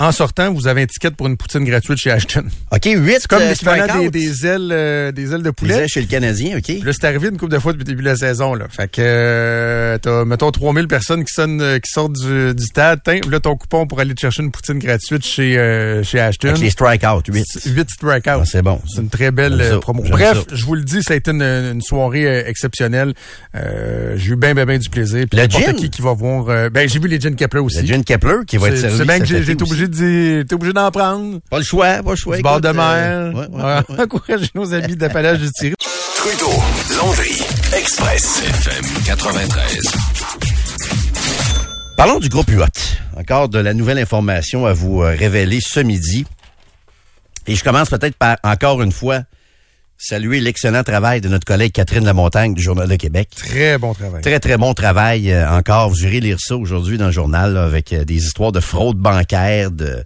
en 0.00 0.12
sortant, 0.12 0.52
vous 0.52 0.66
avez 0.66 0.82
un 0.82 0.86
ticket 0.86 1.10
pour 1.12 1.26
une 1.26 1.36
poutine 1.36 1.64
gratuite 1.64 1.98
chez 1.98 2.10
Ashton. 2.10 2.44
OK, 2.72 2.84
8 2.84 3.12
C'est 3.20 3.26
comme 3.28 3.42
l'équivalent 3.42 3.98
des, 4.00 4.10
des 4.10 4.46
ailes 4.46 4.70
euh, 4.72 5.12
des 5.12 5.32
ailes 5.32 5.42
de 5.42 5.50
poulet. 5.50 5.86
chez 5.88 6.00
le 6.00 6.06
Canadien, 6.06 6.58
OK. 6.58 6.68
Là, 6.84 6.92
c'est 6.92 7.04
arrivé 7.04 7.28
une 7.28 7.36
couple 7.36 7.52
de 7.52 7.58
fois 7.58 7.72
depuis 7.72 7.84
le 7.84 7.90
début 7.92 8.02
de 8.02 8.08
la 8.08 8.16
saison. 8.16 8.54
Là. 8.54 8.66
Fait 8.68 8.88
que 8.90 9.00
euh, 9.00 9.98
t'as, 9.98 10.24
mettons, 10.24 10.50
3000 10.50 10.88
personnes 10.88 11.24
qui, 11.24 11.32
sonnent, 11.32 11.60
euh, 11.60 11.78
qui 11.78 11.90
sortent 11.90 12.12
du, 12.14 12.54
du 12.54 12.64
stade. 12.64 13.00
Tiens, 13.04 13.20
là, 13.30 13.40
ton 13.40 13.56
coupon 13.56 13.86
pour 13.86 14.00
aller 14.00 14.14
te 14.14 14.20
chercher 14.20 14.42
une 14.42 14.50
poutine 14.50 14.78
gratuite 14.78 15.24
chez, 15.24 15.56
euh, 15.58 16.02
chez 16.02 16.18
Ashton. 16.20 16.48
Avec 16.48 16.60
les 16.60 16.70
strikeouts, 16.70 17.22
8. 17.28 17.44
8 17.66 17.90
strikeouts. 17.90 18.30
Ah, 18.40 18.42
c'est 18.44 18.62
bon. 18.62 18.80
C'est 18.92 19.00
une 19.00 19.08
très 19.10 19.30
belle 19.30 19.60
euh, 19.60 19.78
promo. 19.78 20.02
Bref, 20.02 20.38
ça. 20.38 20.42
je 20.56 20.64
vous 20.64 20.74
le 20.74 20.82
dis, 20.82 21.02
ça 21.02 21.14
a 21.14 21.16
été 21.16 21.30
une, 21.30 21.42
une 21.42 21.82
soirée 21.82 22.26
euh, 22.26 22.48
exceptionnelle. 22.48 23.14
Euh, 23.54 24.14
j'ai 24.16 24.32
eu 24.32 24.36
bien, 24.36 24.54
bien, 24.54 24.66
bien 24.66 24.78
du 24.78 24.88
plaisir. 24.90 25.24
Puis 25.30 25.38
Le 25.40 25.48
gin? 25.48 25.74
qui 25.74 25.88
qui 25.90 26.02
va 26.02 26.12
voir... 26.12 26.48
euh, 26.48 26.68
ben, 26.68 26.88
j'ai 26.88 26.98
vu 26.98 27.06
les 27.08 27.20
gin 27.20 27.36
Kepler 27.36 27.60
aussi. 27.60 27.80
Le 27.80 27.86
Gin 27.86 28.02
Kepler 28.04 28.38
qui 28.46 28.56
va 28.56 28.68
être 28.70 28.78
servi. 28.78 28.98
c'est 28.98 29.04
bien 29.04 29.18
que 29.20 29.24
j'ai 29.26 29.38
été 29.50 29.62
aussi. 29.62 29.83
Obligé 29.84 29.88
de 29.88 30.34
dire- 30.36 30.44
t'es 30.48 30.54
obligé 30.54 30.72
d'en 30.72 30.90
prendre. 30.90 31.38
Pas 31.50 31.58
le 31.58 31.64
choix, 31.64 32.02
pas 32.02 32.10
le 32.10 32.16
choix. 32.16 32.36
Du 32.36 32.42
bord 32.42 32.60
de 32.60 32.68
écoute, 32.68 32.80
euh, 32.80 33.32
mer. 33.32 33.48
ouais, 33.50 33.62
ouais. 33.96 34.02
Encouragez 34.02 34.48
nos 34.54 34.72
amis 34.74 34.96
d'appalage 34.96 35.38
du 35.38 35.50
Thierry. 35.50 35.74
Trudeau, 36.16 36.52
Landry, 36.96 37.42
Express, 37.76 38.42
FM 38.44 38.84
93. 39.06 39.80
Parlons 41.96 42.18
du 42.18 42.28
groupe 42.28 42.50
UOT. 42.50 42.64
Encore 43.16 43.48
de 43.48 43.58
la 43.58 43.72
nouvelle 43.74 43.98
information 43.98 44.66
à 44.66 44.72
vous 44.72 45.02
euh, 45.02 45.14
révéler 45.16 45.60
ce 45.60 45.80
midi. 45.80 46.26
Et 47.46 47.54
je 47.54 47.62
commence 47.62 47.90
peut-être 47.90 48.16
par, 48.16 48.36
encore 48.42 48.82
une 48.82 48.90
fois, 48.92 49.20
saluer 50.04 50.40
l'excellent 50.40 50.82
travail 50.82 51.22
de 51.22 51.28
notre 51.28 51.46
collègue 51.46 51.72
Catherine 51.72 52.04
Lamontagne 52.04 52.52
du 52.52 52.60
Journal 52.60 52.86
de 52.86 52.96
Québec. 52.96 53.30
Très 53.34 53.78
bon 53.78 53.94
travail. 53.94 54.20
Très, 54.20 54.38
très 54.38 54.58
bon 54.58 54.74
travail 54.74 55.32
euh, 55.32 55.48
encore. 55.48 55.88
Vous 55.88 56.04
irez 56.04 56.20
lire 56.20 56.36
ça 56.38 56.56
aujourd'hui 56.56 56.98
dans 56.98 57.06
le 57.06 57.12
journal 57.12 57.54
là, 57.54 57.64
avec 57.64 57.92
euh, 57.94 58.04
des 58.04 58.16
histoires 58.16 58.52
de 58.52 58.60
fraude 58.60 58.98
bancaire, 58.98 59.70
de 59.70 60.04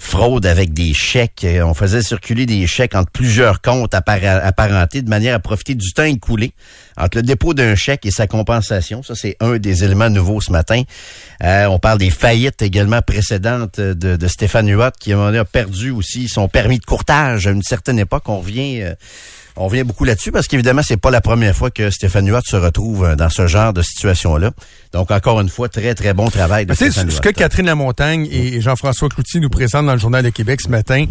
fraude 0.00 0.46
avec 0.46 0.72
des 0.72 0.94
chèques. 0.94 1.44
Euh, 1.44 1.62
On 1.62 1.74
faisait 1.74 2.02
circuler 2.02 2.46
des 2.46 2.66
chèques 2.66 2.94
entre 2.94 3.12
plusieurs 3.12 3.60
comptes 3.60 3.94
apparentés 3.94 5.02
de 5.02 5.08
manière 5.10 5.34
à 5.34 5.38
profiter 5.38 5.74
du 5.74 5.92
temps 5.92 6.04
écoulé 6.04 6.52
entre 6.96 7.18
le 7.18 7.22
dépôt 7.22 7.54
d'un 7.54 7.76
chèque 7.76 8.06
et 8.06 8.10
sa 8.10 8.26
compensation. 8.26 9.02
Ça, 9.02 9.14
c'est 9.14 9.36
un 9.40 9.58
des 9.58 9.84
éléments 9.84 10.10
nouveaux 10.10 10.40
ce 10.40 10.50
matin. 10.50 10.82
Euh, 11.44 11.66
on 11.66 11.78
parle 11.78 11.98
des 11.98 12.10
faillites 12.10 12.62
également 12.62 13.02
précédentes 13.02 13.78
de, 13.78 14.26
Stéphane 14.26 14.70
Huot 14.70 14.90
qui 14.98 15.12
a 15.12 15.44
perdu 15.44 15.90
aussi 15.90 16.28
son 16.28 16.48
permis 16.48 16.78
de 16.78 16.84
courtage 16.84 17.46
à 17.46 17.50
une 17.50 17.62
certaine 17.62 17.98
époque. 17.98 18.28
On 18.28 18.40
revient... 18.40 18.80
euh, 18.82 18.94
on 19.56 19.66
revient 19.66 19.82
beaucoup 19.82 20.04
là-dessus 20.04 20.32
parce 20.32 20.46
qu'évidemment, 20.46 20.82
c'est 20.82 20.96
pas 20.96 21.10
la 21.10 21.20
première 21.20 21.54
fois 21.54 21.70
que 21.70 21.90
Stéphane 21.90 22.28
Huot 22.28 22.40
se 22.44 22.56
retrouve 22.56 23.04
euh, 23.04 23.16
dans 23.16 23.28
ce 23.28 23.46
genre 23.46 23.72
de 23.72 23.82
situation-là. 23.82 24.52
Donc, 24.92 25.10
encore 25.10 25.40
une 25.40 25.48
fois, 25.48 25.68
très, 25.68 25.94
très 25.94 26.14
bon 26.14 26.28
travail 26.28 26.66
de 26.66 26.74
Stéphane 26.74 27.10
ce 27.10 27.20
que 27.20 27.28
Catherine 27.28 27.66
Lamontagne 27.66 28.26
et 28.30 28.60
Jean-François 28.60 29.08
Cloutier 29.08 29.40
nous 29.40 29.48
présentent 29.48 29.86
dans 29.86 29.92
le 29.92 29.98
Journal 29.98 30.24
de 30.24 30.30
Québec 30.30 30.60
ce 30.60 30.68
matin, 30.68 31.04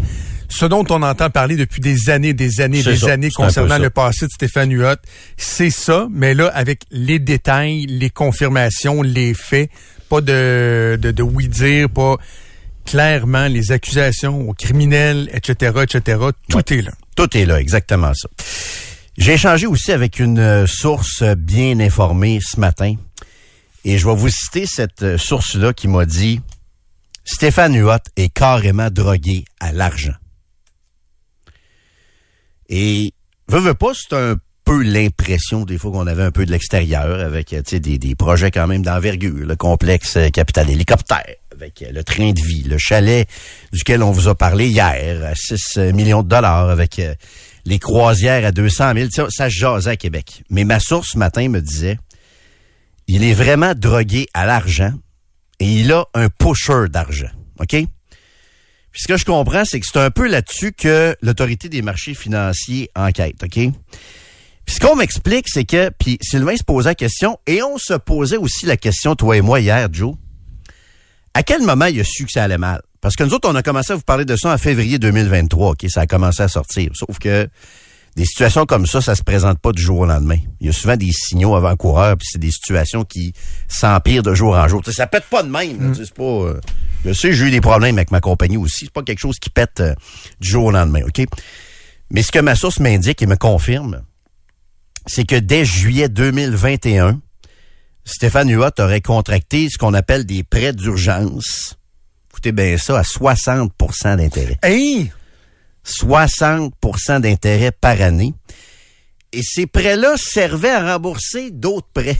ce 0.48 0.66
dont 0.66 0.84
on 0.90 1.02
entend 1.02 1.30
parler 1.30 1.56
depuis 1.56 1.80
des 1.80 2.10
années, 2.10 2.32
des 2.32 2.60
années, 2.60 2.82
des 2.82 2.96
ça, 2.96 3.12
années 3.12 3.30
concernant 3.30 3.78
le 3.78 3.90
passé 3.90 4.26
de 4.26 4.30
Stéphane 4.30 4.72
Huot, 4.72 4.96
c'est 5.36 5.70
ça, 5.70 6.08
mais 6.10 6.34
là, 6.34 6.48
avec 6.54 6.82
les 6.90 7.18
détails, 7.18 7.86
les 7.86 8.10
confirmations, 8.10 9.02
les 9.02 9.34
faits, 9.34 9.70
pas 10.08 10.20
de, 10.20 10.98
de, 11.00 11.10
de 11.10 11.22
oui-dire, 11.22 11.88
pas 11.88 12.16
clairement 12.90 13.46
les 13.46 13.70
accusations 13.70 14.48
aux 14.48 14.52
criminels, 14.52 15.30
etc., 15.32 15.82
etc., 15.82 16.18
tout 16.48 16.72
est 16.74 16.82
là. 16.82 16.90
Tout 17.14 17.36
est 17.36 17.44
là, 17.44 17.60
exactement 17.60 18.12
ça. 18.14 18.28
J'ai 19.16 19.34
échangé 19.34 19.66
aussi 19.68 19.92
avec 19.92 20.18
une 20.18 20.40
euh, 20.40 20.66
source 20.66 21.22
bien 21.22 21.78
informée 21.78 22.40
ce 22.42 22.58
matin. 22.58 22.96
Et 23.84 23.96
je 23.96 24.08
vais 24.08 24.14
vous 24.14 24.28
citer 24.28 24.66
cette 24.66 25.02
euh, 25.02 25.18
source-là 25.18 25.72
qui 25.72 25.86
m'a 25.86 26.04
dit 26.04 26.40
Stéphane 27.24 27.76
Huot 27.76 27.98
est 28.16 28.28
carrément 28.28 28.90
drogué 28.90 29.44
à 29.60 29.70
l'argent. 29.70 30.14
Et 32.68 33.12
veux, 33.46 33.60
veux 33.60 33.74
pas, 33.74 33.92
c'est 33.94 34.16
un 34.16 34.34
peu 34.64 34.82
l'impression 34.82 35.64
des 35.64 35.78
fois 35.78 35.92
qu'on 35.92 36.08
avait 36.08 36.24
un 36.24 36.32
peu 36.32 36.44
de 36.44 36.50
l'extérieur 36.50 37.20
avec 37.20 37.52
euh, 37.52 37.62
des, 37.70 37.98
des 37.98 38.14
projets 38.16 38.50
quand 38.50 38.66
même 38.66 38.82
d'envergure, 38.82 39.46
le 39.46 39.54
complexe 39.54 40.18
capital 40.32 40.70
hélicoptère, 40.70 41.36
avec 41.60 41.82
euh, 41.82 41.92
le 41.92 42.02
train 42.02 42.32
de 42.32 42.40
vie, 42.40 42.62
le 42.62 42.78
chalet 42.78 43.28
duquel 43.72 44.02
on 44.02 44.10
vous 44.10 44.28
a 44.28 44.34
parlé 44.34 44.68
hier, 44.68 45.24
à 45.24 45.34
6 45.34 45.92
millions 45.92 46.22
de 46.22 46.28
dollars, 46.28 46.70
avec 46.70 46.98
euh, 46.98 47.14
les 47.66 47.78
croisières 47.78 48.44
à 48.44 48.52
200 48.52 48.94
000. 48.94 49.08
Ça, 49.10 49.26
ça 49.30 49.48
jasait 49.48 49.90
à 49.90 49.96
Québec. 49.96 50.42
Mais 50.48 50.64
ma 50.64 50.80
source 50.80 51.10
ce 51.12 51.18
matin 51.18 51.48
me 51.48 51.60
disait, 51.60 51.98
il 53.06 53.24
est 53.24 53.34
vraiment 53.34 53.74
drogué 53.74 54.26
à 54.34 54.46
l'argent 54.46 54.92
et 55.58 55.66
il 55.66 55.92
a 55.92 56.06
un 56.14 56.28
pusher 56.28 56.88
d'argent. 56.88 57.30
OK? 57.58 57.76
Puis 58.92 59.02
ce 59.02 59.08
que 59.08 59.16
je 59.16 59.24
comprends, 59.24 59.64
c'est 59.64 59.78
que 59.78 59.86
c'est 59.90 60.00
un 60.00 60.10
peu 60.10 60.26
là-dessus 60.26 60.72
que 60.72 61.14
l'autorité 61.22 61.68
des 61.68 61.82
marchés 61.82 62.14
financiers 62.14 62.90
enquête, 62.96 63.36
OK? 63.44 63.54
Puis 63.54 64.74
ce 64.74 64.80
qu'on 64.80 64.96
m'explique, 64.96 65.46
c'est 65.48 65.64
que, 65.64 65.90
puis 65.90 66.18
Sylvain 66.22 66.56
se 66.56 66.64
posait 66.64 66.90
la 66.90 66.94
question, 66.94 67.38
et 67.46 67.62
on 67.62 67.78
se 67.78 67.94
posait 67.94 68.36
aussi 68.36 68.66
la 68.66 68.76
question, 68.76 69.14
toi 69.14 69.36
et 69.36 69.42
moi, 69.42 69.60
hier, 69.60 69.88
Joe, 69.92 70.14
à 71.34 71.42
quel 71.42 71.62
moment 71.62 71.86
il 71.86 72.00
a 72.00 72.04
su 72.04 72.24
que 72.26 72.32
ça 72.32 72.44
allait 72.44 72.58
mal? 72.58 72.80
Parce 73.00 73.16
que 73.16 73.24
nous 73.24 73.32
autres, 73.32 73.48
on 73.48 73.54
a 73.54 73.62
commencé 73.62 73.92
à 73.92 73.96
vous 73.96 74.02
parler 74.02 74.24
de 74.24 74.36
ça 74.36 74.52
en 74.52 74.58
février 74.58 74.98
2023, 74.98 75.70
OK? 75.70 75.86
Ça 75.88 76.02
a 76.02 76.06
commencé 76.06 76.42
à 76.42 76.48
sortir. 76.48 76.90
Sauf 76.94 77.18
que 77.18 77.48
des 78.16 78.24
situations 78.26 78.66
comme 78.66 78.86
ça, 78.86 79.00
ça 79.00 79.14
se 79.14 79.22
présente 79.22 79.58
pas 79.60 79.72
du 79.72 79.80
jour 79.80 80.00
au 80.00 80.06
lendemain. 80.06 80.36
Il 80.60 80.66
y 80.66 80.70
a 80.70 80.72
souvent 80.72 80.96
des 80.96 81.10
signaux 81.12 81.54
avant-coureurs, 81.54 82.16
puis 82.16 82.26
c'est 82.30 82.38
des 82.40 82.50
situations 82.50 83.04
qui 83.04 83.32
s'empirent 83.68 84.22
de 84.24 84.34
jour 84.34 84.54
en 84.54 84.68
jour. 84.68 84.82
Tu 84.82 84.90
sais, 84.90 84.96
ça 84.96 85.06
pète 85.06 85.24
pas 85.30 85.42
de 85.42 85.48
même. 85.48 85.88
là, 85.88 85.94
sais, 85.94 86.04
C'est 86.04 86.14
pas. 86.14 86.24
euh, 86.24 86.60
je 87.04 87.12
sais, 87.12 87.32
j'ai 87.32 87.46
eu 87.46 87.50
des 87.50 87.60
problèmes 87.60 87.96
avec 87.96 88.10
ma 88.10 88.20
compagnie 88.20 88.56
aussi. 88.58 88.86
C'est 88.86 88.92
pas 88.92 89.02
quelque 89.02 89.20
chose 89.20 89.38
qui 89.38 89.48
pète 89.48 89.80
euh, 89.80 89.94
du 90.40 90.48
jour 90.50 90.66
au 90.66 90.70
lendemain, 90.72 91.02
OK? 91.06 91.24
Mais 92.10 92.22
ce 92.22 92.32
que 92.32 92.40
ma 92.40 92.56
source 92.56 92.80
m'indique 92.80 93.22
et 93.22 93.26
me 93.26 93.36
confirme, 93.36 94.02
c'est 95.06 95.24
que 95.24 95.36
dès 95.36 95.64
juillet 95.64 96.08
2021, 96.08 97.20
Stéphane 98.04 98.50
Huot 98.50 98.70
aurait 98.78 99.00
contracté 99.00 99.68
ce 99.70 99.78
qu'on 99.78 99.94
appelle 99.94 100.24
des 100.24 100.42
prêts 100.42 100.72
d'urgence. 100.72 101.76
Écoutez 102.30 102.52
bien 102.52 102.76
ça, 102.78 102.98
à 102.98 103.02
60% 103.02 104.16
d'intérêt. 104.16 104.58
Hey! 104.62 105.10
60% 105.86 107.20
d'intérêt 107.20 107.72
par 107.72 108.00
année. 108.00 108.34
Et 109.32 109.42
ces 109.42 109.66
prêts-là 109.66 110.14
servaient 110.16 110.70
à 110.70 110.92
rembourser 110.92 111.50
d'autres 111.50 111.88
prêts. 111.92 112.18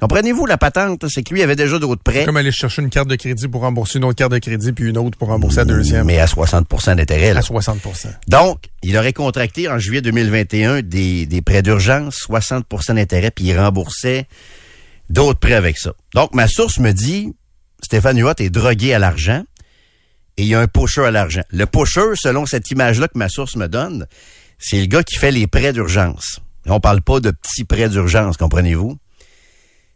Comprenez-vous 0.00 0.46
la 0.46 0.56
patente? 0.56 1.04
C'est 1.08 1.22
que 1.22 1.34
lui 1.34 1.42
avait 1.42 1.56
déjà 1.56 1.78
d'autres 1.78 2.02
prêts, 2.02 2.24
Comme 2.24 2.38
aller 2.38 2.52
chercher 2.52 2.80
une 2.80 2.88
carte 2.88 3.08
de 3.08 3.16
crédit 3.16 3.48
pour 3.48 3.60
rembourser 3.60 3.98
une 3.98 4.04
autre 4.04 4.16
carte 4.16 4.32
de 4.32 4.38
crédit, 4.38 4.72
puis 4.72 4.88
une 4.88 4.96
autre 4.96 5.18
pour 5.18 5.28
rembourser 5.28 5.58
la 5.58 5.64
deuxième. 5.66 6.06
mais 6.06 6.18
à 6.18 6.24
60% 6.24 6.96
d'intérêt. 6.96 7.30
À 7.36 7.40
60% 7.40 8.06
Donc, 8.28 8.58
il 8.82 8.96
aurait 8.96 9.12
contracté 9.12 9.68
en 9.68 9.78
juillet 9.78 10.00
2021 10.00 10.80
des, 10.80 11.26
des 11.26 11.42
prêts 11.42 11.62
d'urgence, 11.62 12.26
60% 12.26 12.94
d'intérêt, 12.94 13.30
puis 13.30 13.46
il 13.46 13.58
remboursait 13.58 14.26
d'autres 15.10 15.38
prêts 15.38 15.54
avec 15.54 15.78
ça. 15.78 15.92
Donc, 16.14 16.34
ma 16.34 16.48
source 16.48 16.78
me 16.78 16.92
dit, 16.92 17.34
Stéphane 17.82 18.18
Huot 18.18 18.34
est 18.38 18.50
drogué 18.50 18.94
à 18.94 18.98
l'argent 18.98 19.42
et 20.36 20.44
il 20.44 20.48
y 20.48 20.54
a 20.54 20.60
un 20.60 20.68
pusher 20.68 21.04
à 21.04 21.10
l'argent. 21.10 21.42
Le 21.50 21.66
pusher, 21.66 22.12
selon 22.14 22.46
cette 22.46 22.70
image-là 22.70 23.08
que 23.08 23.18
ma 23.18 23.28
source 23.28 23.56
me 23.56 23.68
donne, 23.68 24.06
c'est 24.58 24.80
le 24.80 24.86
gars 24.86 25.02
qui 25.02 25.16
fait 25.16 25.32
les 25.32 25.46
prêts 25.46 25.72
d'urgence. 25.72 26.40
On 26.66 26.80
parle 26.80 27.02
pas 27.02 27.20
de 27.20 27.30
petits 27.30 27.64
prêts 27.64 27.88
d'urgence, 27.88 28.36
comprenez-vous? 28.36 28.96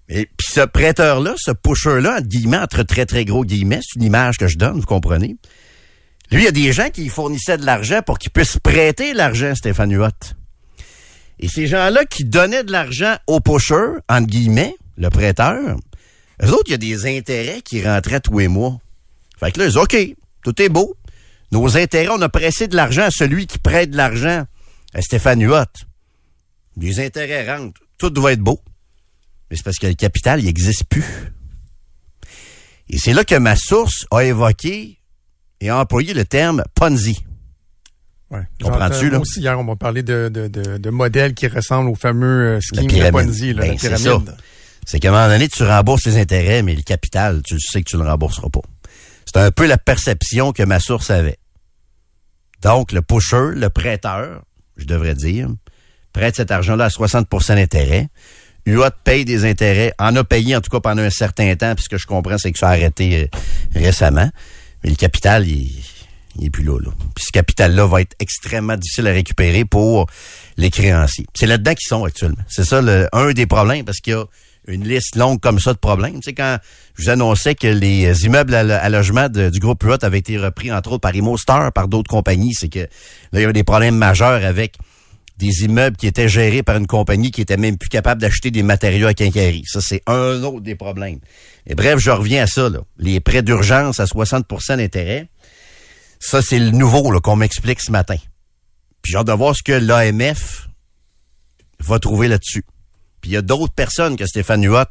Et 0.09 0.27
puis 0.27 0.49
ce 0.51 0.61
prêteur-là, 0.61 1.35
ce 1.39 1.53
pusher-là, 1.53 2.17
entre 2.19 2.29
guillemets, 2.29 2.59
entre 2.59 2.83
très 2.83 3.07
très 3.07 3.25
gros 3.25 3.45
guillemets, 3.45 3.81
c'est 3.83 3.99
une 3.99 4.07
image 4.07 4.37
que 4.37 4.49
je 4.49 4.59
donne, 4.59 4.81
vous 4.81 4.87
comprenez? 4.87 5.37
Lui, 6.31 6.43
il 6.43 6.45
y 6.45 6.49
a 6.49 6.53
des 6.53 6.73
gens 6.73 6.91
qui 6.91 7.09
fournissaient 7.09 7.59
de 7.59 7.65
l'argent 7.65 8.03
pour 8.03 8.19
qu'ils 8.19 8.33
puissent 8.33 8.59
prêter 8.59 9.15
l'argent 9.15 9.51
à 9.51 9.55
Stéphane 9.55 9.93
Huot. 9.93 10.09
Et 11.39 11.49
ces 11.49 11.67
gens-là 11.67 12.05
qui 12.05 12.25
donnaient 12.25 12.65
de 12.65 12.73
l'argent 12.73 13.17
au 13.27 13.41
pusher, 13.41 13.99
entre 14.09 14.27
guillemets, 14.27 14.75
le 14.97 15.11
prêteur, 15.11 15.77
eux 16.43 16.51
autres, 16.51 16.65
il 16.67 16.73
y 16.73 16.75
a 16.75 16.79
des 16.79 17.17
intérêts 17.17 17.63
qui 17.63 17.83
rentraient 17.87 18.21
tous 18.21 18.39
les 18.39 18.49
mois. 18.49 18.79
Fait 19.39 19.53
que 19.53 19.59
là, 19.61 19.67
ils 19.67 19.69
disent, 19.69 19.77
OK, 19.77 19.97
tout 20.43 20.63
est 20.63 20.69
beau. 20.69 20.97
Nos 21.53 21.77
intérêts, 21.77 22.13
on 22.13 22.23
a 22.23 22.29
pressé 22.29 22.67
de 22.67 22.77
l'argent 22.77 23.03
à 23.03 23.11
celui 23.11 23.47
qui 23.47 23.59
prête 23.59 23.91
de 23.91 23.97
l'argent 23.97 24.45
à 24.93 25.03
Stéphane 25.03 25.43
Huot. 25.43 25.65
Les 26.77 27.01
intérêts 27.01 27.55
rentrent. 27.57 27.81
Tout 27.99 28.11
doit 28.11 28.33
être 28.33 28.41
beau. 28.41 28.61
Mais 29.51 29.57
c'est 29.57 29.63
parce 29.63 29.79
que 29.79 29.87
le 29.87 29.95
capital, 29.95 30.41
il 30.41 30.47
n'existe 30.47 30.85
plus. 30.85 31.05
Et 32.89 32.99
c'est 32.99 33.13
là 33.13 33.25
que 33.25 33.37
ma 33.37 33.57
source 33.57 34.07
a 34.11 34.25
évoqué 34.25 34.99
et 35.61 35.69
a 35.69 35.79
employé 35.79 36.13
le 36.15 36.25
terme 36.25 36.65
Ponzi. 36.75 37.25
Ouais. 38.31 38.43
Comprends-tu, 38.61 39.11
là? 39.11 39.21
Aussi, 39.21 39.41
hier, 39.41 39.59
on 39.59 39.65
m'a 39.65 39.77
parlé 39.77 40.03
de, 40.03 40.29
de, 40.29 40.49
de, 40.49 40.77
de 40.79 40.91
modèles 40.91 41.35
qui 41.35 41.47
ressemblent 41.47 41.89
au 41.91 41.95
fameux 41.95 42.57
euh, 42.57 42.61
scheme 42.61 42.87
de 42.87 43.11
Ponzi, 43.11 43.53
là, 43.53 43.63
Ben, 43.63 43.73
la 43.73 43.79
c'est 43.79 44.03
pyramide. 44.03 44.35
C'est 44.87 45.01
qu'à 45.01 45.09
un 45.09 45.13
moment 45.13 45.29
donné, 45.29 45.49
tu 45.49 45.63
rembourses 45.63 46.07
les 46.07 46.19
intérêts, 46.19 46.63
mais 46.63 46.75
le 46.75 46.83
capital, 46.83 47.43
tu 47.43 47.59
sais 47.61 47.83
que 47.83 47.91
tu 47.91 47.97
le 47.97 48.05
rembourseras 48.05 48.49
pas. 48.51 48.61
C'est 49.27 49.39
un 49.39 49.51
peu 49.51 49.67
la 49.67 49.79
perception 49.79 50.53
que 50.53 50.63
ma 50.63 50.81
source 50.81 51.11
avait. 51.11 51.39
Donc, 52.63 52.93
le 52.93 53.03
pusher, 53.03 53.51
le 53.55 53.69
prêteur, 53.69 54.43
je 54.77 54.85
devrais 54.85 55.15
dire, 55.15 55.49
prête 56.13 56.37
cet 56.37 56.51
argent-là 56.51 56.87
à 56.87 56.89
60% 56.89 57.57
d'intérêt. 57.57 58.09
UA 58.67 58.91
paye 58.91 59.25
des 59.27 59.45
intérêts, 59.45 59.93
en 59.99 60.17
a 60.17 60.25
payé 60.25 60.57
en 60.57 60.61
tout 60.61 60.71
cas 60.71 60.81
pendant 60.81 61.03
un 61.03 61.11
certain 61.11 61.55
temps, 61.57 61.75
puis 61.75 61.85
ce 61.85 61.89
que 61.89 61.99
je 61.99 62.07
comprends, 62.07 62.39
c'est 62.39 62.53
que 62.53 62.59
ça 62.59 62.69
a 62.69 62.73
arrêté 62.73 63.25
euh, 63.25 63.27
récemment. 63.75 64.31
Mais 64.83 64.91
le 64.91 64.97
capital, 64.97 65.47
il, 65.47 65.71
il 66.37 66.47
est 66.47 66.51
plus 66.51 66.65
là, 66.65 66.79
là. 66.79 66.91
Puis 67.15 67.27
ce 67.27 67.33
capital-là 67.33 67.87
va 67.87 68.01
être 68.01 68.17
extrêmement 68.21 68.77
difficile 68.77 69.07
à 69.07 69.13
récupérer 69.13 69.65
pour 69.65 70.07
les 70.57 70.71
créanciers. 70.71 71.27
C'est 71.35 71.47
là-dedans 71.47 71.75
qu'ils 71.75 71.89
sont 71.89 72.05
actuellement. 72.05 72.43
C'est 72.49 72.65
ça 72.65 72.81
un 73.13 73.33
des 73.33 73.47
problèmes, 73.47 73.85
parce 73.85 73.99
qu'il 73.99 74.15
y 74.15 74.17
a 74.17 74.25
une 74.67 74.87
liste 74.89 75.17
longue 75.17 75.41
comme 75.41 75.59
ça 75.59 75.73
de 75.73 75.79
problèmes. 75.79 76.15
Tu 76.15 76.31
sais, 76.31 76.33
quand 76.35 76.59
je 76.95 77.05
vous 77.05 77.11
annonçais 77.11 77.55
que 77.55 77.67
les 77.67 78.25
immeubles 78.25 78.55
à, 78.55 78.63
lo- 78.63 78.73
à 78.73 78.89
logement 78.89 79.29
du 79.29 79.59
groupe 79.59 79.83
UOT 79.85 79.99
avaient 80.03 80.19
été 80.19 80.39
repris, 80.39 80.73
entre 80.73 80.93
autres, 80.93 81.01
par 81.01 81.15
ImoStar, 81.15 81.73
par 81.73 81.89
d'autres 81.89 82.09
compagnies, 82.11 82.55
c'est 82.55 82.69
que 82.69 82.79
là, 82.81 82.89
il 83.35 83.41
y 83.41 83.45
avait 83.45 83.53
des 83.53 83.65
problèmes 83.65 83.97
majeurs 83.97 84.45
avec 84.45 84.77
des 85.37 85.65
immeubles 85.65 85.97
qui 85.97 86.07
étaient 86.07 86.29
gérés 86.29 86.63
par 86.63 86.77
une 86.77 86.87
compagnie 86.87 87.31
qui 87.33 87.41
était 87.41 87.57
même 87.57 87.77
plus 87.77 87.89
capable 87.89 88.21
d'acheter 88.21 88.51
des 88.53 88.63
matériaux 88.63 89.09
à 89.09 89.15
quincaillerie. 89.15 89.65
Ça, 89.67 89.81
c'est 89.83 90.01
un 90.07 90.43
autre 90.45 90.61
des 90.61 90.77
problèmes. 90.77 91.19
Et 91.67 91.75
bref, 91.75 91.99
je 91.99 92.11
reviens 92.11 92.45
à 92.45 92.47
ça, 92.47 92.69
là. 92.69 92.79
Les 92.99 93.19
prêts 93.21 93.43
d'urgence 93.43 93.99
à 93.99 94.05
60% 94.05 94.77
d'intérêt. 94.77 95.29
Ça, 96.21 96.41
c'est 96.41 96.59
le 96.61 96.71
nouveau 96.71 97.03
qu'on 97.21 97.37
m'explique 97.37 97.81
ce 97.83 97.91
matin. 97.91 98.17
Puis 99.03 99.11
j'ai 99.13 99.19
hâte 99.19 99.27
de 99.27 99.33
voir 99.33 99.55
ce 99.57 99.63
que 99.63 99.73
l'AMF 99.73 100.69
va 101.81 101.99
trouver 101.99 102.29
là-dessus. 102.29 102.65
Puis 103.25 103.31
il 103.31 103.35
y 103.37 103.39
a 103.39 103.43
d'autres 103.43 103.73
personnes 103.73 104.17
que 104.19 104.27
Stéphane 104.27 104.63
Huot 104.67 104.85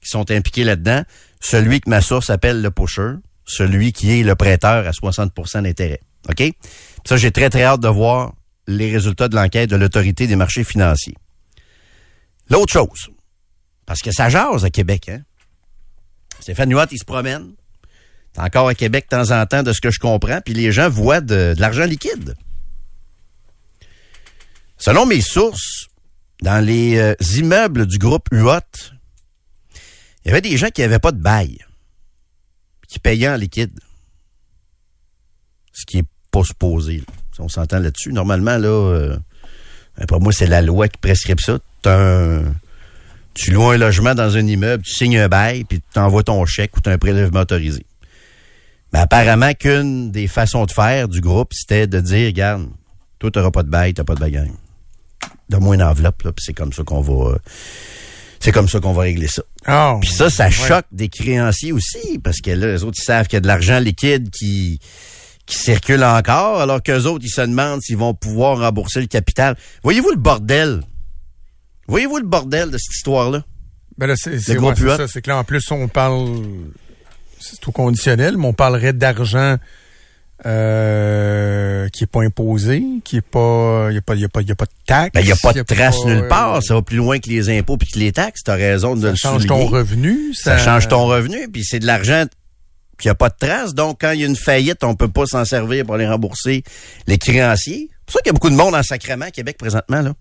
qui 0.00 0.08
sont 0.08 0.30
impliquées 0.30 0.64
là-dedans. 0.64 1.02
Celui 1.38 1.82
que 1.82 1.90
ma 1.90 2.00
source 2.00 2.30
appelle 2.30 2.62
le 2.62 2.70
pusher, 2.70 3.10
celui 3.44 3.92
qui 3.92 4.18
est 4.18 4.22
le 4.22 4.34
prêteur 4.34 4.86
à 4.86 4.90
60% 4.90 5.64
d'intérêt. 5.64 6.00
OK? 6.30 6.42
Ça, 7.04 7.18
j'ai 7.18 7.30
très, 7.30 7.50
très 7.50 7.62
hâte 7.62 7.80
de 7.80 7.88
voir 7.88 8.32
les 8.66 8.90
résultats 8.90 9.28
de 9.28 9.36
l'enquête 9.36 9.68
de 9.68 9.76
l'autorité 9.76 10.26
des 10.26 10.34
marchés 10.34 10.64
financiers. 10.64 11.14
L'autre 12.48 12.72
chose, 12.72 13.10
parce 13.84 14.00
que 14.00 14.12
ça 14.12 14.30
jase 14.30 14.64
à 14.64 14.70
Québec, 14.70 15.10
hein? 15.10 15.20
Stéphane 16.40 16.72
Huot, 16.72 16.86
il 16.90 16.98
se 16.98 17.04
promène. 17.04 17.52
T'es 18.32 18.40
encore 18.40 18.68
à 18.68 18.74
Québec 18.74 19.08
de 19.10 19.16
temps 19.18 19.38
en 19.38 19.44
temps, 19.44 19.62
de 19.62 19.74
ce 19.74 19.82
que 19.82 19.90
je 19.90 19.98
comprends, 19.98 20.40
puis 20.42 20.54
les 20.54 20.72
gens 20.72 20.88
voient 20.88 21.20
de 21.20 21.54
l'argent 21.58 21.84
liquide. 21.84 22.34
Selon 24.78 25.04
mes 25.04 25.20
sources, 25.20 25.88
dans 26.42 26.64
les 26.64 26.98
euh, 26.98 27.14
immeubles 27.36 27.86
du 27.86 27.98
groupe 27.98 28.28
UOT, 28.32 28.60
il 30.24 30.28
y 30.28 30.30
avait 30.30 30.40
des 30.40 30.56
gens 30.56 30.68
qui 30.68 30.80
n'avaient 30.80 30.98
pas 30.98 31.12
de 31.12 31.20
bail, 31.20 31.58
qui 32.88 32.98
payaient 32.98 33.28
en 33.28 33.36
liquide. 33.36 33.78
Ce 35.72 35.84
qui 35.86 35.98
est 35.98 36.06
pas 36.30 36.44
supposé. 36.44 37.02
on 37.38 37.48
s'entend 37.48 37.78
là-dessus. 37.78 38.12
Normalement, 38.12 38.56
là, 38.56 38.68
euh, 38.68 39.16
pour 40.08 40.20
moi, 40.20 40.32
c'est 40.32 40.46
la 40.46 40.62
loi 40.62 40.88
qui 40.88 40.98
prescrit 40.98 41.34
ça. 41.38 41.58
Tu 43.34 43.50
loues 43.50 43.70
un 43.70 43.76
logement 43.76 44.14
dans 44.14 44.36
un 44.36 44.46
immeuble, 44.46 44.84
tu 44.84 44.92
signes 44.92 45.18
un 45.18 45.28
bail, 45.28 45.64
puis 45.64 45.80
tu 45.92 45.98
envoies 45.98 46.22
ton 46.22 46.44
chèque 46.46 46.76
ou 46.76 46.80
tu 46.80 46.88
as 46.88 46.92
un 46.92 46.98
prélèvement 46.98 47.40
autorisé. 47.40 47.84
Mais 48.92 49.00
apparemment 49.00 49.52
qu'une 49.54 50.12
des 50.12 50.28
façons 50.28 50.66
de 50.66 50.70
faire 50.70 51.08
du 51.08 51.20
groupe, 51.20 51.52
c'était 51.52 51.88
de 51.88 52.00
dire, 52.00 52.28
regarde, 52.28 52.68
toi, 53.18 53.30
tu 53.30 53.38
n'auras 53.40 53.50
pas 53.50 53.64
de 53.64 53.70
bail, 53.70 53.92
tu 53.92 54.00
n'as 54.00 54.04
pas 54.04 54.14
de 54.14 54.20
bail. 54.20 54.52
Donne-moi 55.48 55.74
une 55.76 55.82
enveloppe, 55.82 56.22
là, 56.22 56.32
puis 56.32 56.44
c'est 56.46 56.54
comme 56.54 56.72
ça 56.72 56.82
qu'on 56.84 57.00
va. 57.00 57.30
euh, 57.32 57.38
c'est 58.40 58.52
comme 58.52 58.68
ça 58.68 58.78
qu'on 58.80 58.92
va 58.92 59.02
régler 59.02 59.26
ça. 59.28 59.42
Ah, 59.64 59.96
Puis 60.00 60.10
ça, 60.10 60.28
ça 60.28 60.44
ouais. 60.46 60.50
choque 60.50 60.84
des 60.92 61.08
créanciers 61.08 61.72
aussi, 61.72 62.18
parce 62.22 62.40
que 62.42 62.50
là, 62.50 62.66
les 62.74 62.84
autres, 62.84 62.98
ils 63.00 63.04
savent 63.04 63.26
qu'il 63.26 63.36
y 63.36 63.38
a 63.38 63.40
de 63.40 63.46
l'argent 63.46 63.78
liquide 63.78 64.28
qui, 64.30 64.80
qui 65.46 65.56
circule 65.56 66.04
encore, 66.04 66.60
alors 66.60 66.82
qu'eux 66.82 67.04
autres, 67.04 67.24
ils 67.24 67.30
se 67.30 67.40
demandent 67.40 67.80
s'ils 67.80 67.96
vont 67.96 68.12
pouvoir 68.12 68.58
rembourser 68.58 69.00
le 69.00 69.06
capital. 69.06 69.56
Voyez-vous 69.82 70.10
le 70.10 70.16
bordel? 70.18 70.82
Voyez-vous 71.86 72.18
le 72.18 72.26
bordel 72.26 72.70
de 72.70 72.76
cette 72.78 72.94
histoire-là? 72.94 73.44
Ben 73.96 74.06
là, 74.08 74.14
c'est, 74.16 74.38
c'est, 74.40 74.58
ouais, 74.58 74.74
ça. 74.74 75.06
C'est 75.08 75.22
que 75.22 75.30
là, 75.30 75.38
en 75.38 75.44
plus, 75.44 75.70
on 75.70 75.88
parle, 75.88 76.42
c'est 77.40 77.60
tout 77.60 77.72
conditionnel, 77.72 78.36
mais 78.36 78.46
on 78.46 78.52
parlerait 78.52 78.92
d'argent, 78.92 79.56
euh, 80.46 81.88
qui 81.88 82.04
est 82.04 82.08
pas 82.08 82.22
imposé, 82.22 82.82
qui 83.04 83.16
est 83.16 83.26
pas, 83.26 83.88
il 83.90 83.94
y 83.94 83.98
a 83.98 84.02
pas, 84.02 84.14
il 84.14 84.20
y 84.20 84.24
a 84.24 84.28
pas, 84.28 84.40
il 84.42 84.48
y 84.48 84.52
a 84.52 84.56
pas 84.56 84.66
de 84.66 84.70
taxe. 84.86 85.10
Ben, 85.14 85.20
il 85.20 85.26
n'y 85.26 85.32
a 85.32 85.36
pas 85.36 85.52
de 85.52 85.62
trace 85.62 86.04
nulle 86.04 86.28
part. 86.28 86.62
Ça 86.62 86.74
va 86.74 86.82
plus 86.82 86.96
loin 86.96 87.18
que 87.18 87.28
les 87.28 87.56
impôts 87.56 87.76
puis 87.76 87.90
que 87.90 87.98
les 87.98 88.12
taxes. 88.12 88.42
Tu 88.44 88.50
as 88.50 88.54
raison 88.54 88.96
de 88.96 89.02
Ça 89.02 89.10
le 89.10 89.16
change 89.16 89.46
ton 89.46 89.66
revenu. 89.66 90.34
Ça 90.34 90.58
change 90.58 90.88
ton 90.88 91.06
revenu, 91.06 91.48
puis 91.48 91.64
c'est 91.64 91.78
de 91.78 91.86
l'argent 91.86 92.24
qui 92.98 93.08
a 93.08 93.14
pas 93.14 93.28
de 93.28 93.36
trace. 93.38 93.74
Donc, 93.74 93.98
quand 94.00 94.12
il 94.12 94.20
y 94.20 94.24
a 94.24 94.26
une 94.26 94.36
faillite, 94.36 94.84
on 94.84 94.94
peut 94.94 95.08
pas 95.08 95.26
s'en 95.26 95.44
servir 95.44 95.84
pour 95.84 95.94
aller 95.94 96.06
rembourser 96.06 96.62
les 97.06 97.18
créanciers. 97.18 97.88
C'est 97.90 98.04
pour 98.06 98.12
ça 98.14 98.20
qu'il 98.20 98.28
y 98.28 98.30
a 98.30 98.32
beaucoup 98.34 98.50
de 98.50 98.56
monde 98.56 98.74
en 98.74 98.82
sacrement 98.82 99.26
à 99.26 99.30
Québec 99.30 99.56
présentement. 99.58 100.00
là. 100.00 100.12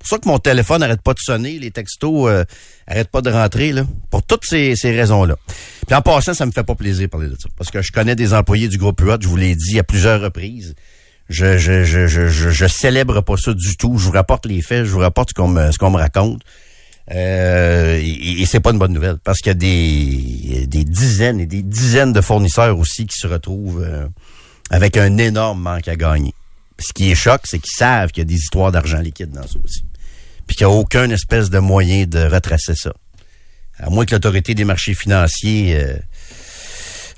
Pour 0.00 0.08
ça 0.08 0.18
que 0.18 0.26
mon 0.26 0.38
téléphone 0.38 0.80
n'arrête 0.80 1.02
pas 1.02 1.12
de 1.12 1.18
sonner, 1.18 1.58
les 1.58 1.70
textos 1.70 2.26
euh, 2.26 2.44
arrêtent 2.86 3.10
pas 3.10 3.20
de 3.20 3.30
rentrer, 3.30 3.70
là, 3.72 3.84
pour 4.10 4.22
toutes 4.22 4.46
ces, 4.46 4.74
ces 4.74 4.90
raisons-là. 4.92 5.36
Puis 5.86 5.94
en 5.94 6.00
passant, 6.00 6.32
ça 6.32 6.46
me 6.46 6.52
fait 6.52 6.64
pas 6.64 6.74
plaisir 6.74 7.02
de 7.02 7.10
parler 7.10 7.28
de 7.28 7.36
ça, 7.38 7.50
parce 7.56 7.70
que 7.70 7.82
je 7.82 7.92
connais 7.92 8.16
des 8.16 8.32
employés 8.32 8.68
du 8.68 8.78
groupe 8.78 8.98
UOT, 9.02 9.18
je 9.20 9.28
vous 9.28 9.36
l'ai 9.36 9.54
dit 9.54 9.78
à 9.78 9.84
plusieurs 9.84 10.20
reprises. 10.22 10.74
Je, 11.28 11.58
je, 11.58 11.84
je, 11.84 12.08
je, 12.08 12.28
je, 12.28 12.66
célèbre 12.66 13.20
pas 13.20 13.36
ça 13.36 13.54
du 13.54 13.76
tout. 13.76 13.98
Je 13.98 14.06
vous 14.06 14.10
rapporte 14.10 14.46
les 14.46 14.62
faits, 14.62 14.84
je 14.84 14.90
vous 14.90 14.98
rapporte 14.98 15.28
ce 15.30 15.34
qu'on 15.34 15.46
me, 15.46 15.68
me 15.68 15.96
raconte. 15.96 16.42
Euh, 17.12 18.00
et, 18.02 18.42
et 18.42 18.46
c'est 18.46 18.60
pas 18.60 18.70
une 18.70 18.78
bonne 18.78 18.92
nouvelle 18.92 19.18
parce 19.22 19.38
qu'il 19.38 19.48
y 19.48 19.50
a 19.50 19.54
des, 19.54 20.66
des 20.66 20.84
dizaines 20.84 21.40
et 21.40 21.46
des 21.46 21.62
dizaines 21.62 22.12
de 22.12 22.20
fournisseurs 22.20 22.78
aussi 22.78 23.06
qui 23.06 23.16
se 23.16 23.26
retrouvent 23.26 23.82
euh, 23.82 24.06
avec 24.70 24.96
un 24.96 25.18
énorme 25.18 25.60
manque 25.60 25.88
à 25.88 25.96
gagner. 25.96 26.34
Ce 26.78 26.92
qui 26.92 27.10
est 27.10 27.14
choc, 27.14 27.42
c'est 27.44 27.58
qu'ils 27.58 27.76
savent 27.76 28.10
qu'il 28.10 28.22
y 28.22 28.26
a 28.26 28.28
des 28.28 28.34
histoires 28.34 28.72
d'argent 28.72 28.98
liquide 28.98 29.30
dans 29.30 29.46
ça 29.46 29.58
aussi. 29.64 29.84
Puis 30.50 30.56
qu'il 30.56 30.66
n'y 30.66 30.72
a 30.72 30.76
aucun 30.76 31.08
espèce 31.10 31.48
de 31.48 31.60
moyen 31.60 32.06
de 32.06 32.24
retracer 32.24 32.74
ça. 32.74 32.92
À 33.78 33.88
moins 33.88 34.04
que 34.04 34.16
l'autorité 34.16 34.52
des 34.52 34.64
marchés 34.64 34.94
financiers... 34.94 35.76
Euh, 35.80 35.94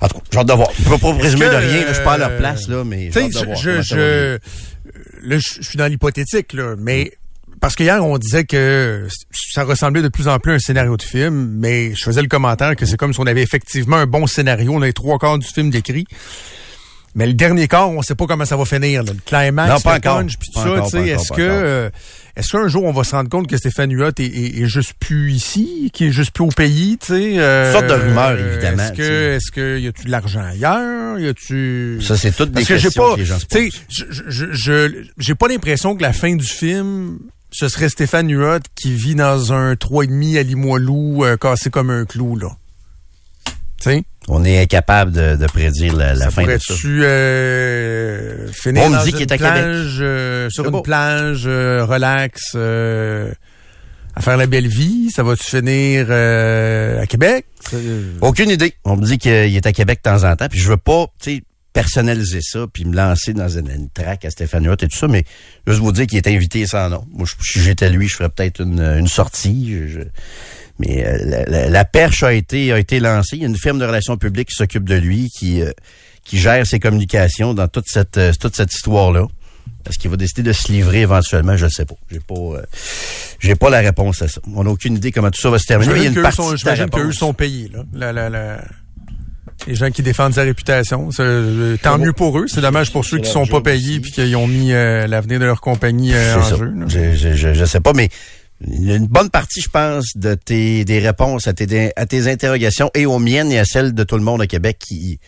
en 0.01 0.07
tout 0.07 0.19
cas, 0.19 0.23
j'ai 0.31 0.37
hâte 0.37 0.47
de 0.49 0.53
voir. 0.53 0.69
Je 0.77 0.83
peux 0.87 0.97
pas 0.99 1.13
présumer 1.15 1.45
de 1.47 1.49
que, 1.49 1.55
rien, 1.55 1.81
là, 1.81 1.87
je 1.87 1.93
suis 1.93 2.03
pas 2.03 2.13
à 2.13 2.17
leur 2.19 2.29
euh, 2.29 2.37
place, 2.37 2.67
là, 2.67 2.83
mais 2.83 3.07
Tu 3.07 3.13
j'ai 3.13 3.13
sais, 3.13 3.23
hâte 3.23 3.31
de 3.31 3.45
voir 3.47 3.57
je, 3.57 3.81
je, 3.81 4.37
là, 5.23 5.37
je 5.39 5.63
suis 5.63 5.77
dans 5.79 5.87
l'hypothétique, 5.87 6.53
là, 6.53 6.75
mais 6.77 7.11
parce 7.59 7.75
que 7.75 7.81
hier, 7.81 8.05
on 8.05 8.19
disait 8.19 8.43
que 8.43 9.07
ça 9.31 9.63
ressemblait 9.63 10.03
de 10.03 10.09
plus 10.09 10.27
en 10.27 10.37
plus 10.37 10.51
à 10.51 10.55
un 10.55 10.59
scénario 10.59 10.95
de 10.95 11.01
film, 11.01 11.55
mais 11.57 11.95
je 11.95 12.03
faisais 12.03 12.21
le 12.21 12.27
commentaire 12.27 12.75
que 12.75 12.85
c'est 12.85 12.97
comme 12.97 13.13
si 13.13 13.19
on 13.19 13.25
avait 13.25 13.41
effectivement 13.41 13.97
un 13.97 14.05
bon 14.05 14.27
scénario, 14.27 14.73
on 14.75 14.81
a 14.83 14.85
les 14.85 14.93
trois 14.93 15.17
quarts 15.17 15.39
du 15.39 15.47
film 15.47 15.71
décrit. 15.71 16.05
Mais 17.15 17.27
le 17.27 17.33
dernier 17.33 17.67
quart, 17.67 17.89
on 17.91 18.01
sait 18.01 18.15
pas 18.15 18.25
comment 18.25 18.45
ça 18.45 18.57
va 18.57 18.65
finir. 18.65 19.03
là. 19.03 19.11
Le 19.13 19.19
climax, 19.23 19.69
Non, 19.71 19.79
pas 19.79 19.91
le 19.91 19.97
encore. 19.97 20.17
punch, 20.19 20.37
puis 20.39 20.49
tout 20.53 20.59
Pas 20.61 20.85
ça. 20.89 20.99
Est-ce 20.99 21.31
que 21.31 21.41
euh, 21.41 21.89
est-ce 22.35 22.49
qu'un 22.51 22.67
jour 22.67 22.83
on 22.85 22.91
va 22.91 23.03
se 23.03 23.11
rendre 23.11 23.29
compte 23.29 23.47
que 23.47 23.55
Stéphane 23.57 23.93
Huot 23.93 24.09
est, 24.17 24.21
est, 24.21 24.61
est 24.61 24.65
juste 24.67 24.93
plus 24.99 25.31
ici, 25.31 25.91
qui 25.93 26.05
est 26.05 26.11
juste 26.11 26.31
plus 26.31 26.43
au 26.45 26.47
pays, 26.49 26.97
tu 26.99 27.07
sais 27.13 27.37
euh, 27.39 27.71
Sorte 27.71 27.85
de 27.85 27.93
rumeur, 27.93 28.31
évidemment, 28.39 28.81
Est-ce 28.83 28.91
que 28.93 29.35
est-ce 29.35 29.51
que 29.51 29.79
y 29.79 29.87
a-tu 29.87 30.05
de 30.05 30.09
l'argent 30.11 30.41
ailleurs? 30.43 31.19
Y 31.19 31.27
a-tu 31.27 31.99
Ça, 32.01 32.17
c'est 32.17 32.31
toutes 32.35 32.49
des 32.49 32.61
parce 32.61 32.67
que 32.67 32.77
j'ai 32.77 32.83
questions 32.85 33.03
pas, 33.03 33.13
que 33.13 33.19
les 33.19 33.25
gens 33.25 33.37
se 33.39 33.45
tu 33.45 33.57
sais, 33.57 33.69
posent. 33.69 33.81
je, 33.89 34.05
je, 34.29 34.45
je- 34.53 35.03
j'ai 35.19 35.35
pas 35.35 35.47
l'impression 35.47 35.95
que 35.95 36.01
la 36.01 36.13
fin 36.13 36.35
du 36.35 36.47
film, 36.47 37.19
ce 37.51 37.69
serait 37.69 37.89
Stéphane 37.89 38.31
Huot 38.33 38.57
qui 38.73 38.95
vit 38.95 39.13
dans 39.13 39.53
un 39.53 39.75
trois 39.75 40.03
et 40.05 40.07
demi 40.07 40.39
à 40.39 40.41
Limoilou, 40.41 41.23
euh, 41.25 41.37
cassé 41.37 41.69
comme 41.69 41.91
un 41.91 42.05
clou, 42.05 42.35
là. 42.37 42.47
Tu? 43.83 44.03
On 44.29 44.43
est 44.45 44.61
incapable 44.61 45.11
de, 45.11 45.35
de 45.35 45.45
prédire 45.47 45.95
la, 45.95 46.13
la 46.13 46.25
ça 46.25 46.31
fin 46.31 46.43
de 46.43 46.51
ça. 46.51 46.57
pourrait-tu 46.67 47.03
euh, 47.03 48.47
finir 48.51 48.83
On 48.83 48.89
me 48.89 48.95
dans 48.95 49.03
dit 49.03 49.09
une 49.09 49.15
qu'il 49.17 49.21
est 49.23 49.31
à 49.33 49.37
Québec. 49.37 49.53
plage, 49.53 49.97
euh, 49.99 50.49
sur 50.49 50.65
une 50.65 50.71
beau. 50.71 50.81
plage, 50.81 51.43
euh, 51.45 51.85
relax, 51.85 52.53
euh, 52.55 53.31
à 54.15 54.21
faire 54.21 54.37
la 54.37 54.45
belle 54.47 54.67
vie? 54.67 55.09
Ça 55.13 55.23
va-tu 55.23 55.43
finir 55.43 56.07
euh, 56.09 57.01
à 57.01 57.07
Québec? 57.07 57.45
Aucune 58.21 58.49
idée. 58.49 58.73
On 58.85 58.95
me 58.95 59.05
dit 59.05 59.17
qu'il 59.17 59.31
est 59.31 59.65
à 59.65 59.73
Québec 59.73 59.99
de 60.03 60.09
temps 60.09 60.23
en 60.23 60.35
temps, 60.35 60.47
puis 60.49 60.59
je 60.59 60.69
veux 60.69 60.77
pas, 60.77 61.07
tu 61.21 61.35
sais, 61.37 61.43
personnaliser 61.73 62.39
ça, 62.41 62.65
puis 62.71 62.85
me 62.85 62.95
lancer 62.95 63.33
dans 63.33 63.49
une, 63.49 63.67
une 63.69 63.89
traque 63.89 64.25
à 64.25 64.29
Stéphane 64.29 64.63
Huot 64.65 64.73
et 64.73 64.87
tout 64.87 64.97
ça, 64.97 65.07
mais 65.07 65.23
juste 65.65 65.79
vous 65.79 65.91
dire 65.91 66.05
qu'il 66.05 66.19
est 66.19 66.27
invité 66.27 66.67
sans 66.67 66.87
nom. 66.89 67.03
Moi, 67.11 67.25
je- 67.27 67.33
si 67.43 67.61
j'étais 67.61 67.89
lui, 67.89 68.07
je 68.07 68.15
ferais 68.15 68.29
peut-être 68.29 68.61
une, 68.61 68.79
une 68.79 69.07
sortie. 69.07 69.73
je- 69.73 69.87
je- 69.87 69.99
mais 70.85 71.05
euh, 71.05 71.17
la, 71.25 71.43
la- 71.45 71.69
la 71.69 71.85
perche 71.85 72.23
a 72.23 72.33
été, 72.33 72.71
a 72.71 72.79
été 72.79 72.99
lancée. 72.99 73.35
Il 73.37 73.41
y 73.41 73.45
a 73.45 73.47
une 73.47 73.57
firme 73.57 73.79
de 73.79 73.85
relations 73.85 74.17
publiques 74.17 74.49
qui 74.49 74.55
s'occupe 74.55 74.87
de 74.87 74.95
lui, 74.95 75.29
qui, 75.29 75.61
euh, 75.61 75.71
qui 76.23 76.37
gère 76.37 76.65
ses 76.65 76.79
communications 76.79 77.53
dans 77.53 77.67
toute 77.67 77.85
cette, 77.87 78.17
euh, 78.17 78.31
toute 78.39 78.55
cette 78.55 78.73
histoire-là. 78.73 79.25
Est-ce 79.89 79.99
qu'il 79.99 80.09
va 80.09 80.15
décider 80.17 80.43
de 80.43 80.53
se 80.53 80.71
livrer 80.71 81.01
éventuellement? 81.01 81.57
Je 81.57 81.65
ne 81.65 81.69
sais 81.69 81.85
pas. 81.85 81.95
J'ai 82.09 82.19
pas, 82.21 82.35
euh, 82.35 82.61
j'ai 83.39 83.55
pas 83.55 83.69
la 83.69 83.79
réponse 83.79 84.21
à 84.21 84.27
ça. 84.29 84.39
On 84.55 84.63
n'a 84.63 84.69
aucune 84.69 84.95
idée 84.95 85.11
comment 85.11 85.29
tout 85.29 85.41
ça 85.41 85.49
va 85.49 85.59
se 85.59 85.65
terminer. 85.65 85.93
J'imagine 85.93 86.89
qu'eux 86.89 87.11
sont, 87.11 87.11
sont 87.27 87.33
payés, 87.33 87.69
là. 87.73 87.83
La, 87.93 88.13
la, 88.13 88.29
la... 88.29 88.63
Les 89.67 89.75
gens 89.75 89.91
qui 89.91 90.01
défendent 90.01 90.33
sa 90.33 90.41
réputation. 90.43 91.09
Euh, 91.19 91.77
tant 91.81 91.97
mieux 91.97 92.11
pour 92.11 92.37
eux. 92.39 92.45
C'est 92.47 92.59
dommage 92.61 92.91
pour 92.91 93.05
ceux 93.05 93.19
qui 93.19 93.29
sont 93.29 93.45
pas 93.45 93.61
payés 93.61 93.99
puis 93.99 94.11
qui 94.11 94.35
ont 94.35 94.47
mis 94.47 94.73
euh, 94.73 95.05
l'avenir 95.07 95.39
de 95.39 95.45
leur 95.45 95.61
compagnie 95.61 96.13
en 96.13 96.43
ça. 96.43 96.55
jeu. 96.57 96.65
là. 96.65 96.85
Je, 96.87 97.13
je, 97.15 97.33
je, 97.35 97.53
je 97.53 97.65
sais 97.65 97.79
pas, 97.79 97.93
mais 97.93 98.09
une 98.67 99.07
bonne 99.07 99.29
partie, 99.29 99.61
je 99.61 99.69
pense, 99.69 100.15
de 100.15 100.33
tes 100.35 100.85
des 100.85 100.99
réponses 100.99 101.47
à 101.47 101.53
tes, 101.53 101.91
à 101.95 102.05
tes 102.05 102.27
interrogations 102.27 102.89
et 102.93 103.05
aux 103.05 103.19
miennes 103.19 103.51
et 103.51 103.59
à 103.59 103.65
celles 103.65 103.93
de 103.93 104.03
tout 104.03 104.17
le 104.17 104.23
monde 104.23 104.41
au 104.41 104.47
Québec 104.47 104.77
qui 104.79 105.19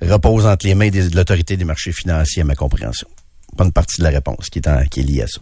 reposent 0.00 0.46
entre 0.46 0.66
les 0.66 0.74
mains 0.74 0.88
de 0.88 1.14
l'autorité 1.14 1.56
des 1.56 1.64
marchés 1.64 1.92
financiers, 1.92 2.42
à 2.42 2.44
ma 2.44 2.54
compréhension. 2.54 3.08
Bonne 3.54 3.72
partie 3.72 3.98
de 3.98 4.04
la 4.04 4.10
réponse 4.10 4.48
qui 4.48 4.60
est 4.60 4.96
liée 5.02 5.22
à 5.22 5.26
ça. 5.26 5.40